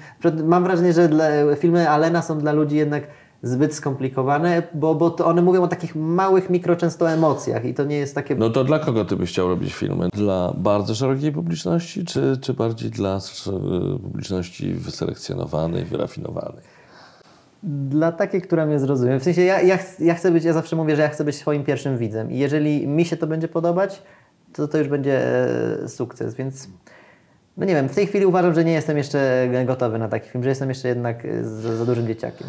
Mam 0.45 0.64
wrażenie, 0.64 0.93
że 0.93 1.09
dla, 1.09 1.25
filmy 1.57 1.91
Alena 1.91 2.23
są 2.23 2.39
dla 2.39 2.53
ludzi 2.53 2.77
jednak 2.77 3.03
zbyt 3.47 3.74
skomplikowane, 3.74 4.62
bo, 4.74 4.94
bo 4.94 5.11
to 5.11 5.26
one 5.26 5.42
mówią 5.42 5.62
o 5.62 5.68
takich 5.68 5.97
małych, 5.97 6.51
mikro 6.51 6.76
często 6.76 7.11
emocjach 7.11 7.64
i 7.64 7.74
to 7.74 7.84
nie 7.84 7.97
jest 7.97 8.14
takie. 8.14 8.34
No 8.34 8.51
to 8.51 8.64
dla 8.64 8.78
kogo 8.78 9.05
ty 9.05 9.16
byś 9.16 9.30
chciał 9.30 9.49
robić 9.49 9.74
filmy? 9.74 10.09
Dla 10.12 10.53
bardzo 10.57 10.94
szerokiej 10.94 11.32
publiczności, 11.32 12.05
czy, 12.05 12.38
czy 12.40 12.55
bardziej 12.55 12.90
dla 12.90 13.20
publiczności 14.03 14.72
wyselekcjonowanej, 14.72 15.84
wyrafinowanej? 15.84 16.62
Dla 17.62 18.12
takiej, 18.12 18.42
która 18.42 18.66
mnie 18.66 18.78
zrozumie. 18.78 19.20
W 19.20 19.22
sensie 19.22 19.42
ja, 19.42 19.61
ja, 19.61 19.78
ja 19.99 20.14
chcę 20.14 20.30
być, 20.30 20.44
ja 20.44 20.53
zawsze 20.53 20.76
mówię, 20.76 20.97
że 20.97 21.03
ja 21.03 21.09
chcę 21.09 21.24
być 21.24 21.36
swoim 21.36 21.64
pierwszym 21.64 21.99
widzem 21.99 22.30
i 22.30 22.38
jeżeli 22.38 22.88
mi 22.88 23.05
się 23.05 23.16
to 23.16 23.26
będzie 23.26 23.49
podobać, 23.49 24.03
to 24.53 24.68
to 24.68 24.78
już 24.78 24.88
będzie 24.88 25.20
e, 25.84 25.88
sukces, 25.88 26.34
więc 26.34 26.68
no 27.57 27.64
nie 27.64 27.74
wiem, 27.74 27.88
w 27.88 27.94
tej 27.94 28.07
chwili 28.07 28.26
uważam, 28.26 28.54
że 28.54 28.64
nie 28.64 28.72
jestem 28.72 28.98
jeszcze 28.98 29.48
gotowy 29.66 29.98
na 29.98 30.09
taki 30.09 30.28
film, 30.28 30.44
że 30.44 30.50
jestem 30.50 30.68
jeszcze 30.68 30.88
jednak 30.88 31.24
e, 31.24 31.44
za, 31.44 31.76
za 31.76 31.86
dużym 31.86 32.07
dzieciakiem. 32.07 32.46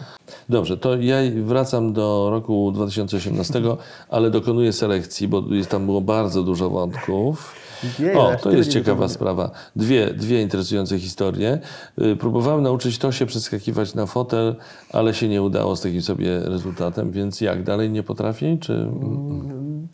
Dobrze, 0.49 0.77
to 0.77 0.95
ja 0.95 1.17
wracam 1.43 1.93
do 1.93 2.27
roku 2.31 2.71
2018, 2.71 3.61
ale 4.09 4.29
dokonuję 4.29 4.73
selekcji, 4.73 5.27
bo 5.27 5.43
tam 5.69 5.85
było 5.85 6.01
bardzo 6.01 6.43
dużo 6.43 6.69
wątków. 6.69 7.55
Jej, 7.99 8.15
O, 8.15 8.35
to 8.41 8.51
jest 8.51 8.69
nie 8.69 8.73
ciekawa 8.73 9.09
sprawa. 9.09 9.51
Dwie, 9.75 10.13
dwie 10.13 10.41
interesujące 10.41 10.99
historie. 10.99 11.59
Y, 12.01 12.15
Próbowałem 12.15 12.63
nauczyć 12.63 12.97
to 12.97 13.11
się 13.11 13.25
przeskakiwać 13.25 13.95
na 13.95 14.05
fotel, 14.05 14.55
ale 14.93 15.13
się 15.13 15.27
nie 15.27 15.41
udało 15.41 15.75
z 15.75 15.81
takim 15.81 16.01
sobie 16.01 16.39
rezultatem, 16.39 17.11
więc 17.11 17.41
jak, 17.41 17.63
dalej 17.63 17.89
nie 17.89 18.03
potrafi? 18.03 18.57
Czy... 18.61 18.87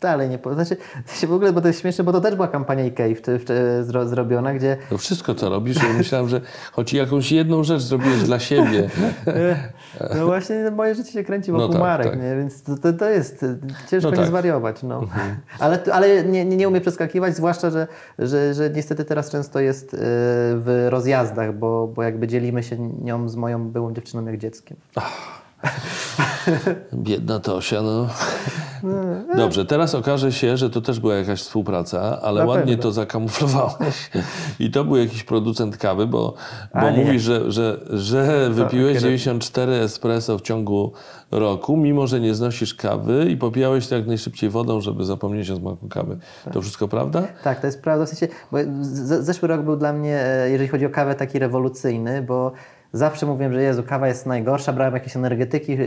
dalej 0.00 0.28
nie 0.28 0.38
po... 0.38 0.54
Znaczy, 0.54 0.76
to 1.06 1.14
się 1.14 1.26
w 1.26 1.32
ogóle, 1.32 1.52
bo 1.52 1.60
to 1.60 1.68
jest 1.68 1.80
śmieszne, 1.80 2.04
bo 2.04 2.12
to 2.12 2.20
też 2.20 2.34
była 2.34 2.48
kampania 2.48 2.84
IKEA 2.84 3.14
w, 3.14 3.20
w, 3.26 3.82
zro, 3.86 4.08
zrobiona, 4.08 4.54
gdzie 4.54 4.76
To 4.90 4.98
wszystko, 4.98 5.34
co 5.34 5.48
robisz, 5.48 5.76
ja 5.82 5.92
myślałem, 5.98 6.28
że 6.28 6.40
choć 6.72 6.92
jakąś 6.92 7.32
jedną 7.32 7.64
rzecz 7.64 7.82
zrobiłeś 7.82 8.22
dla 8.22 8.38
siebie. 8.38 8.90
no 10.18 10.26
właśnie 10.26 10.56
no, 10.56 10.70
moje 10.70 10.94
życie 10.94 11.12
się 11.12 11.24
kręci 11.24 11.52
wokół 11.52 11.66
No 11.66 11.72
tak, 11.72 11.82
marek, 11.82 12.10
tak. 12.10 12.22
nie? 12.22 12.36
więc 12.36 12.62
to, 12.62 12.76
to, 12.78 12.92
to 12.92 13.10
jest 13.10 13.44
ciężko 13.90 14.08
No 14.08 14.10
nie 14.10 14.16
tak. 14.16 14.26
zwariować. 14.26 14.82
No. 14.82 15.00
Ale, 15.58 15.78
ale 15.92 16.24
nie, 16.24 16.44
nie, 16.44 16.56
nie 16.56 16.68
umie 16.68 16.80
przeskakiwać, 16.80 17.36
zwłaszcza, 17.36 17.70
że, 17.74 17.86
że, 18.18 18.54
że 18.54 18.70
niestety 18.70 19.04
teraz 19.04 19.30
często 19.30 19.60
jest 19.60 19.94
y, 19.94 19.98
w 20.00 20.86
rozjazdach, 20.90 21.58
bo, 21.58 21.86
bo 21.86 22.02
jakby 22.02 22.26
dzielimy 22.28 22.62
się 22.62 22.78
nią 22.78 23.28
z 23.28 23.36
moją 23.36 23.68
byłą 23.70 23.92
dziewczyną 23.94 24.24
jak 24.26 24.38
dzieckiem. 24.38 24.76
Biedna 26.94 27.40
Tosia, 27.40 27.82
no. 27.82 28.08
Dobrze, 29.36 29.64
teraz 29.64 29.94
okaże 29.94 30.32
się, 30.32 30.56
że 30.56 30.70
to 30.70 30.80
też 30.80 31.00
była 31.00 31.14
jakaś 31.14 31.40
współpraca, 31.40 32.20
ale 32.22 32.40
Na 32.40 32.46
ładnie 32.46 32.66
pewno. 32.72 32.82
to 32.82 32.92
zakamuflowałeś. 32.92 34.10
I 34.58 34.70
to 34.70 34.84
był 34.84 34.96
jakiś 34.96 35.24
producent 35.24 35.76
kawy, 35.76 36.06
bo, 36.06 36.34
bo 36.80 36.90
mówisz, 36.90 37.22
że, 37.22 37.52
że, 37.52 37.80
że 37.90 38.50
wypiłeś 38.50 38.94
kiedy- 38.94 39.00
94 39.06 39.72
espresso 39.72 40.38
w 40.38 40.42
ciągu 40.42 40.92
roku, 41.34 41.76
mimo 41.76 42.06
że 42.06 42.20
nie 42.20 42.34
znosisz 42.34 42.74
kawy 42.74 43.26
i 43.30 43.36
popijałeś 43.36 43.88
to 43.88 43.94
jak 43.96 44.06
najszybciej 44.06 44.50
wodą, 44.50 44.80
żeby 44.80 45.04
zapomnieć 45.04 45.50
o 45.50 45.56
smaku 45.56 45.88
kawy. 45.88 46.18
To 46.52 46.60
wszystko 46.60 46.88
prawda? 46.88 47.22
Tak, 47.44 47.60
to 47.60 47.66
jest 47.66 47.82
prawda. 47.82 48.06
W 48.06 48.08
sensie, 48.08 48.28
bo 48.52 48.58
zeszły 49.22 49.48
rok 49.48 49.62
był 49.62 49.76
dla 49.76 49.92
mnie, 49.92 50.18
e, 50.26 50.50
jeżeli 50.50 50.68
chodzi 50.68 50.86
o 50.86 50.90
kawę, 50.90 51.14
taki 51.14 51.38
rewolucyjny, 51.38 52.22
bo 52.22 52.52
zawsze 52.92 53.26
mówiłem, 53.26 53.52
że 53.52 53.62
Jezu, 53.62 53.82
kawa 53.82 54.08
jest 54.08 54.26
najgorsza, 54.26 54.72
brałem 54.72 54.94
jakieś 54.94 55.16
energetyki, 55.16 55.78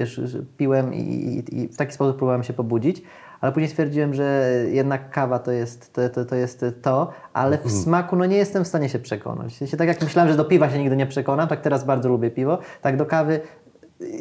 piłem 0.58 0.93
i, 0.93 1.00
i, 1.00 1.62
i 1.62 1.68
w 1.68 1.78
taki 1.78 1.93
sposób 1.93 2.18
próbowałem 2.18 2.43
się 2.43 2.54
pobudzić. 2.54 3.02
Ale 3.41 3.52
później 3.52 3.70
stwierdziłem, 3.70 4.14
że 4.14 4.54
jednak 4.72 5.10
kawa 5.10 5.39
to 5.39 5.52
jest 5.52 5.93
to, 5.93 6.10
to, 6.10 6.26
to, 6.26 6.36
jest 6.36 6.66
to 6.82 7.12
ale 7.34 7.58
w 7.58 7.72
smaku 7.72 8.16
no 8.16 8.26
nie 8.26 8.38
jestem 8.38 8.64
w 8.64 8.68
stanie 8.68 8.89
się 8.89 9.00
przekonać. 9.00 9.54
W 9.54 9.58
sensie, 9.58 9.78
tak 9.78 9.88
jak 9.88 10.02
myślałem, 10.02 10.32
że 10.32 10.38
do 10.38 10.45
piwa 10.45 10.70
się 10.70 10.80
nigdy 10.80 10.95
nie 10.95 11.06
przekonam, 11.06 11.48
tak 11.48 11.62
teraz 11.62 11.86
bardzo 11.86 12.10
lubię 12.10 12.32
piwo, 12.32 12.60
tak 12.82 12.98
do 12.98 13.06
kawy 13.06 13.39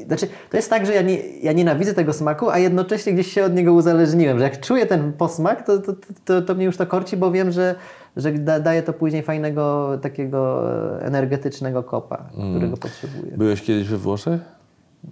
znaczy, 0.06 0.28
to 0.50 0.56
jest 0.56 0.70
tak, 0.70 0.86
że 0.86 0.94
ja, 0.94 1.02
nie, 1.02 1.38
ja 1.38 1.52
nienawidzę 1.52 1.94
tego 1.94 2.12
smaku, 2.12 2.50
a 2.50 2.58
jednocześnie 2.58 3.12
gdzieś 3.12 3.32
się 3.32 3.44
od 3.44 3.54
niego 3.54 3.72
uzależniłem, 3.72 4.38
że 4.38 4.44
jak 4.44 4.60
czuję 4.60 4.86
ten 4.86 5.12
posmak, 5.12 5.66
to, 5.66 5.78
to, 5.78 5.92
to, 6.24 6.42
to 6.42 6.54
mnie 6.54 6.64
już 6.64 6.76
to 6.76 6.86
korci, 6.86 7.16
bo 7.16 7.30
wiem, 7.30 7.52
że, 7.52 7.74
że 8.16 8.32
da, 8.32 8.60
daje 8.60 8.82
to 8.82 8.92
później 8.92 9.22
fajnego, 9.22 9.98
takiego 10.02 10.62
energetycznego 11.02 11.82
kopa, 11.82 12.28
którego 12.50 12.76
potrzebuję. 12.76 13.32
Byłeś 13.36 13.62
kiedyś 13.62 13.88
we 13.88 13.98
Włoszech? 13.98 14.40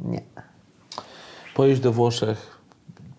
Nie. 0.05 0.23
Pojedź 1.55 1.81
do 1.81 1.93
Włoszech, 1.93 2.59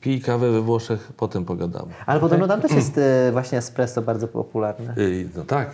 pij 0.02 0.22
kawę 0.22 0.52
we 0.52 0.62
Włoszech, 0.62 1.12
potem 1.18 1.46
pogadamy. 1.46 1.92
Ale 2.06 2.20
podobno 2.20 2.48
tam 2.48 2.62
też 2.62 2.72
jest 2.72 2.98
e, 2.98 3.32
właśnie 3.32 3.58
espresso 3.58 4.02
bardzo 4.02 4.28
popularne. 4.28 4.94
Yy, 4.98 5.30
No 5.36 5.44
tak, 5.44 5.70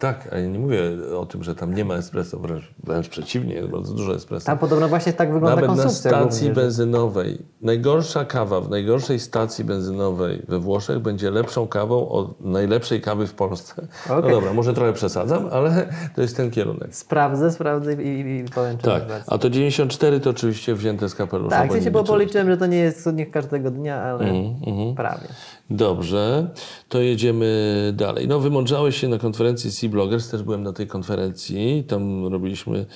tak, 0.00 0.28
a 0.32 0.38
ja 0.38 0.46
nie 0.46 0.58
mówię 0.58 0.80
o 1.18 1.26
tym, 1.26 1.42
że 1.44 1.54
tam 1.54 1.74
nie 1.74 1.84
ma 1.84 1.94
espresso, 1.94 2.38
wręcz, 2.38 2.64
wręcz 2.84 3.08
przeciwnie, 3.08 3.54
jest 3.54 3.68
bardzo 3.68 3.94
dużo 3.94 4.14
espresso. 4.14 4.46
Tam 4.46 4.58
podobno 4.58 4.88
właśnie 4.88 5.12
tak 5.12 5.32
wygląda 5.32 5.60
Nawet 5.60 5.76
na 5.84 5.88
stacji 5.90 6.18
głównie, 6.20 6.48
że- 6.48 6.54
benzynowej, 6.54 7.38
najgorsza 7.62 8.24
kawa 8.24 8.60
w 8.60 8.70
najgorszej 8.70 9.18
stacji 9.20 9.64
benzynowej 9.64 10.42
we 10.48 10.58
Włoszech 10.58 10.98
będzie 10.98 11.30
lepszą 11.30 11.66
kawą 11.68 12.08
od 12.08 12.40
najlepszej 12.40 13.00
kawy 13.00 13.26
w 13.26 13.34
Polsce. 13.34 13.86
No 14.08 14.16
Okej. 14.16 14.30
dobra, 14.30 14.52
może 14.52 14.74
trochę 14.74 14.92
przesadzam, 14.92 15.48
ale 15.52 15.88
to 16.14 16.22
jest 16.22 16.36
ten 16.36 16.50
kierunek. 16.50 16.94
Sprawdzę, 16.96 17.52
sprawdzę 17.52 17.92
i, 18.02 18.20
i, 18.20 18.44
powiem, 18.54 18.76
czy 18.78 18.84
Tak, 18.84 19.02
a 19.26 19.38
to 19.38 19.50
94 19.50 20.20
to 20.20 20.30
oczywiście 20.30 20.74
wzięte 20.74 21.08
z 21.08 21.14
kapelusza. 21.14 21.50
Tak, 21.56 21.68
w 21.68 21.72
sensie, 21.72 21.84
nie 21.84 21.90
bo 21.90 22.00
liczyłem. 22.00 22.18
policzyłem, 22.20 22.46
że 22.50 22.56
to 22.56 22.66
nie 22.66 22.78
jest 22.78 23.04
cudnik 23.04 23.30
każdego 23.30 23.70
dnia, 23.70 24.02
ale 24.02 24.24
Mhm, 24.24 24.94
prawie. 24.94 25.28
Dobrze, 25.70 26.48
to 26.88 27.00
jedziemy 27.00 27.92
dalej. 27.96 28.28
No, 28.28 28.40
wymądrzałeś 28.40 28.96
się 28.96 29.08
na 29.08 29.18
konferencji 29.18 29.72
Sea 29.72 29.90
Bloggers, 29.90 30.30
też 30.30 30.42
byłem 30.42 30.62
na 30.62 30.72
tej 30.72 30.86
konferencji, 30.86 31.84
tam 31.88 32.26
robiliśmy 32.26 32.86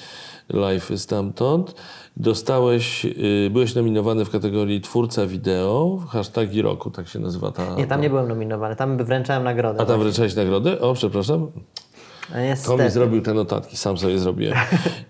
live 0.49 0.91
stamtąd. 0.97 1.75
Dostałeś, 2.17 3.05
y, 3.05 3.51
byłeś 3.51 3.75
nominowany 3.75 4.25
w 4.25 4.31
kategorii 4.31 4.81
twórca 4.81 5.27
wideo, 5.27 5.99
hashtagi 6.09 6.63
roku, 6.63 6.91
tak 6.91 7.09
się 7.09 7.19
nazywa 7.19 7.53
ta... 7.53 7.75
Nie, 7.75 7.87
tam 7.87 8.01
nie 8.01 8.11
byłem 8.11 8.29
nominowany, 8.29 8.77
tam 8.77 9.05
wręczałem 9.05 9.45
nagrodę. 9.45 9.81
A 9.81 9.87
tam 9.87 10.01
wręczałeś 10.01 10.35
nagrodę? 10.35 10.81
O, 10.81 10.95
przepraszam. 10.95 11.51
A 12.35 12.37
To 12.37 12.43
mi 12.43 12.49
Niestety. 12.49 12.91
zrobił 12.91 13.23
te 13.23 13.35
notatki, 13.35 13.77
sam 13.77 13.99
sobie 13.99 14.19
zrobiłem. 14.19 14.55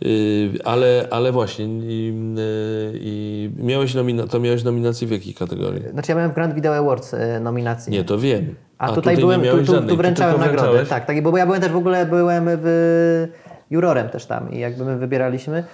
Y, 0.07 0.51
ale, 0.65 1.09
ale 1.11 1.33
właśnie, 1.33 1.65
i, 1.65 2.15
y, 2.39 2.93
i 2.95 3.51
miałeś 3.57 3.95
nomina- 3.95 4.29
to 4.29 4.41
miałeś 4.41 4.65
nominację 4.65 5.09
w 5.09 5.11
jakiej 5.11 5.35
kategorii? 5.35 5.83
Znaczy 5.93 6.13
ja 6.13 6.17
miałem 6.17 6.31
w 6.31 6.35
Grand 6.35 6.55
Video 6.55 6.77
Awards 6.77 7.15
nominację. 7.41 7.93
Nie, 7.93 8.05
to 8.05 8.19
wiem. 8.19 8.55
A, 8.79 8.93
tutaj, 8.93 9.17
byłem, 9.17 9.43
nie 9.43 9.51
tu, 9.51 9.65
tu, 9.65 9.83
tu 9.83 9.97
wręczałem 9.97 10.41
nagrodę. 10.41 10.87
Tak, 10.87 11.07
tak, 11.07 11.23
bo 11.23 11.39
ja 11.39 11.47
byłem 11.47 11.61
też 11.61 11.73
w 11.73 11.77
ogóle 11.77 12.07
byłem 12.07 12.45
w 12.49 13.29
jurorem 13.71 14.09
też 14.09 14.27
tam 14.27 14.53
i 14.53 14.59
jakby 14.59 14.85
my 14.85 14.99
wybieraliśmy. 14.99 15.65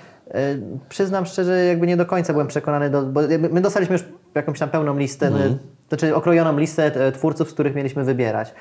Przyznam 0.88 1.26
szczerze, 1.26 1.64
jakby 1.64 1.86
nie 1.86 1.96
do 1.96 2.06
końca 2.06 2.32
byłem 2.32 2.48
przekonany, 2.48 2.90
do, 2.90 3.02
bo 3.02 3.20
my 3.50 3.60
dostaliśmy 3.60 3.92
już 3.92 4.04
jakąś 4.34 4.58
tam 4.58 4.68
pełną 4.68 4.98
listę, 4.98 5.26
e, 5.26 5.56
znaczy 5.88 6.14
okrojoną 6.14 6.58
listę 6.58 7.12
twórców, 7.12 7.50
z 7.50 7.52
których 7.52 7.74
mieliśmy 7.74 8.04
wybierać. 8.04 8.54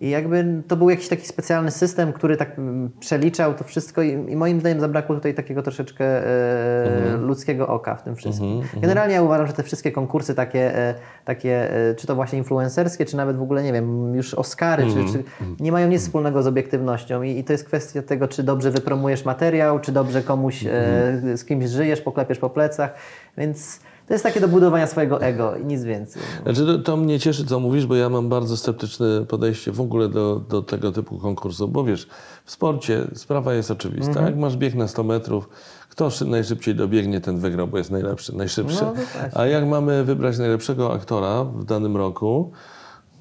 I 0.00 0.10
jakby 0.10 0.62
to 0.68 0.76
był 0.76 0.90
jakiś 0.90 1.08
taki 1.08 1.26
specjalny 1.26 1.70
system, 1.70 2.12
który 2.12 2.36
tak 2.36 2.58
mm, 2.58 2.90
przeliczał 3.00 3.54
to 3.54 3.64
wszystko 3.64 4.02
i, 4.02 4.10
i 4.10 4.36
moim 4.36 4.60
zdaniem 4.60 4.80
zabrakło 4.80 5.14
tutaj 5.16 5.34
takiego 5.34 5.62
troszeczkę 5.62 6.04
e, 6.04 6.96
Mhm. 7.06 7.24
ludzkiego 7.26 7.68
oka 7.68 7.94
w 7.94 8.02
tym 8.02 8.16
wszystkim. 8.16 8.62
Generalnie 8.80 9.14
ja 9.14 9.22
uważam, 9.22 9.46
że 9.46 9.52
te 9.52 9.62
wszystkie 9.62 9.92
konkursy 9.92 10.34
takie, 10.34 10.78
e, 10.78 10.94
takie 11.24 11.72
e, 11.90 11.94
czy 11.94 12.06
to 12.06 12.14
właśnie 12.14 12.38
influencerskie, 12.38 13.04
czy 13.04 13.16
nawet 13.16 13.36
w 13.36 13.42
ogóle, 13.42 13.62
nie 13.62 13.72
wiem, 13.72 14.14
już 14.14 14.34
Oscary, 14.34 14.82
Mhm. 14.82 15.06
czy, 15.06 15.12
czy 15.12 15.24
nie 15.60 15.72
mają 15.72 15.88
nic 15.88 16.02
wspólnego 16.02 16.42
z 16.42 16.46
obiektywnością 16.46 17.22
I, 17.22 17.38
i 17.38 17.44
to 17.44 17.52
jest 17.52 17.64
kwestia 17.64 18.02
tego, 18.02 18.28
czy 18.28 18.42
dobrze 18.42 18.70
wypromujesz 18.70 19.24
materiał, 19.24 19.80
czy 19.80 19.92
dobrze 19.92 20.22
komuś, 20.22 20.64
Mhm. 20.66 21.28
e, 21.28 21.36
z 21.36 21.44
kimś 21.44 21.68
żyjesz, 21.68 22.00
poklepiesz 22.00 22.38
po 22.38 22.50
plecach, 22.50 22.94
więc 23.38 23.80
to 24.08 24.14
jest 24.14 24.22
takie 24.24 24.40
do 24.40 24.48
budowania 24.48 24.86
swojego 24.86 25.20
ego 25.22 25.56
i 25.56 25.64
nic 25.64 25.82
więcej. 25.84 26.22
Znaczy, 26.42 26.66
to, 26.66 26.78
to 26.78 26.96
mnie 26.96 27.20
cieszy, 27.20 27.46
co 27.46 27.60
mówisz, 27.60 27.86
bo 27.86 27.94
ja 27.96 28.08
mam 28.08 28.28
bardzo 28.28 28.56
sceptyczne 28.56 29.06
podejście 29.28 29.72
w 29.72 29.80
ogóle 29.80 30.08
do, 30.08 30.40
do 30.48 30.62
tego 30.62 30.92
typu 30.92 31.18
konkursów, 31.18 31.72
bo 31.72 31.84
wiesz, 31.84 32.08
w 32.44 32.50
sporcie 32.50 33.04
sprawa 33.14 33.54
jest 33.54 33.70
oczywista. 33.70 34.08
Mhm. 34.10 34.26
Jak 34.26 34.36
masz 34.36 34.56
bieg 34.56 34.74
na 34.74 34.88
100 34.88 35.04
metrów, 35.04 35.48
kto 35.90 36.10
szy- 36.10 36.24
najszybciej 36.24 36.74
dobiegnie, 36.74 37.20
ten 37.20 37.38
wygrał, 37.38 37.66
bo 37.68 37.78
jest 37.78 37.90
najlepszy, 37.90 38.36
najszybszy. 38.36 38.84
No, 38.84 38.94
tak. 39.20 39.30
A 39.34 39.46
jak 39.46 39.66
mamy 39.66 40.04
wybrać 40.04 40.38
najlepszego 40.38 40.92
aktora 40.92 41.44
w 41.44 41.64
danym 41.64 41.96
roku, 41.96 42.52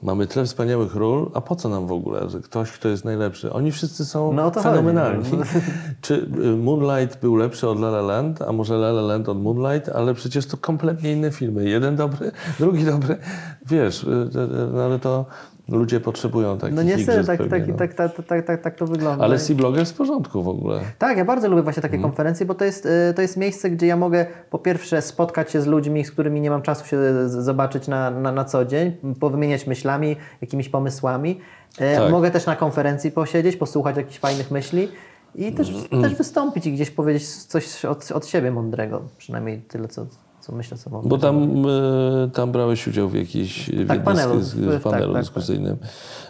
mamy 0.06 0.28
tyle 0.28 0.46
wspaniałych 0.46 0.96
ról, 0.96 1.32
a 1.34 1.42
po 1.42 1.56
co 1.56 1.70
nam 1.70 1.88
w 1.88 1.92
ogóle, 1.92 2.30
że 2.30 2.40
ktoś, 2.40 2.72
kto 2.72 2.90
jest 2.90 3.06
najlepszy? 3.06 3.54
Oni 3.54 3.72
wszyscy 3.72 4.06
są 4.06 4.34
No 4.34 4.52
fenomenalni. 4.52 5.24
chodzi, 5.24 5.38
no. 5.38 5.44
Czy 6.02 6.14
y, 6.44 6.58
Moonlight 6.58 7.22
był 7.22 7.36
lepszy 7.36 7.70
od 7.70 7.78
La 7.80 7.88
La 7.88 8.02
Land, 8.02 8.42
a 8.42 8.52
może 8.52 8.74
La 8.76 8.88
La 8.90 9.02
Land 9.02 9.30
od 9.30 9.42
Moonlight, 9.42 9.90
ale 9.90 10.14
przecież 10.14 10.46
to 10.46 10.58
kompletnie 10.58 11.12
inne 11.14 11.32
filmy. 11.32 11.70
Jeden 11.70 11.96
dobry, 11.96 12.32
drugi 12.60 12.86
dobry. 12.86 13.18
Wiesz, 13.66 14.04
y, 14.04 14.08
y, 14.08 14.72
no 14.74 14.82
ale 14.84 15.00
to 15.00 15.26
ludzie 15.70 16.00
potrzebują 16.00 16.58
takich 16.58 16.76
No 16.76 16.84
niestety, 16.84 17.24
tak, 17.28 17.38
pewnie, 17.38 17.60
tak, 17.60 17.68
no. 17.70 17.76
tak, 17.78 17.94
tak, 17.94 18.26
tak, 18.28 18.46
tak, 18.46 18.62
tak 18.62 18.76
to 18.76 18.88
wygląda. 18.88 19.24
Ale 19.26 19.38
Blogger 19.56 19.80
jest 19.80 19.92
w 19.92 19.96
porządku 19.96 20.44
w 20.44 20.48
ogóle. 20.48 20.82
Tak, 21.00 21.18
ja 21.18 21.26
bardzo 21.26 21.48
lubię 21.50 21.62
właśnie 21.64 21.82
takie 21.82 21.96
Mhm. 21.96 22.12
konferencje, 22.12 22.46
bo 22.46 22.56
to 22.56 22.66
jest, 22.66 22.86
y, 22.86 23.14
to 23.16 23.22
jest 23.22 23.38
miejsce, 23.38 23.70
gdzie 23.70 23.88
ja 23.88 23.96
mogę 23.96 24.26
po 24.50 24.60
pierwsze 24.60 25.02
spotkać 25.02 25.52
się 25.52 25.62
z 25.62 25.68
ludźmi, 25.68 26.06
z 26.06 26.12
którymi 26.12 26.42
nie 26.42 26.50
mam 26.50 26.62
czasu 26.62 26.86
się 26.86 26.98
zobaczyć 27.30 27.88
na, 27.88 28.12
na, 28.12 28.32
na 28.32 28.46
co 28.46 28.66
dzień, 28.66 28.92
powymieniać 29.20 29.68
myślami, 29.68 30.16
jakimiś 30.42 30.70
pomysłami. 30.70 31.40
E, 31.80 31.96
Tak. 31.98 32.12
Mogę 32.12 32.32
też 32.32 32.46
na 32.46 32.56
konferencji 32.56 33.12
posiedzieć, 33.12 33.56
posłuchać 33.56 33.98
jakichś 33.98 34.20
fajnych 34.20 34.52
myśli 34.52 34.88
i 35.36 35.54
też, 35.54 35.70
Mhm. 35.70 36.02
też 36.04 36.16
wystąpić 36.16 36.66
i 36.66 36.74
gdzieś 36.74 36.92
powiedzieć 36.92 37.28
coś 37.36 37.86
od, 37.86 38.12
od 38.12 38.26
siebie 38.28 38.52
mądrego. 38.52 39.02
Przynajmniej 39.18 39.62
tyle, 39.62 39.88
co, 39.88 40.06
co 40.46 40.56
myślę. 40.56 40.78
Bo 41.04 41.18
tam, 41.18 41.66
y, 41.66 42.30
tam 42.34 42.52
brałeś 42.52 42.88
udział 42.88 43.10
w 43.10 43.16
jakiejś 43.16 43.70
w 43.70 43.74
jednej 43.80 44.00
panelu. 44.00 44.42
z, 44.42 44.46
z, 44.46 44.74
Tak, 44.74 44.82
panelu 44.82 45.14
tak, 45.14 45.22
dyskusyjnym. 45.22 45.78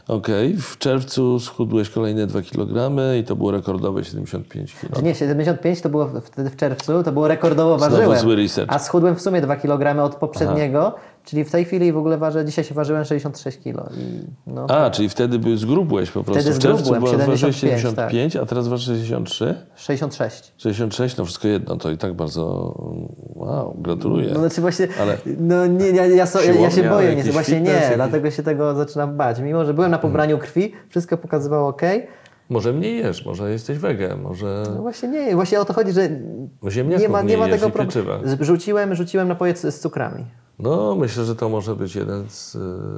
Okej, 0.08 0.58
w 0.58 0.78
czerwcu 0.78 1.40
schudłeś 1.40 1.90
kolejne 1.90 2.28
2 2.28 2.42
kg 2.42 2.92
i 3.20 3.24
to 3.24 3.36
było 3.36 3.52
rekordowe 3.52 4.04
75 4.04 4.76
kg. 4.76 5.04
Nie, 5.04 5.16
75 5.16 5.82
to 5.82 5.90
było 5.90 6.10
wtedy 6.22 6.50
w 6.50 6.56
czerwcu, 6.56 7.04
to 7.04 7.12
było 7.12 7.28
rekordowo 7.28 7.78
ważyłem. 7.78 8.20
zły 8.20 8.36
research. 8.36 8.74
A 8.74 8.80
schudłem 8.80 9.16
w 9.16 9.22
sumie 9.22 9.42
2 9.42 9.56
kg 9.56 10.04
od 10.04 10.16
poprzedniego, 10.16 10.96
czyli 11.26 11.44
w 11.44 11.52
tej 11.52 11.66
chwili 11.66 11.92
w 11.92 11.98
ogóle 11.98 12.18
ważę, 12.18 12.46
dzisiaj 12.46 12.66
się 12.66 12.76
ważyłem 12.76 13.06
66 13.06 13.60
kg. 13.64 13.90
No, 14.48 14.66
A, 14.70 14.90
czyli 14.90 15.10
wtedy 15.10 15.40
by 15.40 15.58
zgrubłeś 15.58 16.12
po 16.12 16.24
prostu. 16.24 16.42
Wtedy 16.42 16.56
w 16.56 16.60
czerwcu 16.60 16.86
zgrubłem, 16.86 17.02
była 17.02 17.12
75, 17.38 17.82
75, 17.82 18.36
a 18.36 18.46
teraz 18.46 18.68
ważysz 18.68 18.86
63? 18.86 19.56
66. 19.76 20.54
66, 20.58 21.18
no 21.18 21.26
wszystko 21.26 21.48
jedno, 21.48 21.76
to 21.76 21.92
i 21.92 21.98
tak 21.98 22.14
bardzo, 22.14 22.44
wow, 23.36 23.76
gratuluję. 23.78 24.30
No 24.34 24.40
znaczy 24.40 24.62
właśnie, 24.62 24.88
Ale- 25.02 25.18
no 25.40 25.68
nie, 25.68 25.88
ja, 25.88 26.06
ja, 26.06 26.26
so, 26.26 26.42
ja, 26.42 26.72
się 26.72 26.84
boję, 26.84 27.16
nie, 27.16 27.24
właśnie 27.24 27.62
nie, 27.62 27.72
jakiś- 27.72 27.96
dlatego 27.96 28.32
się 28.32 28.44
tego 28.44 28.76
zaczynam 28.76 29.18
bać. 29.18 29.40
Mimo, 29.40 29.66
że 29.66 29.74
byłem 29.74 29.92
na 29.92 29.98
pobraniu 29.98 30.38
krwi, 30.38 30.72
wszystko 30.90 31.18
pokazywało 31.18 31.68
ok. 31.68 31.82
Może 32.50 32.74
mniej 32.74 32.98
jesz, 32.98 33.26
może 33.26 33.52
jesteś 33.52 33.78
wege, 33.78 34.16
może... 34.16 34.64
No 34.76 34.82
właśnie 34.82 35.10
nie, 35.10 35.36
właśnie 35.36 35.60
o 35.60 35.66
to 35.66 35.74
chodzi, 35.74 35.92
że 35.92 36.10
nie 37.00 37.10
ma, 37.10 37.22
nie 37.22 37.38
ma 37.38 37.48
tego 37.48 37.70
problemu. 37.70 38.22
Rzuciłem, 38.40 38.96
rzuciłem 38.96 39.28
napoje 39.28 39.56
z 39.56 39.80
cukrami. 39.80 40.26
No, 40.60 40.96
myślę, 40.96 41.26
że 41.26 41.36
to 41.36 41.50
może 41.50 41.76
być 41.76 41.96
jeden 41.96 42.30
z, 42.30 42.58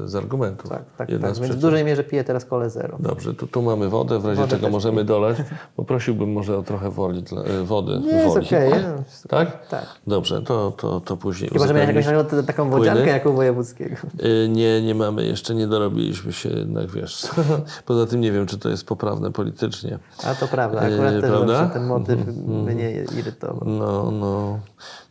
z 0.09 0.15
argumentów. 0.15 0.69
Tak, 0.69 0.83
tak, 0.97 1.09
Jedna 1.09 1.27
tak. 1.27 1.35
z 1.35 1.39
Więc 1.39 1.55
w 1.55 1.59
dużej 1.59 1.83
mierze 1.83 2.03
piję 2.03 2.23
teraz 2.23 2.45
kole 2.45 2.69
zero. 2.69 2.97
Dobrze, 2.99 3.33
to 3.33 3.47
tu 3.47 3.61
mamy 3.61 3.89
wodę, 3.89 4.19
w 4.19 4.25
razie 4.25 4.41
Wodę 4.41 4.55
czego 4.55 4.69
możemy 4.69 5.03
dolać. 5.03 5.37
Poprosiłbym 5.75 6.31
może 6.33 6.57
o 6.57 6.63
trochę 6.63 6.91
woli, 6.91 7.23
e, 7.45 7.63
wody. 7.63 7.99
Nie, 7.99 8.11
jest 8.11 8.27
woli. 8.27 8.45
okej. 8.47 8.71
no. 8.71 9.03
Tak? 9.29 9.67
Tak. 9.67 9.85
Dobrze, 10.07 10.41
to, 10.41 10.71
to, 10.71 10.99
to 10.99 11.17
później 11.17 11.49
Chyba, 11.49 11.67
że 11.67 11.73
miałeś 11.73 12.05
jakąś 12.05 12.45
taką- 12.45 12.69
wodziankę 12.69 13.07
jak 13.07 13.25
u 13.25 13.33
Wojewódzkiego. 13.33 13.95
Y, 14.23 14.49
Nie, 14.49 14.81
nie 14.81 14.95
mamy, 14.95 15.25
jeszcze 15.25 15.55
nie 15.55 15.67
dorobiliśmy 15.67 16.33
się 16.33 16.49
jednak, 16.49 16.91
wiesz. 16.91 17.27
Poza 17.85 18.05
tym 18.05 18.21
nie 18.21 18.31
wiem, 18.31 18.45
czy 18.45 18.57
to 18.59 18.69
jest 18.69 18.85
poprawne 18.85 19.31
politycznie. 19.31 19.99
A 20.23 20.35
to 20.35 20.47
prawda, 20.47 20.79
akurat 20.81 21.13
Yy, 21.13 21.21
też 21.21 21.29
prawda? 21.31 21.67
ten 21.67 21.85
motyw 21.85 22.19
mnie 22.47 23.05
irytował. 23.19 23.69
No, 23.69 24.11
no, 24.11 24.59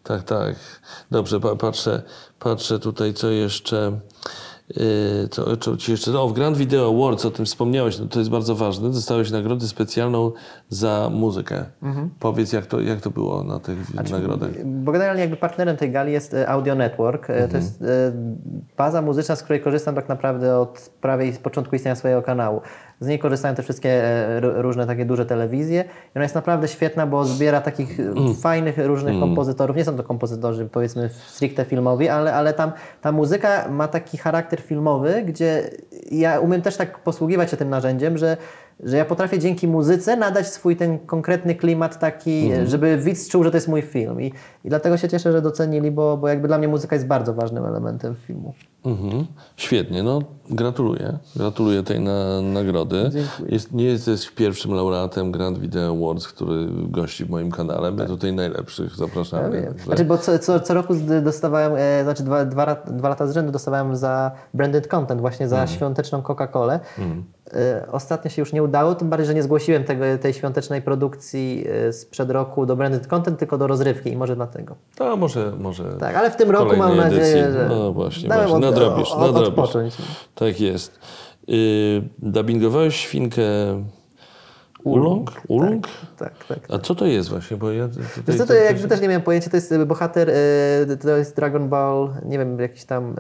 tak, 0.03 0.23
tak. 0.23 0.55
Dobrze, 1.11 1.41
pa, 1.41 1.57
patrzę, 1.57 2.03
patrzę 2.39 2.79
tutaj, 2.79 3.15
co 3.15 3.31
jeszcze. 3.31 3.93
Yy, 4.77 5.29
co, 5.31 5.57
co 5.57 5.77
jeszcze. 5.89 6.21
O, 6.21 6.29
w 6.29 6.33
Grand 6.33 6.57
Video 6.57 6.95
Awards, 6.95 7.25
o 7.25 7.31
tym 7.31 7.47
wspomniałeś, 7.47 7.99
no 7.99 8.07
to 8.07 8.19
jest 8.19 8.31
bardzo 8.31 8.55
ważne. 8.55 8.91
Dostałeś 8.91 9.31
nagrodę 9.31 9.69
specjalną 9.69 10.33
za 10.69 11.11
muzykę. 11.13 11.65
Mhm. 11.83 12.11
Powiedz, 12.21 12.53
jak 12.53 12.67
to, 12.67 12.81
jak 12.81 13.01
to 13.01 13.11
było 13.11 13.45
na 13.45 13.59
tych 13.61 13.87
Znaczy, 13.87 14.13
nagrodach? 14.13 14.51
Bo 14.65 14.93
generalnie 14.93 15.21
jakby 15.21 15.37
partnerem 15.37 15.77
tej 15.77 15.91
gali 15.91 16.13
jest 16.13 16.35
e, 16.35 16.49
Audio 16.49 16.75
Network. 16.75 17.31
E, 17.31 17.49
To 17.49 17.57
jest 17.57 17.83
e, 17.83 18.13
baza 18.77 19.03
muzyczna, 19.03 19.37
z 19.37 19.43
której 19.43 19.63
korzystam 19.63 19.95
tak 19.95 20.09
naprawdę 20.09 20.59
od 20.59 20.91
prawie 21.01 21.33
z 21.33 21.39
początku 21.39 21.77
istnienia 21.77 21.95
swojego 21.97 22.23
kanału. 22.23 22.61
Z 23.01 23.07
niej 23.07 23.19
korzystają 23.19 23.55
te 23.55 23.63
wszystkie 23.63 23.91
e, 23.91 24.41
różne 24.41 24.87
takie 24.87 25.05
duże 25.05 25.27
telewizje. 25.27 25.85
I 25.85 26.19
ona 26.19 26.23
jest 26.23 26.35
naprawdę 26.35 26.69
świetna, 26.69 27.07
bo 27.07 27.25
zbiera 27.25 27.61
takich 27.61 28.01
e, 28.01 28.05
fajnych 28.43 28.79
różnych 28.79 29.21
kompozytorów. 29.21 29.77
Nie 29.77 29.85
są 29.85 29.97
to 29.97 30.03
kompozytorzy 30.03 30.69
powiedzmy 30.73 31.11
stricte 31.27 31.65
filmowi, 31.65 32.09
ale, 32.09 32.35
ale 32.35 32.53
tam 32.53 32.73
ta 33.01 33.13
muzyka 33.13 33.69
ma 33.69 33.89
taki 33.89 34.19
charakter 34.19 34.61
filmowy, 34.61 35.23
gdzie 35.27 35.71
ja 36.11 36.41
umiem 36.41 36.63
też 36.63 36.77
tak 36.77 36.99
posługiwać 36.99 37.51
się 37.51 37.57
tym 37.57 37.69
narzędziem, 37.69 38.19
że 38.19 38.37
że 38.81 38.97
ja 38.97 39.05
potrafię 39.05 39.39
dzięki 39.39 39.69
muzyce 39.69 40.17
nadać 40.17 40.47
swój 40.49 40.77
ten 40.77 40.99
konkretny 40.99 41.55
klimat 41.55 41.99
taki, 41.99 42.51
żeby 42.67 42.97
widz 42.99 43.29
czuł, 43.29 43.45
że 43.45 43.51
to 43.51 43.57
jest 43.57 43.69
mój 43.69 43.83
film. 43.83 44.21
I, 44.23 44.33
I 44.65 44.69
dlatego 44.69 44.97
się 44.97 45.09
cieszę, 45.09 45.33
że 45.33 45.43
docenili, 45.43 45.91
bo, 45.91 46.17
bo 46.17 46.29
jakby 46.29 46.49
dla 46.49 46.59
mnie 46.59 46.69
muzyka 46.69 46.97
jest 46.97 47.07
bardzo 47.07 47.35
ważnym 47.35 47.65
elementem 47.65 48.15
filmu. 48.27 48.55
Mhm. 48.85 49.27
Świetnie, 49.57 50.03
no 50.03 50.19
gratuluję. 50.51 51.19
Gratuluję 51.37 51.83
tej 51.83 52.01
na, 52.01 52.43
nagrody. 52.43 53.11
Dziękuję. 53.13 53.53
Jest, 53.55 53.73
nie 53.73 53.85
jesteś 53.85 54.31
pierwszym 54.31 54.75
laureatem 54.75 55.33
Grand 55.33 55.59
Video 55.59 55.93
Awards, 55.93 56.29
który 56.29 56.67
gości 56.89 57.25
w 57.25 57.31
moim 57.31 57.51
kanale. 57.51 57.93
My 57.93 58.07
tutaj 58.07 58.33
najlepszych 58.33 58.91
Ja 58.91 58.97
zapraszamy. 58.97 59.51
wiem. 59.63 59.65
Także- 59.67 59.85
Znaczy, 59.85 60.05
bo 60.05 60.19
co, 60.19 60.39
co, 60.39 60.61
co 60.61 60.75
roku 60.75 60.95
dostawałem, 61.23 61.73
e, 61.77 62.05
znaczy 62.05 62.23
dwa, 62.23 62.45
dwa, 62.45 62.75
dwa 62.75 63.09
lata 63.09 63.27
z 63.27 63.35
rzędu 63.35 63.53
dostawałem 63.53 63.97
za 63.97 64.31
branded 64.55 64.89
content, 64.89 65.21
właśnie 65.21 65.49
za 65.49 65.67
świąteczną 65.67 66.23
Coca-Colę. 66.23 66.73
E, 66.99 67.03
ostatnio 67.93 68.31
się 68.31 68.43
już 68.43 68.53
nie 68.53 68.63
udało, 68.63 68.95
tym 68.95 69.09
bardziej, 69.11 69.27
że 69.27 69.35
nie 69.35 69.43
zgłosiłem 69.43 69.85
tego, 69.85 70.05
tej 70.21 70.35
świątecznej 70.35 70.83
produkcji 70.83 71.65
e, 71.89 71.93
sprzed 71.93 72.31
roku 72.31 72.67
do 72.67 72.77
branded 72.77 73.07
content, 73.07 73.39
tylko 73.39 73.59
do 73.59 73.67
rozrywki 73.67 74.11
i 74.11 74.17
może 74.17 74.37
dlatego. 74.37 74.75
To 74.97 75.17
może, 75.17 75.53
może 75.59 75.85
Tak, 76.01 76.17
ale 76.17 76.31
w 76.31 76.37
tym 76.37 76.51
roku 76.51 76.77
mam 76.77 76.97
nadzieję, 76.97 77.23
edycji. 77.23 77.53
że 77.53 77.67
No 77.69 77.93
właśnie, 77.93 78.29
dałem 78.29 78.49
właśnie. 78.49 78.69
od- 78.69 78.75
nadrobisz, 78.75 79.11
od- 79.13 79.21
nadrobisz. 79.21 79.49
odpocząć. 79.49 79.95
Tak 80.35 80.61
jest. 80.61 80.99
Yy, 81.49 81.57
dubbingowałeś 82.19 82.97
świnkę 82.97 83.43
Ulong? 84.91 85.31
Ulong? 85.49 85.87
Tak, 86.19 86.33
tak. 86.49 86.59
A 86.69 86.79
co 86.79 86.95
to 86.95 87.07
jest 87.07 87.29
właśnie? 87.29 87.57
Bo 87.57 87.73
ja 87.73 87.89
tutaj, 87.89 88.05
Wiesz 88.29 88.37
co, 88.37 88.47
to 88.47 88.55
jakby 88.55 88.89
też 88.89 89.01
nie 89.01 89.09
miałem 89.09 89.23
pojęcia, 89.23 89.51
to 89.51 89.57
jest 89.57 89.73
e, 89.73 89.87
bohater, 89.87 90.31
e, 90.31 90.97
to 90.97 91.17
jest 91.17 91.37
Dragon 91.37 91.69
Ball, 91.69 92.11
nie 92.25 92.39
wiem, 92.39 92.61
jakiś 92.61 92.85
tam 92.85 93.15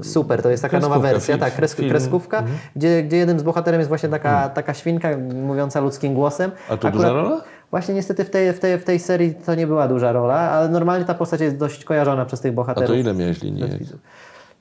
e, 0.00 0.04
super, 0.04 0.42
to 0.42 0.50
jest 0.50 0.62
taka 0.62 0.80
nowa 0.80 0.98
wersja, 0.98 1.34
film- 1.34 1.40
tak, 1.40 1.54
kresk, 1.56 1.78
kreskówka, 1.78 2.42
gdzie, 2.76 3.02
gdzie 3.02 3.16
jednym 3.16 3.38
z 3.38 3.42
bohaterem 3.42 3.80
jest 3.80 3.88
właśnie 3.88 4.08
taka, 4.08 4.48
taka 4.48 4.74
świnka 4.74 5.08
mówiąca 5.46 5.80
ludzkim 5.80 6.14
głosem. 6.14 6.50
A 6.68 6.76
to 6.76 6.90
duża 6.90 7.12
rola? 7.12 7.42
Właśnie 7.70 7.94
niestety 7.94 8.24
w 8.24 8.30
tej, 8.30 8.52
w, 8.52 8.58
tej, 8.60 8.78
w 8.78 8.84
tej 8.84 8.98
serii 8.98 9.34
to 9.34 9.54
nie 9.54 9.66
była 9.66 9.88
duża 9.88 10.12
rola, 10.12 10.34
ale 10.34 10.68
normalnie 10.68 11.04
ta 11.04 11.14
postać 11.14 11.40
jest 11.40 11.56
dość 11.56 11.84
kojarzona 11.84 12.24
przez 12.24 12.40
tych 12.40 12.52
A 12.52 12.54
bohaterów. 12.54 12.88
to 12.88 12.94
ile 12.94 13.14
miałeś 13.14 13.42
linijek? 13.42 13.70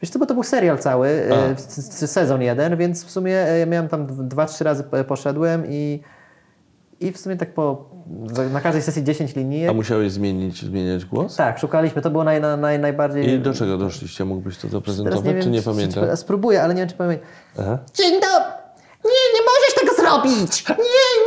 Wiesz 0.03 0.09
co, 0.09 0.19
bo 0.19 0.25
to 0.25 0.33
był 0.33 0.43
serial 0.43 0.77
cały, 0.77 1.07
e, 1.07 1.55
A. 1.55 2.07
sezon 2.07 2.41
jeden, 2.41 2.77
więc 2.77 3.05
w 3.05 3.11
sumie 3.11 3.37
e, 3.37 3.59
ja 3.59 3.65
miałem 3.65 3.87
tam 3.87 4.27
dwa, 4.27 4.45
trzy 4.45 4.63
razy 4.63 4.83
poszedłem 5.07 5.63
i, 5.69 6.01
i 6.99 7.11
w 7.11 7.17
sumie 7.17 7.37
tak 7.37 7.53
po, 7.53 7.89
na 8.51 8.61
każdej 8.61 8.81
sesji 8.81 9.03
10 9.03 9.35
linijek. 9.35 9.69
A 9.69 9.73
musiałeś 9.73 10.11
zmienić, 10.11 10.61
zmieniać 10.61 11.05
głos? 11.05 11.35
Tak, 11.35 11.59
szukaliśmy, 11.59 12.01
to 12.01 12.09
było 12.09 12.23
naj, 12.23 12.41
naj, 12.41 12.57
naj, 12.57 12.79
najbardziej... 12.79 13.29
I 13.29 13.39
do 13.39 13.53
czego 13.53 13.77
doszliście? 13.77 14.25
Mógłbyś 14.25 14.57
to 14.57 14.67
zaprezentować, 14.67 15.35
czy 15.43 15.49
nie 15.49 15.61
pamiętasz? 15.61 16.19
Spróbuję, 16.19 16.63
ale 16.63 16.73
nie 16.73 16.81
wiem, 16.81 16.89
czy 16.89 16.95
pamiętam. 16.95 17.27
Aha. 17.59 17.79
Dzień 17.93 18.11
dobry! 18.21 18.62
Nie, 19.05 19.11
nie 19.33 19.41
możesz 19.45 19.73
tego 19.79 19.93
zrobić! 20.01 20.65
Nie, 20.69 20.75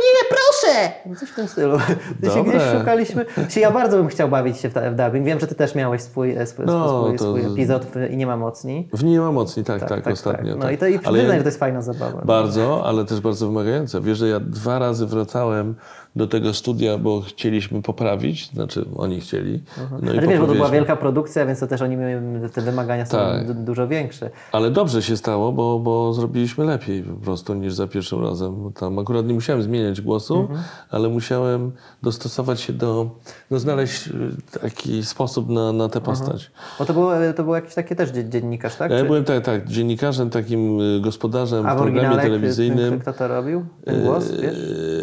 nie, 0.03 0.29
proszę! 0.29 0.91
Coś 1.19 1.29
w 1.29 1.35
tym 1.35 1.47
stylu. 1.47 1.77
Dobre. 2.19 2.43
gdzieś 2.43 2.79
szukaliśmy. 2.79 3.25
Się 3.49 3.59
ja 3.59 3.71
bardzo 3.71 3.97
bym 3.97 4.07
chciał 4.07 4.29
bawić 4.29 4.57
się 4.57 4.69
w, 4.69 4.73
w 4.73 4.95
dubbing. 4.95 5.25
Wiem, 5.25 5.39
że 5.39 5.47
ty 5.47 5.55
też 5.55 5.75
miałeś 5.75 6.01
swój, 6.01 6.31
e, 6.37 6.45
swój, 6.45 6.65
No, 6.65 7.03
swój, 7.03 7.17
to- 7.17 7.23
swój 7.23 7.53
epizod 7.53 7.85
w, 7.85 8.11
i 8.11 8.17
nie 8.17 8.27
ma 8.27 8.37
mocni. 8.37 8.89
W 8.93 9.03
nie 9.03 9.19
ma 9.19 9.31
mocni, 9.31 9.63
tak, 9.63 9.89
tak, 9.89 10.07
ostatnio. 10.07 10.55
No 10.55 10.61
tak. 10.61 10.73
i 10.73 10.77
to 10.77 10.87
i 10.87 10.93
Ale 10.93 11.01
przyznaj, 11.01 11.27
ja- 11.27 11.33
że 11.37 11.41
to 11.43 11.47
jest 11.47 11.59
fajna 11.59 11.81
zabawa. 11.81 12.21
Bardzo, 12.25 12.83
ale 12.85 13.05
też 13.05 13.19
bardzo 13.21 13.47
wymagające. 13.47 14.01
Wiesz, 14.01 14.17
że 14.17 14.27
ja 14.27 14.39
dwa 14.39 14.79
razy 14.79 15.05
wracałem 15.05 15.75
do 16.17 16.27
tego 16.27 16.53
studia, 16.53 16.97
bo 16.97 17.21
chcieliśmy 17.21 17.81
poprawić, 17.81 18.49
znaczy 18.49 18.85
oni 18.95 19.19
chcieli. 19.21 19.63
No 20.01 20.11
i 20.13 20.17
Ale 20.17 20.27
wiesz, 20.27 20.39
bo 20.39 20.47
to 20.47 20.53
była 20.55 20.69
wielka 20.69 20.95
produkcja, 20.95 21.45
więc 21.45 21.59
to 21.59 21.67
też 21.67 21.81
oni 21.81 21.97
mieli, 21.97 22.49
te 22.53 22.61
wymagania 22.61 23.05
są 23.05 23.17
Tak. 23.17 23.47
du- 23.47 23.53
dużo 23.63 23.87
większe. 23.87 24.29
Ale 24.51 24.71
dobrze 24.71 25.01
się 25.01 25.17
stało, 25.17 25.51
bo, 25.51 25.79
bo 25.79 26.13
zrobiliśmy 26.13 26.65
lepiej 26.65 27.03
po 27.03 27.13
prostu 27.25 27.53
niż 27.53 27.73
za 27.73 27.87
pierwszym 27.87 28.23
razem. 28.23 28.71
Tam 28.79 28.99
akurat 28.99 29.25
nie 29.25 29.33
musiałem 29.33 29.61
zmieniać 29.61 30.01
głosu, 30.01 30.35
Mhm. 30.39 30.59
ale 30.89 31.09
musiałem 31.09 31.71
dostosować 32.03 32.61
się 32.61 32.73
do, 32.73 33.09
no 33.51 33.59
znaleźć 33.59 34.07
y, 34.07 34.59
taki 34.61 35.03
sposób 35.05 35.49
na, 35.49 35.71
na 35.73 35.89
tę 35.89 36.01
postać. 36.01 36.51
Bo 36.79 36.85
to 36.85 36.93
było, 36.93 37.11
to 37.35 37.43
był 37.43 37.55
jakiś 37.55 37.73
taki 37.73 37.95
też 37.95 38.11
dzie- 38.11 38.29
dziennikarz, 38.29 38.75
tak? 38.75 38.91
Ja 38.91 38.99
Czy- 38.99 39.05
byłem 39.05 39.23
tak, 39.23 39.43
tak, 39.45 39.67
dziennikarzem, 39.67 40.29
takim 40.29 40.81
y, 40.81 40.99
gospodarzem 41.01 41.65
A 41.65 41.75
w 41.75 41.77
w 41.77 41.81
programie 41.81 42.17
telewizyjnym. 42.17 42.99
kto, 42.99 43.13
to 43.13 43.27
robił? 43.27 43.65
Ten 43.85 44.03
głos, 44.03 44.31
wiesz? 44.31 44.57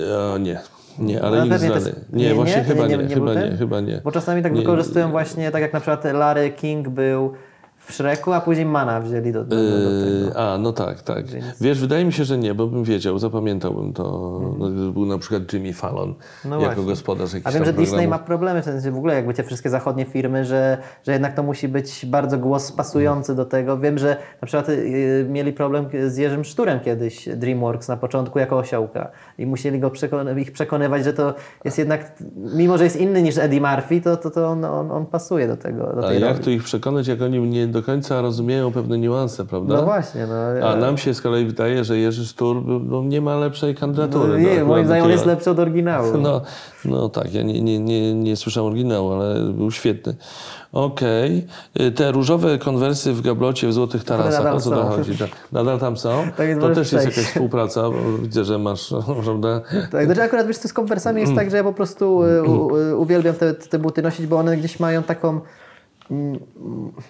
Yy, 0.08 0.16
o, 0.34 0.38
nie, 0.38 0.60
nie, 0.98 1.22
ale 1.22 1.42
nikt 1.42 1.52
pewnie 1.52 1.68
znany. 1.68 1.84
też- 1.84 1.94
Nie, 2.12 2.28
nie, 2.28 2.34
właśnie 2.34 2.56
nie? 2.56 2.64
chyba 2.64 2.86
Nie, 2.86 2.96
nie, 2.96 3.14
chyba 3.14 3.34
nie, 3.34 3.56
chyba 3.56 3.80
nie. 3.80 4.00
Bo 4.04 4.12
czasami 4.12 4.42
tak 4.42 4.56
wykorzystują 4.56 5.10
właśnie, 5.10 5.50
tak 5.50 5.62
jak 5.62 5.72
na 5.72 5.80
przykład 5.80 6.04
Larry 6.04 6.50
King 6.50 6.88
był 6.88 7.32
w 7.86 7.92
Shreku, 7.92 8.32
a 8.32 8.40
później 8.40 8.66
Mana 8.66 9.00
wzięli 9.00 9.32
do, 9.32 9.44
do, 9.44 9.56
do, 9.56 9.62
do 9.62 10.04
tego. 10.04 10.26
Yy, 10.26 10.32
a, 10.36 10.58
no 10.58 10.72
tak, 10.72 11.02
tak. 11.02 11.24
Wiesz, 11.60 11.80
wydaje 11.80 12.04
mi 12.04 12.12
się, 12.12 12.24
że 12.24 12.38
nie, 12.38 12.54
bo 12.54 12.66
bym 12.66 12.84
wiedział, 12.84 13.18
zapamiętałbym 13.18 13.92
to. 13.92 14.02
No, 14.58 14.66
gdyby 14.66 14.92
był 14.92 15.06
na 15.06 15.18
przykład 15.18 15.52
Jimmy 15.52 15.72
Fallon 15.72 16.14
No 16.44 16.54
jako 16.60 16.66
właśnie. 16.74 16.84
gospodarz 16.84 17.32
jakichś 17.32 17.46
A 17.46 17.58
wiem, 17.58 17.64
że 17.64 17.72
Disney 17.72 18.08
ma 18.08 18.18
problemy, 18.18 18.62
w 18.62 18.64
sensie 18.64 18.90
w 18.90 18.96
ogóle 18.96 19.14
jakby 19.14 19.34
te 19.34 19.42
wszystkie 19.44 19.70
zachodnie 19.70 20.04
firmy, 20.04 20.44
że, 20.44 20.78
że 21.06 21.12
jednak 21.12 21.34
to 21.34 21.42
musi 21.42 21.68
być 21.68 22.06
bardzo 22.06 22.38
głos 22.38 22.72
pasujący 22.72 23.34
do 23.34 23.44
tego. 23.44 23.78
Wiem, 23.78 23.98
że 23.98 24.16
na 24.42 24.46
przykład 24.46 24.68
y, 24.68 25.26
mieli 25.30 25.52
problem 25.52 25.86
z 26.08 26.16
Jerzym 26.16 26.44
Szturem 26.44 26.80
kiedyś, 26.80 27.28
DreamWorks 27.36 27.88
na 27.88 27.96
początku 27.96 28.38
jako 28.38 28.58
osiołka 28.58 29.10
i 29.38 29.46
musieli 29.46 29.80
go 29.80 29.90
przekon- 29.90 30.38
ich 30.38 30.52
przekonywać, 30.52 31.04
że 31.04 31.12
to 31.12 31.34
jest 31.64 31.78
jednak, 31.78 32.12
mimo 32.56 32.78
że 32.78 32.84
jest 32.84 32.96
inny 32.96 33.22
niż 33.22 33.38
Eddie 33.38 33.60
Murphy, 33.60 34.00
to, 34.00 34.16
to, 34.16 34.30
to 34.30 34.46
on, 34.48 34.64
on, 34.64 34.90
on 34.90 35.06
pasuje 35.06 35.48
do 35.48 35.56
tego, 35.56 35.92
do 35.92 36.04
A 36.06 36.08
tej 36.08 36.20
jak 36.20 36.30
roli. 36.32 36.44
tu 36.44 36.50
ich 36.50 36.62
przekonać, 36.64 37.06
jak 37.06 37.22
oni 37.22 37.40
nie 37.40 37.66
do 37.74 37.82
końca 37.82 38.20
rozumieją 38.20 38.72
pewne 38.72 38.98
niuanse, 38.98 39.44
prawda? 39.44 39.74
No 39.74 39.82
właśnie, 39.82 40.26
no. 40.26 40.68
A 40.68 40.76
nam 40.76 40.98
się 40.98 41.14
z 41.14 41.20
kolei 41.20 41.46
wydaje, 41.46 41.84
że 41.84 41.98
Jerzy 41.98 42.26
Sztur 42.26 42.62
no, 42.66 43.02
nie 43.02 43.20
ma 43.20 43.36
lepszej 43.36 43.74
kandydatury. 43.74 44.32
no, 44.32 44.38
nie, 44.38 44.64
moim 44.64 44.86
zdaniem 44.86 45.10
jest 45.10 45.26
lepszy 45.26 45.50
od 45.50 45.58
oryginału. 45.58 46.12
No, 46.24 46.42
no 46.84 47.08
tak, 47.08 47.34
ja 47.34 47.42
nie, 47.42 47.62
nie, 47.62 47.78
nie, 47.78 48.14
nie 48.14 48.36
słyszałem 48.36 48.72
oryginału, 48.72 49.12
ale 49.12 49.40
był 49.40 49.70
świetny. 49.70 50.14
Okej. 50.72 51.46
Y, 51.80 51.92
Te 51.92 52.12
różowe 52.12 52.58
konwersy 52.58 53.12
w 53.12 53.20
gablocie 53.20 53.68
w 53.68 53.72
złotych 53.72 54.04
tarasach, 54.04 54.54
o 54.54 54.60
co 54.60 54.70
to 54.70 54.84
chodzi? 54.84 55.12
Nadal 55.52 55.78
tam 55.78 55.96
są? 55.96 56.24
Tak 56.36 56.48
to 56.60 56.74
też 56.74 56.92
jest 56.92 57.04
jakaś 57.04 57.24
współpraca, 57.24 57.82
widzę, 58.22 58.44
że 58.44 58.58
masz, 58.58 58.94
prawda? 59.24 59.60
Tak, 59.90 60.06
znaczy 60.06 60.22
akurat 60.22 60.46
wiesz, 60.46 60.58
co 60.58 60.68
z 60.68 60.72
konwersami 60.72 61.20
jest 61.20 61.34
tak, 61.34 61.50
że 61.50 61.56
ja 61.56 61.64
po 61.64 61.72
prostu 61.72 62.22
y, 62.22 62.28
y, 62.90 62.96
uwielbiam 62.96 63.34
te, 63.34 63.54
te 63.54 63.78
buty 63.78 64.02
nosić, 64.02 64.26
bo 64.26 64.36
one 64.36 64.56
gdzieś 64.56 64.80
mają 64.80 65.02
taką 65.02 65.28
mm, 65.28 65.42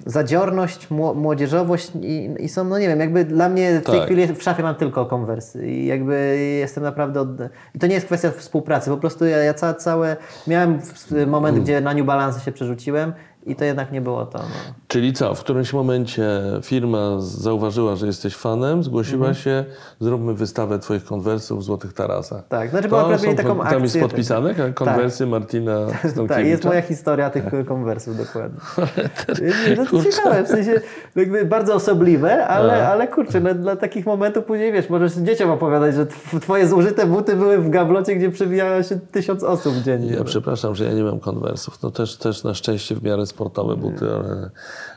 zadziorność, 0.07 0.89
mło- 0.91 1.15
młodzieżowość 1.15 1.93
i, 2.03 2.31
i 2.39 2.49
są, 2.49 2.65
no 2.65 2.79
nie 2.79 2.89
wiem, 2.89 3.01
jakby 3.01 3.25
dla 3.25 3.49
mnie 3.49 3.81
w 3.81 3.87
tej 3.87 3.99
Tak. 3.99 4.05
chwili 4.07 4.27
w 4.27 4.43
szafie 4.43 4.63
mam 4.63 4.75
tylko 4.75 5.07
konwersy 5.07 5.67
i 5.67 5.87
jakby 5.87 6.39
jestem 6.61 6.85
naprawdę 6.85 7.21
od... 7.21 7.29
I 7.75 7.79
to 7.79 7.87
nie 7.87 7.95
jest 7.95 8.07
kwestia 8.07 8.31
współpracy, 8.31 8.91
po 8.91 8.97
prostu 8.97 9.25
ja, 9.27 9.37
ja 9.39 9.55
ca, 9.55 9.75
całe... 9.75 10.17
Miałem 10.47 10.79
moment, 11.27 11.59
gdzie 11.59 11.81
na 11.81 11.95
New 11.95 12.07
Balance 12.07 12.41
się 12.41 12.53
przerzuciłem 12.53 13.13
i 13.47 13.57
to 13.57 13.65
jednak 13.65 13.93
nie 13.93 14.01
było 14.01 14.27
to. 14.27 14.39
No. 14.39 14.75
Czyli 14.95 15.13
co, 15.13 15.35
w 15.35 15.41
którymś 15.41 15.73
momencie 15.73 16.41
firma 16.63 17.21
zauważyła, 17.21 17.97
że 17.97 18.07
jesteś 18.07 18.37
fanem, 18.37 18.83
zgłosiła 18.85 19.29
Mhm. 19.29 19.35
się, 19.35 19.65
zróbmy 20.01 20.35
wystawę 20.35 20.79
Twoich 20.79 21.05
konwersów 21.05 21.59
w 21.61 21.63
Złotych 21.63 21.93
Tarasach. 21.93 22.49
Tak, 22.49 22.71
znaczy, 22.71 22.89
To 22.89 23.09
mieli 23.09 23.21
są 23.23 23.35
taką 23.37 23.57
kon- 23.59 23.67
Tam 23.67 23.83
jest 23.83 23.97
akcję- 23.97 24.01
podpisane 24.03 24.55
tak. 24.55 24.75
konwersy 24.75 25.27
Martina 25.27 25.87
Tak, 26.03 26.11
Stankiewicza? 26.11 26.41
jest 26.41 26.65
moja 26.65 26.83
historia 26.83 27.31
tych 27.31 27.45
konwersów 27.67 28.17
dokładnie. 28.17 28.61
No 29.77 29.87
to 29.87 30.05
ciekawe, 30.05 30.45
w 30.45 30.49
sensie 30.49 30.81
jakby 31.17 31.45
bardzo 31.45 31.75
osobliwe, 31.75 32.47
ale, 32.47 32.79
No. 32.83 32.89
ale 32.89 33.09
kurczę, 33.09 33.41
no, 33.41 33.55
dla 33.55 33.77
takich 33.77 34.07
momentów 34.07 34.45
później 34.45 34.73
wiesz, 34.73 34.89
możesz 34.91 35.13
dzieciom 35.13 35.51
opowiadać, 35.51 35.95
że 35.95 36.07
tw- 36.07 36.41
twoje 36.41 36.69
zużyte 36.69 37.07
buty 37.07 37.37
były 37.37 37.59
w 37.59 37.71
gablocie, 37.71 38.17
gdzie 38.17 38.31
przewijało 38.31 38.83
się 38.83 38.99
tysiąc 39.13 39.43
osób 39.43 39.75
dziennie. 39.75 40.13
Ja 40.13 40.25
przepraszam, 40.25 40.75
że 40.75 40.85
ja 40.85 40.93
nie 40.93 41.03
mam 41.03 41.21
konwersów. 41.21 41.83
No 41.83 41.91
też, 41.91 42.17
też 42.17 42.45
na 42.45 42.55
szczęście 42.55 42.95
w 42.95 43.03
miarę 43.03 43.27
sportowe 43.27 43.77
buty, 43.77 44.05
ale... 44.15 44.51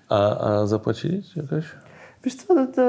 A, 0.09 0.37
a 0.37 0.67
zapłacili 0.67 1.23
ci 1.23 1.39
jakoś? 1.39 1.65
Wiesz 2.27 2.35
co, 2.35 2.53
no 2.53 2.67
to 2.75 2.81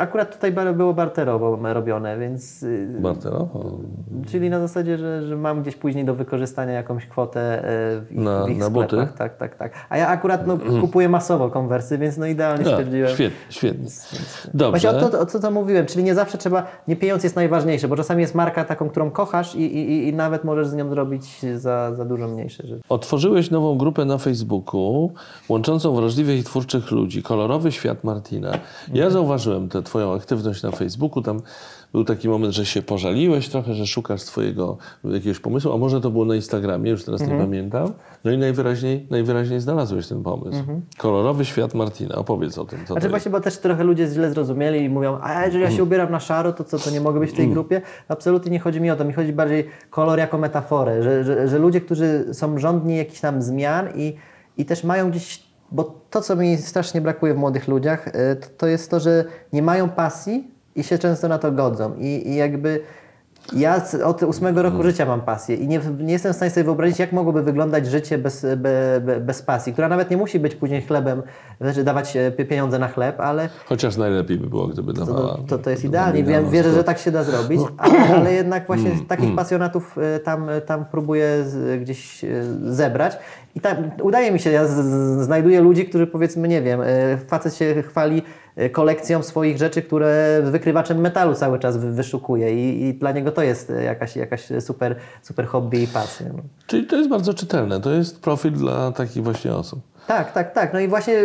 akurat 0.00 0.34
tutaj 0.34 0.52
było 0.74 0.94
barterowo 0.94 1.58
robione, 1.72 2.18
więc... 2.18 2.62
y, 2.62 2.96
Bartero? 3.00 3.36
O, 3.38 3.78
Czyli 4.26 4.50
na 4.50 4.60
zasadzie, 4.60 4.98
że, 4.98 5.22
że 5.26 5.36
mam 5.36 5.62
gdzieś 5.62 5.76
później 5.76 6.04
do 6.04 6.14
wykorzystania 6.14 6.72
jakąś 6.72 7.06
kwotę 7.06 7.40
e, 7.64 8.00
w 8.00 8.12
ich, 8.12 8.18
Na- 8.18 8.44
w 8.44 8.48
ich 8.50 8.58
na 8.58 8.66
sklepach. 8.66 8.90
buty? 8.90 9.08
Tak, 9.18 9.36
tak, 9.36 9.56
tak. 9.56 9.72
A 9.88 9.98
ja 9.98 10.08
akurat 10.08 10.46
no, 10.46 10.58
kupuję 10.80 11.08
masowo 11.08 11.50
konwersy, 11.50 11.98
więc 11.98 12.16
no 12.18 12.26
idealnie 12.26 12.64
Ja, 12.64 12.70
stwierdziłem. 12.70 13.10
świetnie, 13.14 13.38
świetnie. 13.50 13.84
Właśnie 13.84 14.54
Dobrze. 14.54 14.90
o 15.06 15.08
to, 15.10 15.20
o 15.20 15.26
co 15.26 15.40
to 15.40 15.50
mówiłem, 15.50 15.86
czyli 15.86 16.04
nie 16.04 16.14
zawsze 16.14 16.38
trzeba, 16.38 16.66
nie 16.88 16.96
pieniądz 16.96 17.24
jest 17.24 17.36
najważniejszy, 17.36 17.88
bo 17.88 17.96
czasami 17.96 18.22
jest 18.22 18.34
marka 18.34 18.64
taką, 18.64 18.88
którą 18.88 19.10
kochasz 19.10 19.54
i, 19.54 19.62
i, 19.78 20.08
i 20.08 20.12
nawet 20.12 20.44
możesz 20.44 20.68
z 20.68 20.74
nią 20.74 20.88
zrobić 20.90 21.40
za, 21.56 21.94
za 21.94 22.04
dużo 22.04 22.28
mniejsze 22.28 22.66
rzeczy. 22.66 22.82
Otworzyłeś 22.88 23.50
nową 23.50 23.78
grupę 23.78 24.04
na 24.04 24.18
Facebooku, 24.18 25.12
łączącą 25.48 25.94
wrażliwych 25.94 26.38
i 26.40 26.42
twórczych 26.44 26.90
ludzi. 26.90 27.22
Kolorowy 27.22 27.72
świat 27.72 28.04
Martina. 28.04 28.43
Ja 28.92 29.10
zauważyłem 29.10 29.68
tę 29.68 29.82
twoją 29.82 30.14
aktywność 30.14 30.62
na 30.62 30.70
Facebooku. 30.70 31.22
Tam 31.22 31.40
był 31.92 32.04
taki 32.04 32.28
moment, 32.28 32.54
że 32.54 32.66
się 32.66 32.82
pożaliłeś 32.82 33.48
trochę, 33.48 33.74
że 33.74 33.86
szukasz 33.86 34.20
swojego 34.20 34.76
jakiegoś 35.04 35.38
pomysłu, 35.40 35.72
a 35.72 35.76
może 35.76 36.00
to 36.00 36.10
było 36.10 36.24
na 36.24 36.34
Instagramie, 36.34 36.90
już 36.90 37.04
teraz 37.04 37.20
nie 37.20 37.38
pamiętam. 37.38 37.92
No 38.24 38.30
i 38.30 38.38
najwyraźniej, 38.38 39.06
najwyraźniej 39.10 39.60
znalazłeś 39.60 40.06
ten 40.08 40.22
pomysł. 40.22 40.58
Kolorowy 40.98 41.44
świat 41.44 41.74
Martina. 41.74 42.14
Opowiedz 42.14 42.58
o 42.58 42.64
tym. 42.64 42.78
Co 42.86 42.94
Znaczy 42.94 43.08
właśnie, 43.08 43.30
bo 43.30 43.40
też 43.40 43.58
trochę 43.58 43.84
ludzie 43.84 44.06
źle 44.06 44.30
zrozumieli 44.30 44.84
i 44.84 44.88
mówią, 44.88 45.18
a 45.22 45.46
jeżeli 45.46 45.64
ja 45.64 45.70
się 45.70 45.82
ubieram 45.82 46.10
na 46.10 46.20
szaro, 46.20 46.52
to 46.52 46.64
co, 46.64 46.78
to 46.78 46.90
nie 46.90 47.00
mogę 47.00 47.20
być 47.20 47.30
w 47.30 47.34
tej 47.34 47.48
grupie? 47.48 47.82
Absolutnie 48.08 48.52
nie 48.52 48.58
chodzi 48.58 48.80
mi 48.80 48.90
o 48.90 48.96
to, 48.96 49.04
mi 49.04 49.12
chodzi 49.12 49.32
bardziej 49.32 49.68
kolor 49.90 50.18
jako 50.18 50.38
metaforę, 50.38 51.02
że, 51.02 51.24
że, 51.24 51.48
że 51.48 51.58
ludzie, 51.58 51.80
którzy 51.80 52.24
są 52.32 52.58
żądni 52.58 52.96
jakichś 52.96 53.20
tam 53.20 53.42
zmian 53.42 53.88
i, 53.96 54.16
i 54.56 54.64
też 54.64 54.84
mają 54.84 55.10
gdzieś, 55.10 55.42
bo 55.74 56.00
to, 56.10 56.20
co 56.20 56.36
mi 56.36 56.56
strasznie 56.56 57.00
brakuje 57.00 57.34
w 57.34 57.36
młodych 57.36 57.68
ludziach, 57.68 58.08
y, 58.08 58.12
to, 58.56 58.66
jest 58.66 58.90
to, 58.90 59.00
że 59.00 59.24
nie 59.52 59.62
mają 59.62 59.88
pasji 59.88 60.50
i 60.76 60.82
się 60.82 60.98
często 60.98 61.28
na 61.28 61.38
to 61.38 61.52
godzą. 61.52 61.94
I, 61.98 62.28
i 62.28 62.34
jakby 62.34 62.80
ja 63.52 63.82
od 64.04 64.22
ósmego 64.22 64.62
roku 64.62 64.82
życia 64.82 65.06
mam 65.06 65.20
pasję 65.20 65.56
i 65.56 65.68
nie, 65.68 65.80
nie 65.98 66.12
jestem 66.12 66.32
w 66.32 66.36
stanie 66.36 66.50
sobie 66.50 66.64
wyobrazić, 66.64 66.98
jak 66.98 67.12
mogłoby 67.12 67.42
wyglądać 67.42 67.86
życie 67.86 68.18
bez, 68.18 68.46
be, 68.56 69.00
be, 69.00 69.20
bez 69.20 69.42
pasji, 69.42 69.72
która 69.72 69.88
nawet 69.88 70.10
nie 70.10 70.16
musi 70.16 70.38
być 70.40 70.54
później 70.54 70.82
chlebem, 70.82 71.22
znaczy 71.60 71.84
dawać 71.84 72.16
e, 72.16 72.30
pie- 72.30 72.44
pieniądze 72.46 72.78
na 72.78 72.88
chleb, 72.88 73.20
ale 73.20 73.48
Chociaż 73.66 73.96
najlepiej 73.96 74.38
by 74.38 74.46
było, 74.46 74.66
gdyby 74.66 74.92
dawała. 74.92 75.20
no, 75.20 75.44
to, 75.48 75.58
to 75.58 75.70
jest 75.70 75.82
to 75.82 75.88
idealnie. 75.88 76.22
by 76.22 76.30
Wiem, 76.30 76.40
miała 76.42 76.52
wierzę, 76.52 76.72
że 76.72 76.84
tak 76.84 76.98
się 76.98 77.10
da 77.10 77.24
zrobić, 77.24 77.60
ale, 77.78 77.98
ale 77.98 78.32
jednak 78.32 78.66
właśnie 78.70 78.90
takich 79.08 79.34
pasjonatów 79.34 79.98
e, 79.98 80.18
tam, 80.18 80.46
tam 80.66 80.84
próbuję 80.90 81.44
z, 81.46 81.80
gdzieś 81.82 82.24
e, 82.24 82.28
zebrać. 82.64 83.18
I 83.56 83.60
tam, 83.60 83.76
udaje 84.02 84.32
mi 84.32 84.38
się, 84.40 84.50
ja 84.50 84.66
z, 84.66 84.70
z, 84.70 85.24
znajduję 85.24 85.60
ludzi, 85.60 85.84
którzy 85.86 86.06
powiedzmy, 86.06 86.48
nie 86.48 86.62
wiem, 86.62 86.80
e, 86.80 87.16
facet 87.16 87.54
się 87.54 87.82
chwali 87.82 88.18
e, 88.18 88.22
kolekcją 88.72 89.22
swoich 89.22 89.58
rzeczy, 89.58 89.82
które 89.82 90.40
wykrywaczem 90.44 90.98
metalu 91.00 91.34
cały 91.34 91.58
czas 91.58 91.76
wy- 91.76 91.92
wyszukuje 91.92 92.54
i, 92.70 92.84
i 92.88 92.94
dla 92.94 93.12
niego 93.12 93.32
to 93.32 93.42
jest 93.42 93.70
e, 93.70 93.82
jakaś, 93.84 94.16
jakaś 94.16 94.48
super, 94.60 94.96
super 95.22 95.46
hobby 95.46 95.82
i 95.82 95.86
pasja. 95.86 96.26
Czyli 96.66 96.86
to 96.86 96.96
jest 96.96 97.10
bardzo 97.10 97.34
czytelne. 97.34 97.80
To 97.80 97.90
jest 97.90 98.20
profil 98.20 98.52
dla 98.52 98.92
takich 98.92 99.22
właśnie 99.24 99.54
osób. 99.54 99.80
Tak, 100.06 100.32
tak, 100.32 100.52
tak. 100.52 100.72
No 100.72 100.80
i 100.80 100.88
właśnie 100.88 101.18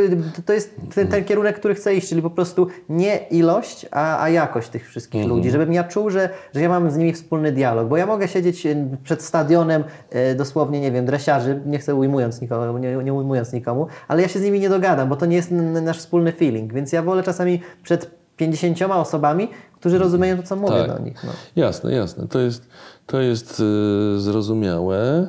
to 0.46 0.54
jest 0.54 0.76
ten, 0.96 1.08
ten 1.08 1.26
kierunek, 1.26 1.60
który 1.60 1.76
chcę 1.76 1.96
iść, 1.96 2.10
czyli 2.10 2.22
po 2.22 2.30
prostu 2.30 2.68
nie 2.90 3.18
ilość, 3.18 3.86
a, 3.92 4.24
a 4.24 4.30
jakość 4.30 4.70
tych 4.70 4.90
wszystkich 4.90 5.26
ludzi, 5.26 5.52
żebym 5.52 5.74
ja 5.74 5.84
czuł, 5.84 6.10
że, 6.10 6.30
że 6.56 6.62
ja 6.62 6.70
mam 6.70 6.92
z 6.92 6.98
nimi 6.98 7.14
wspólny 7.14 7.52
dialog, 7.52 7.88
bo 7.88 7.98
ja 7.98 8.06
mogę 8.06 8.28
siedzieć 8.28 8.66
e, 8.66 8.88
przed 9.04 9.22
stadionem 9.24 9.84
e, 10.10 10.36
dosłownie, 10.36 10.82
nie 10.82 10.92
wiem, 10.92 11.06
dresiarzy, 11.06 11.62
nie 11.66 11.80
chcę 11.80 11.96
ujmując 11.96 12.42
nikomu, 12.42 12.78
nie, 12.78 12.96
nie 12.96 13.14
ujmując 13.14 13.54
nikomu, 13.54 13.88
ale 14.08 14.22
ja 14.22 14.28
się 14.28 14.40
z 14.40 14.42
nimi 14.42 14.60
nie 14.60 14.70
dogadam, 14.70 15.10
bo 15.10 15.16
to 15.16 15.26
nie 15.26 15.36
jest 15.36 15.52
nasz 15.82 15.98
wspólny 15.98 16.32
feeling, 16.32 16.74
więc 16.74 16.92
ja 16.92 17.04
wolę 17.04 17.24
czasami 17.24 17.62
przed 17.84 18.20
50 18.38 18.82
osobami, 18.82 19.50
którzy 19.80 19.98
rozumieją 19.98 20.38
to, 20.38 20.44
co 20.44 20.56
mówię 20.56 20.76
Tak. 20.88 20.98
do 20.98 21.00
nich. 21.00 21.24
No. 21.24 21.32
Jasne, 21.56 21.94
jasne. 21.94 22.28
To 22.28 22.40
jest, 22.40 22.68
to 23.06 23.22
jest 23.22 23.60
y, 23.60 24.20
zrozumiałe. 24.20 25.28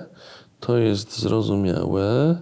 To 0.60 0.76
jest 0.76 1.18
zrozumiałe. 1.18 2.36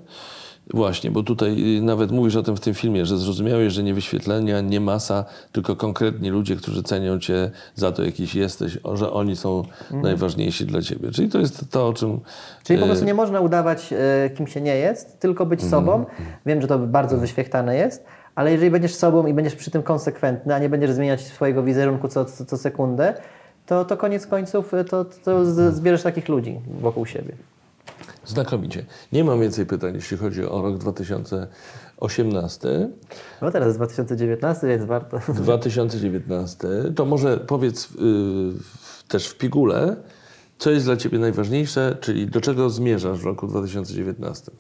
Właśnie, 0.75 1.11
bo 1.11 1.23
tutaj 1.23 1.77
y, 1.79 1.83
nawet 1.83 2.11
mówisz 2.11 2.37
o 2.37 2.43
tym 2.43 2.57
w 2.57 2.61
tym 2.61 2.75
filmie, 2.75 3.07
że 3.07 3.19
zrozumiałeś, 3.19 3.73
że 3.73 3.83
nie 3.83 3.95
wyświetlenia, 3.95 4.61
nie 4.61 4.81
masa, 4.81 5.25
tylko 5.53 5.77
konkretni 5.77 6.31
ludzie, 6.31 6.57
którzy 6.57 6.83
cenią 6.83 7.19
cię 7.19 7.51
za 7.75 7.93
to, 7.93 8.05
jakiś 8.05 8.35
jesteś, 8.35 8.79
że 8.95 9.13
oni 9.13 9.37
są 9.37 9.63
najważniejsi 9.91 10.67
dla 10.67 10.83
ciebie. 10.83 11.11
Czyli 11.11 11.29
to 11.29 11.39
jest 11.39 11.71
to, 11.71 11.89
o 11.89 11.93
czym... 11.93 12.21
Czyli 12.65 12.79
po 12.79 12.85
y, 12.85 12.89
prostu 12.89 13.05
nie 13.05 13.15
można 13.15 13.41
udawać, 13.41 13.93
e, 13.93 14.31
kim 14.31 14.47
się 14.47 14.61
nie 14.61 14.77
jest, 14.77 15.21
tylko 15.21 15.47
być 15.47 15.63
sobą. 15.65 16.05
Wiem, 16.47 16.61
że 16.63 16.69
to 16.69 16.79
bardzo 16.79 17.19
wyświechtane 17.19 17.77
jest, 17.77 18.05
ale 18.35 18.53
jeżeli 18.53 18.71
będziesz 18.71 18.95
sobą 18.95 19.27
i 19.27 19.35
będziesz 19.35 19.55
przy 19.57 19.71
tym 19.71 19.83
konsekwentny, 19.83 20.55
a 20.55 20.59
nie 20.59 20.69
będziesz 20.69 20.93
zmieniać 20.93 21.21
swojego 21.21 21.63
wizerunku 21.63 22.09
co, 22.09 22.25
co, 22.25 22.45
co 22.45 22.57
sekundę, 22.59 23.15
to, 23.67 23.85
to 23.85 23.97
koniec 23.97 24.27
końców 24.27 24.75
e, 24.75 24.85
to, 24.85 25.05
to 25.05 25.45
z- 25.45 25.75
zbierzesz 25.75 26.03
takich 26.03 26.29
ludzi 26.29 26.61
wokół 26.81 27.07
siebie. 27.07 27.33
Znakomicie. 28.29 28.85
Nie 29.13 29.25
mam 29.25 29.41
więcej 29.41 29.67
pytań, 29.67 29.95
jeśli 29.95 30.17
chodzi 30.17 30.45
o 30.47 30.63
rok 30.63 30.79
2018. 30.79 32.89
No 33.43 33.51
teraz 33.51 33.67
jest 33.67 33.79
2019, 33.79 34.67
więc 34.67 34.85
warto. 34.85 35.19
2019, 35.35 36.69
to 36.97 37.05
może 37.05 37.37
powiedz 37.37 37.85
y, 37.85 37.89
w- 38.63 39.05
też 39.09 39.29
w 39.29 39.39
pigule, 39.39 39.97
co 40.59 40.71
jest 40.71 40.87
dla 40.87 40.97
Ciebie 40.97 41.19
najważniejsze, 41.19 41.97
czyli 42.01 42.27
do 42.27 42.41
czego 42.41 42.71
zmierzasz 42.71 43.19
w 43.19 43.25
roku 43.25 43.47
2019? 43.47 44.51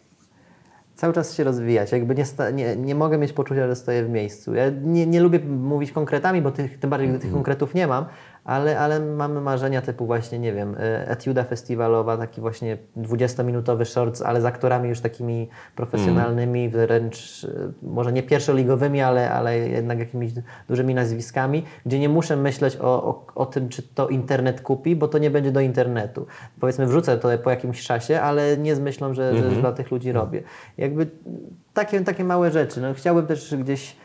cały 0.96 1.12
czas 1.14 1.34
się 1.34 1.44
rozwijać. 1.44 1.92
Jakby 1.92 2.14
nie, 2.14 2.24
nie, 2.52 2.76
nie 2.76 2.94
mogę 2.94 3.18
mieć 3.18 3.32
poczucia, 3.32 3.66
że 3.66 3.76
stoję 3.76 4.04
w 4.04 4.08
miejscu. 4.10 4.54
Ja 4.54 4.70
nie, 4.82 5.06
nie 5.06 5.20
lubię 5.20 5.38
mówić 5.40 5.92
konkretami, 5.92 6.42
bo 6.42 6.50
tych, 6.50 6.78
tym 6.78 6.90
bardziej 6.90 7.08
gdy 7.08 7.18
tych 7.18 7.32
konkretów 7.32 7.74
nie 7.74 7.86
mam, 7.86 8.04
ale, 8.48 8.78
ale 8.78 9.00
mamy 9.00 9.40
marzenia 9.40 9.82
typu 9.82 10.06
właśnie, 10.06 10.38
nie 10.38 10.52
wiem, 10.52 10.76
e, 10.78 11.08
etiuda 11.08 11.44
festiwalowa, 11.44 12.16
taki 12.16 12.40
właśnie 12.40 12.78
20-minutowy 12.96 13.84
short, 13.84 14.22
ale 14.22 14.40
z 14.40 14.44
aktorami 14.44 14.88
już 14.88 15.00
takimi 15.00 15.48
profesjonalnymi, 15.76 16.68
wręcz 16.68 17.44
e, 17.44 17.72
może 17.82 18.12
nie 18.12 18.22
pierwszoligowymi, 18.22 19.00
ale, 19.00 19.30
ale 19.30 19.58
jednak 19.58 19.98
jakimiś 19.98 20.32
dużymi 20.68 20.94
nazwiskami, 20.94 21.64
gdzie 21.86 21.98
nie 21.98 22.08
muszę 22.08 22.36
myśleć 22.36 22.76
o, 22.76 22.84
o, 22.84 23.26
o 23.34 23.46
tym, 23.46 23.68
czy 23.68 23.82
to 23.82 24.08
internet 24.08 24.60
kupi, 24.60 24.96
bo 24.96 25.08
to 25.08 25.18
nie 25.18 25.30
będzie 25.30 25.52
do 25.52 25.60
internetu. 25.60 26.26
Powiedzmy, 26.60 26.86
wrzucę 26.86 27.18
to 27.18 27.38
po 27.38 27.50
jakimś 27.50 27.82
czasie, 27.82 28.20
ale 28.20 28.56
nie 28.56 28.76
z 28.76 28.80
myślą, 28.80 29.14
że, 29.14 29.36
że, 29.36 29.50
że 29.50 29.60
dla 29.60 29.72
tych 29.72 29.90
ludzi 29.90 30.12
robię. 30.12 30.42
Jakby 30.78 31.06
takie, 31.74 32.00
takie 32.00 32.24
małe 32.24 32.50
rzeczy. 32.50 32.80
No, 32.80 32.94
chciałbym 32.94 33.26
też 33.26 33.56
gdzieś, 33.56 33.96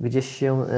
gdzieś 0.00 0.36
się 0.36 0.62
e, 0.62 0.68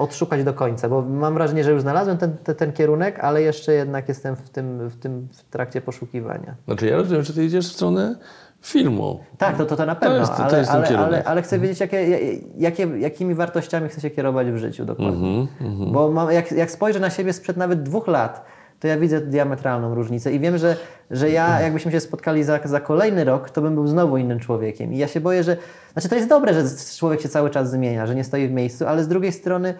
odszukać 0.00 0.44
do 0.44 0.54
końca, 0.54 0.88
bo 0.88 1.02
mam 1.02 1.34
wrażenie, 1.34 1.64
że 1.64 1.70
już 1.72 1.82
znalazłem 1.82 2.18
ten, 2.18 2.36
ten, 2.44 2.54
ten 2.56 2.72
kierunek, 2.72 3.18
ale 3.20 3.42
jeszcze 3.42 3.72
jednak 3.72 4.08
jestem 4.08 4.36
w 4.36 4.50
tym, 4.50 4.88
w 4.88 4.96
tym 4.96 5.28
w 5.32 5.42
trakcie 5.44 5.80
poszukiwania. 5.80 6.54
Znaczy 6.64 6.86
ja 6.86 6.96
rozumiem, 6.96 7.22
że 7.22 7.32
Ty 7.32 7.44
idziesz 7.44 7.68
w 7.68 7.72
stronę 7.72 8.16
filmu. 8.62 9.20
Tak, 9.38 9.56
to, 9.56 9.66
to, 9.66 9.76
to 9.76 9.86
na 9.86 9.94
pewno, 9.94 10.18
jest- 10.18 10.36
to 10.36 10.44
ale, 10.44 10.58
jest 10.58 10.70
ale, 10.70 10.98
ale, 10.98 11.24
ale 11.24 11.42
chcę 11.42 11.58
wiedzieć, 11.58 11.80
jakie, 11.80 12.18
jakie, 12.58 12.82
jakimi 12.98 13.34
wartościami 13.34 13.88
chcę 13.88 14.00
się 14.00 14.10
kierować 14.10 14.50
w 14.50 14.56
życiu 14.56 14.84
dokładnie. 14.84 15.46
Mhm, 15.60 15.92
Bo 15.92 16.10
mam, 16.10 16.30
jak, 16.32 16.52
jak 16.52 16.70
spojrzę 16.70 17.00
na 17.00 17.10
siebie 17.10 17.32
sprzed 17.32 17.56
nawet 17.56 17.82
dwóch 17.82 18.06
lat, 18.06 18.44
to 18.80 18.88
ja 18.88 18.98
widzę 18.98 19.20
diametralną 19.20 19.94
różnicę 19.94 20.32
i 20.32 20.40
wiem, 20.40 20.58
że, 20.58 20.76
że 21.10 21.30
ja 21.30 21.60
jakbyśmy 21.60 21.92
się 21.92 22.00
spotkali 22.00 22.44
za, 22.44 22.60
za 22.64 22.80
kolejny 22.80 23.24
rok, 23.24 23.50
to 23.50 23.62
bym 23.62 23.74
był 23.74 23.86
znowu 23.86 24.16
innym 24.16 24.40
człowiekiem. 24.40 24.92
I 24.92 24.98
ja 24.98 25.08
się 25.08 25.20
boję, 25.20 25.42
że... 25.42 25.56
Znaczy 25.92 26.08
to 26.08 26.14
jest 26.14 26.28
dobre, 26.28 26.54
że 26.54 26.62
człowiek 26.98 27.20
się 27.20 27.28
cały 27.28 27.50
czas 27.50 27.70
zmienia, 27.70 28.06
że 28.06 28.14
nie 28.14 28.24
stoi 28.24 28.48
w 28.48 28.52
miejscu, 28.52 28.86
ale 28.86 29.04
z 29.04 29.08
drugiej 29.08 29.32
strony 29.32 29.74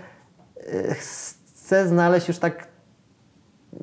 e, 0.57 0.95
chcę 0.95 1.89
znaleźć 1.89 2.29
już 2.29 2.39
tak, 2.39 2.67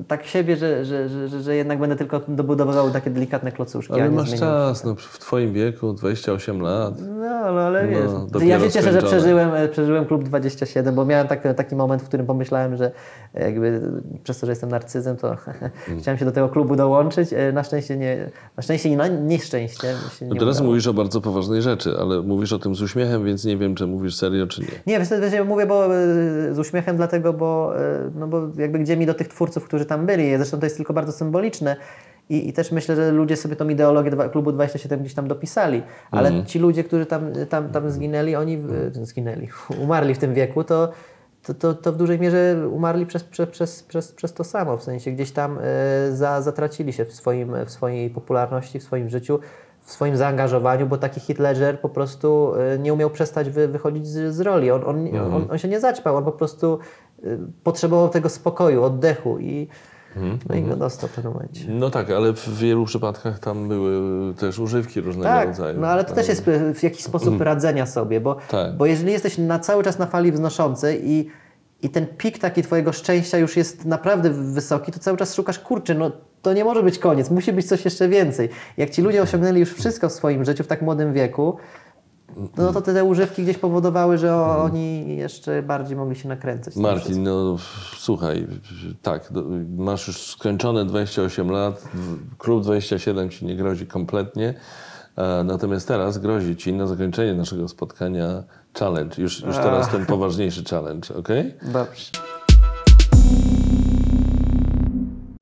tak 0.08 0.26
siebie, 0.26 0.58
że, 0.58 0.86
że, 0.86 1.10
że, 1.10 1.42
że, 1.42 1.56
jednak 1.56 1.80
będę 1.80 1.96
tylko 1.96 2.22
dobudowywał 2.28 2.92
takie 2.92 3.10
delikatne 3.10 3.52
klocuszki, 3.52 3.94
Ale 3.94 4.10
masz 4.10 4.36
czas, 4.40 4.84
no, 4.84 4.96
w 4.96 5.20
Twoim 5.20 5.54
wieku, 5.54 5.94
28 5.94 6.62
lat. 6.62 6.94
No 7.02 7.18
No, 7.54 7.62
ale 7.62 7.88
wiesz. 7.88 8.44
ja 8.44 8.60
się 8.60 8.72
cieszę, 8.72 8.92
że 8.92 9.02
przeżyłem, 9.02 9.54
e, 9.54 9.68
przeżyłem 9.68 10.06
klub 10.06 10.24
27, 10.24 10.96
bo 10.96 11.06
miałem 11.06 11.28
tak, 11.28 11.56
taki 11.56 11.76
moment, 11.76 12.02
w 12.02 12.08
którym 12.08 12.26
pomyślałem, 12.26 12.78
że 12.78 12.92
jakby 13.34 13.82
przez 14.24 14.40
to, 14.40 14.46
że 14.46 14.52
jestem 14.52 14.70
narcyzem, 14.70 15.18
to 15.18 15.36
chciałem 16.00 16.18
się 16.18 16.26
do 16.26 16.32
tego 16.32 16.50
klubu 16.50 16.76
dołączyć. 16.76 17.34
E, 17.34 17.52
Na 17.52 17.64
szczęście 17.64 17.98
nie, 17.98 18.30
na 18.58 18.64
szczęście 18.64 18.90
i 18.90 18.96
na 18.96 19.08
nieszczęście 19.08 19.88
No 20.22 20.36
teraz 20.36 20.56
udało. 20.56 20.70
mówisz 20.70 20.88
o 20.88 20.94
bardzo 20.94 21.22
poważnej 21.22 21.62
rzeczy, 21.62 21.94
ale 22.00 22.22
mówisz 22.22 22.54
o 22.54 22.60
tym 22.60 22.76
z 22.76 22.82
uśmiechem, 22.82 23.26
więc 23.26 23.46
nie 23.46 23.58
wiem, 23.58 23.76
czy 23.76 23.88
mówisz 23.88 24.16
serio, 24.16 24.48
czy 24.48 24.62
nie. 24.62 24.68
Nie, 24.88 25.00
wiesz, 25.00 25.10
ja 25.34 25.44
mówię 25.44 25.66
bo, 25.66 25.86
e, 25.86 25.90
z 26.54 26.60
uśmiechem 26.60 26.98
dlatego, 26.98 27.34
bo, 27.34 27.74
e, 27.80 28.12
no 28.16 28.28
bo 28.28 28.42
jakby 28.58 28.80
gdzie 28.80 28.98
mi 28.98 29.06
do 29.06 29.14
tych 29.14 29.28
twórców, 29.28 29.64
którzy 29.66 29.77
tam 29.86 30.06
byli, 30.06 30.38
zresztą 30.38 30.60
to 30.60 30.66
jest 30.66 30.78
tylko 30.78 30.94
bardzo 30.94 31.12
symboliczne 31.12 31.76
i, 32.30 32.50
i 32.50 32.54
też 32.54 32.72
myślę, 32.72 32.96
że 32.96 33.12
ludzie 33.12 33.36
sobie 33.36 33.56
tą 33.56 33.70
ideologię 33.70 34.12
klubu 34.32 34.52
27 34.52 35.00
gdzieś 35.00 35.14
tam 35.14 35.28
dopisali, 35.28 35.84
ale 36.12 36.28
Mhm. 36.30 36.46
ci 36.46 36.60
ludzie, 36.60 36.84
którzy 36.84 37.06
tam, 37.06 37.24
tam, 37.50 37.70
tam 37.70 37.92
zginęli, 37.92 38.36
oni 38.36 38.58
w- 38.58 38.92
zginęli, 39.06 39.50
umarli 39.84 40.14
w 40.16 40.18
tym 40.18 40.34
wieku, 40.34 40.64
to, 40.64 40.92
to, 41.44 41.54
to, 41.54 41.74
to 41.74 41.92
w 41.92 41.98
dużej 41.98 42.20
mierze 42.20 42.56
umarli 42.72 43.06
przez, 43.06 43.24
przez, 43.24 43.50
przez, 43.50 43.84
przez, 43.84 44.12
przez 44.12 44.34
to 44.34 44.44
samo, 44.44 44.78
w 44.78 44.84
sensie 44.84 45.12
gdzieś 45.12 45.32
tam 45.32 45.60
e, 45.62 46.12
za, 46.16 46.42
zatracili 46.42 46.94
się 46.94 47.06
w, 47.06 47.14
swoim, 47.14 47.54
w 47.66 47.72
swojej 47.72 48.10
popularności, 48.10 48.80
w 48.80 48.84
swoim 48.84 49.10
życiu, 49.10 49.40
w 49.82 49.92
swoim 49.92 50.18
zaangażowaniu, 50.18 50.88
bo 50.88 50.98
taki 50.98 51.34
Ledger 51.34 51.80
po 51.82 51.90
prostu 51.90 52.54
e, 52.56 52.80
nie 52.80 52.94
umiał 52.94 53.10
przestać 53.10 53.50
wy, 53.50 53.68
wychodzić 53.68 54.08
z, 54.08 54.36
z 54.36 54.40
roli. 54.42 54.72
On, 54.72 54.84
on, 54.86 55.08
on, 55.34 55.48
on 55.52 55.58
się 55.58 55.68
nie 55.68 55.80
zaćpał, 55.80 56.16
on 56.18 56.24
po 56.26 56.32
prostu 56.32 56.80
potrzebował 57.64 58.10
tego 58.10 58.30
spokoju, 58.30 58.84
oddechu 58.84 59.40
i, 59.40 59.68
no 60.50 60.56
i 60.56 60.62
go 60.64 60.76
dostał 60.76 61.10
w 61.10 61.14
pewnym 61.14 61.34
momencie. 61.34 61.66
No 61.70 61.90
tak, 61.90 62.12
ale 62.12 62.34
w 62.34 62.58
wielu 62.58 62.86
przypadkach 62.86 63.40
tam 63.40 63.68
były 63.68 64.34
też 64.34 64.60
używki 64.60 65.02
różnego 65.02 65.28
Tak, 65.30 65.48
rodzaju. 65.48 65.80
no 65.80 65.88
ale 65.88 66.06
to 66.06 66.14
też 66.16 66.28
jest 66.28 66.44
w 66.76 66.84
jakiś 66.84 67.04
sposób 67.04 67.42
radzenia 67.42 67.86
sobie, 67.86 68.22
bo, 68.22 68.36
Tak. 68.50 68.78
bo 68.78 68.86
jeżeli 68.86 69.12
jesteś 69.12 69.38
na 69.38 69.60
cały 69.60 69.84
czas 69.84 70.00
na 70.00 70.06
fali 70.06 70.32
wznoszącej 70.32 71.10
i, 71.12 71.30
i 71.82 71.90
ten 71.90 72.08
pik 72.08 72.40
taki 72.40 72.64
twojego 72.64 72.92
szczęścia 72.94 73.38
już 73.38 73.58
jest 73.58 73.86
naprawdę 73.86 74.30
wysoki, 74.30 74.92
to 74.92 75.00
cały 75.00 75.18
czas 75.18 75.36
szukasz, 75.36 75.60
kurczę, 75.60 75.94
no 75.96 76.12
to 76.42 76.54
nie 76.54 76.64
może 76.64 76.84
być 76.84 77.00
koniec, 77.00 77.30
musi 77.32 77.54
być 77.54 77.68
coś 77.68 77.86
jeszcze 77.86 78.10
więcej. 78.10 78.50
Jak 78.78 78.90
ci 78.90 79.02
ludzie 79.02 79.22
osiągnęli 79.22 79.60
już 79.60 79.74
wszystko 79.74 80.10
w 80.10 80.12
swoim 80.12 80.46
życiu 80.46 80.64
w 80.64 80.68
tak 80.68 80.82
młodym 80.82 81.14
wieku, 81.14 81.58
no 82.58 82.74
to 82.74 82.82
te, 82.82 82.94
te 82.94 83.04
używki 83.04 83.44
gdzieś 83.44 83.58
powodowały, 83.58 84.18
że 84.18 84.36
o, 84.36 84.64
oni 84.64 85.18
jeszcze 85.18 85.64
bardziej 85.64 85.98
mogli 85.98 86.16
się 86.16 86.30
nakręcać. 86.30 86.76
Martin, 86.76 87.24
no 87.24 87.58
słuchaj, 87.98 88.48
tak, 89.02 89.30
masz 89.78 90.08
już 90.08 90.22
skończone 90.22 90.86
28 90.86 91.52
lat, 91.52 91.84
klub 92.38 92.64
27 92.64 93.30
ci 93.30 93.46
nie 93.46 93.56
grozi 93.56 93.88
kompletnie, 93.88 94.54
e, 95.16 95.44
natomiast 95.44 95.88
teraz 95.88 96.18
grozi 96.18 96.56
ci 96.56 96.74
na 96.74 96.88
zakończenie 96.88 97.34
naszego 97.34 97.68
spotkania 97.68 98.44
challenge, 98.80 99.22
już, 99.22 99.42
już 99.42 99.56
teraz 99.56 99.90
ten 99.90 100.06
poważniejszy 100.06 100.64
challenge, 100.64 101.16
ok? 101.16 101.30
Dobrze. 101.62 102.37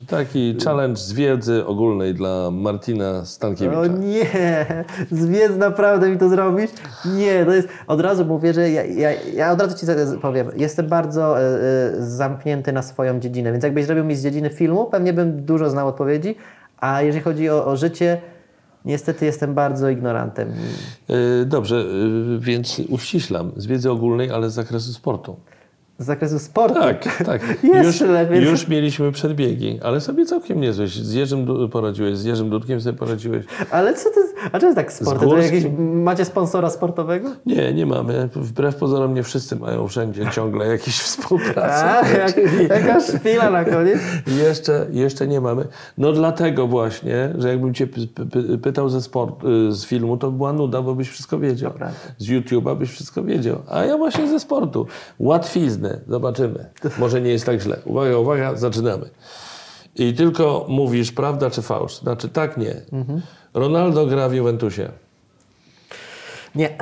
Taki 0.08 0.58
challenge 0.64 1.00
z 1.00 1.14
wiedzy 1.14 1.66
ogólnej 1.66 2.14
dla 2.14 2.52
Martina 2.52 3.26
Stankiewicza. 3.26 3.80
O 3.80 3.88
nie, 3.88 4.26
zwiedz 5.12 5.58
naprawdę 5.58 6.10
mi 6.10 6.18
to 6.18 6.30
zrobisz? 6.30 6.70
Nie, 7.18 7.46
to 7.46 7.52
jest, 7.52 7.68
od 7.88 8.02
razu 8.02 8.26
mówię, 8.26 8.54
że 8.54 8.70
ja, 8.70 8.84
ja, 8.84 9.12
ja 9.36 9.52
od 9.52 9.62
razu 9.62 9.78
Ci 9.78 9.86
powiem, 10.22 10.48
jestem 10.58 10.88
bardzo 10.88 11.42
e, 11.42 11.44
zamknięty 12.00 12.74
na 12.74 12.82
swoją 12.82 13.20
dziedzinę, 13.20 13.52
więc 13.52 13.64
jakbyś 13.64 13.86
zrobił 13.86 14.06
mi 14.06 14.16
z 14.16 14.24
dziedziny 14.24 14.50
filmu, 14.50 14.86
pewnie 14.86 15.14
bym 15.14 15.46
dużo 15.46 15.70
znał 15.70 15.88
odpowiedzi, 15.88 16.36
a 16.78 17.02
jeżeli 17.02 17.24
chodzi 17.24 17.50
o, 17.50 17.66
o 17.66 17.76
życie, 17.76 18.22
niestety 18.86 19.26
jestem 19.26 19.54
bardzo 19.54 19.90
ignorantem. 19.90 20.54
E, 21.10 21.46
Dobrze, 21.46 21.86
więc 22.40 22.82
uściślam, 22.90 23.52
z 23.56 23.66
wiedzy 23.66 23.92
ogólnej, 23.92 24.32
ale 24.32 24.50
z 24.50 24.54
zakresu 24.54 24.94
sportu. 24.94 25.36
Z 26.00 26.06
zakresu 26.06 26.40
sportu. 26.40 26.80
Tak, 26.80 27.24
tak. 27.26 27.42
Już, 27.84 28.02
już 28.42 28.68
mieliśmy 28.68 29.12
przedbiegi, 29.12 29.80
ale 29.84 30.02
sobie 30.02 30.26
całkiem 30.26 30.62
niezłe. 30.62 30.88
Z 30.88 31.14
Jerzym 31.14 31.70
poradziłeś, 31.72 32.18
z 32.18 32.26
Jerzym 32.26 32.50
Dudkiem 32.50 32.82
sobie 32.82 32.98
poradziłeś. 32.98 33.46
Ale 33.72 33.94
co 33.94 34.10
to, 34.10 34.20
a 34.52 34.60
co 34.60 34.66
jest 34.66 34.76
tak 34.76 34.94
sportem? 34.94 35.20
To 35.20 35.36
Górskim? 35.36 35.56
jakieś, 35.56 35.72
macie 35.80 36.26
sponsora 36.26 36.70
sportowego? 36.70 37.30
Nie, 37.46 37.74
nie 37.74 37.86
mamy. 37.86 38.30
Wbrew 38.36 38.76
pozorom 38.76 39.14
nie 39.14 39.24
wszyscy 39.24 39.56
mają 39.56 39.88
wszędzie 39.88 40.30
ciągle 40.32 40.68
jakieś 40.68 41.00
współpracę. 41.00 41.86
A, 41.86 42.08
jak, 42.08 42.36
jaka 42.70 43.00
szpila 43.02 43.50
na 43.50 43.66
koniec. 43.66 44.00
Jeszcze, 44.28 44.88
jeszcze 44.92 45.28
nie 45.28 45.42
mamy. 45.42 45.68
No 45.98 46.12
dlatego 46.12 46.68
właśnie, 46.68 47.34
że 47.38 47.50
jakbym 47.50 47.74
cię 47.74 47.88
py, 47.88 48.08
py, 48.08 48.58
pytał 48.58 48.90
ze 48.90 49.02
sport, 49.02 49.44
y, 49.44 49.72
z 49.72 49.86
filmu, 49.86 50.18
to 50.18 50.32
była 50.32 50.54
nuda, 50.54 50.82
bo 50.82 50.96
byś 50.96 51.10
wszystko 51.10 51.40
wiedział. 51.40 51.72
prawda. 51.72 51.98
Z 52.18 52.28
YouTube'a 52.28 52.78
byś 52.78 52.90
wszystko 52.90 53.24
wiedział. 53.24 53.62
A 53.70 53.86
ja 53.86 53.98
właśnie 53.98 54.28
ze 54.28 54.40
sportu. 54.40 54.88
Łatwizny. 55.20 56.02
Zobaczymy. 56.08 56.66
Może 57.00 57.22
nie 57.22 57.30
jest 57.30 57.46
tak 57.46 57.62
źle. 57.62 57.78
Uwaga, 57.86 58.18
uwaga, 58.18 58.56
zaczynamy. 58.56 59.10
I 59.96 60.14
tylko 60.14 60.66
mówisz 60.70 61.12
prawda 61.12 61.50
czy 61.50 61.62
fałsz. 61.62 62.00
Znaczy 62.00 62.30
tak, 62.30 62.58
nie. 62.58 62.76
Mhm. 62.92 63.22
Ronaldo 63.56 64.06
gra 64.06 64.30
w 64.30 64.34
Juventusie. 64.34 64.92
Nie. 66.56 66.78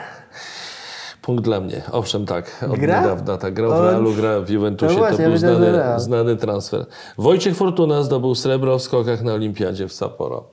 Punkt 1.22 1.44
dla 1.44 1.60
mnie. 1.60 1.82
Owszem, 1.92 2.26
tak. 2.26 2.66
Od 2.72 2.80
Gra? 2.80 3.02
niedawna 3.02 3.38
tak. 3.38 3.54
Grał 3.54 3.72
w 3.72 3.86
Realu, 3.86 4.14
gra 4.14 4.40
w 4.40 4.50
Juventusie. 4.50 4.94
No 4.94 5.00
właśnie, 5.00 5.24
to 5.24 5.30
był 5.30 5.38
znany, 5.38 6.00
znany 6.00 6.36
transfer. 6.36 6.86
Wojciech 7.18 7.56
Fortuna 7.56 8.04
zdobył 8.04 8.36
srebro 8.36 8.80
w 8.80 8.82
skokach 8.82 9.22
na 9.22 9.34
Olimpiadzie 9.34 9.88
w 9.88 9.94
Sapporo. 9.94 10.44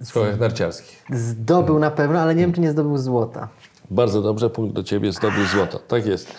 W 0.00 0.06
skokach 0.06 0.38
narciarskich. 0.38 1.04
Zdobył 1.12 1.78
na 1.78 1.90
pewno, 1.90 2.20
ale 2.20 2.34
nie 2.34 2.40
wiem, 2.40 2.52
czy 2.52 2.60
nie 2.60 2.70
zdobył 2.70 2.98
złota. 2.98 3.48
Bardzo 3.90 4.22
dobrze, 4.22 4.50
punkt 4.50 4.74
do 4.74 4.82
Ciebie, 4.82 5.12
zdobył 5.12 5.44
złoto. 5.46 5.78
Tak 5.78 6.06
jest. 6.06 6.34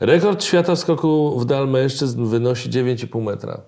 Rekord 0.00 0.44
świata 0.44 0.74
w 0.74 0.78
skoku 0.78 1.40
w 1.40 1.44
dal 1.44 1.68
mężczyzn 1.68 2.24
wynosi 2.24 2.70
9,5 2.70 3.22
metra. 3.22 3.60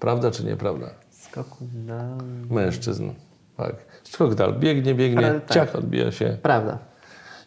Prawda 0.00 0.30
czy 0.30 0.44
nieprawda? 0.44 0.90
Skoku 1.38 1.64
na... 1.86 2.18
Mężczyzn. 2.50 3.10
Tak. 3.56 3.74
Skok 4.04 4.34
dal. 4.34 4.54
Biegnie, 4.58 4.94
biegnie, 4.94 5.26
Ale 5.26 5.40
tak. 5.40 5.50
ciach 5.54 5.76
odbija 5.76 6.12
się. 6.12 6.36
Prawda. 6.42 6.78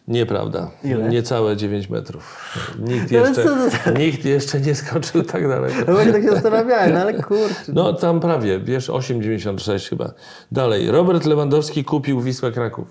Nieprawda. 0.08 0.70
Ile? 0.84 1.08
Niecałe 1.08 1.56
9 1.56 1.90
metrów. 1.90 2.56
Nikt 2.78 3.10
No 3.10 3.18
jeszcze, 3.18 3.44
to 3.44 3.90
nikt 3.98 4.24
jeszcze 4.24 4.60
nie 4.60 4.74
skoczył 4.74 5.22
tak 5.22 5.48
daleko. 5.48 5.74
No 5.86 5.92
właśnie 5.92 6.12
tak 6.12 6.22
się 6.22 6.30
zastanawiałem, 6.30 6.94
no 6.94 7.00
ale 7.00 7.14
kurczę. 7.14 7.72
No 7.72 7.92
tam 7.92 8.20
prawie, 8.20 8.60
wiesz, 8.60 8.88
8,96 8.90 9.88
chyba. 9.88 10.12
Dalej. 10.52 10.90
Robert 10.90 11.26
Lewandowski 11.26 11.84
kupił 11.84 12.20
Wisłę 12.20 12.52
Kraków. 12.52 12.88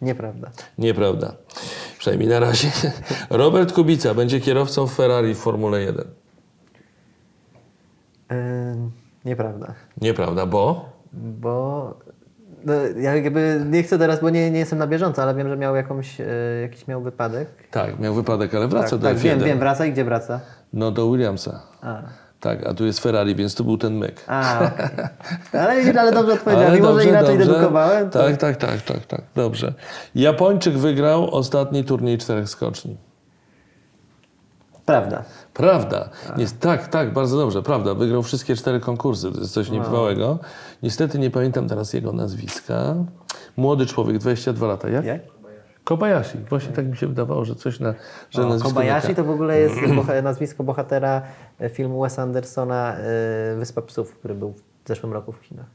Nieprawda. 0.00 0.50
Nieprawda. 0.78 1.34
Przynajmniej 1.98 2.28
na 2.28 2.40
razie. 2.40 2.70
Robert 3.30 3.72
Kubica 3.72 4.14
będzie 4.14 4.40
kierowcą 4.40 4.86
Ferrari 4.86 5.34
w 5.34 5.38
Formule 5.38 5.82
1. 5.82 6.04
Ym, 8.32 8.90
nieprawda. 9.24 9.74
Nieprawda, 10.00 10.46
bo? 10.46 10.88
Bo 11.12 11.94
no, 12.64 12.72
ja 12.96 13.16
jakby 13.16 13.64
nie 13.70 13.82
chcę 13.82 13.98
teraz, 13.98 14.20
bo 14.20 14.30
nie, 14.30 14.50
nie 14.50 14.58
jestem 14.58 14.78
na 14.78 14.86
bieżąco, 14.86 15.22
ale 15.22 15.34
wiem, 15.34 15.48
że 15.48 15.56
miał 15.56 15.76
jakąś, 15.76 16.20
e, 16.20 16.26
jakiś 16.62 16.88
miał 16.88 17.02
wypadek. 17.02 17.48
Tak, 17.70 17.98
miał 18.00 18.14
wypadek, 18.14 18.54
ale 18.54 18.68
wraca 18.68 18.90
tak, 18.90 18.98
do 18.98 19.08
tak, 19.08 19.16
F1. 19.16 19.20
wiem, 19.20 19.40
wiem, 19.40 19.58
wraca 19.58 19.86
i 19.86 19.92
gdzie 19.92 20.04
wraca? 20.04 20.40
No 20.72 20.90
do 20.90 21.10
Williamsa. 21.10 21.62
A, 21.82 22.02
Tak, 22.40 22.66
a 22.66 22.74
tu 22.74 22.86
jest 22.86 23.00
Ferrari, 23.00 23.34
więc 23.34 23.54
to 23.54 23.64
był 23.64 23.78
ten 23.78 23.94
myk. 23.94 24.24
a 24.26 24.60
okej. 24.74 25.06
ale, 25.52 26.00
ale 26.00 26.12
dobrze 26.12 26.32
odpowiedziałem, 26.32 26.74
mimo 26.74 27.00
że 27.00 27.04
inaczej 27.04 27.38
dedukowałem. 27.38 28.10
To... 28.10 28.18
Tak, 28.18 28.36
tak, 28.36 28.56
tak, 28.56 28.82
tak, 28.82 29.06
tak, 29.06 29.20
dobrze. 29.34 29.72
Japończyk 30.14 30.74
wygrał 30.78 31.34
ostatni 31.34 31.84
turniej 31.84 32.18
czterech 32.18 32.48
skoczni. 32.48 32.96
Prawda. 35.00 35.24
Prawda. 35.54 36.08
Nie, 36.36 36.46
tak, 36.60 36.88
tak, 36.88 37.12
bardzo 37.12 37.36
dobrze, 37.36 37.62
prawda. 37.62 37.94
Wygrał 37.94 38.22
wszystkie 38.22 38.56
cztery 38.56 38.80
konkursy, 38.80 39.32
to 39.32 39.40
jest 39.40 39.52
coś 39.52 39.70
niebywałego. 39.70 40.38
Niestety 40.82 41.18
nie 41.18 41.30
pamiętam 41.30 41.68
teraz 41.68 41.92
jego 41.92 42.12
nazwiska. 42.12 42.94
Młody 43.56 43.86
człowiek, 43.86 44.18
22 44.18 44.66
lata, 44.66 44.88
jak? 44.88 45.04
Jak? 45.04 45.20
Kobayashi. 45.84 46.38
Właśnie 46.48 46.72
tak 46.72 46.86
mi 46.86 46.96
się 46.96 47.06
wydawało, 47.06 47.44
że 47.44 47.54
coś 47.54 47.80
na... 47.80 47.94
Że 48.30 48.42
O, 48.42 48.48
nazwisko 48.48 48.68
Kobayashi 48.68 49.06
taka- 49.08 49.16
to 49.22 49.24
w 49.24 49.30
ogóle 49.30 49.58
jest 49.58 49.74
boha- 49.98 50.22
nazwisko 50.22 50.64
bohatera 50.64 51.22
e, 51.60 51.68
filmu 51.68 52.02
Wesa 52.02 52.22
Andersona 52.22 52.96
e, 52.96 53.56
Wyspa 53.58 53.82
Psów, 53.82 54.14
który 54.14 54.34
był 54.34 54.52
w 54.84 54.88
zeszłym 54.88 55.12
roku 55.12 55.32
w 55.32 55.40
kinach. 55.40 55.66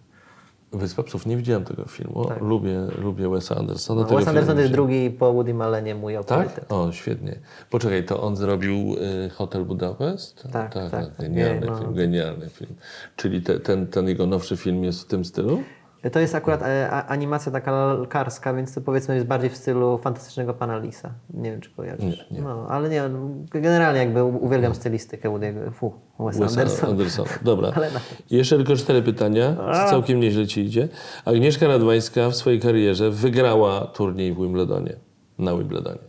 Wyspa 0.74 1.04
Psów, 1.04 1.26
nie 1.26 1.38
widziałem 1.38 1.66
tego 1.66 1.86
filmu. 1.86 2.30
Lubię, 2.42 2.80
lubię 2.98 3.30
Wesa 3.30 3.56
Andersona. 3.56 4.02
No, 4.02 4.18
Wes 4.18 4.28
Anderson 4.28 4.56
to 4.56 4.62
jest 4.62 4.74
drugi 4.74 5.10
po 5.12 5.34
Woody 5.34 5.54
Allenie 5.64 5.96
mój 5.96 6.16
autorytet. 6.16 6.56
Tak? 6.56 6.72
O, 6.72 6.92
świetnie. 6.92 7.40
Poczekaj, 7.70 8.06
to 8.06 8.22
on 8.22 8.36
zrobił 8.36 8.96
y, 9.26 9.30
Hotel 9.30 9.66
Budapest? 9.66 10.44
Tak, 10.52 10.74
tak, 10.74 10.92
tak. 10.92 11.18
Genialny 11.20 11.60
Nie, 11.60 11.66
no. 11.66 11.78
film, 11.78 11.94
genialny 11.94 12.50
film. 12.50 12.76
Czyli 13.16 13.42
te, 13.42 13.60
ten, 13.60 13.88
ten 13.88 14.08
jego 14.08 14.26
nowszy 14.26 14.58
film 14.58 14.84
jest 14.84 15.02
w 15.02 15.06
tym 15.06 15.26
stylu? 15.26 15.64
To 16.12 16.20
jest 16.20 16.36
akurat 16.36 16.62
e, 16.64 16.92
animacja 16.92 17.52
taka 17.52 17.72
lalkarska, 17.72 18.54
więc 18.54 18.74
to 18.74 18.82
powiedzmy 18.82 19.16
jest 19.16 19.28
bardziej 19.28 19.50
w 19.50 19.58
stylu 19.58 19.98
fantastycznego 19.98 20.54
pana 20.54 20.78
Lisa. 20.78 21.12
Nie 21.34 21.52
wiem, 21.52 21.62
czy 21.62 21.70
kojarzysz. 21.72 22.28
No, 22.32 22.66
ale 22.70 22.90
nie, 22.90 23.10
no, 23.10 23.20
generalnie 23.50 24.00
jakby 24.00 24.24
uwielbiam 24.24 24.76
stylistykę 24.76 25.30
Woody'ego, 25.30 25.72
fu, 25.72 25.94
Wes 26.20 26.38
Wes 26.40 26.52
Anderson. 26.58 26.90
Andersona. 26.90 27.30
Dobra. 27.42 27.72
Ale 27.76 27.92
na- 27.92 28.00
Jeszcze 28.32 28.56
tylko 28.58 28.76
cztery 28.76 29.02
pytania. 29.02 29.56
Całkiem 29.90 30.20
nieźle 30.20 30.48
ci 30.48 30.62
idzie. 30.62 30.88
Agnieszka 31.26 31.68
Radwańska 31.68 32.30
w 32.30 32.36
swojej 32.36 32.60
karierze 32.60 33.12
wygrała 33.12 33.82
turniej 33.86 34.34
w 34.34 34.38
Wimbledonie. 34.38 34.96
Na 35.40 35.58
Wimbledonie. 35.58 36.00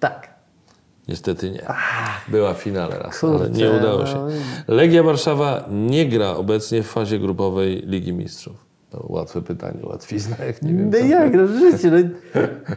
Tak. 0.00 0.36
Niestety 1.08 1.50
nie. 1.50 1.66
Była 2.28 2.54
w 2.54 2.58
finale 2.58 2.98
raz, 2.98 3.24
ale 3.24 3.32
Kurczę, 3.38 3.50
nie 3.52 3.70
udało 3.70 4.06
się. 4.06 4.14
no 4.68 4.74
Legia 4.74 5.02
Warszawa 5.02 5.64
nie 5.70 6.08
gra 6.08 6.30
obecnie 6.30 6.82
w 6.82 6.86
fazie 6.86 7.18
grupowej 7.18 7.82
Ligi 7.86 8.12
Mistrzów. 8.12 8.65
To 8.96 9.06
łatwe 9.08 9.42
pytanie, 9.42 9.78
łatwizna, 9.82 10.36
jak 10.44 10.62
nie 10.62 10.74
wiem. 10.74 10.90
No 10.90 10.98
jak, 10.98 11.34
no 11.34 11.46
życie, 11.46 11.90
no. 11.90 11.98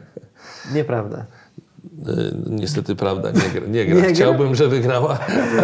Nieprawda. 0.75 1.25
Y, 2.07 2.33
Niestety 2.49 2.95
prawda, 2.95 3.31
nie 3.31 3.49
gra. 3.59 3.67
Nie 3.67 3.85
gra. 3.85 3.95
Nie 3.95 4.01
gra? 4.01 4.13
Chciałbym, 4.13 4.55
żeby 4.55 4.69
wygrała. 4.69 5.19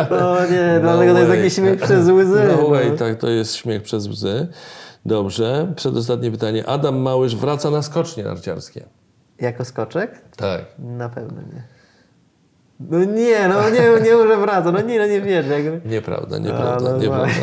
O 0.10 0.46
nie, 0.52 0.78
dlatego 0.82 1.14
to 1.14 1.20
jest 1.20 1.32
taki 1.32 1.50
śmiech 1.50 1.82
przez 1.82 2.10
łzy. 2.10 2.44
No 2.48 2.62
no. 2.62 2.70
way, 2.70 2.98
tak, 2.98 3.18
to 3.18 3.30
jest 3.30 3.56
śmiech 3.56 3.84
przez 3.84 4.08
łzy. 4.08 4.48
Dobrze. 5.06 5.74
Przedostatnie 5.76 6.32
pytanie. 6.32 6.66
Adam 6.70 6.98
Małysz 6.98 7.36
wraca 7.36 7.70
na 7.70 7.82
skocznie 7.82 8.24
narciarskie. 8.24 8.86
Jako 9.42 9.66
skoczek? 9.66 10.22
Tak. 10.38 10.62
Na 10.80 11.10
pewno 11.10 11.42
nie. 11.42 11.75
No 12.80 13.04
nie, 13.04 13.48
no 13.48 13.70
nie, 13.70 14.10
nie 14.10 14.16
może 14.16 14.38
wraca, 14.38 14.72
no 14.72 14.82
nie, 14.82 15.00
no 15.00 15.06
nie 15.06 15.22
wierzę. 15.22 15.62
jakby. 15.62 15.90
Nieprawda, 15.90 16.38
nieprawda, 16.38 16.92
no 16.92 16.98
nieprawda. 16.98 17.34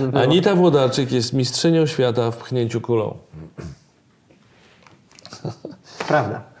było. 0.10 0.22
Anita 0.22 0.54
Włodarczyk 0.54 1.12
jest 1.12 1.32
mistrzynią 1.32 1.86
świata 1.86 2.30
w 2.30 2.36
pchnięciu 2.36 2.80
kulą. 2.80 3.18
Prawda. 6.08 6.55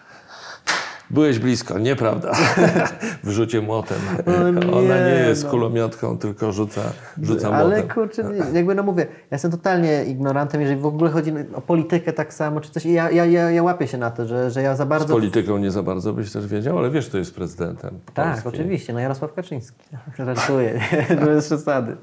Byłeś 1.10 1.38
blisko, 1.38 1.78
nieprawda. 1.78 2.32
W 3.24 3.30
rzucie 3.30 3.60
młotem. 3.60 3.98
Nie, 4.26 4.72
Ona 4.72 4.98
nie 4.98 5.24
jest 5.28 5.44
no. 5.44 5.50
kulomiotką, 5.50 6.18
tylko 6.18 6.52
rzuca, 6.52 6.80
rzuca 7.22 7.48
Ale 7.50 7.68
młotem. 7.68 7.88
kurczę, 7.94 8.22
jakby 8.52 8.74
no 8.74 8.82
mówię, 8.82 9.06
ja 9.10 9.26
jestem 9.32 9.50
totalnie 9.50 10.04
ignorantem, 10.04 10.60
jeżeli 10.60 10.80
w 10.80 10.86
ogóle 10.86 11.10
chodzi 11.10 11.32
o 11.54 11.60
politykę 11.60 12.12
tak 12.12 12.34
samo, 12.34 12.60
czy 12.60 12.70
coś. 12.70 12.86
I 12.86 12.92
Ja, 12.92 13.10
ja, 13.10 13.24
ja, 13.24 13.50
ja 13.50 13.62
łapię 13.62 13.86
się 13.88 13.98
na 13.98 14.10
to, 14.10 14.26
że, 14.26 14.50
że 14.50 14.62
ja 14.62 14.76
za 14.76 14.84
Z 14.84 14.88
bardzo 14.88 15.14
polityką 15.14 15.58
nie 15.58 15.70
za 15.70 15.82
bardzo 15.82 16.12
byś 16.12 16.32
też 16.32 16.46
wiedział, 16.46 16.78
ale 16.78 16.90
wiesz, 16.90 17.08
kto 17.08 17.18
jest 17.18 17.34
prezydentem 17.34 17.98
Tak, 18.14 18.26
Polski. 18.42 18.48
oczywiście, 18.48 18.92
no 18.92 19.00
Jarosław 19.00 19.34
Kaczyński. 19.34 19.84
Żartuję, 20.26 20.80
to 21.24 21.30
jest 21.30 21.46
przesady. 21.48 21.96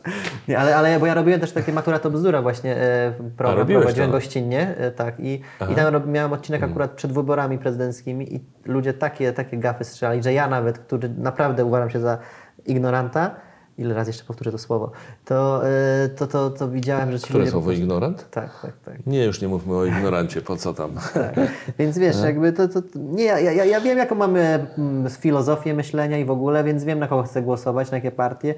Nie, 0.48 0.60
ale, 0.60 0.76
ale 0.76 1.00
bo 1.00 1.06
ja 1.06 1.14
robiłem 1.14 1.40
też 1.40 1.52
takie 1.52 1.74
matura 1.74 2.00
to 2.00 2.12
bzdura 2.12 2.42
właśnie, 2.42 2.76
e, 2.78 3.14
program 3.38 3.60
robiłeś 3.60 3.82
prowadziłem 3.84 4.10
to? 4.10 4.18
gościnnie, 4.18 4.76
e, 4.78 4.92
tak, 4.92 5.20
i, 5.20 5.42
i 5.72 5.76
tam 5.76 6.12
miałem 6.12 6.34
odcinek 6.34 6.54
Mhm. 6.62 6.72
akurat 6.72 6.92
przed 6.92 7.12
wyborami 7.12 7.58
prezydenckimi 7.58 8.36
i 8.36 8.40
ludzie 8.66 8.93
takie, 8.94 9.34
takie 9.34 9.58
gafy 9.58 9.84
strzelali, 9.84 10.24
że 10.24 10.34
ja 10.34 10.48
nawet, 10.48 10.80
który 10.80 11.10
naprawdę 11.10 11.66
uważam 11.66 11.90
się 11.90 12.00
za 12.00 12.18
ignoranta, 12.66 13.36
ile 13.78 13.94
razy 13.94 14.10
jeszcze 14.10 14.24
powtórzę 14.24 14.52
to 14.52 14.58
słowo, 14.58 14.92
to, 15.26 15.68
e, 15.68 16.10
to, 16.10 16.28
to, 16.28 16.50
to 16.50 16.70
widziałem, 16.70 17.12
że 17.12 17.20
ci 17.20 17.26
Które 17.26 17.40
ludzie... 17.40 17.52
słowo 17.52 17.72
ignorant? 17.72 18.30
Tak, 18.30 18.62
tak, 18.62 18.74
tak. 18.86 19.06
Nie, 19.06 19.26
już 19.26 19.42
nie 19.42 19.48
mówmy 19.48 19.76
o 19.76 19.86
ignorancie, 19.86 20.42
po 20.42 20.58
co 20.58 20.74
tam. 20.74 20.92
Tak. 21.14 21.36
Więc 21.80 21.98
wiesz, 21.98 22.16
jakby 22.24 22.54
to, 22.54 22.68
to, 22.68 22.82
nie, 22.96 23.24
ja, 23.24 23.40
ja, 23.40 23.66
ja 23.66 23.82
wiem, 23.82 23.98
jaką 23.98 24.16
mamy 24.16 24.68
mm, 24.78 25.10
filozofię 25.10 25.74
myślenia 25.74 26.18
i 26.18 26.26
w 26.26 26.32
ogóle, 26.32 26.64
więc 26.64 26.84
wiem, 26.84 27.00
na 27.00 27.08
kogo 27.08 27.24
chcę 27.24 27.42
głosować, 27.42 27.92
na 27.92 27.98
jakie 27.98 28.12
partie, 28.12 28.50
e, 28.50 28.56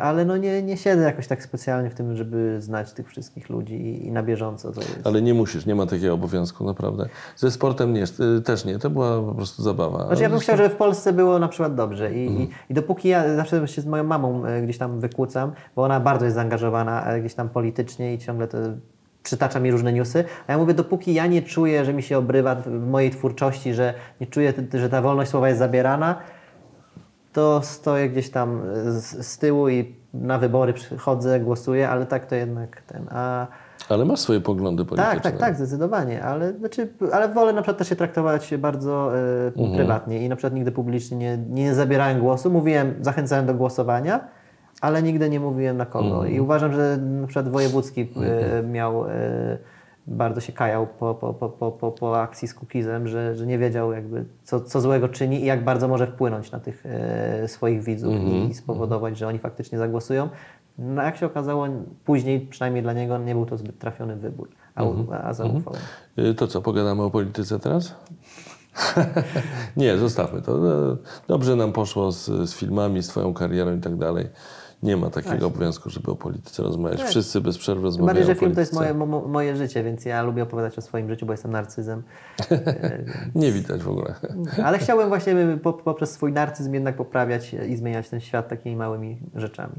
ale 0.00 0.24
no 0.24 0.36
nie, 0.36 0.62
nie 0.62 0.76
siedzę 0.76 1.02
jakoś 1.02 1.26
tak 1.26 1.42
specjalnie 1.42 1.90
w 1.90 1.94
tym, 1.94 2.16
żeby 2.16 2.56
znać 2.60 2.92
tych 2.92 3.08
wszystkich 3.08 3.48
ludzi 3.50 3.74
i, 3.74 4.06
i 4.06 4.12
na 4.12 4.22
bieżąco 4.22 4.72
to 4.72 4.80
jest. 4.80 5.00
Ale 5.04 5.22
nie 5.22 5.34
musisz, 5.34 5.66
nie 5.66 5.74
ma 5.74 5.86
takiego 5.86 6.14
obowiązku, 6.14 6.64
naprawdę. 6.64 7.08
Ze 7.36 7.50
sportem 7.50 7.92
nie, 7.92 8.04
y, 8.38 8.40
też 8.42 8.64
nie, 8.64 8.78
to 8.78 8.90
była 8.90 9.22
po 9.22 9.34
prostu 9.34 9.62
zabawa. 9.62 10.06
Znaczy 10.06 10.22
ja 10.22 10.30
bym 10.30 10.38
chciał, 10.38 10.56
żeby 10.56 10.68
w 10.68 10.76
Polsce 10.76 11.12
było 11.12 11.38
na 11.38 11.48
przykład 11.48 11.74
dobrze 11.74 12.14
i, 12.14 12.26
Mhm. 12.26 12.48
i, 12.48 12.50
i 12.70 12.74
dopóki 12.74 13.08
ja 13.08 13.36
zawsze 13.36 13.68
się 13.68 13.82
z 13.82 13.86
moją 13.86 14.04
mamą 14.04 14.44
e, 14.44 14.62
gdzieś 14.62 14.78
tam 14.78 15.00
wykłócam, 15.00 15.52
bo 15.76 15.82
ona 15.82 16.00
bardzo 16.00 16.24
jest 16.24 16.34
zaangażowana 16.34 17.06
e, 17.06 17.20
gdzieś 17.20 17.34
tam 17.34 17.48
politycznie 17.48 18.14
i 18.14 18.18
ciągle 18.18 18.48
to 18.48 18.58
przytacza 19.22 19.60
mi 19.60 19.70
różne 19.70 19.92
newsy, 19.92 20.24
a 20.46 20.52
ja 20.52 20.58
mówię, 20.58 20.74
dopóki 20.74 21.14
ja 21.14 21.26
nie 21.26 21.42
czuję, 21.42 21.84
że 21.84 21.92
mi 21.94 22.02
się 22.02 22.18
obrywa 22.18 22.54
w 22.54 22.86
mojej 22.86 23.10
twórczości, 23.10 23.74
że 23.74 23.94
nie 24.20 24.26
czuję, 24.26 24.52
że 24.74 24.88
ta 24.88 25.02
wolność 25.02 25.30
słowa 25.30 25.48
jest 25.48 25.58
zabierana, 25.58 26.16
to 27.32 27.60
stoję 27.62 28.08
gdzieś 28.08 28.30
tam 28.30 28.60
z, 28.84 29.26
z 29.26 29.38
tyłu 29.38 29.68
i 29.68 29.96
na 30.14 30.38
wybory 30.38 30.72
przychodzę, 30.72 31.40
głosuję, 31.40 31.88
ale 31.88 32.06
tak 32.06 32.26
to 32.26 32.34
jednak 32.34 32.82
ten. 32.82 33.06
A 33.10 33.46
Ale 33.88 34.04
masz 34.04 34.20
swoje 34.20 34.40
poglądy 34.40 34.84
polityczne. 34.84 35.14
tak, 35.14 35.22
tak, 35.22 35.38
tak, 35.38 35.56
zdecydowanie, 35.56 36.22
ale, 36.22 36.52
znaczy, 36.52 36.88
ale 37.12 37.28
wolę 37.28 37.52
na 37.52 37.62
przykład 37.62 37.78
też 37.78 37.88
się 37.88 37.96
traktować 37.96 38.54
bardzo 38.58 39.16
e, 39.18 39.46
Mhm. 39.46 39.72
prywatnie 39.76 40.24
i 40.24 40.28
na 40.28 40.36
przykład 40.36 40.54
nigdy 40.54 40.72
publicznie 40.72 41.16
nie, 41.18 41.38
nie 41.48 41.74
zabierałem 41.74 42.20
głosu. 42.20 42.50
Mówiłem, 42.50 42.94
zachęcałem 43.00 43.46
do 43.46 43.54
głosowania, 43.54 44.20
ale 44.80 45.02
nigdy 45.02 45.30
nie 45.30 45.40
mówiłem 45.40 45.76
na 45.76 45.86
kogo. 45.86 46.14
Mhm. 46.14 46.32
I 46.32 46.40
uważam, 46.40 46.72
że 46.72 46.96
na 46.96 47.26
przykład 47.26 47.48
Wojewódzki 47.48 48.12
e, 48.60 48.62
miał, 48.62 49.04
e, 49.08 49.10
bardzo 50.08 50.40
się 50.40 50.52
kajał 50.52 50.86
po, 50.86 51.14
po, 51.14 51.34
po, 51.34 51.70
po, 51.72 51.92
po, 51.92 52.20
akcji 52.20 52.48
z 52.48 52.54
Kukizem, 52.54 53.08
że, 53.08 53.36
że 53.36 53.46
nie 53.46 53.58
wiedział 53.58 53.92
jakby 53.92 54.24
co, 54.44 54.60
co 54.60 54.80
złego 54.80 55.08
czyni 55.08 55.42
i 55.42 55.44
jak 55.46 55.64
bardzo 55.64 55.88
może 55.88 56.06
wpłynąć 56.06 56.50
na 56.50 56.60
tych 56.60 56.86
e, 56.86 57.48
swoich 57.48 57.82
widzów 57.82 58.14
Mhm. 58.14 58.32
i, 58.36 58.50
i 58.50 58.54
spowodować, 58.54 59.18
że 59.18 59.28
oni 59.28 59.38
faktycznie 59.38 59.78
zagłosują. 59.78 60.28
No 60.78 61.02
jak 61.02 61.16
się 61.16 61.26
okazało, 61.26 61.66
później 62.04 62.40
przynajmniej 62.40 62.82
dla 62.82 62.92
niego 62.92 63.18
nie 63.18 63.34
był 63.34 63.46
to 63.46 63.56
zbyt 63.56 63.78
trafiony 63.78 64.16
wybór, 64.16 64.48
a, 64.74 64.82
Mhm. 64.82 65.20
a 65.26 65.32
zaufał. 65.32 65.74
Y, 66.18 66.34
To 66.34 66.46
co, 66.46 66.62
pogadamy 66.62 67.02
o 67.02 67.10
polityce 67.10 67.58
teraz? 67.58 67.94
nie, 69.76 69.98
zostawmy 69.98 70.42
to. 70.42 70.52
E, 70.92 70.96
Dobrze 71.28 71.56
nam 71.56 71.72
poszło 71.72 72.12
z, 72.12 72.24
z 72.50 72.54
filmami, 72.54 73.02
z 73.02 73.08
Twoją 73.08 73.34
karierą 73.34 73.76
i 73.76 73.80
tak 73.80 73.96
dalej. 73.96 74.28
Nie 74.82 74.96
ma 74.96 75.10
takiego 75.10 75.46
obowiązku, 75.46 75.90
żeby 75.90 76.10
o 76.10 76.14
polityce 76.14 76.62
rozmawiać. 76.62 76.98
Tak. 76.98 77.08
Wszyscy 77.08 77.40
bez 77.40 77.58
przerwy 77.58 77.82
rozmawiają 77.82 78.06
bardziej, 78.06 78.34
że 78.34 78.40
film 78.40 78.54
to 78.54 78.60
jest 78.60 78.72
moje, 78.72 78.94
mo, 78.94 79.06
moje 79.06 79.56
życie, 79.56 79.82
więc 79.84 80.04
ja 80.04 80.22
lubię 80.22 80.42
opowiadać 80.42 80.78
o 80.78 80.82
swoim 80.82 81.08
życiu, 81.08 81.26
bo 81.26 81.32
jestem 81.32 81.50
narcyzem. 81.50 82.02
Nie 83.34 83.52
widać 83.52 83.82
w 83.82 83.88
ogóle. 83.88 84.14
Ale 84.64 84.78
chciałbym 84.78 85.08
właśnie 85.08 85.34
po, 85.62 85.72
poprzez 85.72 86.10
swój 86.10 86.32
narcyzm 86.32 86.74
jednak 86.74 86.96
poprawiać 86.96 87.54
i 87.68 87.76
zmieniać 87.76 88.08
ten 88.08 88.20
świat 88.20 88.48
takimi 88.48 88.76
małymi 88.76 89.18
rzeczami. 89.34 89.74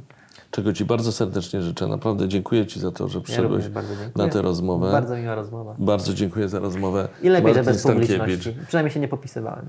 Czego 0.51 0.73
Ci 0.73 0.85
bardzo 0.85 1.11
serdecznie 1.11 1.61
życzę. 1.61 1.87
Naprawdę 1.87 2.27
dziękuję 2.27 2.65
Ci 2.67 2.79
za 2.79 2.91
to, 2.91 3.07
że 3.07 3.17
Ja 3.19 3.23
przyszedłeś 3.23 3.63
dziękuję. 3.63 4.11
na 4.15 4.27
tę 4.27 4.41
rozmowę. 4.41 4.91
Bardzo 4.91 5.17
miła 5.17 5.35
rozmowa. 5.35 5.75
Bardzo 5.79 6.13
dziękuję 6.13 6.49
za 6.49 6.59
rozmowę. 6.59 7.07
I 7.21 7.29
lepiej, 7.29 7.53
że 7.53 7.59
Martin 7.59 7.73
bez 7.73 7.81
Stankiewicz. 7.81 8.17
publiczności. 8.17 8.59
Przynajmniej 8.67 8.93
się 8.93 8.99
nie 8.99 9.07
popisywałem. 9.07 9.65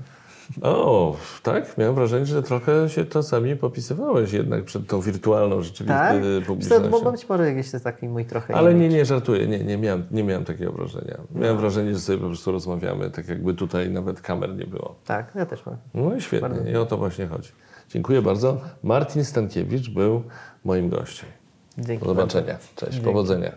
O, 0.61 1.15
tak? 1.43 1.77
Miałem 1.77 1.95
wrażenie, 1.95 2.25
że 2.25 2.43
trochę 2.43 2.89
się 2.89 3.05
czasami 3.05 3.55
popisywałeś 3.55 4.33
jednak 4.33 4.63
przed 4.63 4.87
tą 4.87 5.01
wirtualną 5.01 5.61
rzeczywistością. 5.61 6.21
Tak? 6.37 6.45
Publicznością. 6.47 6.89
bo 6.89 7.11
być 7.11 7.29
może 7.29 7.53
jakiś 7.53 7.71
taki 7.83 8.07
mój 8.07 8.25
trochę 8.25 8.55
Ale 8.55 8.73
nie, 8.73 8.89
nie, 8.89 9.05
żartuję, 9.05 9.47
nie, 9.47 9.59
nie, 9.59 9.77
miałem, 9.77 10.05
nie 10.11 10.23
miałem 10.23 10.45
takiego 10.45 10.71
wrażenia. 10.71 11.17
Miałem 11.35 11.57
wrażenie, 11.57 11.93
że 11.93 11.99
sobie 11.99 12.17
po 12.17 12.27
prostu 12.27 12.51
rozmawiamy, 12.51 13.09
tak 13.09 13.27
jakby 13.27 13.53
tutaj 13.53 13.89
nawet 13.89 14.21
kamer 14.21 14.55
nie 14.55 14.67
było. 14.67 14.95
Tak, 15.05 15.31
ja 15.35 15.45
też 15.45 15.65
mam. 15.65 15.77
No 15.93 16.15
i 16.15 16.21
świetnie, 16.21 16.71
i 16.71 16.75
o 16.75 16.85
to 16.85 16.97
właśnie 16.97 17.27
chodzi. 17.27 17.49
Dziękuję 17.89 18.21
bardzo. 18.21 18.61
Martin 18.83 19.25
Stankiewicz 19.25 19.89
był 19.89 20.23
moim 20.65 20.89
gościem. 20.89 21.29
Dzięki 21.77 22.05
Do 22.05 22.09
zobaczenia. 22.09 22.57
Cześć, 22.75 22.99
powodzenia. 22.99 23.51